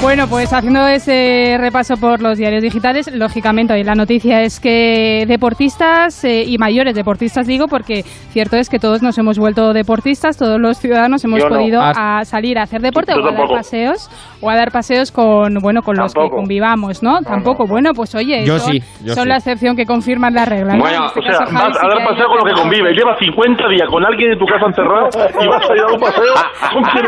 Bueno, 0.00 0.28
pues 0.28 0.52
haciendo 0.52 0.86
ese 0.86 1.56
repaso 1.58 1.96
por 1.96 2.22
los 2.22 2.38
diarios 2.38 2.62
digitales, 2.62 3.10
lógicamente 3.12 3.74
hoy 3.74 3.82
la 3.82 3.94
noticia 3.96 4.42
es 4.42 4.60
que 4.60 5.24
deportistas 5.26 6.24
eh, 6.24 6.44
y 6.46 6.56
mayores 6.56 6.94
deportistas 6.94 7.48
digo, 7.48 7.66
porque 7.66 8.04
cierto 8.30 8.56
es 8.56 8.70
que 8.70 8.78
todos 8.78 9.02
nos 9.02 9.18
hemos 9.18 9.38
vuelto 9.40 9.72
deportistas, 9.72 10.36
todos 10.38 10.60
los 10.60 10.78
ciudadanos 10.78 11.24
hemos 11.24 11.40
Yo 11.42 11.48
podido 11.48 11.80
Ah, 11.82 12.20
a 12.20 12.24
salir 12.24 12.58
a 12.58 12.62
hacer 12.62 12.80
deporte 12.80 13.12
yo 13.12 13.20
o 13.22 13.28
a 13.28 13.32
dar 13.32 13.48
paseos 13.48 14.08
o 14.40 14.48
a 14.48 14.54
dar 14.56 14.70
paseos 14.70 15.10
con 15.10 15.54
bueno 15.60 15.82
con 15.82 15.96
los 15.96 16.14
que 16.14 16.30
convivamos, 16.30 17.02
¿no? 17.02 17.20
Tampoco. 17.20 17.66
Bueno, 17.66 17.90
pues 17.92 18.14
oye, 18.14 18.44
Yo 18.46 18.58
son, 18.60 18.72
sí, 18.74 18.80
yo 19.04 19.14
son 19.14 19.24
sí. 19.24 19.28
la 19.28 19.36
excepción 19.38 19.74
que 19.76 19.84
confirman 19.84 20.32
la 20.32 20.44
regla. 20.44 20.74
¿no? 20.76 20.88
En 20.88 21.02
o 21.02 21.06
este 21.06 21.22
sea, 21.22 21.38
caso, 21.40 21.52
vas 21.52 21.76
a 21.76 21.88
dar 21.88 22.04
paseo 22.08 22.26
con 22.28 22.38
lo 22.38 22.44
que 22.44 22.52
a- 22.52 22.62
convive. 22.62 22.92
Lleva 22.94 23.18
50 23.18 23.68
días 23.68 23.88
con 23.90 24.04
alguien 24.06 24.32
en 24.32 24.38
tu 24.38 24.46
casa 24.46 24.64
encerrado 24.66 25.08
y 25.42 25.48
vas 25.48 25.68
a 25.68 25.74
ir 25.74 25.80
a 25.80 25.82
dar 25.82 25.92
un 25.92 26.00
paseo. 26.00 26.34
¿Con 26.72 26.82
quién 26.84 27.04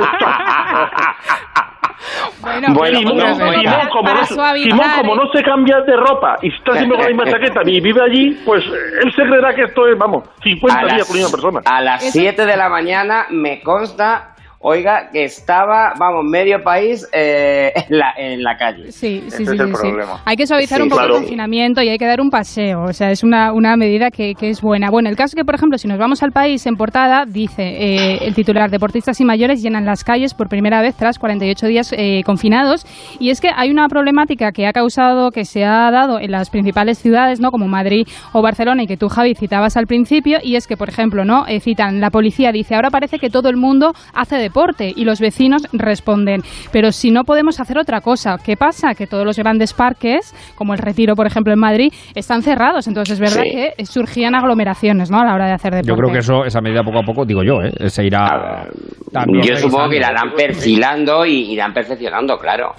Bueno, 2.41 2.69
Bueno, 2.75 2.99
Simón, 2.99 3.21
Simón, 3.21 3.65
para- 3.65 3.89
como 3.91 4.03
para 4.05 4.21
no, 4.21 4.27
Simón, 4.27 4.87
como 4.97 5.13
¿eh? 5.15 5.17
no 5.17 5.33
se 5.33 5.43
cambia 5.43 5.81
de 5.83 5.97
ropa 5.97 6.37
y 6.43 6.49
está 6.49 6.73
siempre 6.77 6.97
con 6.97 7.05
la 7.05 7.09
misma 7.09 7.25
chaqueta 7.31 7.61
y 7.67 7.81
vive 7.81 8.03
allí, 8.03 8.41
pues 8.45 8.65
él 8.65 9.13
se 9.15 9.23
creerá 9.23 9.55
que 9.55 9.63
esto 9.65 9.87
es, 9.87 9.99
vamos, 9.99 10.25
50 10.43 10.79
A 10.81 10.85
días 10.85 10.99
las- 10.99 11.09
con 11.09 11.19
una 11.19 11.29
persona. 11.31 11.61
A 11.65 11.81
las 11.83 12.03
7 12.11 12.47
de 12.47 12.57
la 12.57 12.69
mañana 12.69 13.27
me 13.31 13.61
consta, 13.63 14.35
oiga, 14.63 15.09
que 15.11 15.25
estaba, 15.25 15.95
vamos, 15.99 16.25
medio 16.25 16.63
país 16.63 17.09
eh, 17.13 17.73
en, 17.89 17.99
la, 17.99 18.13
en 18.17 18.43
la 18.43 18.57
calle. 18.57 18.93
Sí, 18.93 19.25
sí, 19.29 19.31
sí, 19.31 19.43
es 19.43 19.49
sí, 19.49 19.57
el 19.59 19.75
sí. 19.75 19.89
Hay 20.27 20.37
que 20.37 20.47
suavizar 20.47 20.83
un 20.83 20.89
poco 20.89 21.01
claro. 21.01 21.15
el 21.17 21.21
confinamiento 21.23 21.83
y 21.83 21.89
hay 21.89 21.99
que 21.99 22.07
dar 22.07 22.21
un 22.21 22.31
paseo. 22.31 22.83
O 22.85 22.93
sea, 22.93 23.11
es 23.11 23.25
una, 23.25 23.53
una 23.53 23.77
medida 23.77 24.11
que, 24.11 24.35
que 24.35 24.51
es 24.51 24.61
buena. 24.61 24.91
Bueno, 24.91 25.09
el 25.09 25.17
caso 25.17 25.33
es 25.33 25.35
que, 25.35 25.45
por 25.45 25.55
ejemplo, 25.55 25.79
si 25.79 25.89
nos 25.89 25.99
vamos 25.99 26.23
al 26.23 26.33
país 26.33 26.67
en 26.67 26.77
portada, 26.77 27.25
dice 27.27 27.63
eh, 27.63 28.19
el 28.27 28.35
titular, 28.35 28.71
deportistas 28.71 29.19
y 29.21 29.25
mayores 29.25 29.63
llenan 29.63 29.87
las 29.87 30.05
calles 30.05 30.35
por 30.35 30.49
primera 30.49 30.83
vez 30.83 30.95
tras 30.95 31.19
48 31.19 31.67
días 31.67 31.95
eh, 31.97 32.23
confinados. 32.27 32.85
Y 33.19 33.31
es 33.31 33.41
que 33.41 33.49
hay 33.55 33.71
una 33.71 33.89
problemática 33.89 34.53
que 34.53 34.67
ha 34.67 34.73
causado, 34.73 35.31
que 35.31 35.47
se 35.47 35.65
ha 35.65 35.91
dado 35.91 36.21
en 36.21 36.31
las 36.31 36.51
principales 36.51 36.99
ciudades, 36.99 37.41
¿no? 37.41 37.51
Como 37.51 37.67
Madrid 37.67 38.07
o 38.35 38.43
Barcelona 38.43 38.83
y 38.83 38.87
que 38.87 38.99
tú, 38.99 39.09
Javi, 39.09 39.35
citabas 39.35 39.79
al 39.79 39.87
principio. 39.87 40.39
Y 40.43 40.57
es 40.57 40.67
que, 40.67 40.77
por 40.77 40.91
ejemplo, 40.91 41.25
¿no? 41.25 41.47
Eh, 41.47 41.61
citan, 41.61 42.01
la 42.01 42.11
policía 42.11 42.53
dice, 42.53 42.75
ahora 42.75 42.91
parece 42.91 43.19
que 43.19 43.31
todo 43.31 43.49
el 43.49 43.57
mundo 43.57 43.93
hace 44.13 44.50
deporte 44.51 44.93
y 44.95 45.05
los 45.05 45.21
vecinos 45.21 45.63
responden, 45.73 46.43
pero 46.73 46.91
si 46.93 47.11
no 47.11 47.25
podemos 47.25 47.61
hacer 47.61 47.79
otra 47.79 48.01
cosa, 48.01 48.37
¿qué 48.45 48.57
pasa? 48.57 48.95
Que 48.95 49.07
todos 49.07 49.25
los 49.25 49.37
grandes 49.39 49.73
parques, 49.73 50.35
como 50.57 50.73
el 50.75 50.79
Retiro, 50.81 51.15
por 51.15 51.27
ejemplo, 51.27 51.53
en 51.53 51.59
Madrid, 51.61 51.93
están 52.15 52.43
cerrados. 52.43 52.87
Entonces 52.89 53.15
es 53.15 53.21
verdad 53.21 53.45
Sí. 53.45 53.51
que 53.77 53.85
surgían 53.85 54.35
aglomeraciones, 54.35 55.11
¿no? 55.11 55.21
A 55.21 55.25
la 55.25 55.35
hora 55.35 55.47
de 55.47 55.53
hacer 55.53 55.73
deporte. 55.73 55.89
Yo 55.89 55.97
creo 55.97 56.13
que 56.13 56.19
eso, 56.19 56.45
esa 56.45 56.61
medida 56.61 56.83
poco 56.83 56.99
a 56.99 57.03
poco, 57.03 57.25
digo 57.25 57.43
yo, 57.43 57.63
¿eh? 57.63 57.89
se 57.89 58.05
irá 58.05 58.67
también 59.13 59.45
Yo 59.45 59.57
supongo 59.57 59.89
que 59.89 59.97
revisando. 59.99 60.21
irán 60.27 60.35
perfilando 60.37 61.25
y 61.27 61.53
irán 61.53 61.73
perfeccionando, 61.73 62.37
claro. 62.39 62.73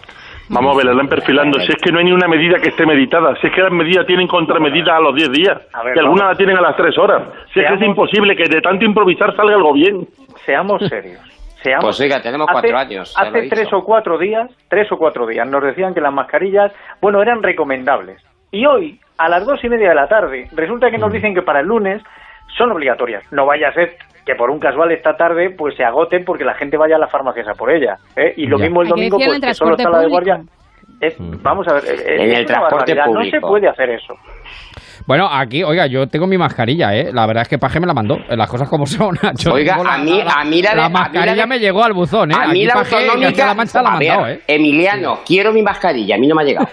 Vamos 0.53 0.73
a 0.73 0.77
ver, 0.77 0.85
la 0.87 0.91
están 0.91 1.07
perfilando. 1.07 1.59
Si 1.61 1.71
es 1.71 1.81
que 1.81 1.91
no 1.93 1.99
hay 1.99 2.05
ni 2.05 2.11
una 2.11 2.27
medida 2.27 2.59
que 2.61 2.69
esté 2.69 2.85
meditada. 2.85 3.33
Si 3.39 3.47
es 3.47 3.53
que 3.55 3.61
las 3.61 3.71
medidas 3.71 4.05
tienen 4.05 4.27
contramedidas 4.27 4.97
a 4.97 4.99
los 4.99 5.15
10 5.15 5.31
días. 5.31 5.57
ver, 5.85 5.95
y 5.95 5.99
algunas 5.99 6.23
vamos. 6.23 6.33
la 6.33 6.35
tienen 6.37 6.57
a 6.57 6.61
las 6.61 6.75
3 6.75 6.97
horas. 6.97 7.23
Si 7.53 7.61
es 7.61 7.67
que 7.67 7.73
es 7.75 7.81
imposible 7.81 8.35
que 8.35 8.49
de 8.49 8.59
tanto 8.59 8.83
improvisar 8.83 9.33
salga 9.37 9.55
algo 9.55 9.71
bien. 9.73 10.05
Seamos 10.45 10.81
serios. 10.89 11.21
Seamos 11.63 11.85
Pues 11.85 11.99
oiga, 12.01 12.21
tenemos 12.21 12.47
Hace- 12.49 12.53
cuatro 12.53 12.77
años. 12.77 13.13
lo 13.17 13.23
he 13.23 13.27
Hace 13.29 13.41
dicho. 13.41 13.55
tres 13.55 13.73
o 13.73 13.83
cuatro 13.83 14.17
días, 14.17 14.49
tres 14.67 14.91
o 14.91 14.97
cuatro 14.97 15.27
días, 15.27 15.47
nos 15.47 15.63
decían 15.63 15.93
que 15.93 16.01
las 16.01 16.13
mascarillas, 16.13 16.71
bueno, 17.01 17.21
eran 17.21 17.43
recomendables. 17.43 18.21
Y 18.51 18.65
hoy, 18.65 18.99
a 19.17 19.29
las 19.29 19.45
dos 19.45 19.63
y 19.63 19.69
media 19.69 19.89
de 19.89 19.95
la 19.95 20.07
tarde, 20.07 20.47
resulta 20.53 20.89
que 20.89 20.97
Mm. 20.97 21.01
nos 21.01 21.13
dicen 21.13 21.33
que 21.35 21.41
para 21.43 21.59
el 21.61 21.67
lunes 21.67 22.01
son 22.57 22.71
obligatorias. 22.71 23.23
No 23.31 23.45
vaya 23.45 23.69
a 23.69 23.73
ser 23.73 23.95
que 24.25 24.35
por 24.35 24.49
un 24.49 24.59
casual 24.59 24.91
esta 24.91 25.15
tarde 25.15 25.49
pues 25.51 25.75
se 25.75 25.83
agoten 25.83 26.25
porque 26.25 26.43
la 26.43 26.53
gente 26.55 26.77
vaya 26.77 26.95
a 26.95 26.99
las 26.99 27.11
farmacias 27.11 27.47
a 27.47 27.53
por 27.53 27.71
ella. 27.71 27.97
¿eh? 28.15 28.33
Y 28.37 28.45
lo 28.47 28.57
Ya. 28.57 28.65
mismo 28.65 28.81
el 28.81 28.89
domingo, 28.89 29.17
pues 29.17 29.27
en 29.35 29.41
que 29.41 29.53
solo 29.53 29.75
transporte 29.75 29.83
está 29.83 29.89
la 29.91 29.97
de 29.99 30.03
público. 30.09 30.25
guardia. 30.25 30.51
Es- 30.99 31.15
Vamos 31.41 31.67
a 31.67 31.73
ver, 31.73 31.83
eh, 31.85 32.15
En 32.23 32.29
es 32.31 32.39
el 32.39 32.45
transporte 32.45 32.93
barbaridad. 32.93 33.05
No 33.05 33.11
se 33.23 33.29
público. 33.29 33.47
puede 33.47 33.67
hacer 33.69 33.89
eso. 33.91 34.13
Bueno, 35.05 35.27
aquí, 35.31 35.63
oiga, 35.63 35.87
yo 35.87 36.07
tengo 36.07 36.27
mi 36.27 36.37
mascarilla, 36.37 36.95
¿eh? 36.95 37.11
La 37.13 37.25
verdad 37.25 37.41
es 37.43 37.47
que 37.49 37.57
Paje 37.57 37.79
me 37.79 37.87
la 37.87 37.93
mandó, 37.93 38.17
las 38.29 38.49
cosas 38.49 38.69
como 38.69 38.85
son. 38.85 39.17
Yo 39.37 39.53
Oiga, 39.53 39.75
a 39.75 39.97
mí- 39.97 40.21
a 40.25 40.43
mí 40.45 40.61
la 40.61 40.73
de- 40.75 40.81
a 40.81 40.83
mí 40.83 40.83
la 40.83 40.89
mascarilla 40.89 41.35
de- 41.35 41.45
me 41.47 41.59
llegó 41.59 41.83
al 41.83 41.93
buzón, 41.93 42.31
¿eh? 42.31 42.35
A 42.35 42.47
mí 42.47 42.61
Aquí 42.61 42.65
la 42.65 42.73
Paje, 42.73 42.95
autonómica... 42.95 43.45
la 43.45 43.53
mancha 43.53 43.81
la 43.81 43.97
ver, 43.97 44.09
mandado, 44.09 44.27
¿eh? 44.29 44.41
Emiliano, 44.47 45.19
quiero 45.25 45.51
mi 45.53 45.61
mascarilla. 45.63 46.15
A 46.15 46.17
mí 46.17 46.27
no 46.27 46.35
me 46.35 46.43
ha 46.43 46.45
llegado. 46.45 46.67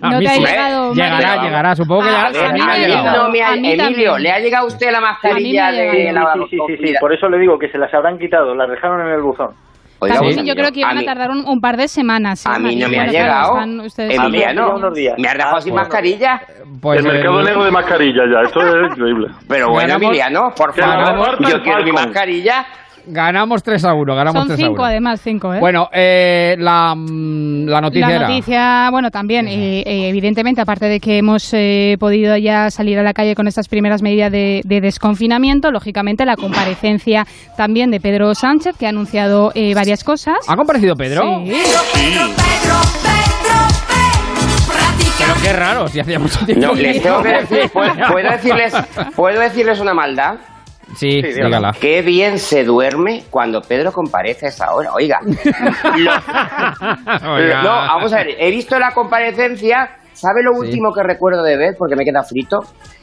A 0.00 0.10
No 0.10 0.18
mí 0.18 0.24
te 0.24 0.30
ha 0.30 0.34
sí. 0.34 0.40
llegado, 0.44 0.94
Llegará, 0.94 1.42
llegará, 1.42 1.76
supongo 1.76 2.02
que 2.02 2.08
ya 2.10 2.22
a 2.22 2.26
a 2.26 2.30
mí 2.30 2.36
mí 2.36 2.42
me 2.52 2.52
me 2.52 2.62
ha 2.62 2.72
ha 2.74 2.78
llegado. 2.78 3.02
llegado. 3.04 3.22
No 3.24 3.30
me 3.30 3.42
ha- 3.42 3.48
A 3.52 3.56
mí 3.56 3.72
Emilio. 3.72 4.18
¿le 4.18 4.30
ha 4.32 4.38
llegado 4.38 4.64
a 4.64 4.68
usted 4.68 4.90
la 4.92 5.00
mascarilla 5.00 5.68
A 5.68 5.70
mí 5.72 5.76
me 5.78 5.82
ha 5.88 5.92
de 5.92 5.98
llegado. 6.04 6.36
la 6.38 6.44
Sí, 6.46 6.50
sí, 6.50 6.76
sí, 6.78 6.86
sí, 6.88 6.94
por 7.00 7.12
eso 7.12 7.28
le 7.28 7.38
digo 7.38 7.58
que 7.58 7.68
se 7.68 7.78
las 7.78 7.92
habrán 7.92 8.18
quitado, 8.18 8.54
las 8.54 8.70
dejaron 8.70 9.00
en 9.06 9.12
el 9.12 9.20
buzón. 9.22 9.50
Oiga, 9.98 10.18
pues, 10.18 10.36
yo 10.44 10.54
creo 10.54 10.70
que 10.72 10.80
iban 10.80 10.98
a 10.98 11.00
a, 11.00 11.04
tardar 11.04 11.30
un, 11.30 11.44
un 11.48 11.60
par 11.60 11.76
de 11.76 11.88
semanas. 11.88 12.44
¿eh, 12.44 12.50
A 12.52 12.58
mí 12.58 12.76
no 12.76 12.88
me 12.88 13.00
ha 13.00 13.06
llegado. 13.06 13.58
Emiliano, 13.98 14.74
unos 14.76 14.94
días. 14.94 15.14
¿me 15.18 15.28
has 15.28 15.34
dejado 15.36 15.56
Ah, 15.56 15.60
sin 15.60 15.72
bueno. 15.72 15.84
mascarilla? 15.88 16.40
Pues 16.80 17.00
el 17.04 17.12
mercado 17.12 17.42
negro 17.42 17.64
de 17.64 17.70
mascarilla 17.80 18.22
ya. 18.30 18.40
Esto 18.46 18.60
es 18.60 18.90
increíble. 18.92 19.28
Pero 19.48 19.68
bueno, 19.70 19.88
Ganamos- 19.88 20.06
Emiliano, 20.08 20.50
por 20.56 20.74
favor, 20.74 21.38
yo 21.48 21.62
quiero 21.62 21.82
mi 21.84 21.92
mascarilla. 21.92 22.66
Ganamos 23.08 23.62
3 23.62 23.84
a 23.84 23.94
1, 23.94 24.14
ganamos 24.16 24.40
Son 24.40 24.48
3 24.48 24.58
a 24.58 24.62
cinco, 24.62 24.82
1. 24.82 24.84
además, 24.84 25.20
cinco, 25.22 25.54
¿eh? 25.54 25.60
Bueno, 25.60 25.88
eh, 25.92 26.56
la, 26.58 26.94
mm, 26.96 27.66
la 27.66 27.80
noticia 27.80 28.08
La 28.08 28.14
era... 28.16 28.28
noticia, 28.28 28.88
bueno, 28.90 29.10
también, 29.12 29.46
eh, 29.46 29.80
eh, 29.86 30.08
evidentemente, 30.08 30.60
aparte 30.60 30.86
de 30.86 30.98
que 30.98 31.18
hemos 31.18 31.48
eh, 31.54 31.96
podido 32.00 32.36
ya 32.36 32.68
salir 32.70 32.98
a 32.98 33.02
la 33.04 33.12
calle 33.12 33.34
con 33.36 33.46
estas 33.46 33.68
primeras 33.68 34.02
medidas 34.02 34.32
de, 34.32 34.60
de 34.64 34.80
desconfinamiento, 34.80 35.70
lógicamente 35.70 36.24
la 36.26 36.34
comparecencia 36.36 37.24
también 37.56 37.90
de 37.92 38.00
Pedro 38.00 38.34
Sánchez, 38.34 38.76
que 38.76 38.86
ha 38.86 38.90
anunciado 38.90 39.52
eh, 39.54 39.74
varias 39.74 40.02
cosas. 40.02 40.38
¿Ha 40.48 40.56
comparecido 40.56 40.96
Pedro? 40.96 41.22
Sí. 41.44 41.52
Pero 45.18 45.34
qué 45.42 45.52
raro, 45.52 45.88
si 45.88 46.00
hacía 46.00 46.18
mucho 46.18 46.44
tiempo. 46.44 46.66
No, 46.66 46.74
que 46.74 46.82
les 46.82 47.02
tengo 47.02 47.22
que 47.22 47.28
decir, 47.32 47.70
¿puedo, 47.72 47.92
puedo 48.12 48.30
decirles, 48.30 48.74
¿puedo 49.14 49.40
decirles 49.40 49.80
una 49.80 49.94
maldad? 49.94 50.34
Sí, 50.94 51.20
dígala. 51.20 51.72
Qué 51.80 52.00
bien 52.02 52.38
se 52.38 52.62
duerme 52.64 53.24
cuando 53.30 53.60
Pedro 53.60 53.90
comparece 53.92 54.46
a 54.46 54.48
esa 54.50 54.72
hora. 54.74 54.92
Oiga. 54.94 55.18
Lo- 55.96 57.32
Oiga. 57.34 57.62
no, 57.62 57.68
vamos 57.70 58.12
a 58.12 58.18
ver. 58.18 58.36
He 58.38 58.50
visto 58.50 58.78
la 58.78 58.92
comparecencia. 58.92 59.90
¿Sabe 60.12 60.42
lo 60.42 60.52
Sí. 60.54 60.60
último 60.60 60.92
que 60.94 61.02
recuerdo 61.02 61.42
de 61.42 61.56
ver? 61.56 61.74
Porque 61.78 61.94
me 61.96 62.04
queda 62.04 62.22
frito. 62.22 62.60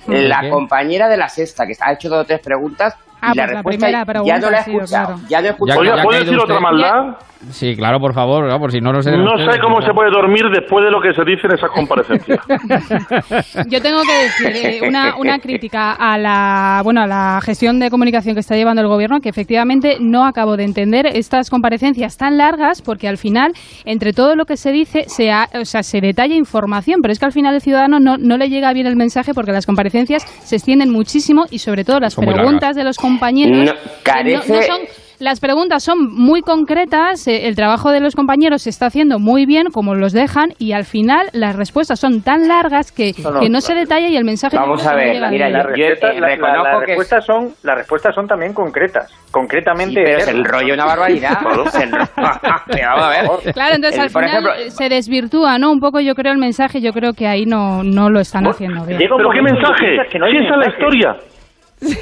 ¿De 0.07 0.23
La 0.27 0.41
qué? 0.41 0.49
compañera 0.49 1.07
de 1.07 1.17
la 1.17 1.29
sexta, 1.29 1.65
que 1.67 1.73
ha 1.79 1.93
hecho 1.93 2.09
dos 2.09 2.21
o 2.21 2.25
tres 2.25 2.39
preguntas. 2.39 2.95
Ah, 3.23 3.31
y 3.33 3.37
la 3.37 3.43
pues 3.45 3.53
la 3.55 3.63
primera 3.63 3.99
ya 3.99 4.05
pregunta 4.05 4.39
no 4.39 4.49
la 4.51 4.57
he 4.57 4.61
escuchado. 4.61 5.05
claro. 5.15 5.19
Ya 5.29 5.41
no 5.41 5.47
he 5.47 5.49
escuchado. 5.51 5.79
Oiga, 5.81 5.95
ya 5.97 6.03
¿puedo 6.03 6.19
decir 6.19 6.39
otra 6.39 6.59
maldad? 6.59 7.17
Sí, 7.49 7.75
claro, 7.75 7.99
por 7.99 8.13
favor, 8.13 8.47
no, 8.49 8.57
por 8.57 8.71
si 8.71 8.79
no 8.79 8.93
lo 8.93 9.01
sé. 9.01 9.11
No 9.17 9.37
sé 9.37 9.59
cómo 9.59 9.81
se 9.81 9.91
puede 9.93 10.09
dormir 10.11 10.43
después 10.49 10.85
de 10.85 10.91
lo 10.91 11.01
que 11.01 11.13
se 11.13 11.25
dice 11.25 11.45
en 11.47 11.55
esas 11.55 11.69
comparecencias. 11.71 12.39
Yo 13.67 13.81
tengo 13.81 14.01
que 14.03 14.23
decir 14.23 14.47
eh, 14.65 14.87
una, 14.87 15.15
una 15.17 15.39
crítica 15.39 15.91
a 15.91 16.17
la 16.17 16.79
bueno 16.85 17.01
a 17.01 17.07
la 17.07 17.39
gestión 17.43 17.79
de 17.79 17.89
comunicación 17.89 18.33
que 18.35 18.39
está 18.39 18.55
llevando 18.55 18.81
el 18.81 18.87
gobierno, 18.87 19.19
que 19.19 19.27
efectivamente 19.27 19.97
no 19.99 20.25
acabo 20.25 20.55
de 20.55 20.63
entender 20.63 21.05
estas 21.05 21.49
comparecencias 21.49 22.15
tan 22.17 22.37
largas, 22.37 22.81
porque 22.81 23.09
al 23.09 23.17
final, 23.17 23.51
entre 23.83 24.13
todo 24.13 24.35
lo 24.37 24.45
que 24.45 24.55
se 24.55 24.71
dice, 24.71 25.03
se, 25.07 25.29
ha- 25.31 25.49
o 25.59 25.65
sea, 25.65 25.83
se 25.83 25.99
detalla 25.99 26.35
información, 26.35 27.01
pero 27.01 27.11
es 27.11 27.19
que 27.19 27.25
al 27.25 27.33
final 27.33 27.55
el 27.55 27.61
ciudadano 27.61 27.99
no, 27.99 28.17
no 28.17 28.37
le 28.37 28.49
llega 28.49 28.71
bien 28.71 28.87
el 28.87 28.95
mensaje 28.95 29.33
porque 29.33 29.51
las 29.51 29.65
comparecencias 29.65 30.23
se 30.43 30.55
extienden 30.55 30.91
muchísimo 30.91 31.45
y 31.51 31.59
sobre 31.59 31.83
todo 31.83 31.99
las 31.99 32.13
Son 32.13 32.25
preguntas 32.25 32.75
de 32.77 32.83
los 32.85 32.97
compañeros 33.13 33.57
No, 33.57 33.71
eh, 33.71 33.75
carece- 34.03 34.53
no 34.53 34.61
son 34.63 34.81
las 35.19 35.39
preguntas 35.39 35.81
son 35.83 36.11
muy 36.11 36.41
concretas, 36.41 37.27
eh, 37.29 37.47
el 37.47 37.55
trabajo 37.55 37.91
de 37.91 38.01
los 38.01 38.13
compañeros 38.13 38.63
se 38.63 38.69
está 38.69 38.87
haciendo 38.87 39.19
muy 39.19 39.45
bien, 39.45 39.67
como 39.71 39.95
los 39.95 40.11
dejan, 40.11 40.49
y 40.59 40.73
al 40.73 40.83
final 40.83 41.27
las 41.31 41.55
respuestas 41.55 41.97
son 41.99 42.21
tan 42.23 42.47
largas 42.49 42.91
que 42.91 43.13
No, 43.23 43.39
que 43.39 43.47
no 43.49 43.61
se 43.61 43.73
detalla 43.73 44.09
y 44.09 44.17
el 44.17 44.25
mensaje 44.25 44.57
Vamos 44.57 44.83
no 44.83 44.89
a 44.89 44.95
ver, 44.95 45.21
mira, 45.29 45.49
las 45.49 45.65
respuestas, 45.67 46.15
eh, 46.15 46.19
la- 46.19 46.35
la- 46.35 46.79
respuestas 46.79 47.25
son 47.25 47.53
las 47.63 47.75
respuestas 47.77 48.13
son 48.15 48.27
también 48.27 48.53
concretas 48.53 49.09
concretamente 49.31 50.01
Sí, 50.01 50.03
pero 50.03 50.19
se 50.19 50.23
eternas. 50.31 50.45
enrolla 50.45 50.73
una 50.73 50.85
barbaridad. 50.85 51.37
Vamos 52.17 53.03
a 53.05 53.09
ver. 53.09 53.53
Claro, 53.53 53.75
entonces 53.75 53.97
El- 53.99 54.03
al 54.03 54.09
final 54.09 54.25
ejemplo, 54.29 54.51
se 54.71 54.89
desvirtúa, 54.89 55.57
¿no? 55.57 55.71
Un 55.71 55.79
poco 55.79 56.01
yo 56.01 56.15
creo 56.15 56.33
el 56.33 56.39
mensaje, 56.39 56.81
yo 56.81 56.91
creo 56.91 57.13
que 57.13 57.27
ahí 57.27 57.45
no, 57.45 57.81
no 57.83 58.09
lo 58.09 58.19
están 58.19 58.45
haciendo 58.47 58.83
bien. 58.85 58.99
¿Pero 58.99 59.15
qué 59.31 59.41
mensaje? 59.41 59.85
piensas 59.87 60.07
que 60.11 60.19
no 60.19 60.25
hay 60.25 60.31
si 60.33 60.37
esa 60.45 60.53
es 60.55 60.59
la 60.59 60.69
historia. 60.69 61.15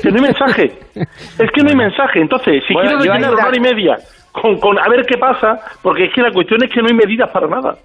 Que 0.02 0.10
no 0.10 0.18
hay 0.18 0.22
mensaje. 0.22 0.72
Es 0.95 1.52
que 1.52 1.62
no 1.64 1.70
hay 1.70 1.76
mensaje. 1.76 2.22
Entonces, 2.22 2.64
si 2.68 2.74
Bueno, 2.74 2.99
quiero 2.99 3.14
rellenar 3.14 3.34
una 3.34 3.48
hora 3.48 3.58
y 3.58 3.60
media 3.60 3.98
con, 4.32 4.58
con 4.60 4.80
a 4.80 4.88
ver 4.90 5.06
qué 5.06 5.18
pasa, 5.18 5.60
porque 5.82 6.06
es 6.06 6.14
que 6.14 6.22
la 6.22 6.32
cuestión 6.32 6.64
es 6.64 6.72
que 6.72 6.82
no 6.82 6.88
hay 6.88 6.94
medidas 6.94 7.30
para 7.32 7.48
nada. 7.48 7.76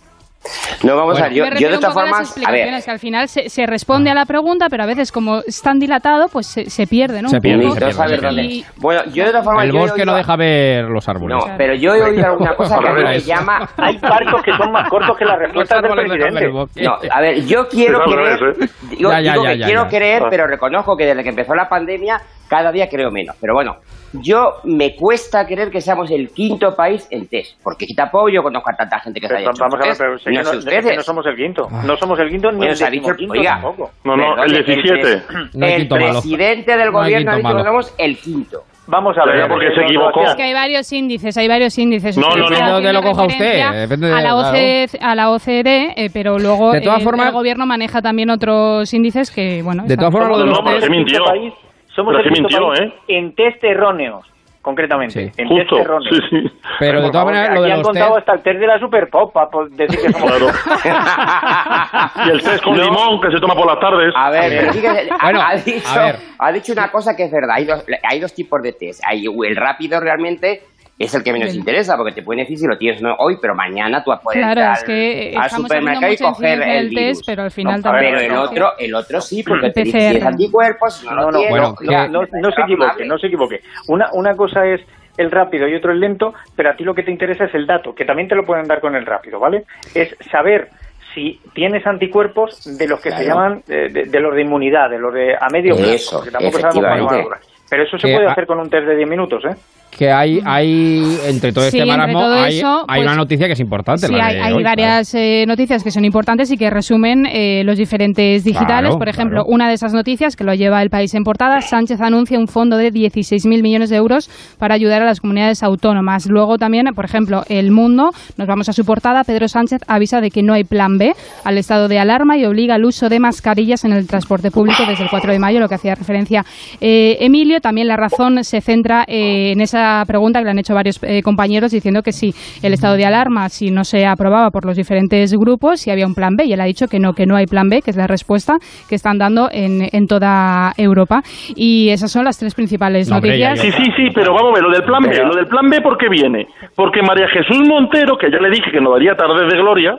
No, 0.85 0.95
vamos 0.97 1.19
a 1.21 1.25
ver, 1.25 1.33
yo, 1.33 1.45
yo 1.59 1.71
de 1.71 1.79
todas 1.79 1.95
formas, 1.95 2.37
a 2.47 2.51
ver, 2.53 2.83
que 2.85 2.91
al 2.91 2.99
final 2.99 3.29
se, 3.29 3.49
se 3.49 3.67
responde 3.67 4.11
a 4.11 4.15
la 4.15 4.27
pregunta, 4.27 4.67
pero 4.71 4.85
a 4.85 4.87
veces 4.87 5.11
como 5.11 5.39
es 5.47 5.61
tan 5.61 5.79
dilatado, 5.79 6.29
pues 6.29 6.47
se, 6.47 6.71
se 6.71 6.87
pierde, 6.87 7.23
¿no? 7.23 7.29
Se 7.29 7.41
pierde, 7.41 7.69
se 7.73 7.79
pierde, 8.05 8.43
Y- 8.45 8.65
Bueno, 8.77 9.03
yo 9.13 9.25
de 9.25 9.31
todas 9.31 9.45
formas... 9.45 9.65
El 9.65 9.73
bosque 9.73 10.05
no 10.05 10.15
deja 10.15 10.37
ver 10.37 10.85
los 10.85 11.09
árboles. 11.09 11.37
No, 11.39 11.57
pero 11.57 11.75
yo 11.75 11.95
he 11.95 12.03
oído 12.03 12.27
alguna 12.27 12.55
cosa 12.57 12.79
que 12.79 12.89
a 12.89 12.93
mí 12.93 13.03
me 13.03 13.21
llama... 13.21 13.69
hay 13.77 13.99
barcos 13.99 14.43
que 14.43 14.53
son 14.57 14.71
más 14.71 14.89
cortos 14.89 15.17
que 15.19 15.25
las 15.25 15.39
respuestas 15.39 15.83
del 15.83 15.93
presidente 15.93 16.83
No, 16.83 16.99
a 17.11 17.21
ver, 17.21 17.45
yo 17.45 17.67
quiero 17.69 18.01
creer, 18.05 18.39
¿eh? 18.61 18.69
digo, 18.91 19.11
Ya, 19.11 19.21
ya, 19.21 19.33
digo 19.33 19.45
ya, 19.45 19.51
que 19.53 19.59
ya, 19.59 19.67
quiero 19.67 19.83
ya. 19.85 19.89
creer, 19.89 20.23
pero 20.31 20.47
reconozco 20.47 20.97
que 20.97 21.07
desde 21.07 21.23
que 21.25 21.31
empezó 21.31 21.55
la 21.55 21.69
pandemia 21.69 22.21
cada 22.49 22.71
día 22.71 22.89
creo 22.89 23.11
menos. 23.11 23.35
Pero 23.41 23.55
bueno, 23.55 23.77
yo 24.23 24.55
me 24.65 24.95
cuesta 24.95 25.47
creer 25.47 25.71
que 25.71 25.81
seamos 25.81 26.11
el 26.11 26.31
quinto 26.31 26.75
país 26.75 27.07
en 27.11 27.27
test, 27.29 27.61
porque 27.63 27.87
tampoco 27.97 28.29
yo 28.29 28.43
conozco 28.43 28.71
a 28.71 28.75
tanta 28.77 28.99
gente 29.01 29.21
que 29.21 29.29
Pero 29.29 29.41
hecho 29.41 29.51
vamos 29.59 29.75
a 29.75 29.79
ver, 29.79 29.89
test. 29.89 30.01
pero 30.01 30.13
no 30.13 30.17
que 30.19 30.23
sé 30.25 30.31
no, 30.31 30.41
es 30.41 30.51
que 30.51 30.57
ustedes. 30.59 30.97
no 30.97 31.03
somos 31.03 31.27
el 31.27 31.37
quinto. 31.37 31.69
No 31.85 31.97
somos 31.97 32.19
el 32.19 32.31
quinto 32.31 32.53
ni 32.53 32.67
el 32.67 32.79
decimoquinto 32.79 33.33
oiga, 33.33 33.51
tampoco. 33.61 33.91
No, 34.05 34.17
no, 34.17 34.43
el 34.45 34.53
Perdone, 34.53 34.83
17. 34.83 35.03
pres- 35.03 35.51
No 35.55 35.67
hay 35.67 35.73
el 35.73 35.79
quinto 35.81 35.95
malo. 35.97 36.13
presidente 36.13 36.77
del 36.77 36.87
No 36.93 36.99
gobierno 36.99 37.31
ha 37.33 37.37
dicho 37.37 37.57
que 37.57 37.65
somos 37.65 37.95
el 37.99 38.17
quinto. 38.19 38.63
Vamos 38.89 39.19
a 39.19 39.25
ver. 39.25 39.49
porque 39.49 39.67
eh, 39.67 39.71
se 39.75 39.81
no, 39.81 39.87
equivocó. 39.89 40.23
Es 40.23 40.37
que 40.37 40.45
hay 40.45 40.55
varios 40.55 40.93
índices, 40.93 41.37
hay 41.37 41.49
varios 41.49 41.77
índices. 41.77 42.17
No, 42.17 42.29
Usted 42.29 42.41
no, 42.41 42.49
está 42.53 42.69
no. 42.69 42.81
de 42.81 42.93
lo 42.93 43.03
coja 43.03 43.23
usted, 43.23 43.33
referencia 43.41 43.73
depende 43.73 44.07
de- 44.07 44.13
a 44.13 44.21
la, 44.21 44.29
claro. 44.31 44.49
OCDE, 44.49 44.89
a 45.01 45.15
la 45.17 45.31
OCDE, 45.33 45.93
eh, 45.97 46.11
pero 46.13 46.39
luego 46.39 46.71
De 46.71 46.81
todas 46.81 47.01
el, 47.01 47.05
formas- 47.05 47.27
el 47.27 47.33
gobierno 47.33 47.67
maneja 47.67 48.01
también 48.01 48.31
otros 48.31 48.95
índices 48.95 49.33
que, 49.33 49.61
bueno... 49.65 49.83
De 49.89 49.97
todas 49.97 50.13
formas, 50.13 50.31
lo 50.31 50.39
de 50.39 50.45
No, 50.45 50.51
los 50.53 50.61
pero 50.61 50.77
test- 50.79 50.83
se 50.85 50.91
mintió. 50.91 51.19
quinto 51.19 51.31
país, 51.33 51.55
somos 51.97 52.13
Pero 52.15 52.19
el 52.19 52.25
se 52.25 52.35
quinto 52.35 52.49
mintió, 52.49 52.69
país 52.69 52.93
¿eh? 52.93 52.95
en 53.09 53.35
test 53.35 53.65
erróneos, 53.65 54.27
concretamente. 54.63 55.33
Sí. 55.33 55.33
En 55.43 55.49
Justo. 55.49 55.77
test 55.77 55.87
erróneos. 55.89 56.15
Sí, 56.15 56.21
sí. 56.31 56.53
Pero 56.79 56.99
de 56.99 57.03
Por 57.05 57.13
todas 57.13 57.27
maneras, 57.27 57.49
lo 57.55 57.61
aquí 57.61 57.67
de 57.67 57.73
han 57.73 57.79
los 57.79 57.87
contado 57.89 58.15
test... 58.15 58.19
hasta 58.21 58.33
el 58.35 58.43
test 58.43 58.61
de 58.61 58.67
la 58.67 58.79
Super 58.79 59.09
Pop 59.11 59.33
para 59.33 59.49
decir 59.71 60.01
que 60.01 60.13
somos... 60.13 60.33
Y 62.27 62.31
el 62.31 62.43
test 62.43 62.63
con 62.63 62.77
No. 62.77 62.85
limón 62.85 63.21
que 63.21 63.31
se 63.31 63.41
toma 63.41 63.55
por 63.55 63.67
las 63.67 63.81
tardes. 63.81 64.13
A 64.17 64.31
ver, 64.31 64.43
pero 64.61 64.73
fíjese, 64.73 65.09
ha- 65.11 65.25
Bueno, 65.25 65.41
ha, 65.41 65.49
a 65.51 65.57
dicho, 65.57 65.95
ver. 65.99 66.17
ha 66.39 66.53
dicho 66.53 66.73
una 66.73 66.91
cosa 66.91 67.17
que 67.17 67.25
es 67.25 67.33
verdad. 67.33 67.57
Hay 67.57 67.65
dos, 67.65 67.85
hay 68.09 68.21
dos 68.21 68.35
tipos 68.35 68.63
de 68.63 68.73
test. 68.73 69.03
Hay 69.07 69.25
el 69.27 69.57
rápido 69.57 70.01
realmente 70.01 70.63
es 70.99 71.15
el 71.15 71.23
que 71.23 71.33
menos 71.33 71.49
Bien. 71.49 71.59
interesa 71.61 71.97
porque 71.97 72.13
te 72.13 72.23
puede 72.23 72.41
decir 72.41 72.59
si 72.59 72.67
lo 72.67 72.79
tienes 72.79 73.03
no 73.03 73.15
hoy, 73.19 73.37
pero 73.41 73.55
mañana 73.55 74.03
tú 74.03 74.13
puedes 74.23 74.39
Claro, 74.41 74.61
ir 74.63 74.67
es 74.67 74.79
al, 74.81 74.87
que 74.87 75.57
supermercado 75.57 76.13
y 76.13 76.17
coger 76.17 76.63
el 76.63 76.89
test, 76.89 76.97
virus. 76.99 77.23
pero 77.27 77.43
al 77.43 77.51
final 77.51 77.77
No, 77.77 77.83
también- 77.83 78.15
Pero 78.15 78.21
el 78.27 78.33
no, 78.33 78.43
otro, 78.43 78.73
el 78.79 78.95
otro 78.95 79.21
sí, 79.21 79.43
porque 79.43 79.71
te 79.71 79.83
dice 79.83 79.99
PCR. 79.99 80.03
si 80.03 80.09
tienes 80.13 80.27
anticuerpos, 80.27 81.05
no, 81.05 81.15
No, 81.15 81.31
no, 81.33 81.39
bueno, 81.51 81.69
no, 81.69 81.77
que- 81.77 81.87
no, 82.09 82.23
no 82.41 82.51
se 82.53 82.61
equivoque, 82.63 83.05
no 83.05 83.19
se 83.19 83.27
equivoque. 83.27 83.61
Una, 83.89 84.09
una 84.13 84.35
cosa 84.35 84.67
es 84.67 84.81
el 85.19 85.31
rápido 85.31 85.69
y 85.69 85.75
otro 85.75 85.93
el 85.93 86.01
lento, 86.01 86.33
pero 86.55 86.71
a 86.71 86.77
ti 86.77 86.85
lo 86.85 86.95
que 86.95 87.03
te 87.03 87.11
interesa 87.11 87.45
es 87.45 87.55
el 87.55 87.67
dato, 87.67 87.95
que 87.95 88.05
también 88.05 88.29
te 88.29 88.35
lo 88.35 88.45
pueden 88.47 88.67
dar 88.67 88.81
con 88.81 88.95
el 88.97 89.05
rápido, 89.07 89.39
¿vale? 89.39 89.65
Es 89.95 90.17
saber 90.31 90.69
si 91.15 91.41
tienes 91.55 91.87
anticuerpos 91.87 92.77
de 92.79 92.87
los 92.89 93.01
que 93.01 93.11
se 93.11 93.25
llaman, 93.25 93.63
eh, 93.69 93.89
de, 93.91 94.05
de 94.05 94.21
los 94.21 94.35
de 94.35 94.43
inmunidad, 94.43 94.91
de 94.91 94.99
los 94.99 95.13
de 95.15 95.35
a 95.35 95.49
medio 95.51 95.75
plazo, 95.77 96.23
tampoco 96.31 96.59
sabemos 96.59 96.63
cuándo 96.63 96.81
van 96.83 96.91
a 96.93 96.95
efectivamente. 96.97 97.23
durar. 97.25 97.41
Pero 97.69 97.83
eso 97.83 97.99
se 97.99 98.07
Que 98.07 98.15
puede 98.15 98.27
hacer 98.29 98.47
con 98.47 98.61
un 98.61 98.71
test 98.71 98.87
de 98.87 98.95
10 98.97 99.09
minutos, 99.09 99.45
¿eh? 99.47 99.57
Que 99.97 100.11
hay, 100.11 100.41
hay 100.45 101.19
entre 101.27 101.53
todo 101.53 101.65
este 101.65 101.79
Sí, 101.79 101.83
entre 101.83 101.97
marasmo, 101.97 102.21
todo 102.21 102.35
hay, 102.35 102.59
eso, 102.59 102.85
hay 102.87 103.01
pues, 103.01 103.07
una 103.07 103.17
noticia 103.17 103.47
que 103.47 103.55
es 103.55 103.61
importante. 103.61 104.07
Sí, 104.07 104.13
la 104.13 104.27
hay, 104.27 104.35
de 104.35 104.43
hay 104.43 104.53
hoy, 104.53 104.63
varias 104.63 105.15
eh, 105.15 105.45
noticias 105.47 105.83
que 105.83 105.91
son 105.91 106.05
importantes 106.05 106.51
y 106.51 106.57
que 106.57 106.69
resumen 106.71 107.27
eh, 107.27 107.63
los 107.65 107.79
diferentes 107.79 108.45
digitales. 108.45 108.91
Claro, 108.91 108.99
Por 108.99 109.09
ejemplo, 109.09 109.43
claro. 109.43 109.55
una 109.55 109.69
de 109.69 109.75
esas 109.75 109.93
noticias 109.95 110.37
que 110.37 110.45
lo 110.45 110.55
lleva 110.55 110.83
el 110.83 110.91
país 110.91 111.15
en 111.15 111.25
portada, 111.25 111.61
Sánchez 111.61 112.01
anuncia 112.01 112.39
un 112.39 112.49
fondo 112.49 112.77
de 112.77 112.93
16.000 112.93 113.63
millones 113.63 113.91
de 113.91 113.97
euros 113.97 114.29
para 114.59 114.75
ayudar 114.75 115.03
a 115.03 115.07
las 115.07 115.21
comunidades 115.21 115.63
autónomas. 115.63 116.27
Luego 116.27 116.59
también, 116.59 116.87
por 116.95 117.05
ejemplo, 117.05 117.43
El 117.49 117.71
Mundo, 117.71 118.11
nos 118.37 118.47
vamos 118.47 118.69
a 118.69 118.73
su 118.73 118.85
portada, 118.85 119.25
Pedro 119.25 119.49
Sánchez 119.49 119.81
avisa 119.87 120.21
de 120.21 120.31
que 120.31 120.43
no 120.43 120.53
hay 120.53 120.65
plan 120.65 120.99
B 120.99 121.15
al 121.45 121.59
estado 121.59 121.89
de 121.89 121.99
alarma 121.99 122.37
y 122.37 122.45
obliga 122.45 122.75
al 122.75 122.85
uso 122.85 123.09
de 123.09 123.19
mascarillas 123.19 123.85
en 123.85 123.93
el 123.93 124.07
transporte 124.07 124.51
público 124.51 124.83
desde 124.87 125.05
el 125.05 125.11
4 125.11 125.33
de 125.33 125.39
mayo, 125.39 125.61
lo 125.61 125.69
que 125.69 125.77
hacía 125.77 125.95
referencia 125.95 126.45
eh, 126.81 127.17
Emilio. 127.21 127.61
También 127.61 127.89
la 127.89 127.97
razón 127.97 128.45
se 128.45 128.61
centra 128.61 129.05
eh, 129.09 129.53
en 129.53 129.61
esa 129.61 129.86
pregunta 130.07 130.39
que 130.41 130.45
le 130.45 130.51
han 130.51 130.59
hecho 130.59 130.75
varios 130.75 130.99
eh, 131.03 131.23
compañeros 131.23 131.71
diciendo 131.73 132.03
que 132.03 132.13
si 132.13 132.33
el 132.63 132.73
estado 132.73 132.97
de 132.97 133.05
alarma, 133.05 133.49
si 133.49 133.71
no 133.71 133.85
se 133.85 134.07
aprobaba 134.07 134.51
por 134.51 134.65
los 134.65 134.77
diferentes 134.77 135.33
grupos, 135.35 135.81
si 135.81 135.91
había 135.91 136.07
un 136.07 136.15
plan 136.15 136.37
B. 136.37 136.45
Y 136.45 136.53
él 136.53 136.61
ha 136.61 136.65
dicho 136.65 136.87
que 136.89 136.99
no, 136.99 137.13
que 137.13 137.27
no 137.27 137.37
hay 137.37 137.47
plan 137.47 137.69
B, 137.69 137.83
que 137.83 137.91
es 137.91 137.97
la 137.97 138.07
respuesta 138.07 138.55
que 138.89 138.95
están 138.95 139.19
dando 139.19 139.49
en, 139.53 139.89
en 139.93 140.07
toda 140.07 140.73
Europa. 140.77 141.23
Y 141.55 141.89
esas 141.91 142.11
son 142.13 142.25
las 142.25 142.39
tres 142.39 142.55
principales 142.55 143.09
No, 143.09 143.17
hombre, 143.17 143.31
noticias. 143.39 143.61
Sí, 143.61 143.73
sí, 143.73 143.91
sí, 143.97 144.09
pero 144.15 144.33
vamos 144.35 144.53
a 144.53 144.55
ver, 144.55 144.63
lo 144.65 144.71
del 144.71 144.85
plan 144.85 145.03
B. 145.03 145.17
Lo 145.25 145.35
del 145.35 145.47
plan 145.47 145.69
B, 145.71 145.81
¿por 145.81 145.97
qué 145.99 146.09
viene? 146.09 146.47
Porque 146.75 147.03
María 147.03 147.27
Jesús 147.29 147.67
Montero, 147.67 148.17
que 148.19 148.31
ya 148.31 148.39
le 148.39 148.51
dije 148.51 148.71
que 148.71 148.81
nos 148.81 148.93
daría 148.93 149.15
tarde 149.15 149.45
de 149.47 149.57
gloria, 149.57 149.99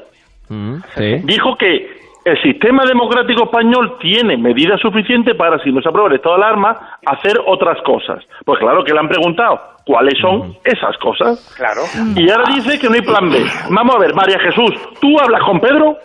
Mm, 0.49 0.75
sí. 0.95 1.15
dijo 1.25 1.57
que 1.59 1.96
el 2.27 2.41
sistema 2.41 2.83
democrático 2.85 3.45
español 3.45 3.97
tiene 3.99 4.37
medidas 4.37 4.79
suficientes 4.81 5.35
para, 5.35 5.57
si 5.63 5.71
no 5.71 5.81
se 5.81 5.89
aprueba 5.89 6.09
el 6.09 6.15
estado 6.15 6.37
de 6.37 6.43
alarma, 6.43 6.97
hacer 7.05 7.37
otras 7.45 7.77
cosas. 7.83 8.23
Pues 8.45 8.59
claro 8.59 8.83
que 8.83 8.93
le 8.93 8.99
han 8.99 9.07
preguntado 9.07 9.59
cuáles 9.85 10.19
son 10.19 10.55
esas 10.63 10.97
cosas. 10.97 11.53
Claro. 11.55 11.81
Y 12.15 12.29
ahora 12.29 12.53
dice 12.53 12.79
que 12.79 12.87
no 12.87 12.95
hay 12.95 13.01
plan 13.01 13.29
B. 13.29 13.39
Vamos 13.69 13.95
a 13.95 13.99
ver, 13.99 14.13
María 14.13 14.39
Jesús, 14.39 14.71
¿tú 14.99 15.07
hablas 15.21 15.41
con 15.43 15.59
Pedro? 15.59 15.97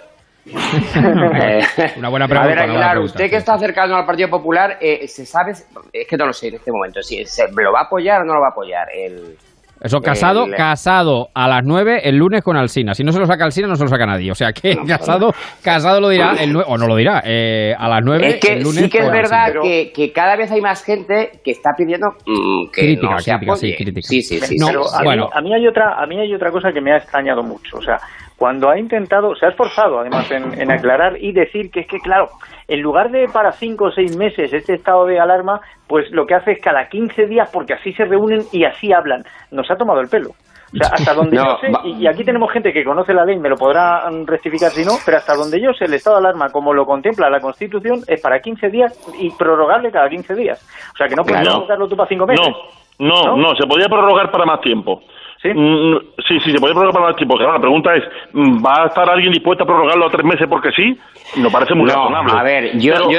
Una 1.96 2.08
buena 2.08 2.24
a 2.24 2.28
pregunta, 2.28 2.28
ver, 2.28 2.28
una 2.28 2.28
buena 2.28 2.62
Aguilar, 2.62 2.90
pregunta, 2.90 3.00
usted 3.00 3.30
que 3.30 3.36
está 3.36 3.56
cercano 3.58 3.94
al 3.94 4.04
Partido 4.04 4.28
Popular, 4.28 4.76
eh, 4.80 5.06
¿se 5.06 5.24
sabe? 5.24 5.52
Es 5.92 6.08
que 6.08 6.16
no 6.16 6.26
lo 6.26 6.32
sé 6.32 6.48
en 6.48 6.54
este 6.54 6.72
momento. 6.72 7.00
Si 7.00 7.24
se, 7.24 7.44
¿Lo 7.52 7.72
va 7.72 7.80
a 7.80 7.84
apoyar 7.84 8.22
o 8.22 8.24
no 8.24 8.34
lo 8.34 8.40
va 8.40 8.48
a 8.48 8.50
apoyar? 8.50 8.88
El, 8.92 9.36
Eso, 9.82 9.98
casado, 10.00 10.44
el- 10.46 10.54
casado 10.54 11.28
a 11.34 11.48
las 11.48 11.62
9 11.64 12.02
el 12.04 12.16
lunes 12.16 12.42
con 12.42 12.56
Alsina. 12.56 12.94
Si 12.94 13.02
no 13.02 13.10
se 13.12 13.18
lo 13.18 13.26
saca 13.26 13.44
Alsina, 13.44 13.66
no 13.66 13.74
se 13.74 13.82
lo 13.82 13.88
saca 13.88 14.06
nadie. 14.06 14.30
O 14.30 14.34
sea 14.34 14.52
que 14.52 14.76
casado, 14.86 15.32
casado 15.62 16.00
lo 16.00 16.08
dirá 16.08 16.34
el 16.40 16.54
nue- 16.54 16.64
o 16.66 16.78
no 16.78 16.86
lo 16.86 16.94
dirá, 16.96 17.20
eh, 17.24 17.74
a 17.76 17.88
las 17.88 18.00
9 18.04 18.28
Es 18.28 18.36
que 18.36 18.52
el 18.54 18.62
lunes 18.62 18.84
sí 18.84 18.88
que 18.88 18.98
es 18.98 19.04
con 19.04 19.12
verdad 19.12 19.44
Alsina. 19.46 19.62
que, 19.62 19.92
que 19.92 20.12
cada 20.12 20.36
vez 20.36 20.50
hay 20.52 20.60
más 20.60 20.84
gente 20.84 21.32
que 21.44 21.50
está 21.50 21.70
pidiendo 21.76 22.08
mm, 22.26 22.70
que 22.72 22.80
Crítica, 22.82 23.10
no 23.12 23.18
se 23.18 23.30
crítica, 23.32 23.52
apoye. 23.52 23.68
sí, 23.70 23.76
crítica. 23.76 24.06
Sí, 24.08 24.22
sí, 24.22 24.40
sí. 24.40 24.56
Pero 24.64 24.84
sí. 24.84 24.96
a, 24.98 25.02
bueno. 25.04 25.24
mí, 25.24 25.30
a 25.34 25.40
mí 25.42 25.54
hay 25.54 25.66
otra 25.66 26.00
a 26.00 26.06
mí 26.06 26.18
hay 26.18 26.32
otra 26.34 26.50
cosa 26.50 26.70
que 26.72 26.80
me 26.80 26.92
ha 26.92 26.98
extrañado 26.98 27.42
mucho 27.42 27.78
o 27.78 27.82
sea 27.82 27.98
cuando 28.42 28.68
ha 28.68 28.76
intentado 28.76 29.36
se 29.36 29.46
ha 29.46 29.50
esforzado 29.50 30.00
además 30.00 30.28
en, 30.32 30.60
en 30.60 30.72
aclarar 30.72 31.16
y 31.16 31.30
decir 31.30 31.70
que 31.70 31.82
es 31.82 31.86
que 31.86 32.00
claro 32.00 32.26
en 32.66 32.80
lugar 32.80 33.12
de 33.12 33.28
para 33.32 33.52
cinco 33.52 33.84
o 33.84 33.90
seis 33.92 34.16
meses 34.16 34.52
este 34.52 34.74
estado 34.74 35.06
de 35.06 35.20
alarma 35.20 35.60
pues 35.86 36.10
lo 36.10 36.26
que 36.26 36.34
hace 36.34 36.50
es 36.50 36.60
cada 36.60 36.88
15 36.88 37.26
días 37.28 37.48
porque 37.52 37.74
así 37.74 37.92
se 37.92 38.04
reúnen 38.04 38.40
y 38.50 38.64
así 38.64 38.92
hablan 38.92 39.22
nos 39.52 39.70
ha 39.70 39.76
tomado 39.76 40.00
el 40.00 40.08
pelo 40.08 40.30
O 40.30 40.76
sea, 40.76 40.88
hasta 40.92 41.14
donde 41.14 41.36
No, 41.40 41.44
yo 41.44 41.56
sé, 41.60 41.68
y, 41.84 42.02
y 42.02 42.06
aquí 42.08 42.24
tenemos 42.24 42.50
gente 42.50 42.72
que 42.72 42.82
conoce 42.82 43.14
la 43.14 43.24
ley, 43.24 43.38
me 43.38 43.48
lo 43.48 43.54
podrá 43.54 44.10
mm, 44.10 44.26
rectificar 44.26 44.70
si 44.70 44.84
no, 44.84 44.94
pero 45.06 45.18
hasta 45.18 45.36
donde 45.36 45.60
yo 45.60 45.72
sé, 45.78 45.84
el 45.84 45.94
estado 45.94 46.16
de 46.16 46.26
alarma, 46.26 46.48
como 46.50 46.74
lo 46.74 46.84
contempla 46.84 47.30
la 47.30 47.38
Constitución, 47.38 48.00
es 48.08 48.20
para 48.20 48.40
15 48.40 48.70
días 48.70 48.90
y 49.20 49.30
prorrogable 49.38 49.92
cada 49.92 50.08
15 50.08 50.34
días. 50.34 50.58
O 50.94 50.96
sea, 50.96 51.06
que 51.06 51.14
no 51.14 51.22
puedes 51.22 51.42
Claro. 51.42 51.58
prorrogarlo 51.58 51.86
tú 51.88 51.94
para 51.96 52.08
5 52.08 52.26
meses. 52.26 52.48
No, 52.98 53.22
no, 53.22 53.36
no, 53.36 53.54
se 53.54 53.68
podía 53.68 53.86
prorrogar 53.86 54.32
para 54.32 54.46
más 54.46 54.60
tiempo. 54.62 55.00
¿Sí? 55.42 55.48
sí, 56.28 56.38
sí, 56.44 56.52
se 56.52 56.58
podía 56.58 56.72
prorrogar 56.74 56.92
para 56.92 57.06
más 57.08 57.16
tiempo. 57.16 57.36
Claro, 57.36 57.54
la 57.54 57.60
pregunta 57.60 57.94
es, 57.96 58.04
mm, 58.32 58.64
¿va 58.64 58.84
a 58.84 58.86
estar 58.86 59.10
alguien 59.10 59.32
dispuesto 59.32 59.64
a 59.64 59.66
prorrogarlo 59.66 60.06
a 60.06 60.10
tres 60.10 60.24
meses 60.24 60.46
porque 60.48 60.70
sí? 60.70 60.96
No 61.36 61.50
parece 61.50 61.74
muy 61.74 61.86
No, 61.86 61.94
razonable. 61.94 62.32
a 62.38 62.42
ver, 62.44 62.78
yo, 62.78 62.92
Pero- 62.94 63.10
yo. 63.10 63.18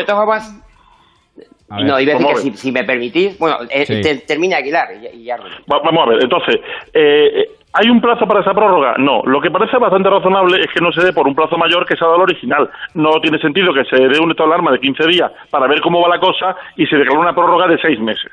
A 1.69 1.77
ver, 1.77 1.85
No, 1.85 1.99
iba 1.99 2.11
a 2.13 2.15
decir 2.15 2.25
¿cómo 2.25 2.29
que 2.29 2.41
si, 2.41 2.53
si 2.57 2.71
me 2.71 2.83
permitís... 2.83 3.37
Bueno, 3.39 3.57
eh, 3.69 3.85
Sí. 3.85 4.01
te- 4.01 4.17
termina 4.19 4.57
Aguilar 4.57 4.89
y, 5.01 5.21
y 5.21 5.23
ya... 5.25 5.37
Va- 5.37 5.79
vamos 5.83 6.05
a 6.05 6.09
ver, 6.11 6.23
entonces, 6.23 6.55
eh, 6.93 7.49
¿hay 7.73 7.89
un 7.89 7.99
plazo 8.01 8.25
para 8.27 8.41
esa 8.41 8.53
prórroga? 8.53 8.95
No, 8.97 9.21
lo 9.25 9.41
que 9.41 9.49
parece 9.51 9.77
bastante 9.77 10.09
razonable 10.09 10.59
es 10.61 10.67
que 10.71 10.79
no 10.81 10.91
se 10.91 11.03
dé 11.03 11.11
por 11.13 11.27
un 11.27 11.35
plazo 11.35 11.57
mayor 11.57 11.85
que 11.85 11.95
se 11.95 12.03
ha 12.03 12.07
dado 12.07 12.21
original. 12.21 12.69
No 12.93 13.19
tiene 13.21 13.39
sentido 13.39 13.73
que 13.73 13.83
se 13.85 13.95
dé 13.95 14.19
un 14.19 14.31
estado 14.31 14.49
de 14.49 14.55
alarma 14.55 14.71
de 14.71 14.79
15 14.79 15.07
días 15.07 15.31
para 15.49 15.67
ver 15.67 15.81
cómo 15.81 16.01
va 16.01 16.09
la 16.09 16.19
cosa 16.19 16.55
y 16.75 16.85
se 16.85 16.95
declare 16.97 17.19
una 17.19 17.33
prórroga 17.33 17.67
de 17.67 17.77
6 17.79 17.99
meses. 17.99 18.31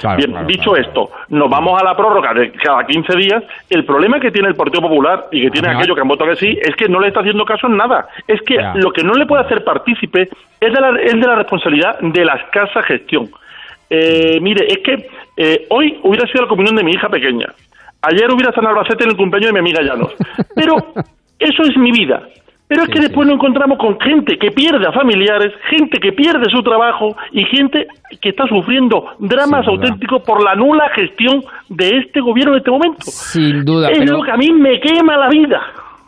Claro, 0.00 0.16
Bien, 0.18 0.30
claro, 0.32 0.46
dicho 0.46 0.76
esto, 0.76 1.10
nos 1.30 1.48
vamos 1.50 1.80
a 1.80 1.84
la 1.84 1.96
prórroga 1.96 2.34
de 2.34 2.52
cada 2.52 2.84
15 2.86 3.16
días. 3.16 3.42
El 3.70 3.84
problema 3.84 4.20
que 4.20 4.30
tiene 4.30 4.48
el 4.48 4.54
Partido 4.56 4.82
Popular 4.82 5.26
y 5.32 5.42
que 5.42 5.50
tiene 5.50 5.68
Ajá. 5.68 5.78
aquellos 5.78 5.94
que 5.96 6.02
han 6.02 6.08
votado 6.08 6.30
que 6.30 6.36
sí 6.36 6.58
es 6.60 6.74
que 6.76 6.88
no 6.88 7.00
le 7.00 7.08
está 7.08 7.20
haciendo 7.20 7.44
caso 7.44 7.66
en 7.66 7.76
nada. 7.76 8.08
Es 8.28 8.40
que 8.42 8.54
Ya. 8.56 8.74
lo 8.74 8.92
que 8.92 9.02
no 9.04 9.14
le 9.14 9.26
puede 9.26 9.42
hacer 9.44 9.64
partícipe 9.64 10.28
es 10.60 10.72
de 10.72 10.80
la, 10.80 10.90
es 11.00 11.12
de 11.14 11.26
la 11.26 11.36
responsabilidad 11.36 11.98
de 12.00 12.24
la 12.24 12.34
escasa 12.34 12.82
gestión. 12.82 13.30
Eh, 13.90 14.38
mire, 14.40 14.66
es 14.66 14.78
que 14.78 15.06
eh, 15.36 15.66
hoy 15.70 15.98
hubiera 16.02 16.26
sido 16.26 16.42
la 16.42 16.48
comunión 16.48 16.76
de 16.76 16.84
mi 16.84 16.92
hija 16.92 17.08
pequeña. 17.08 17.46
Ayer 18.02 18.30
hubiera 18.32 18.50
estado 18.50 18.68
en 18.68 18.76
Albacete 18.76 19.04
en 19.04 19.10
el 19.10 19.16
cumpleaños 19.16 19.48
de 19.48 19.52
mi 19.52 19.58
amiga 19.60 19.82
Llanos. 19.82 20.12
Pero 20.54 20.76
eso 21.38 21.62
es 21.62 21.76
mi 21.76 21.92
vida. 21.92 22.22
Pero 22.72 22.84
es 22.84 22.88
que 22.88 23.00
después 23.00 23.26
nos 23.26 23.34
encontramos 23.34 23.76
con 23.78 24.00
gente 24.00 24.38
que 24.38 24.50
pierde 24.50 24.86
a 24.86 24.92
familiares, 24.92 25.52
gente 25.68 25.98
que 26.00 26.12
pierde 26.12 26.50
su 26.50 26.62
trabajo 26.62 27.14
y 27.30 27.44
gente 27.44 27.86
que 28.20 28.30
está 28.30 28.46
sufriendo 28.46 29.04
dramas 29.18 29.68
auténticos 29.68 30.22
por 30.22 30.42
la 30.42 30.54
nula 30.54 30.88
gestión 30.94 31.42
de 31.68 31.98
este 31.98 32.20
gobierno 32.20 32.54
en 32.54 32.58
este 32.58 32.70
momento. 32.70 33.02
Sin 33.02 33.64
duda, 33.64 33.90
es 33.90 33.98
pero... 33.98 34.16
lo 34.16 34.22
que 34.22 34.30
a 34.30 34.36
mí 34.36 34.50
me 34.52 34.80
quema 34.80 35.18
la 35.18 35.28
vida. 35.28 35.60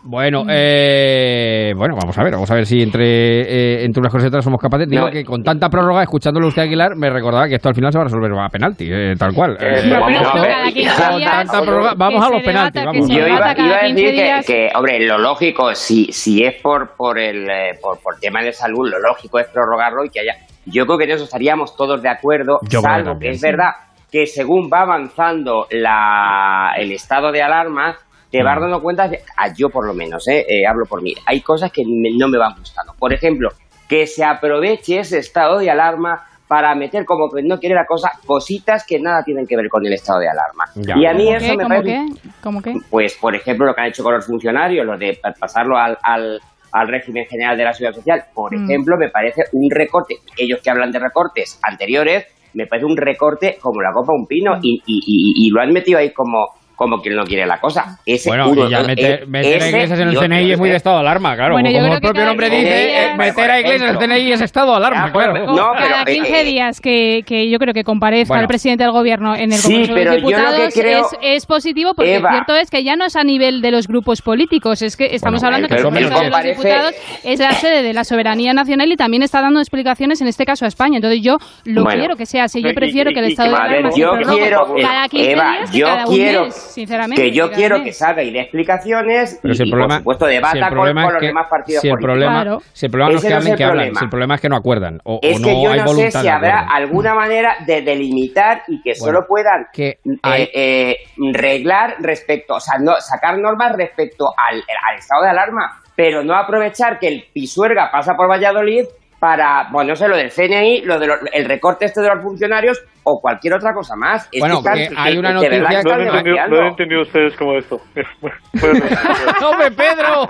Bueno, 0.06 0.44
eh, 0.50 1.72
bueno, 1.74 1.94
vamos 1.98 2.16
a 2.18 2.22
ver, 2.22 2.32
vamos 2.34 2.50
a 2.50 2.54
ver 2.56 2.66
si 2.66 2.82
entre, 2.82 3.40
eh, 3.40 3.84
entre 3.86 4.00
unas 4.00 4.12
cosas 4.12 4.26
y 4.26 4.28
otras 4.28 4.44
somos 4.44 4.60
capaces. 4.60 4.86
Digo 4.86 5.06
No. 5.06 5.10
que 5.10 5.24
con 5.24 5.42
tanta 5.42 5.70
prórroga, 5.70 6.02
escuchándolo 6.02 6.48
usted 6.48 6.62
Aguilar, 6.62 6.94
me 6.94 7.08
recordaba 7.08 7.48
que 7.48 7.54
esto 7.54 7.70
al 7.70 7.74
final 7.74 7.90
se 7.90 7.98
va 7.98 8.02
a 8.02 8.04
resolver 8.04 8.30
a 8.38 8.48
penalti, 8.50 8.86
eh, 8.92 9.14
tal 9.18 9.32
cual. 9.32 9.56
Eh, 9.58 9.88
vamos 9.90 10.28
a 10.28 10.40
ver. 10.42 10.50
cada 10.50 10.70
15 10.70 11.02
Con 11.10 11.22
tanta 11.22 11.62
prórroga, 11.62 11.94
vamos 11.96 12.22
a 12.26 12.30
los 12.30 12.42
penaltis, 12.42 12.82
debata, 12.82 12.92
vamos. 12.92 13.08
Yo 13.08 13.26
iba, 13.26 13.50
a 13.50 13.54
15 13.54 14.02
decir 14.02 14.46
que, 14.46 14.68
hombre, 14.74 15.06
lo 15.06 15.18
lógico, 15.18 15.74
si, 15.74 16.12
si 16.12 16.44
es 16.44 16.60
por 16.60 16.94
por 16.96 17.18
el 17.18 17.48
eh, 17.48 17.78
por, 17.80 17.98
por 18.00 18.16
tema 18.20 18.42
de 18.42 18.52
salud, 18.52 18.86
lo 18.90 18.98
lógico 19.00 19.38
es 19.38 19.46
prorrogarlo 19.48 20.04
y 20.04 20.10
que 20.10 20.20
haya. 20.20 20.34
Yo 20.66 20.84
creo 20.84 20.98
que 20.98 21.04
en 21.04 21.12
eso 21.12 21.24
estaríamos 21.24 21.74
todos 21.76 22.02
de 22.02 22.10
acuerdo, 22.10 22.58
Yo 22.68 22.80
salvo 22.80 23.18
que 23.18 23.30
es 23.30 23.40
sí. 23.40 23.46
verdad 23.46 23.70
que 24.12 24.26
según 24.26 24.68
va 24.72 24.82
avanzando 24.82 25.66
la, 25.70 26.72
el 26.76 26.92
estado 26.92 27.32
de 27.32 27.42
alarma, 27.42 27.96
te 28.34 28.42
vas 28.42 28.58
Mm. 28.58 28.62
dando 28.62 28.82
cuenta, 28.82 29.06
de, 29.06 29.20
ah, 29.36 29.52
yo 29.56 29.68
por 29.70 29.86
lo 29.86 29.94
menos, 29.94 30.26
eh, 30.26 30.44
eh, 30.48 30.66
hablo 30.66 30.86
por 30.86 31.00
mí, 31.02 31.14
hay 31.24 31.40
cosas 31.40 31.70
que 31.70 31.82
me- 31.86 32.10
no 32.18 32.26
me 32.26 32.36
van 32.36 32.54
gustando. 32.58 32.92
Por 32.98 33.12
ejemplo, 33.12 33.48
que 33.88 34.08
se 34.08 34.24
aproveche 34.24 34.98
ese 34.98 35.18
estado 35.18 35.58
de 35.60 35.70
alarma 35.70 36.20
para 36.48 36.74
meter 36.74 37.04
como 37.04 37.30
que 37.30 37.42
no 37.44 37.60
quiere 37.60 37.76
la 37.76 37.86
cosa 37.86 38.10
cositas 38.26 38.84
que 38.84 38.98
nada 38.98 39.22
tienen 39.22 39.46
que 39.46 39.56
ver 39.56 39.68
con 39.68 39.86
el 39.86 39.92
estado 39.92 40.18
de 40.18 40.28
alarma. 40.28 40.64
Ya. 40.74 40.96
Y 40.98 41.06
a 41.06 41.12
mí 41.12 41.26
¿Cómo 41.26 41.36
eso 41.36 41.46
qué? 41.46 41.56
me 41.56 41.62
¿Cómo 41.62 41.68
parece 41.68 42.06
qué? 42.22 42.30
¿Cómo 42.42 42.62
qué? 42.62 42.74
pues 42.90 43.14
por 43.20 43.34
ejemplo 43.36 43.66
lo 43.66 43.74
que 43.74 43.80
han 43.82 43.86
hecho 43.88 44.02
con 44.02 44.14
los 44.14 44.26
funcionarios, 44.26 44.84
lo 44.84 44.98
de 44.98 45.16
pa- 45.22 45.32
pasarlo 45.38 45.76
al, 45.78 45.96
al, 46.02 46.40
al 46.72 46.88
régimen 46.88 47.26
general 47.26 47.56
de 47.56 47.62
la 47.64 47.72
seguridad 47.72 47.96
social, 47.96 48.24
por 48.34 48.52
Mm. 48.52 48.64
ejemplo, 48.64 48.96
me 48.98 49.10
parece 49.10 49.44
un 49.52 49.70
recorte, 49.70 50.16
ellos 50.36 50.58
que 50.60 50.70
hablan 50.70 50.90
de 50.90 50.98
recortes 50.98 51.60
anteriores, 51.62 52.26
me 52.52 52.66
parece 52.66 52.84
un 52.86 52.96
recorte 52.96 53.58
como 53.60 53.80
la 53.80 53.92
copa 53.92 54.12
de 54.12 54.16
un 54.18 54.24
Mm. 54.24 54.26
pino 54.26 54.52
y, 54.60 54.82
y, 54.86 54.98
y- 55.06 55.46
y 55.46 55.50
lo 55.50 55.60
han 55.60 55.72
metido 55.72 55.98
ahí 56.00 56.12
como 56.12 56.48
como 56.76 57.00
quien 57.00 57.14
no 57.16 57.24
quiere 57.24 57.46
la 57.46 57.60
cosa. 57.60 57.98
Ese 58.04 58.28
Bueno, 58.28 58.48
uno, 58.50 58.66
y 58.66 58.70
ya 58.70 58.82
meter, 58.82 59.26
meter 59.28 59.62
a 59.62 59.68
iglesias 59.68 59.98
en 60.00 60.08
el 60.08 60.18
CNI 60.18 60.52
es 60.52 60.58
muy 60.58 60.70
de 60.70 60.76
estado 60.76 60.96
de 60.96 61.00
alarma, 61.02 61.36
claro. 61.36 61.54
Bueno, 61.54 61.70
yo 61.70 61.78
como 61.80 61.94
el 61.94 62.00
propio 62.00 62.14
cada 62.20 62.26
nombre 62.28 62.50
15 62.50 62.62
dice, 62.64 63.04
eh, 63.04 63.14
meter 63.16 63.50
a 63.50 63.60
iglesias 63.60 63.82
en 63.82 63.88
el 63.96 63.98
CNI 63.98 64.32
es 64.32 64.40
estado 64.40 64.70
de 64.72 64.76
alarma, 64.78 65.12
claro. 65.12 65.46
No, 65.46 65.72
pero, 65.76 65.88
cada 65.88 66.02
eh, 66.02 66.14
15 66.14 66.40
eh, 66.40 66.44
días 66.44 66.80
que, 66.80 67.22
que 67.26 67.48
yo 67.48 67.58
creo 67.58 67.72
que 67.74 67.84
comparezca 67.84 68.28
Bueno. 68.34 68.42
el 68.42 68.48
presidente 68.48 68.84
del 68.84 68.92
gobierno 68.92 69.34
en 69.36 69.52
el 69.52 69.58
Sí, 69.58 69.68
Congreso 69.72 69.94
de 69.94 70.00
pero 70.00 70.12
los 70.14 70.22
yo 70.22 70.30
lo 70.30 70.36
que 70.36 70.42
Diputados 70.44 70.74
creo- 70.74 70.98
es, 71.00 71.18
es 71.22 71.46
positivo 71.46 71.94
porque 71.94 72.14
Eva. 72.16 72.30
cierto 72.30 72.54
es 72.56 72.70
que 72.70 72.82
ya 72.82 72.96
no 72.96 73.04
es 73.04 73.16
a 73.16 73.24
nivel 73.24 73.60
de 73.62 73.70
los 73.70 73.86
grupos 73.88 74.20
políticos, 74.22 74.82
es 74.82 74.96
que 74.96 75.14
estamos 75.14 75.40
Bueno, 75.42 75.56
hablando 75.56 75.68
que 75.68 75.80
el 75.80 75.82
Congreso 75.84 76.18
de 76.20 76.30
los 76.30 76.42
Diputados 76.42 76.94
es 77.22 77.38
la 77.40 77.52
sede 77.52 77.82
de 77.82 77.92
la 77.92 78.04
soberanía 78.04 78.52
nacional 78.52 78.90
y 78.90 78.96
también 78.96 79.22
está 79.22 79.40
dando 79.40 79.60
explicaciones 79.60 80.20
en 80.20 80.28
este 80.28 80.44
caso 80.44 80.64
a 80.64 80.68
España. 80.68 80.96
Entonces 80.96 81.20
yo 81.22 81.38
lo 81.64 81.84
Bueno. 81.84 81.98
quiero 82.00 82.16
que 82.16 82.26
sea 82.26 82.44
así. 82.44 82.62
Yo 82.62 82.74
prefiero 82.74 83.10
y- 83.10 83.14
que 83.14 83.20
el 83.20 83.28
y- 83.28 83.32
estado 83.32 83.50
de 83.50 83.56
alarma 83.56 83.90
yo 83.96 84.12
quiero- 84.34 84.74
cada 84.80 85.08
15 85.08 85.30
Eva, 85.32 85.52
días 85.58 85.72
yo 85.72 85.86
cada 85.86 86.06
un 86.06 86.14
quiero 86.14 86.44
mes, 86.44 86.63
sinceramente. 86.72 87.22
que 87.22 87.30
yo 87.32 87.50
quiero 87.50 87.82
que 87.82 87.92
salga 87.92 88.22
y 88.22 88.30
dé 88.32 88.40
explicaciones 88.40 89.38
Pero 89.42 89.52
y, 89.52 89.56
si 89.56 89.62
el 89.62 89.68
y, 89.68 89.70
problema, 89.70 89.94
por 89.94 89.98
supuesto 90.00 90.26
debata 90.26 90.52
si 90.52 90.58
el 90.58 90.64
con, 90.64 90.72
problema 90.72 91.02
con 91.02 91.08
es 91.08 91.12
los 91.14 91.20
que, 91.20 91.26
demás 91.26 91.46
partidos 91.50 91.80
si 91.82 91.88
el 91.88 91.92
políticos. 91.92 92.12
problema, 92.14 92.42
Claro. 92.42 92.58
si 92.72 92.86
el 92.86 92.90
problema 92.92 93.10
no 93.12 93.16
es 93.18 93.22
que 93.24 93.30
no 93.30 93.38
es 93.38 93.46
el 93.46 93.56
que 93.56 93.64
hablan. 93.64 93.76
problema. 93.78 93.98
Si 93.98 94.04
el 94.04 94.10
problema 94.10 94.34
es 94.34 94.40
que 94.40 94.48
no 94.48 94.56
acuerdan 94.56 94.98
o, 95.04 95.14
o 95.14 95.18
es 95.22 95.40
no 95.40 95.46
que 95.48 95.62
yo 95.62 95.70
hay 95.72 95.80
no 95.80 95.88
sé 95.88 96.10
si 96.10 96.28
habrá 96.28 96.60
alguna 96.70 97.14
manera 97.14 97.56
de 97.66 97.82
delimitar 97.82 98.62
y 98.68 98.80
que 98.82 98.92
Bueno, 98.98 99.18
solo 99.18 99.26
puedan 99.28 99.66
que 99.72 99.88
eh, 99.88 100.50
eh, 100.54 100.96
reglar 101.32 101.96
respecto, 102.00 102.54
o 102.54 102.60
sea, 102.60 102.78
no, 102.78 102.92
sacar 103.00 103.38
normas 103.38 103.72
respecto 103.76 104.26
al, 104.36 104.56
al 104.58 104.98
estado 104.98 105.22
de 105.24 105.30
alarma, 105.30 105.80
pero 105.96 106.24
no 106.24 106.34
aprovechar 106.36 106.98
que 106.98 107.08
el 107.08 107.24
Pisuerga 107.32 107.88
pasa 107.92 108.14
por 108.14 108.28
Valladolid 108.28 108.84
para, 109.24 109.68
bueno, 109.72 109.88
no 109.88 109.96
sé, 109.96 110.06
lo 110.06 110.18
del 110.18 110.30
CNI, 110.30 110.82
lo 110.82 110.98
del 110.98 111.10
el 111.32 111.46
recorte 111.46 111.86
este 111.86 112.02
de 112.02 112.08
los 112.08 112.22
funcionarios 112.22 112.78
o 113.04 113.18
cualquier 113.22 113.54
otra 113.54 113.72
cosa 113.72 113.94
más. 113.96 114.28
Es 114.30 114.38
Bueno, 114.38 114.56
están- 114.58 114.74
que 114.74 114.88
hay 114.94 115.16
una 115.16 115.32
de 115.32 115.48
verdad 115.48 115.60
noticia- 115.60 115.78
están 115.78 116.04
No 116.04 116.12
han 116.12 116.50
no 116.50 116.58
han 116.60 116.66
entendido 116.66 117.00
ustedes 117.00 117.34
como 117.38 117.54
esto. 117.56 117.78
Bueno, 118.20 118.36
¡Hombre, 119.48 119.70
Pedro! 119.70 120.26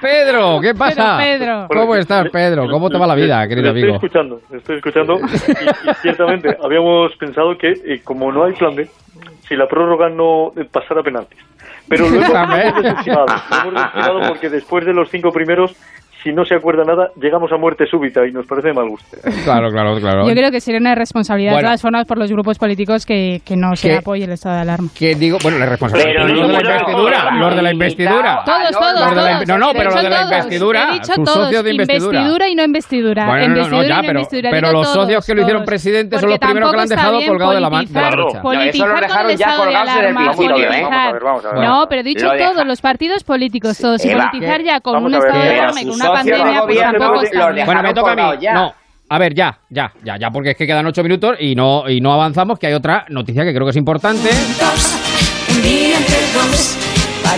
¡Pedro! 0.00 0.60
¿Qué 0.60 0.74
pasa? 0.74 1.18
Pedro. 1.18 1.66
¿Cómo 1.68 1.96
estás, 1.96 2.28
Pedro? 2.30 2.68
¿Cómo 2.70 2.88
te 2.88 2.98
va 2.98 3.06
la 3.08 3.16
vida, 3.16 3.48
querido 3.48 3.70
amigo? 3.70 3.94
Estoy 3.96 4.06
escuchando, 4.06 4.40
estoy 4.56 4.76
escuchando. 4.76 5.14
Y, 5.18 5.90
y 5.90 5.94
ciertamente 6.02 6.56
habíamos 6.62 7.16
pensado 7.18 7.56
que, 7.58 7.70
eh, 7.72 8.00
como 8.04 8.30
no 8.30 8.44
hay 8.44 8.52
plan 8.52 8.76
B, 8.76 8.86
si 9.40 9.56
la 9.56 9.66
prórroga 9.66 10.08
no 10.08 10.50
pasara 10.72 11.02
penaltis. 11.02 11.40
Pero 11.88 12.08
luego 12.08 12.26
hemos 12.32 12.82
desestimado. 12.82 13.26
Lo 13.26 13.58
hemos 13.60 13.74
desestimado 13.74 14.20
porque 14.28 14.50
después 14.50 14.86
de 14.86 14.92
los 14.92 15.10
cinco 15.10 15.30
primeros, 15.30 15.74
si 16.22 16.32
no 16.32 16.44
se 16.44 16.54
acuerda 16.56 16.82
nada, 16.84 17.10
llegamos 17.20 17.50
a 17.52 17.56
muerte 17.56 17.86
súbita 17.86 18.26
y 18.26 18.32
nos 18.32 18.46
parece 18.46 18.68
de 18.68 18.74
mal 18.74 18.88
gusto. 18.88 19.16
Claro, 19.44 19.70
claro, 19.70 19.96
claro. 20.00 20.26
Yo 20.26 20.34
creo 20.34 20.50
que 20.50 20.60
sería 20.60 20.80
una 20.80 20.94
responsabilidad 20.94 21.52
Bueno. 21.52 21.68
de 21.68 21.72
todas 21.72 21.82
formas 21.82 22.04
por 22.06 22.18
los 22.18 22.30
grupos 22.32 22.58
políticos 22.58 23.06
que, 23.06 23.40
que 23.44 23.56
no 23.56 23.76
se 23.76 23.88
Que- 23.88 23.96
apoye 23.98 24.24
el 24.24 24.32
estado 24.32 24.56
de 24.56 24.62
alarma. 24.62 24.88
Que 24.98 25.14
digo, 25.14 25.38
bueno, 25.42 25.58
la 25.58 25.66
responsabilidad. 25.66 26.12
Pero 26.26 26.26
los 26.34 26.46
de 26.48 26.52
la 26.64 26.76
investidura, 26.76 27.24
no, 27.24 27.30
no, 27.38 27.46
los 27.46 27.56
de 27.56 27.62
la 27.62 27.72
investidura. 27.72 28.42
Todos, 28.44 28.70
todos, 28.70 29.00
Los 29.00 29.10
de 29.10 29.16
la 29.16 29.22
todos. 29.22 29.30
inve- 29.30 29.46
no, 29.46 29.58
no, 29.58 29.72
pero 29.72 29.90
los 29.90 30.02
de 30.02 30.10
la 30.10 30.22
investidura, 30.22 30.88
He 30.88 30.92
dicho 30.94 31.12
tus 31.14 31.24
todos. 31.24 31.44
socios 31.44 31.64
de 31.64 31.70
investidura. 31.70 32.48
y 32.48 32.54
no 32.54 32.62
investidura. 32.64 33.26
Bueno, 33.26 33.48
no, 33.48 33.48
no, 33.48 33.54
no, 33.54 33.60
investidura 33.76 33.86
ya, 33.88 33.94
y 33.94 33.96
no 33.96 34.00
pero, 34.06 34.18
investidura. 34.20 34.50
pero 34.50 34.68
Digo 34.68 34.80
los 34.80 34.92
todos, 34.92 35.04
socios 35.04 35.26
que 35.26 35.34
lo 35.34 35.40
hicieron 35.42 35.64
presidente 35.64 36.18
son 36.18 36.30
los 36.30 36.38
primeros 36.38 36.70
que 36.70 36.76
lo 36.76 36.82
han 36.82 36.88
dejado 36.88 37.20
colgado 37.26 37.52
de 37.52 37.60
la, 37.60 37.70
man- 37.70 37.86
de 37.86 37.92
la 37.92 38.10
politizar- 38.10 38.40
con 38.42 38.54
el 38.60 38.68
estado 39.30 39.66
de 39.66 39.76
alarma. 39.76 40.32
¿eh? 40.32 40.36
politizar. 40.36 41.22
No, 41.54 41.86
pero 41.88 42.00
he 42.00 42.04
dicho 42.04 42.26
todos, 42.38 42.66
los 42.66 42.80
partidos 42.80 43.24
políticos, 43.24 43.78
todos. 43.78 44.04
Y 44.04 44.08
politizar 44.10 44.62
ya 44.62 44.80
con 44.80 45.04
un 45.04 45.14
estado 45.14 45.38
de 45.38 45.48
pero 45.48 45.62
alarma 45.62 45.80
y 45.80 45.84
con 45.86 45.94
una 45.94 46.04
pandemia, 46.16 46.62
pues 46.62 46.80
tampoco 46.80 47.22
está 47.22 47.52
Bueno, 47.64 47.82
me 47.82 47.94
toca 47.94 48.12
a 48.12 48.16
mí. 48.16 48.38
ya. 48.40 48.54
No. 48.54 48.74
A 49.08 49.18
ver, 49.18 49.34
ya, 49.34 49.56
ya, 49.70 49.92
ya, 50.02 50.16
ya, 50.16 50.30
porque 50.30 50.50
es 50.50 50.56
que 50.56 50.66
quedan 50.66 50.84
ocho 50.86 51.02
minutos 51.04 51.36
y 51.38 51.54
no, 51.54 51.88
y 51.88 52.00
no 52.00 52.12
avanzamos, 52.12 52.58
que 52.58 52.66
hay 52.66 52.72
otra 52.74 53.06
noticia 53.08 53.44
que 53.44 53.54
creo 53.54 53.64
que 53.64 53.70
es 53.70 53.76
importante. 53.76 54.28
Un 55.48 55.62
día 55.62 55.96
entre 55.96 56.16
dos. 56.32 56.85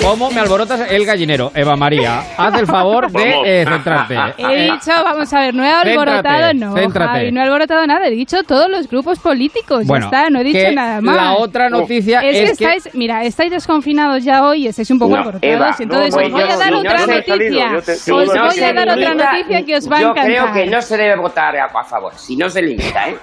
¿Cómo 0.03 0.31
me 0.31 0.41
alborotas 0.41 0.91
el 0.91 1.05
gallinero? 1.05 1.51
Eva 1.55 1.77
María, 1.77 2.23
haz 2.37 2.59
el 2.59 2.67
favor 2.67 3.11
de 3.11 3.61
eh, 3.63 3.65
centrarte. 3.67 4.15
He 4.39 4.67
Eh, 4.69 4.73
dicho, 4.73 4.91
vamos 5.05 5.33
a 5.33 5.41
ver, 5.41 5.55
no 5.55 5.65
he 5.65 5.71
alborotado, 5.71 6.23
Céntrate, 6.49 6.55
no, 6.55 6.75
céntrate. 6.75 7.09
Javi, 7.19 7.33
no 7.33 7.41
he 7.41 7.45
alborotado 7.45 7.87
nada, 7.87 8.07
he 8.07 8.11
dicho 8.11 8.43
todos 8.45 8.71
los 8.71 8.89
grupos 8.89 9.19
políticos, 9.19 9.87
Bueno, 9.87 10.11
ya 10.11 10.19
está, 10.19 10.31
no 10.31 10.41
he 10.41 10.45
dicho 10.45 10.59
que 10.59 10.73
nada 10.73 11.01
más. 11.01 11.17
la 11.17 11.35
otra 11.35 11.69
noticia 11.69 12.21
es, 12.21 12.37
es 12.37 12.51
que 12.53 12.57
que- 12.65 12.65
estáis, 12.77 12.95
mira, 12.95 13.25
estáis 13.25 13.51
desconfinados 13.51 14.25
ya 14.25 14.45
hoy, 14.45 14.67
estáis 14.67 14.91
un 14.91 14.99
poco 14.99 15.11
No, 15.13 15.17
alborotados, 15.19 15.55
Eva, 15.55 15.77
entonces 15.79 16.15
no, 16.15 16.23
os 16.23 16.31
voy 16.31 16.41
yo- 16.41 16.49
a 16.49 16.57
dar 16.57 16.75
otra 16.75 17.07
noticia, 17.07 17.73
yo 17.73 17.83
te- 17.83 17.93
os 17.93 18.07
yo 18.07 18.15
voy 18.15 18.61
a 18.65 18.73
dar 18.73 18.89
otra 18.89 19.15
noticia 19.15 19.65
que 19.67 19.77
os 19.77 19.91
va 19.93 19.97
a 19.97 20.01
Yo 20.01 20.11
encantar. 20.11 20.25
creo 20.25 20.53
que 20.53 20.67
no 20.67 20.81
se 20.83 20.97
debe 20.97 21.17
votar 21.17 21.57
a, 21.57 21.65
a 21.67 21.85
favor, 21.85 22.13
si 22.17 22.37
no 22.37 22.49
se 22.49 22.63
limita, 22.63 23.09
¿eh? 23.09 23.17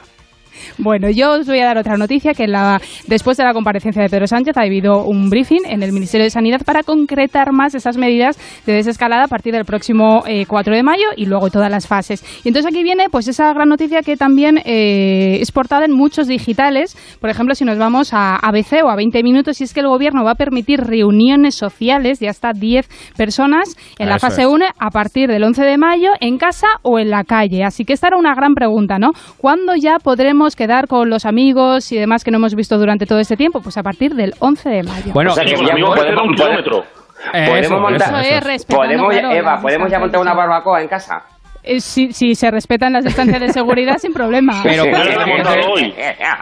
Bueno, 0.78 1.10
yo 1.10 1.34
os 1.34 1.48
voy 1.48 1.60
a 1.60 1.66
dar 1.66 1.78
otra 1.78 1.98
noticia 1.98 2.34
que 2.34 2.48
la, 2.48 2.80
después 3.08 3.38
de 3.38 3.44
la 3.44 3.54
comparecencia 3.54 4.02
de 4.02 4.10
Pedro 4.10 4.28
Sánchez 4.28 4.58
ha 4.58 4.62
habido 4.62 5.04
un 5.04 5.30
briefing 5.30 5.66
en 5.66 5.84
el 5.84 5.92
Ministerio 5.92 6.26
de 6.26 6.30
Sanidad 6.30 6.62
para 6.66 6.84
concretar 6.84 7.52
más 7.52 7.76
esas 7.76 7.98
medidas 7.98 8.38
de 8.66 8.74
desescalada 8.74 9.26
a 9.26 9.28
partir 9.28 9.54
del 9.54 9.66
próximo 9.66 10.24
eh, 10.28 10.46
4 10.46 10.76
de 10.76 10.84
mayo 10.84 11.06
y 11.16 11.26
luego 11.26 11.50
todas 11.50 11.72
las 11.72 11.88
fases. 11.88 12.24
Y 12.44 12.50
entonces 12.50 12.72
aquí 12.72 12.84
viene 12.84 13.06
pues 13.10 13.28
esa 13.28 13.54
gran 13.54 13.70
noticia 13.70 14.02
que 14.02 14.18
también 14.18 14.60
eh, 14.66 15.38
es 15.42 15.52
portada 15.52 15.86
en 15.86 15.92
muchos 15.92 16.28
digitales. 16.28 16.96
Por 17.20 17.30
ejemplo, 17.30 17.56
si 17.56 17.66
nos 17.66 17.78
vamos 17.78 18.14
a 18.14 18.36
ABC 18.36 18.84
o 18.84 18.90
a 18.90 18.96
20 18.96 19.24
minutos, 19.24 19.62
y 19.62 19.64
es 19.64 19.74
que 19.74 19.80
el 19.80 19.88
gobierno 19.88 20.24
va 20.24 20.32
a 20.32 20.36
permitir 20.36 20.82
reuniones 20.82 21.56
sociales 21.56 22.20
de 22.20 22.30
hasta 22.30 22.52
10 22.54 22.88
personas 23.18 23.76
en 23.98 24.10
la 24.10 24.20
fase 24.20 24.44
es. 24.44 24.48
1 24.48 24.66
a 24.78 24.90
partir 24.92 25.30
del 25.30 25.44
11 25.44 25.64
de 25.64 25.78
mayo 25.78 26.10
en 26.20 26.38
casa 26.38 26.68
o 26.84 27.00
en 27.00 27.10
la 27.10 27.24
calle. 27.24 27.64
Así 27.64 27.86
que 27.86 27.94
esta 27.94 28.08
era 28.08 28.18
una 28.18 28.36
gran 28.36 28.54
pregunta, 28.54 29.00
¿no? 29.00 29.12
¿Cuándo 29.38 29.74
ya 29.76 29.98
podremos 30.04 30.45
quedar 30.54 30.88
con 30.90 31.10
los 31.10 31.26
amigos 31.26 31.94
y 31.94 31.98
demás 31.98 32.26
que 32.26 32.32
no 32.32 32.38
hemos 32.38 32.54
visto 32.56 32.78
durante 32.78 33.06
todo 33.06 33.20
este 33.20 33.38
tiempo? 33.38 33.62
Pues 33.62 33.78
a 33.78 33.84
partir 33.84 34.14
del 34.16 34.34
11 34.40 34.68
de 34.70 34.84
mayo. 34.84 35.14
Bueno, 35.14 35.32
O 35.32 35.34
sea, 35.36 35.46
que 35.46 35.54
eh, 35.54 35.58
podemos- 35.58 35.98
un 36.28 36.36
kilómetro. 36.36 36.84
Podemos 37.32 37.60
Eso, 37.60 37.80
montar, 37.80 38.02
eso, 38.24 38.38
Eso 38.38 38.50
eso. 38.52 38.68
podemos, 38.68 39.12
claro, 39.14 39.32
Eva, 39.32 39.60
podemos 39.62 39.90
ya 39.90 39.98
montar 40.00 40.22
una 40.22 40.34
barbacoa 40.34 40.82
en 40.82 40.88
casa. 40.90 41.24
Eh, 41.64 41.80
si, 41.80 42.14
si 42.14 42.36
se 42.36 42.52
respetan 42.52 42.94
las 42.94 43.04
distancias 43.06 43.40
de 43.42 43.50
seguridad, 43.52 43.98
sin 44.00 44.14
problema. 44.14 44.60
Pero 44.62 44.84
Yo 44.86 44.92
claro, 44.92 45.10
ya 45.10 45.16
la 45.16 45.22
he 45.22 45.26
tiene 45.26 45.42
que 45.44 45.50
montado 45.50 45.72
hoy. 45.74 45.82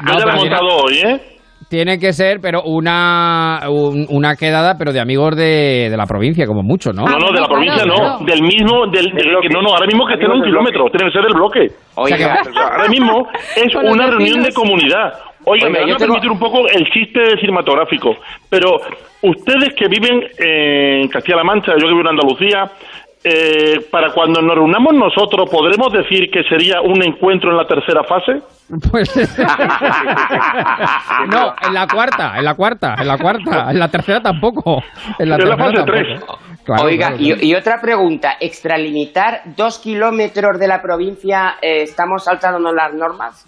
No, 0.02 0.12
Yo 0.12 0.18
pero 0.18 0.30
he 0.32 0.36
montado 0.36 0.68
hoy, 0.84 0.98
¿eh? 1.00 1.33
Tiene 1.74 1.98
que 1.98 2.14
ser, 2.14 2.38
pero 2.40 2.62
una, 2.66 3.62
un- 3.68 4.06
una 4.10 4.36
quedada, 4.36 4.76
pero 4.78 4.94
de 4.94 5.00
amigos 5.02 5.36
de, 5.36 5.88
de 5.90 5.98
la 5.98 6.06
provincia, 6.06 6.46
como 6.46 6.62
mucho, 6.62 6.92
¿no? 6.94 7.02
No, 7.04 7.18
no, 7.18 7.32
de 7.34 7.42
la 7.42 7.48
provincia 7.48 7.84
no. 7.84 8.20
Del 8.24 8.44
mismo, 8.44 8.86
del, 8.94 9.06
del- 9.10 9.28
bloque. 9.30 9.48
que 9.48 9.54
no, 9.56 9.64
no, 9.64 9.70
ahora 9.74 9.88
mismo 9.88 10.06
que 10.06 10.14
estén 10.14 10.30
a 10.30 10.36
un 10.36 10.44
kilómetro, 10.44 10.86
tiene 10.94 11.10
que 11.12 11.18
ser 11.18 11.24
del 11.26 11.34
bloque. 11.34 11.62
Oiga, 11.96 12.38
O 12.48 12.54
sea, 12.54 12.64
ahora 12.78 12.88
mismo 12.90 13.26
es 13.56 13.74
una 13.74 14.06
reunión 14.06 14.44
de 14.44 14.54
comunidad. 14.54 15.14
Oiga, 15.46 15.68
me 15.70 15.80
van 15.80 15.90
yo 15.90 15.96
a 15.96 15.98
tengo- 15.98 16.14
permitir 16.14 16.32
un 16.32 16.40
poco 16.40 16.60
el 16.70 16.86
chiste 16.94 17.20
cinematográfico, 17.42 18.12
pero 18.52 18.78
ustedes 19.24 19.74
que 19.76 19.88
viven 19.90 20.22
en 20.38 21.08
Castilla-La 21.10 21.44
Mancha, 21.44 21.72
yo 21.74 21.88
que 21.88 21.94
vivo 21.96 22.02
en 22.02 22.08
Andalucía, 22.08 22.70
eh, 23.24 23.80
para 23.90 24.12
cuando 24.14 24.42
nos 24.42 24.56
reunamos 24.56 24.94
nosotros, 24.94 25.50
¿podremos 25.50 25.94
decir 25.94 26.30
que 26.32 26.44
sería 26.44 26.82
un 26.82 27.02
encuentro 27.04 27.52
en 27.52 27.58
la 27.58 27.66
tercera 27.66 28.04
fase? 28.04 28.42
Pues... 28.92 29.16
no, 31.30 31.54
en 31.66 31.74
la 31.74 31.88
cuarta, 31.88 32.38
en 32.38 32.44
la 32.44 32.56
cuarta, 32.56 32.96
en 33.00 33.08
la 33.08 33.18
cuarta, 33.18 33.72
en 33.72 33.80
la 33.80 33.88
tercera 33.88 34.20
tampoco. 34.22 34.84
En 35.20 35.30
la 35.30 35.36
En 35.36 35.42
la 35.42 35.56
tercera 35.56 35.58
fase 35.58 35.76
tampoco. 35.78 35.92
tres. 35.92 36.24
Claro, 36.66 36.84
Oiga, 36.84 37.08
claro, 37.08 37.24
claro. 37.24 37.42
Y, 37.42 37.50
y 37.50 37.56
otra 37.56 37.82
pregunta, 37.82 38.34
¿extralimitar 38.40 39.42
dos 39.58 39.80
kilómetros 39.80 40.60
de 40.60 40.68
la 40.68 40.82
provincia, 40.82 41.56
eh, 41.62 41.84
estamos 41.84 42.24
saltándonos 42.24 42.74
las 42.74 42.94
normas? 42.94 43.46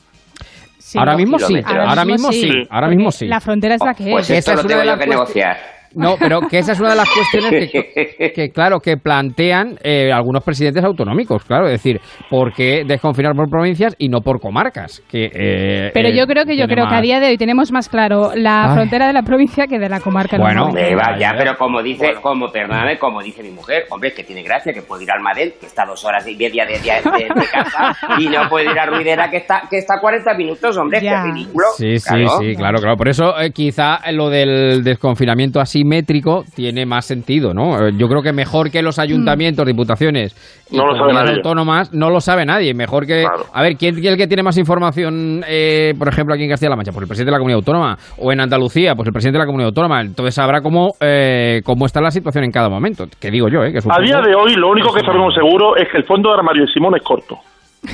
Sí, 0.78 1.00
ahora 1.00 1.16
mismo 1.16 1.40
sí, 1.40 1.56
ahora 1.66 2.06
mismo 2.06 2.32
sí, 2.32 2.68
ahora 2.70 2.88
mismo 2.90 3.12
sí. 3.12 3.28
La 3.28 3.40
frontera 3.40 3.76
es 3.76 3.82
la 3.84 3.94
que 3.96 4.12
Pues 4.12 4.30
es. 4.30 4.38
Esa 4.38 4.52
esto 4.52 4.52
es 4.52 4.58
lo 4.58 4.62
una 4.62 4.70
tengo 4.70 4.80
de 4.82 4.86
yo 4.86 4.92
las 4.92 5.00
que 5.04 5.10
negociar. 5.10 5.75
No, 5.96 6.16
pero 6.20 6.42
que 6.42 6.60
esa 6.60 6.74
es 6.74 6.80
una 6.80 6.90
de 6.92 6.96
las 6.98 7.10
cuestiones 7.10 7.72
que, 7.72 8.32
que, 8.34 8.50
claro, 8.50 8.80
que 8.80 8.98
plantean 8.98 9.78
eh, 9.84 10.12
algunos 10.12 10.44
presidentes 10.44 10.84
autonómicos, 10.84 11.44
claro, 11.46 11.66
es 11.68 11.72
decir, 11.74 12.00
¿por 12.30 12.54
qué 12.54 12.84
desconfinar 12.86 13.34
por 13.36 13.50
provincias 13.50 13.96
y 13.98 14.10
no 14.10 14.20
por 14.22 14.40
comarcas? 14.40 15.02
Que, 15.10 15.26
eh, 15.34 15.92
Pero 15.94 16.10
eh, 16.10 16.18
yo 16.18 16.26
creo 16.28 16.46
que 16.46 16.58
yo 16.58 16.66
creo 16.68 16.86
que 16.88 16.94
a 16.94 16.98
más- 16.98 17.02
día 17.02 17.20
de 17.20 17.28
hoy 17.28 17.38
tenemos 17.38 17.72
más 17.72 17.90
claro 17.90 18.32
la 18.36 18.66
Ay. 18.70 18.76
frontera 18.76 19.08
de 19.08 19.14
la 19.14 19.24
provincia 19.24 19.68
que 19.68 19.80
de 19.80 19.90
la 19.90 20.00
comarca. 20.00 20.38
Bueno, 20.38 20.66
normalmente. 20.66 20.92
Eva, 20.92 21.18
Ya, 21.20 21.34
pero 21.38 21.56
como 21.58 21.82
dice, 21.82 22.14
como, 22.22 22.50
perdóname, 22.52 22.98
como 22.98 23.22
dice 23.22 23.42
mi 23.44 23.52
mujer, 23.52 23.84
hombre, 23.90 24.10
es 24.10 24.16
que 24.16 24.24
tiene 24.24 24.44
gracia 24.44 24.74
que 24.74 24.82
puede 24.82 25.04
ir 25.04 25.12
al 25.12 25.22
Madel, 25.22 25.54
que 25.60 25.66
está 25.66 25.86
dos 25.86 26.04
horas 26.06 26.28
y 26.28 26.36
media 26.36 26.66
de, 26.66 26.74
de- 26.74 26.80
de- 26.80 27.42
de 27.42 27.48
casa, 27.52 27.96
y 28.20 28.28
no 28.28 28.50
puede 28.50 28.72
ir 28.72 28.78
a 28.80 28.86
Ruidera, 28.86 29.30
que 29.30 29.38
está, 29.38 29.62
que 29.70 29.78
está 29.78 29.96
a 29.96 30.00
40 30.02 30.34
minutos, 30.36 30.78
hombre, 30.78 31.00
Ya. 31.02 31.24
que 31.24 31.32
ridículo. 31.32 31.66
Sí, 31.78 31.98
sí, 32.00 32.10
Claro. 32.10 32.38
sí, 32.40 32.56
claro, 32.56 32.78
claro. 32.80 32.98
Por 32.98 33.08
eso 33.08 33.40
eh, 33.40 33.52
quizá 33.52 34.00
lo 34.12 34.30
del 34.30 34.84
desconfinamiento 34.84 35.60
asimétrico 35.86 36.44
tiene 36.56 36.86
más 36.86 37.06
sentido, 37.06 37.54
¿no? 37.54 37.88
Eh, 37.88 37.92
Yo 37.98 38.08
creo 38.08 38.22
que 38.22 38.34
mejor 38.34 38.72
que 38.72 38.82
los 38.82 38.98
ayuntamientos, 39.00 39.66
diputaciones 39.66 40.36
y 40.72 40.76
No 40.78 40.84
lo 40.86 40.90
sabe 40.92 41.00
comunidades 41.00 41.30
nadie. 41.30 41.38
autónomas 41.40 41.94
no 41.94 42.10
lo 42.10 42.20
sabe 42.20 42.46
nadie. 42.46 42.74
Mejor 42.74 43.06
que... 43.06 43.22
Claro. 43.22 43.46
A 43.54 43.62
ver, 43.62 43.76
¿quién 43.78 43.98
es 43.98 44.04
el 44.06 44.18
que 44.18 44.28
tiene 44.28 44.42
más 44.44 44.58
información, 44.58 45.44
eh, 45.48 45.94
por 45.98 46.08
ejemplo, 46.08 46.34
aquí 46.34 46.44
en 46.44 46.50
Castilla-La 46.50 46.76
Mancha? 46.76 46.92
Pues 46.92 47.04
el 47.04 47.08
presidente 47.08 47.30
de 47.30 47.34
la 47.34 47.38
comunidad 47.40 47.58
autónoma. 47.60 47.98
O 48.18 48.32
en 48.32 48.40
Andalucía, 48.42 48.96
pues 48.96 49.06
el 49.08 49.14
presidente 49.14 49.38
de 49.38 49.44
la 49.44 49.46
comunidad 49.46 49.68
autónoma. 49.70 50.02
Entonces 50.02 50.34
sabrá 50.34 50.62
cómo, 50.62 50.94
eh, 51.00 51.62
cómo 51.64 51.86
está 51.86 52.02
la 52.02 52.12
situación 52.12 52.44
en 52.46 52.52
cada 52.52 52.70
momento. 52.70 53.06
Que 53.20 53.30
digo 53.30 53.48
yo, 53.48 53.64
¿eh? 53.64 53.72
Que 53.72 53.80
A 53.90 54.00
día 54.02 54.20
de 54.22 54.34
hoy, 54.36 54.56
lo 54.56 54.70
único 54.70 54.92
que 54.94 55.02
sabemos 55.02 55.34
seguro 55.36 55.76
es 55.78 55.88
que 55.92 55.98
el 55.98 56.04
fondo 56.06 56.30
de 56.30 56.36
armario 56.38 56.64
de 56.66 56.72
Simón 56.74 56.96
es 56.96 57.04
corto. 57.04 57.38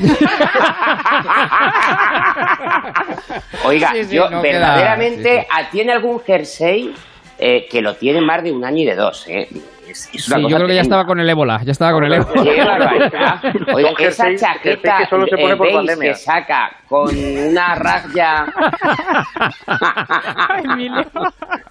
Oiga, 3.66 3.92
Sí, 3.94 4.04
sí, 4.06 4.16
yo 4.16 4.30
no 4.30 4.42
queda- 4.42 4.60
verdaderamente 4.60 5.42
sí, 5.42 5.66
tiene 5.72 5.92
algún 5.92 6.20
jersey 6.22 6.94
eh, 7.42 7.68
que 7.70 7.82
lo 7.82 7.96
tiene 7.96 8.22
más 8.22 8.42
de 8.44 8.52
un 8.52 8.64
año 8.64 8.84
y 8.84 8.86
de 8.86 8.96
dos, 8.96 9.28
¿eh? 9.28 9.50
Es, 9.90 10.10
es 10.14 10.24
Sí, 10.24 10.32
yo 10.48 10.56
creo 10.56 10.68
que 10.68 10.76
ya 10.76 10.82
estaba 10.82 11.06
con 11.06 11.20
el 11.20 11.30
ébola. 11.30 11.60
Ya 11.66 11.74
estaba 11.74 11.92
con 11.92 12.06
el 12.06 12.14
ébola. 12.14 12.42
Oiga, 13.74 13.90
esa 14.00 14.26
jersey- 14.28 14.38
chaqueta 14.40 14.98
jersey 14.98 15.04
que 15.04 15.10
solo 15.10 15.26
se 15.28 15.36
pone 15.38 15.56
por 15.58 15.66
beige 15.68 15.78
pandemia. 15.80 16.12
que 16.12 16.18
saca 16.18 16.72
con 16.88 17.10
una 17.18 17.76
raya 17.76 18.46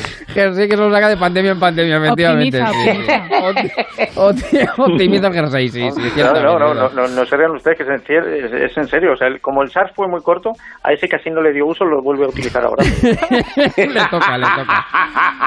Emilio. 0.00 0.26
Jersey 0.34 0.68
que 0.68 0.76
se 0.76 0.82
lo 0.82 0.90
saca 0.92 1.08
de 1.08 1.16
pandemia 1.16 1.52
en 1.52 1.60
pandemia, 1.60 1.96
efectivamente. 1.96 2.62
Optimiza, 2.62 2.72
sí. 2.72 3.30
Opti- 3.30 4.14
opti- 4.16 4.70
Optimiza 4.78 5.26
el 5.28 5.32
jersey, 5.34 5.68
sí, 5.68 5.90
sí. 5.90 6.00
No, 6.16 6.32
no, 6.32 6.58
no, 6.58 6.58
no, 6.58 6.74
ciertamente. 6.88 6.94
no, 6.96 7.08
no 7.20 7.26
se 7.26 7.36
vean 7.36 7.50
ustedes 7.52 7.76
que 7.78 7.82
es 7.84 7.88
en, 7.88 8.00
cier- 8.04 8.44
es, 8.44 8.70
es 8.70 8.76
en 8.76 8.86
serio. 8.88 9.12
O 9.12 9.16
sea, 9.16 9.28
el- 9.28 9.40
como 9.40 9.62
el 9.62 9.70
SARS 9.70 9.92
fue 9.94 10.06
muy 10.08 10.20
corto, 10.22 10.50
a 10.82 10.92
ese 10.92 11.08
casi 11.08 11.30
no 11.30 11.40
le 11.42 11.52
dio 11.52 11.66
uso, 11.66 11.84
lo 11.84 12.02
vuelve 12.02 12.24
a 12.24 12.28
utilizar 12.28 12.62
ahora. 12.64 12.84
le 13.76 13.86
toca, 14.10 14.38
le 14.38 14.46
toca. 14.46 14.86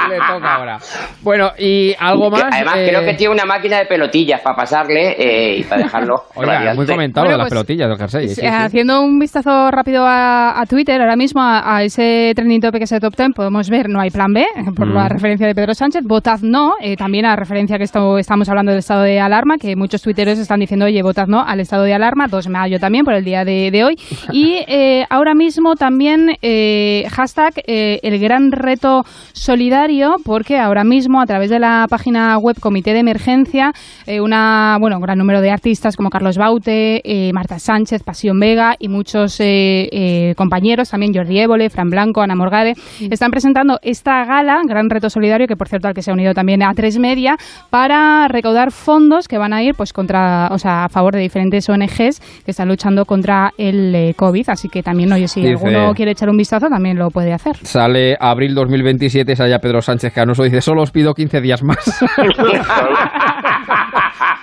Le 0.10 0.18
toca 0.18 0.56
ahora. 0.56 0.78
Bueno, 1.22 1.52
y 1.58 1.94
algo 2.00 2.30
más. 2.30 2.44
Además, 2.52 2.76
eh, 2.78 2.88
creo 2.90 3.02
que 3.02 3.14
tiene 3.16 3.34
una 3.34 3.46
máquina 3.46 3.78
de 3.80 3.86
pelotillas 3.86 4.42
para 4.42 4.56
pasarle 4.56 5.16
eh, 5.18 5.58
y 5.60 5.64
para 5.64 5.84
dejarlo. 5.84 6.16
Muy 6.76 6.86
comentado 6.88 7.26
Bueno, 7.26 7.38
de 7.38 7.44
las 7.44 7.50
pues, 7.50 7.50
pelotillas 7.52 7.90
del 7.90 7.98
jersey. 7.98 8.28
sí, 8.30 8.42
Eh, 8.42 8.44
sí. 8.44 8.48
Haciendo 8.48 9.02
un 9.02 9.20
vistazo 9.20 9.72
rápido 9.72 10.06
a, 10.06 10.60
a 10.60 10.66
Twitter, 10.66 11.00
ahora 11.02 11.16
mismo 11.16 11.42
a, 11.42 11.78
a 11.78 11.84
ese 11.84 12.34
trending 12.36 12.62
topic 12.62 12.80
que 12.80 12.84
es 12.86 12.92
el 12.92 13.00
top 13.00 13.16
10, 13.16 13.30
podemos 13.36 13.70
ver 13.70 13.90
no 13.90 14.00
hay 14.02 14.10
plan 14.10 14.34
B, 14.34 14.43
eh, 14.44 14.72
por 14.76 14.88
Mm. 14.88 14.94
la 14.94 15.10
referencia 15.10 15.48
de 15.48 15.56
Pedro 15.56 15.74
Sánchez, 15.74 16.04
votad 16.04 16.40
no, 16.42 16.74
eh, 16.82 16.96
también 16.96 17.26
a 17.26 17.36
referencia 17.36 17.78
que 17.78 17.84
esto, 17.84 18.18
estamos 18.18 18.48
hablando 18.50 18.72
del 18.72 18.80
estado 18.80 19.04
de 19.04 19.20
alarma, 19.20 19.58
que 19.58 19.76
muchos 19.76 20.02
tuiteros 20.02 20.38
están 20.40 20.60
diciendo, 20.60 20.86
oye, 20.86 21.02
votad 21.02 21.28
no 21.28 21.42
al 21.42 21.60
estado 21.60 21.84
de 21.84 21.94
alarma, 21.94 22.28
2 22.28 22.46
de 22.46 22.50
mayo 22.50 22.80
también, 22.80 23.06
por 23.06 23.14
el 23.14 23.24
día 23.24 23.46
de, 23.46 23.72
de 23.72 23.84
hoy. 23.84 23.96
Y 24.32 24.64
eh, 24.68 25.06
ahora 25.10 25.36
mismo 25.36 25.76
también 25.76 26.32
hashtag 27.10 27.54
el 27.66 28.20
gran 28.20 28.52
reto 28.52 29.04
solidario, 29.34 30.16
porque 30.26 30.58
ahora 30.58 30.84
mismo 30.84 31.22
a 31.22 31.26
través 31.26 31.50
de 31.50 31.60
la 31.60 31.86
página 31.90 32.38
web 32.38 32.60
Comité 32.60 32.94
de 32.94 33.00
Emergencia, 33.00 33.72
una, 34.22 34.78
bueno, 34.80 34.98
un 34.98 35.04
gran 35.04 35.18
número 35.18 35.42
de 35.42 35.52
artistas 35.52 35.96
como 35.96 36.10
Carlos 36.10 36.38
Baute, 36.38 37.02
Marta 37.34 37.60
Sánchez, 37.60 38.04
Pasión 38.04 38.40
Vega 38.40 38.76
y 38.80 38.88
muchos 38.88 39.40
compañeros, 40.36 40.90
también 40.90 41.14
Jordi 41.14 41.40
Évole, 41.40 41.70
Fran 41.70 41.90
Blanco, 41.90 42.22
Ana 42.22 42.36
Morgade, 42.36 42.74
están 43.12 43.32
presentando 43.32 43.80
esta 43.82 44.26
gala, 44.36 44.62
Gran 44.68 44.90
Reto 44.90 45.10
Solidario, 45.10 45.48
que 45.48 45.56
por 45.56 45.68
cierto 45.68 45.88
al 45.88 45.94
que 45.94 46.02
se 46.02 46.12
ha 46.12 46.14
unido 46.14 46.34
también 46.34 46.62
a 46.64 46.74
Tres 46.74 46.98
Media, 47.00 47.36
para 47.70 48.28
recaudar 48.28 48.72
fondos 48.72 49.28
que 49.28 49.38
van 49.38 49.54
a 49.54 49.62
ir 49.64 49.76
pues 49.76 49.94
contra, 49.94 50.50
o 50.52 50.58
sea, 50.58 50.86
a 50.86 50.90
favor 50.90 51.14
de 51.14 51.20
diferentes 51.20 51.68
ONGs 51.70 52.20
que 52.46 52.52
están 52.52 52.68
luchando 52.68 53.06
contra 53.06 53.52
el 53.58 53.94
eh, 53.96 54.14
COVID. 54.16 54.50
Así 54.50 54.70
que 54.70 54.82
también, 54.84 55.12
oye, 55.14 55.28
si 55.28 55.42
Dice- 55.42 55.54
alguno 55.54 55.94
quiere 55.94 56.12
echar 56.12 56.30
un 56.30 56.38
vistazo, 56.38 56.68
también 56.70 56.98
lo 56.98 57.10
puede 57.10 57.34
hacer. 57.34 57.56
Sale 57.58 58.18
abril 58.20 58.54
2027, 58.56 59.36
sale 59.36 59.50
ya 59.52 59.60
Pedro 59.60 59.82
Sánchez 59.82 60.14
Canoso 60.14 60.44
dice, 60.44 60.62
solo 60.62 60.82
os 60.82 60.92
pido 60.92 61.14
15 61.14 61.42
días 61.42 61.64
más. 61.64 61.78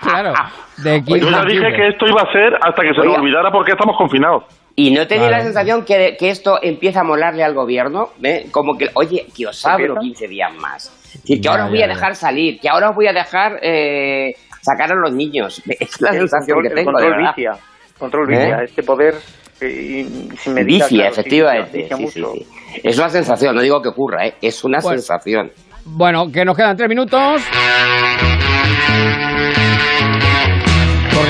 claro, 0.02 0.32
de 0.78 1.02
15 1.02 1.20
Yo 1.20 1.30
ya 1.30 1.44
dije 1.44 1.60
15. 1.60 1.76
que 1.76 1.88
esto 1.88 2.06
iba 2.06 2.22
a 2.22 2.32
ser 2.32 2.54
hasta 2.62 2.82
que 2.82 2.94
se 2.94 3.00
Oiga. 3.00 3.20
olvidara 3.20 3.50
porque 3.50 3.72
estamos 3.72 3.96
confinados. 3.96 4.44
¿Y 4.82 4.90
no 4.92 5.06
tenéis 5.06 5.28
Claro. 5.28 5.36
la 5.38 5.42
sensación 5.44 5.84
que, 5.84 6.16
que 6.18 6.30
esto 6.30 6.58
empieza 6.62 7.00
a 7.00 7.04
molarle 7.04 7.44
al 7.44 7.54
gobierno? 7.54 8.08
¿Eh? 8.22 8.46
Como 8.50 8.78
que, 8.78 8.86
oye, 8.94 9.26
que 9.36 9.46
os 9.46 9.66
abro 9.66 9.96
15 10.00 10.26
días 10.28 10.50
más. 10.54 10.86
Es 11.14 11.20
decir, 11.22 11.36
que 11.38 11.42
Ya, 11.42 11.50
ahora 11.50 11.64
os 11.64 11.70
voy 11.70 11.78
ya, 11.80 11.84
a 11.84 11.88
ya. 11.88 11.94
dejar 11.94 12.14
salir, 12.16 12.58
que 12.60 12.68
ahora 12.68 12.90
os 12.90 12.96
voy 12.96 13.06
a 13.08 13.12
dejar 13.12 13.58
eh, 13.62 14.32
sacar 14.62 14.92
a 14.92 14.94
los 14.94 15.12
niños. 15.12 15.62
Es 15.80 16.00
la 16.00 16.10
el 16.10 16.18
sensación 16.20 16.56
control, 16.56 16.62
que 16.62 16.74
tengo, 16.74 16.90
de 16.92 16.94
control 16.96 17.16
verdad. 17.16 17.34
vicia. 17.36 17.52
Control 17.98 18.32
¿Eh? 18.32 18.38
vicia. 18.38 18.62
Este 18.64 18.82
poder 18.82 19.14
eh, 19.60 19.66
y- 19.68 20.36
sin 20.36 20.54
medida. 20.54 20.84
Vicia, 20.86 20.88
claro, 20.88 21.14
sí, 21.14 21.20
efectivamente. 21.20 21.78
vicia 21.78 21.96
sí, 21.96 22.06
sí, 22.08 22.20
mucho. 22.20 22.32
sí. 22.34 22.46
Es 22.82 22.98
una 22.98 23.08
sensación, 23.10 23.54
no 23.56 23.60
digo 23.62 23.82
que 23.82 23.88
ocurra, 23.90 24.26
¿eh? 24.26 24.34
es 24.40 24.64
una 24.64 24.78
Bueno. 24.80 24.98
sensación. 24.98 25.50
Bueno, 25.84 26.30
que 26.32 26.44
nos 26.44 26.56
quedan 26.56 26.76
tres 26.76 26.88
minutos. 26.88 27.42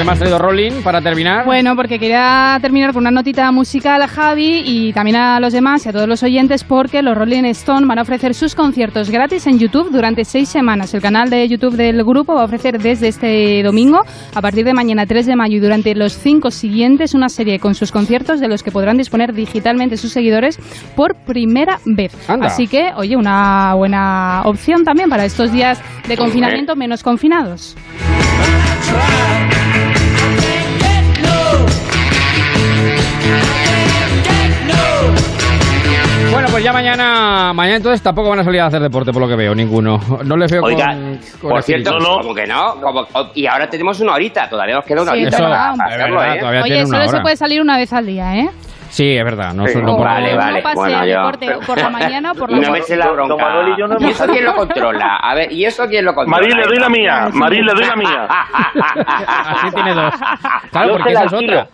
Qué 0.03 0.11
ha 0.11 0.17
salido 0.17 0.39
Rolling 0.39 0.83
para 0.83 1.03
terminar? 1.03 1.45
Bueno, 1.45 1.77
porque 1.77 1.99
quería 1.99 2.57
terminar 2.63 2.95
con 2.95 3.03
una 3.03 3.11
notita 3.11 3.53
musical 3.53 4.01
a 4.01 4.09
Javi 4.09 4.63
y 4.65 4.95
también 4.95 5.17
a 5.17 5.39
los 5.41 5.53
demás 5.53 5.85
y 5.85 5.91
a 5.91 5.93
todos 5.93 6.09
los 6.09 6.23
oyentes 6.23 6.65
porque 6.65 7.03
los 7.03 7.15
Rolling 7.15 7.45
Stone 7.45 7.87
van 7.87 7.99
a 7.99 8.03
ofrecer 8.03 8.33
sus 8.33 8.55
conciertos 8.55 9.11
gratis 9.11 9.47
en 9.47 9.59
YouTube 9.59 9.91
durante 9.91 10.25
seis 10.25 10.49
semanas. 10.49 10.95
El 10.95 11.03
canal 11.03 11.29
de 11.29 11.47
YouTube 11.47 11.77
del 11.77 12.03
grupo 12.03 12.35
va 12.35 12.41
a 12.41 12.45
ofrecer 12.47 12.79
desde 12.79 13.09
este 13.09 13.63
domingo, 13.63 14.01
a 14.35 14.41
partir 14.41 14.65
de 14.65 14.73
mañana 14.73 15.05
3 15.05 15.27
de 15.27 15.37
mayo 15.37 15.57
y 15.59 15.61
durante 15.61 15.95
los 15.95 16.15
cinco 16.15 16.51
siguientes, 16.51 17.13
una 17.13 17.29
serie 17.29 17.59
con 17.59 17.75
sus 17.75 17.93
conciertos 17.93 18.41
de 18.41 18.49
los 18.49 18.63
que 18.63 18.71
podrán 18.71 18.97
disponer 18.97 19.35
digitalmente 19.35 19.99
sus 19.99 20.13
seguidores 20.13 20.59
por 20.97 21.15
primera 21.15 21.79
vez. 21.85 22.17
Anda. 22.27 22.47
Así 22.47 22.69
que, 22.69 22.93
oye, 22.97 23.17
una 23.17 23.75
buena 23.75 24.45
opción 24.47 24.83
también 24.83 25.11
para 25.11 25.27
estos 25.27 25.53
días 25.53 25.79
de 26.09 26.17
confinamiento 26.17 26.75
menos 26.75 27.03
confinados. 27.03 27.77
Bueno, 36.33 36.49
pues 36.51 36.63
ya 36.63 36.73
mañana, 36.73 37.53
mañana 37.53 37.77
entonces 37.77 38.03
tampoco 38.03 38.31
van 38.31 38.39
a 38.41 38.45
salir 38.45 38.61
a 38.61 38.67
hacer 38.67 38.81
deporte 38.81 39.13
por 39.13 39.21
lo 39.23 39.29
que 39.29 39.37
veo, 39.37 39.55
ninguno. 39.55 40.01
No 40.25 40.37
les 40.37 40.51
veo 40.51 40.63
Oiga, 40.63 40.87
con, 40.87 41.19
con 41.41 41.51
por 41.51 41.63
cierto, 41.63 41.91
espíritu. 41.91 42.19
como 42.21 42.35
que 42.35 42.47
no, 42.47 42.75
como- 42.81 43.07
y 43.35 43.47
ahora 43.47 43.69
tenemos 43.69 44.01
una 44.01 44.15
horita, 44.15 44.49
todavía 44.49 44.77
nos 44.77 44.85
queda 44.85 45.03
una 45.03 45.13
Sí, 45.13 45.23
horita 45.23 45.39
para, 45.39 45.73
para 45.75 45.95
hacerlo, 45.95 46.17
verdad, 46.21 46.55
¿eh? 46.55 46.63
Oye, 46.63 46.87
solo 46.87 47.09
se 47.09 47.21
puede 47.21 47.37
salir 47.37 47.61
una 47.61 47.77
vez 47.77 47.93
al 47.93 48.07
día, 48.07 48.37
¿eh? 48.37 48.51
Sí, 48.91 49.17
es 49.17 49.25
verdad. 49.25 49.55
No, 49.55 49.67
Sí. 49.69 49.79
no 49.81 49.97
por- 49.97 50.05
Vale, 50.07 50.35
vale. 50.35 50.63
No 50.63 50.75
bueno, 50.75 51.05
yo- 51.05 51.17
deporte 51.19 51.49
por 51.67 51.79
la 51.79 51.91
mañana 51.91 52.33
o 52.33 52.35
por 52.35 52.51
la 52.51 52.57
Y 52.57 52.61
no 52.61 52.67
me 52.73 52.79
noche. 52.79 52.89
sé 52.89 52.97
la 52.97 53.09
bronca. 53.11 53.37
Manuel 53.37 53.69
y 53.77 53.81
yo 53.81 53.87
no 53.87 53.97
¿Y 54.01 54.11
eso 54.11 54.27
quién 54.27 54.45
lo 54.45 54.55
controla? 54.57 55.17
A 55.23 55.35
ver, 55.35 55.53
¿y 55.53 55.65
eso 55.65 55.87
quién 55.87 56.05
lo 56.05 56.13
controla? 56.15 56.41
Marín, 56.41 56.57
le 56.59 56.67
doy 56.67 56.79
la 56.79 56.89
mía. 56.89 57.29
Marín, 57.35 57.65
le 57.67 57.73
doy 57.73 57.85
la 57.87 57.97
mía. 57.97 58.29
Así 59.47 59.71
tiene 59.75 59.95
dos. 59.95 60.15
Claro, 60.73 60.89
Yo 60.89 60.93
porque 60.95 61.13
esa 61.13 61.25
es 61.25 61.33
otra. 61.33 61.67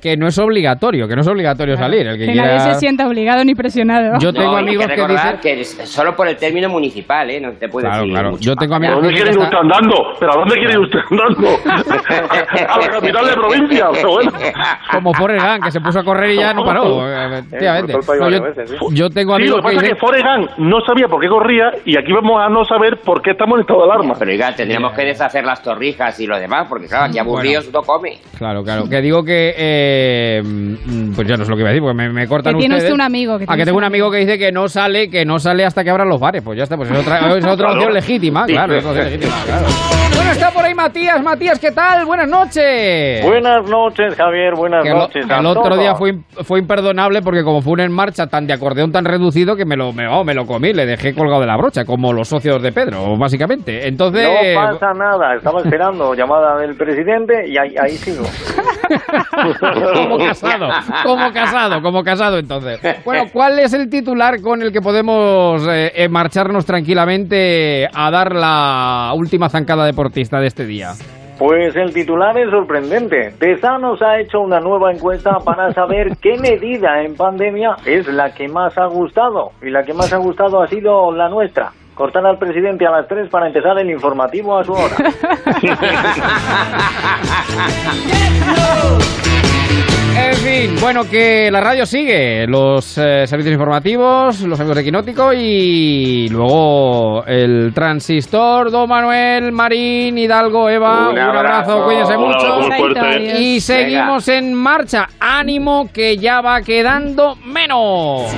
Que 0.00 0.16
no 0.16 0.26
es 0.28 0.38
obligatorio, 0.38 1.06
que 1.06 1.14
no 1.14 1.20
es 1.20 1.28
obligatorio 1.28 1.76
salir. 1.76 2.06
El 2.06 2.18
que, 2.18 2.26
Que 2.26 2.32
quiera... 2.32 2.56
nadie 2.56 2.72
se 2.74 2.80
sienta 2.80 3.06
obligado 3.06 3.44
ni 3.44 3.54
presionado. 3.54 4.18
Yo 4.18 4.32
tengo 4.32 4.52
No, 4.52 4.56
amigos 4.58 4.86
que 4.86 5.06
dicen... 5.06 5.38
que 5.42 5.64
solo 5.86 6.16
por 6.16 6.26
el 6.28 6.36
término 6.36 6.68
municipal, 6.68 7.28
¿eh? 7.30 7.40
No 7.40 7.52
te 7.52 7.68
puedes 7.68 7.88
Claro, 7.88 8.02
decir 8.02 8.14
claro. 8.14 8.30
mucho 8.32 8.42
Yo 8.42 8.56
tengo 8.56 8.74
amigos 8.76 8.92
¿A 8.94 8.96
dónde 9.00 9.08
que 9.10 9.14
quiere 9.16 9.30
usted 9.30 9.44
está- 9.44 9.58
andando? 9.58 9.96
¿Pero 10.18 10.32
a 10.32 10.36
dónde 10.36 10.54
quiere 10.54 10.72
ir 10.72 10.78
usted 10.78 10.98
andando? 11.10 11.48
a 12.68 12.78
la 12.78 12.88
capital 12.88 13.26
de 13.26 13.32
provincia, 13.34 13.88
pero 13.92 14.10
bueno. 14.10 14.32
Como 14.92 15.12
Gump, 15.12 15.64
que 15.64 15.70
se 15.70 15.80
puso 15.80 15.98
a 16.00 16.04
correr 16.04 16.30
y 16.30 16.36
ya 16.36 16.54
no 16.54 16.64
paró. 16.64 17.06
eh, 17.08 17.38
Efectivamente. 17.38 17.92
No, 17.92 18.00
yo, 18.00 18.20
varias 18.20 18.42
veces, 18.42 18.70
sí. 18.70 18.76
yo 18.92 19.10
tengo 19.10 19.36
Sí, 19.36 19.44
lo 19.46 19.56
amigos 19.56 19.56
que 19.56 19.62
pasa 19.76 19.86
es 19.86 19.92
que 19.92 20.22
Gump 20.22 20.50
no 20.58 20.80
sabía 20.80 21.08
por 21.08 21.20
qué 21.20 21.28
corría 21.28 21.72
y 21.84 21.98
aquí 21.98 22.12
vamos 22.12 22.40
a 22.40 22.48
no 22.48 22.64
saber 22.64 22.98
por 23.04 23.20
qué 23.22 23.32
estamos 23.32 23.56
en 23.56 23.60
estado 23.62 23.80
de 23.86 23.92
alarma. 23.92 24.14
Pero 24.18 24.30
oiga, 24.30 24.54
tendríamos 24.54 24.92
que 24.92 25.02
deshacer 25.02 25.44
las 25.44 25.62
torrijas 25.62 26.18
y 26.20 26.26
lo 26.26 26.38
demás, 26.38 26.66
porque 26.68 26.86
claro, 26.86 27.04
aquí 27.06 27.18
aburridos 27.18 27.70
no 27.72 27.82
come. 27.82 28.18
Claro, 28.38 28.62
claro. 28.64 28.88
Que 28.88 29.00
digo 29.00 29.22
que... 29.24 29.54
eh, 29.56 29.89
mm, 30.44 31.14
pues 31.14 31.26
ya 31.28 31.36
no 31.36 31.44
sé 31.44 31.50
lo 31.50 31.56
que 31.56 31.60
iba 31.62 31.70
a 31.70 31.72
decir, 31.72 31.82
porque 31.82 31.96
me, 31.96 32.08
me 32.10 32.26
cortan 32.28 32.54
Que 32.54 32.60
tiene 32.60 32.74
ustedes. 32.76 32.90
usted 32.92 32.94
un 32.94 33.00
amigo. 33.06 33.38
Que 33.38 33.44
Ah, 33.44 33.46
que 33.48 33.52
tiene 33.56 33.64
tengo 33.66 33.78
un 33.78 33.84
amigo 33.84 34.10
que 34.10 34.18
dice 34.18 34.38
que 34.38 34.52
no 34.52 34.68
sale, 34.68 35.10
que 35.10 35.24
no 35.24 35.38
sale 35.38 35.64
hasta 35.64 35.84
que 35.84 35.90
abran 35.90 36.08
los 36.08 36.20
bares. 36.20 36.42
Pues 36.42 36.56
ya 36.56 36.64
está, 36.64 36.76
pues 36.76 36.90
es 36.90 36.98
otra, 36.98 37.36
es 37.36 37.44
otra 37.44 37.72
opción 37.72 37.92
legítima, 37.92 38.46
claro, 38.46 38.74
es 38.74 38.84
otra 38.84 39.02
opción 39.02 39.06
legítima, 39.20 39.36
claro. 39.44 39.66
Bueno, 40.14 40.32
está 40.32 40.50
por 40.50 40.64
ahí 40.64 40.74
Matías. 40.74 41.22
Matías, 41.22 41.58
¿qué 41.58 41.70
tal? 41.72 42.04
Buenas 42.04 42.28
noches. 42.28 43.24
Buenas 43.24 43.68
noches, 43.68 44.14
Javier. 44.16 44.54
Buenas 44.54 44.82
Que 44.82 44.90
noches. 44.90 45.30
a 45.30 45.38
el 45.38 45.46
otro 45.46 45.62
todos. 45.64 45.78
día 45.78 45.94
fue, 45.94 46.14
fue 46.44 46.58
imperdonable 46.58 47.22
porque 47.22 47.42
como 47.42 47.62
fue 47.62 47.72
un 47.74 47.80
en 47.80 47.92
marcha 47.92 48.26
tan 48.26 48.46
de 48.46 48.52
acordeón 48.52 48.92
tan 48.92 49.04
reducido 49.04 49.56
que 49.56 49.64
me 49.64 49.76
lo, 49.76 49.92
me, 49.92 50.06
oh, 50.08 50.24
me 50.24 50.34
lo 50.34 50.46
comí, 50.46 50.72
le 50.72 50.86
dejé 50.86 51.14
colgado 51.14 51.40
de 51.40 51.46
la 51.46 51.56
brocha, 51.56 51.84
como 51.84 52.12
los 52.12 52.28
socios 52.28 52.60
de 52.62 52.72
Pedro, 52.72 53.16
básicamente. 53.16 53.86
Entonces... 53.88 54.28
No 54.54 54.60
pasa 54.72 54.92
nada. 54.94 55.34
Estaba 55.36 55.60
esperando 55.60 56.14
llamada 56.14 56.58
del 56.58 56.74
presidente 56.76 57.48
y 57.48 57.56
ahí, 57.56 57.74
ahí 57.80 57.92
sigo. 57.96 58.24
como 59.94 60.18
casado, 60.18 60.68
como 61.04 61.32
casado, 61.32 61.82
como 61.82 62.02
casado 62.02 62.38
entonces. 62.38 62.80
Bueno, 63.04 63.24
¿cuál 63.32 63.58
es 63.58 63.72
el 63.72 63.88
titular 63.88 64.40
con 64.40 64.62
el 64.62 64.72
que 64.72 64.80
podemos 64.80 65.66
eh, 65.68 65.92
eh, 65.94 66.08
marcharnos 66.08 66.64
tranquilamente 66.64 67.86
a 67.92 68.10
dar 68.10 68.34
la 68.34 69.12
última 69.14 69.48
zancada 69.48 69.84
deportista 69.84 70.40
de 70.40 70.46
este 70.46 70.66
día? 70.66 70.92
Pues 71.40 71.74
el 71.74 71.94
titular 71.94 72.36
es 72.36 72.50
sorprendente. 72.50 73.32
TESA 73.38 73.78
nos 73.78 74.02
ha 74.02 74.20
hecho 74.20 74.40
una 74.40 74.60
nueva 74.60 74.92
encuesta 74.92 75.38
para 75.42 75.72
saber 75.72 76.08
qué 76.20 76.36
medida 76.36 77.02
en 77.02 77.14
pandemia 77.14 77.76
es 77.86 78.06
la 78.08 78.34
que 78.34 78.46
más 78.46 78.76
ha 78.76 78.84
gustado. 78.86 79.52
Y 79.62 79.70
la 79.70 79.82
que 79.82 79.94
más 79.94 80.12
ha 80.12 80.18
gustado 80.18 80.62
ha 80.62 80.66
sido 80.66 81.10
la 81.12 81.30
nuestra. 81.30 81.72
Cortar 82.00 82.24
al 82.24 82.38
presidente 82.38 82.86
a 82.86 82.90
las 82.92 83.06
3 83.08 83.28
para 83.28 83.46
empezar 83.46 83.78
el 83.78 83.90
informativo 83.90 84.56
a 84.56 84.64
su 84.64 84.72
hora. 84.72 84.96
En 90.16 90.34
fin, 90.36 90.76
bueno, 90.80 91.04
que 91.04 91.50
la 91.50 91.60
radio 91.60 91.84
sigue, 91.84 92.46
los 92.46 92.96
eh, 92.98 93.26
servicios 93.26 93.52
informativos, 93.52 94.40
los 94.40 94.58
amigos 94.58 94.76
de 94.78 94.84
Quinótico 94.84 95.32
y 95.32 96.28
luego 96.30 97.24
el 97.26 97.72
transistor, 97.74 98.70
Don 98.70 98.88
Manuel, 98.88 99.52
Marín, 99.52 100.16
Hidalgo, 100.16 100.68
Eva, 100.70 101.08
un, 101.08 101.12
Un 101.12 101.18
abrazo, 101.18 101.72
abrazo. 101.72 101.84
cuídense 101.84 102.16
mucho. 102.16 103.38
Y 103.38 103.60
seguimos 103.60 104.26
en 104.28 104.54
marcha. 104.54 105.08
Ánimo 105.20 105.90
que 105.92 106.16
ya 106.16 106.40
va 106.40 106.62
quedando 106.62 107.36
menos. 107.36 108.34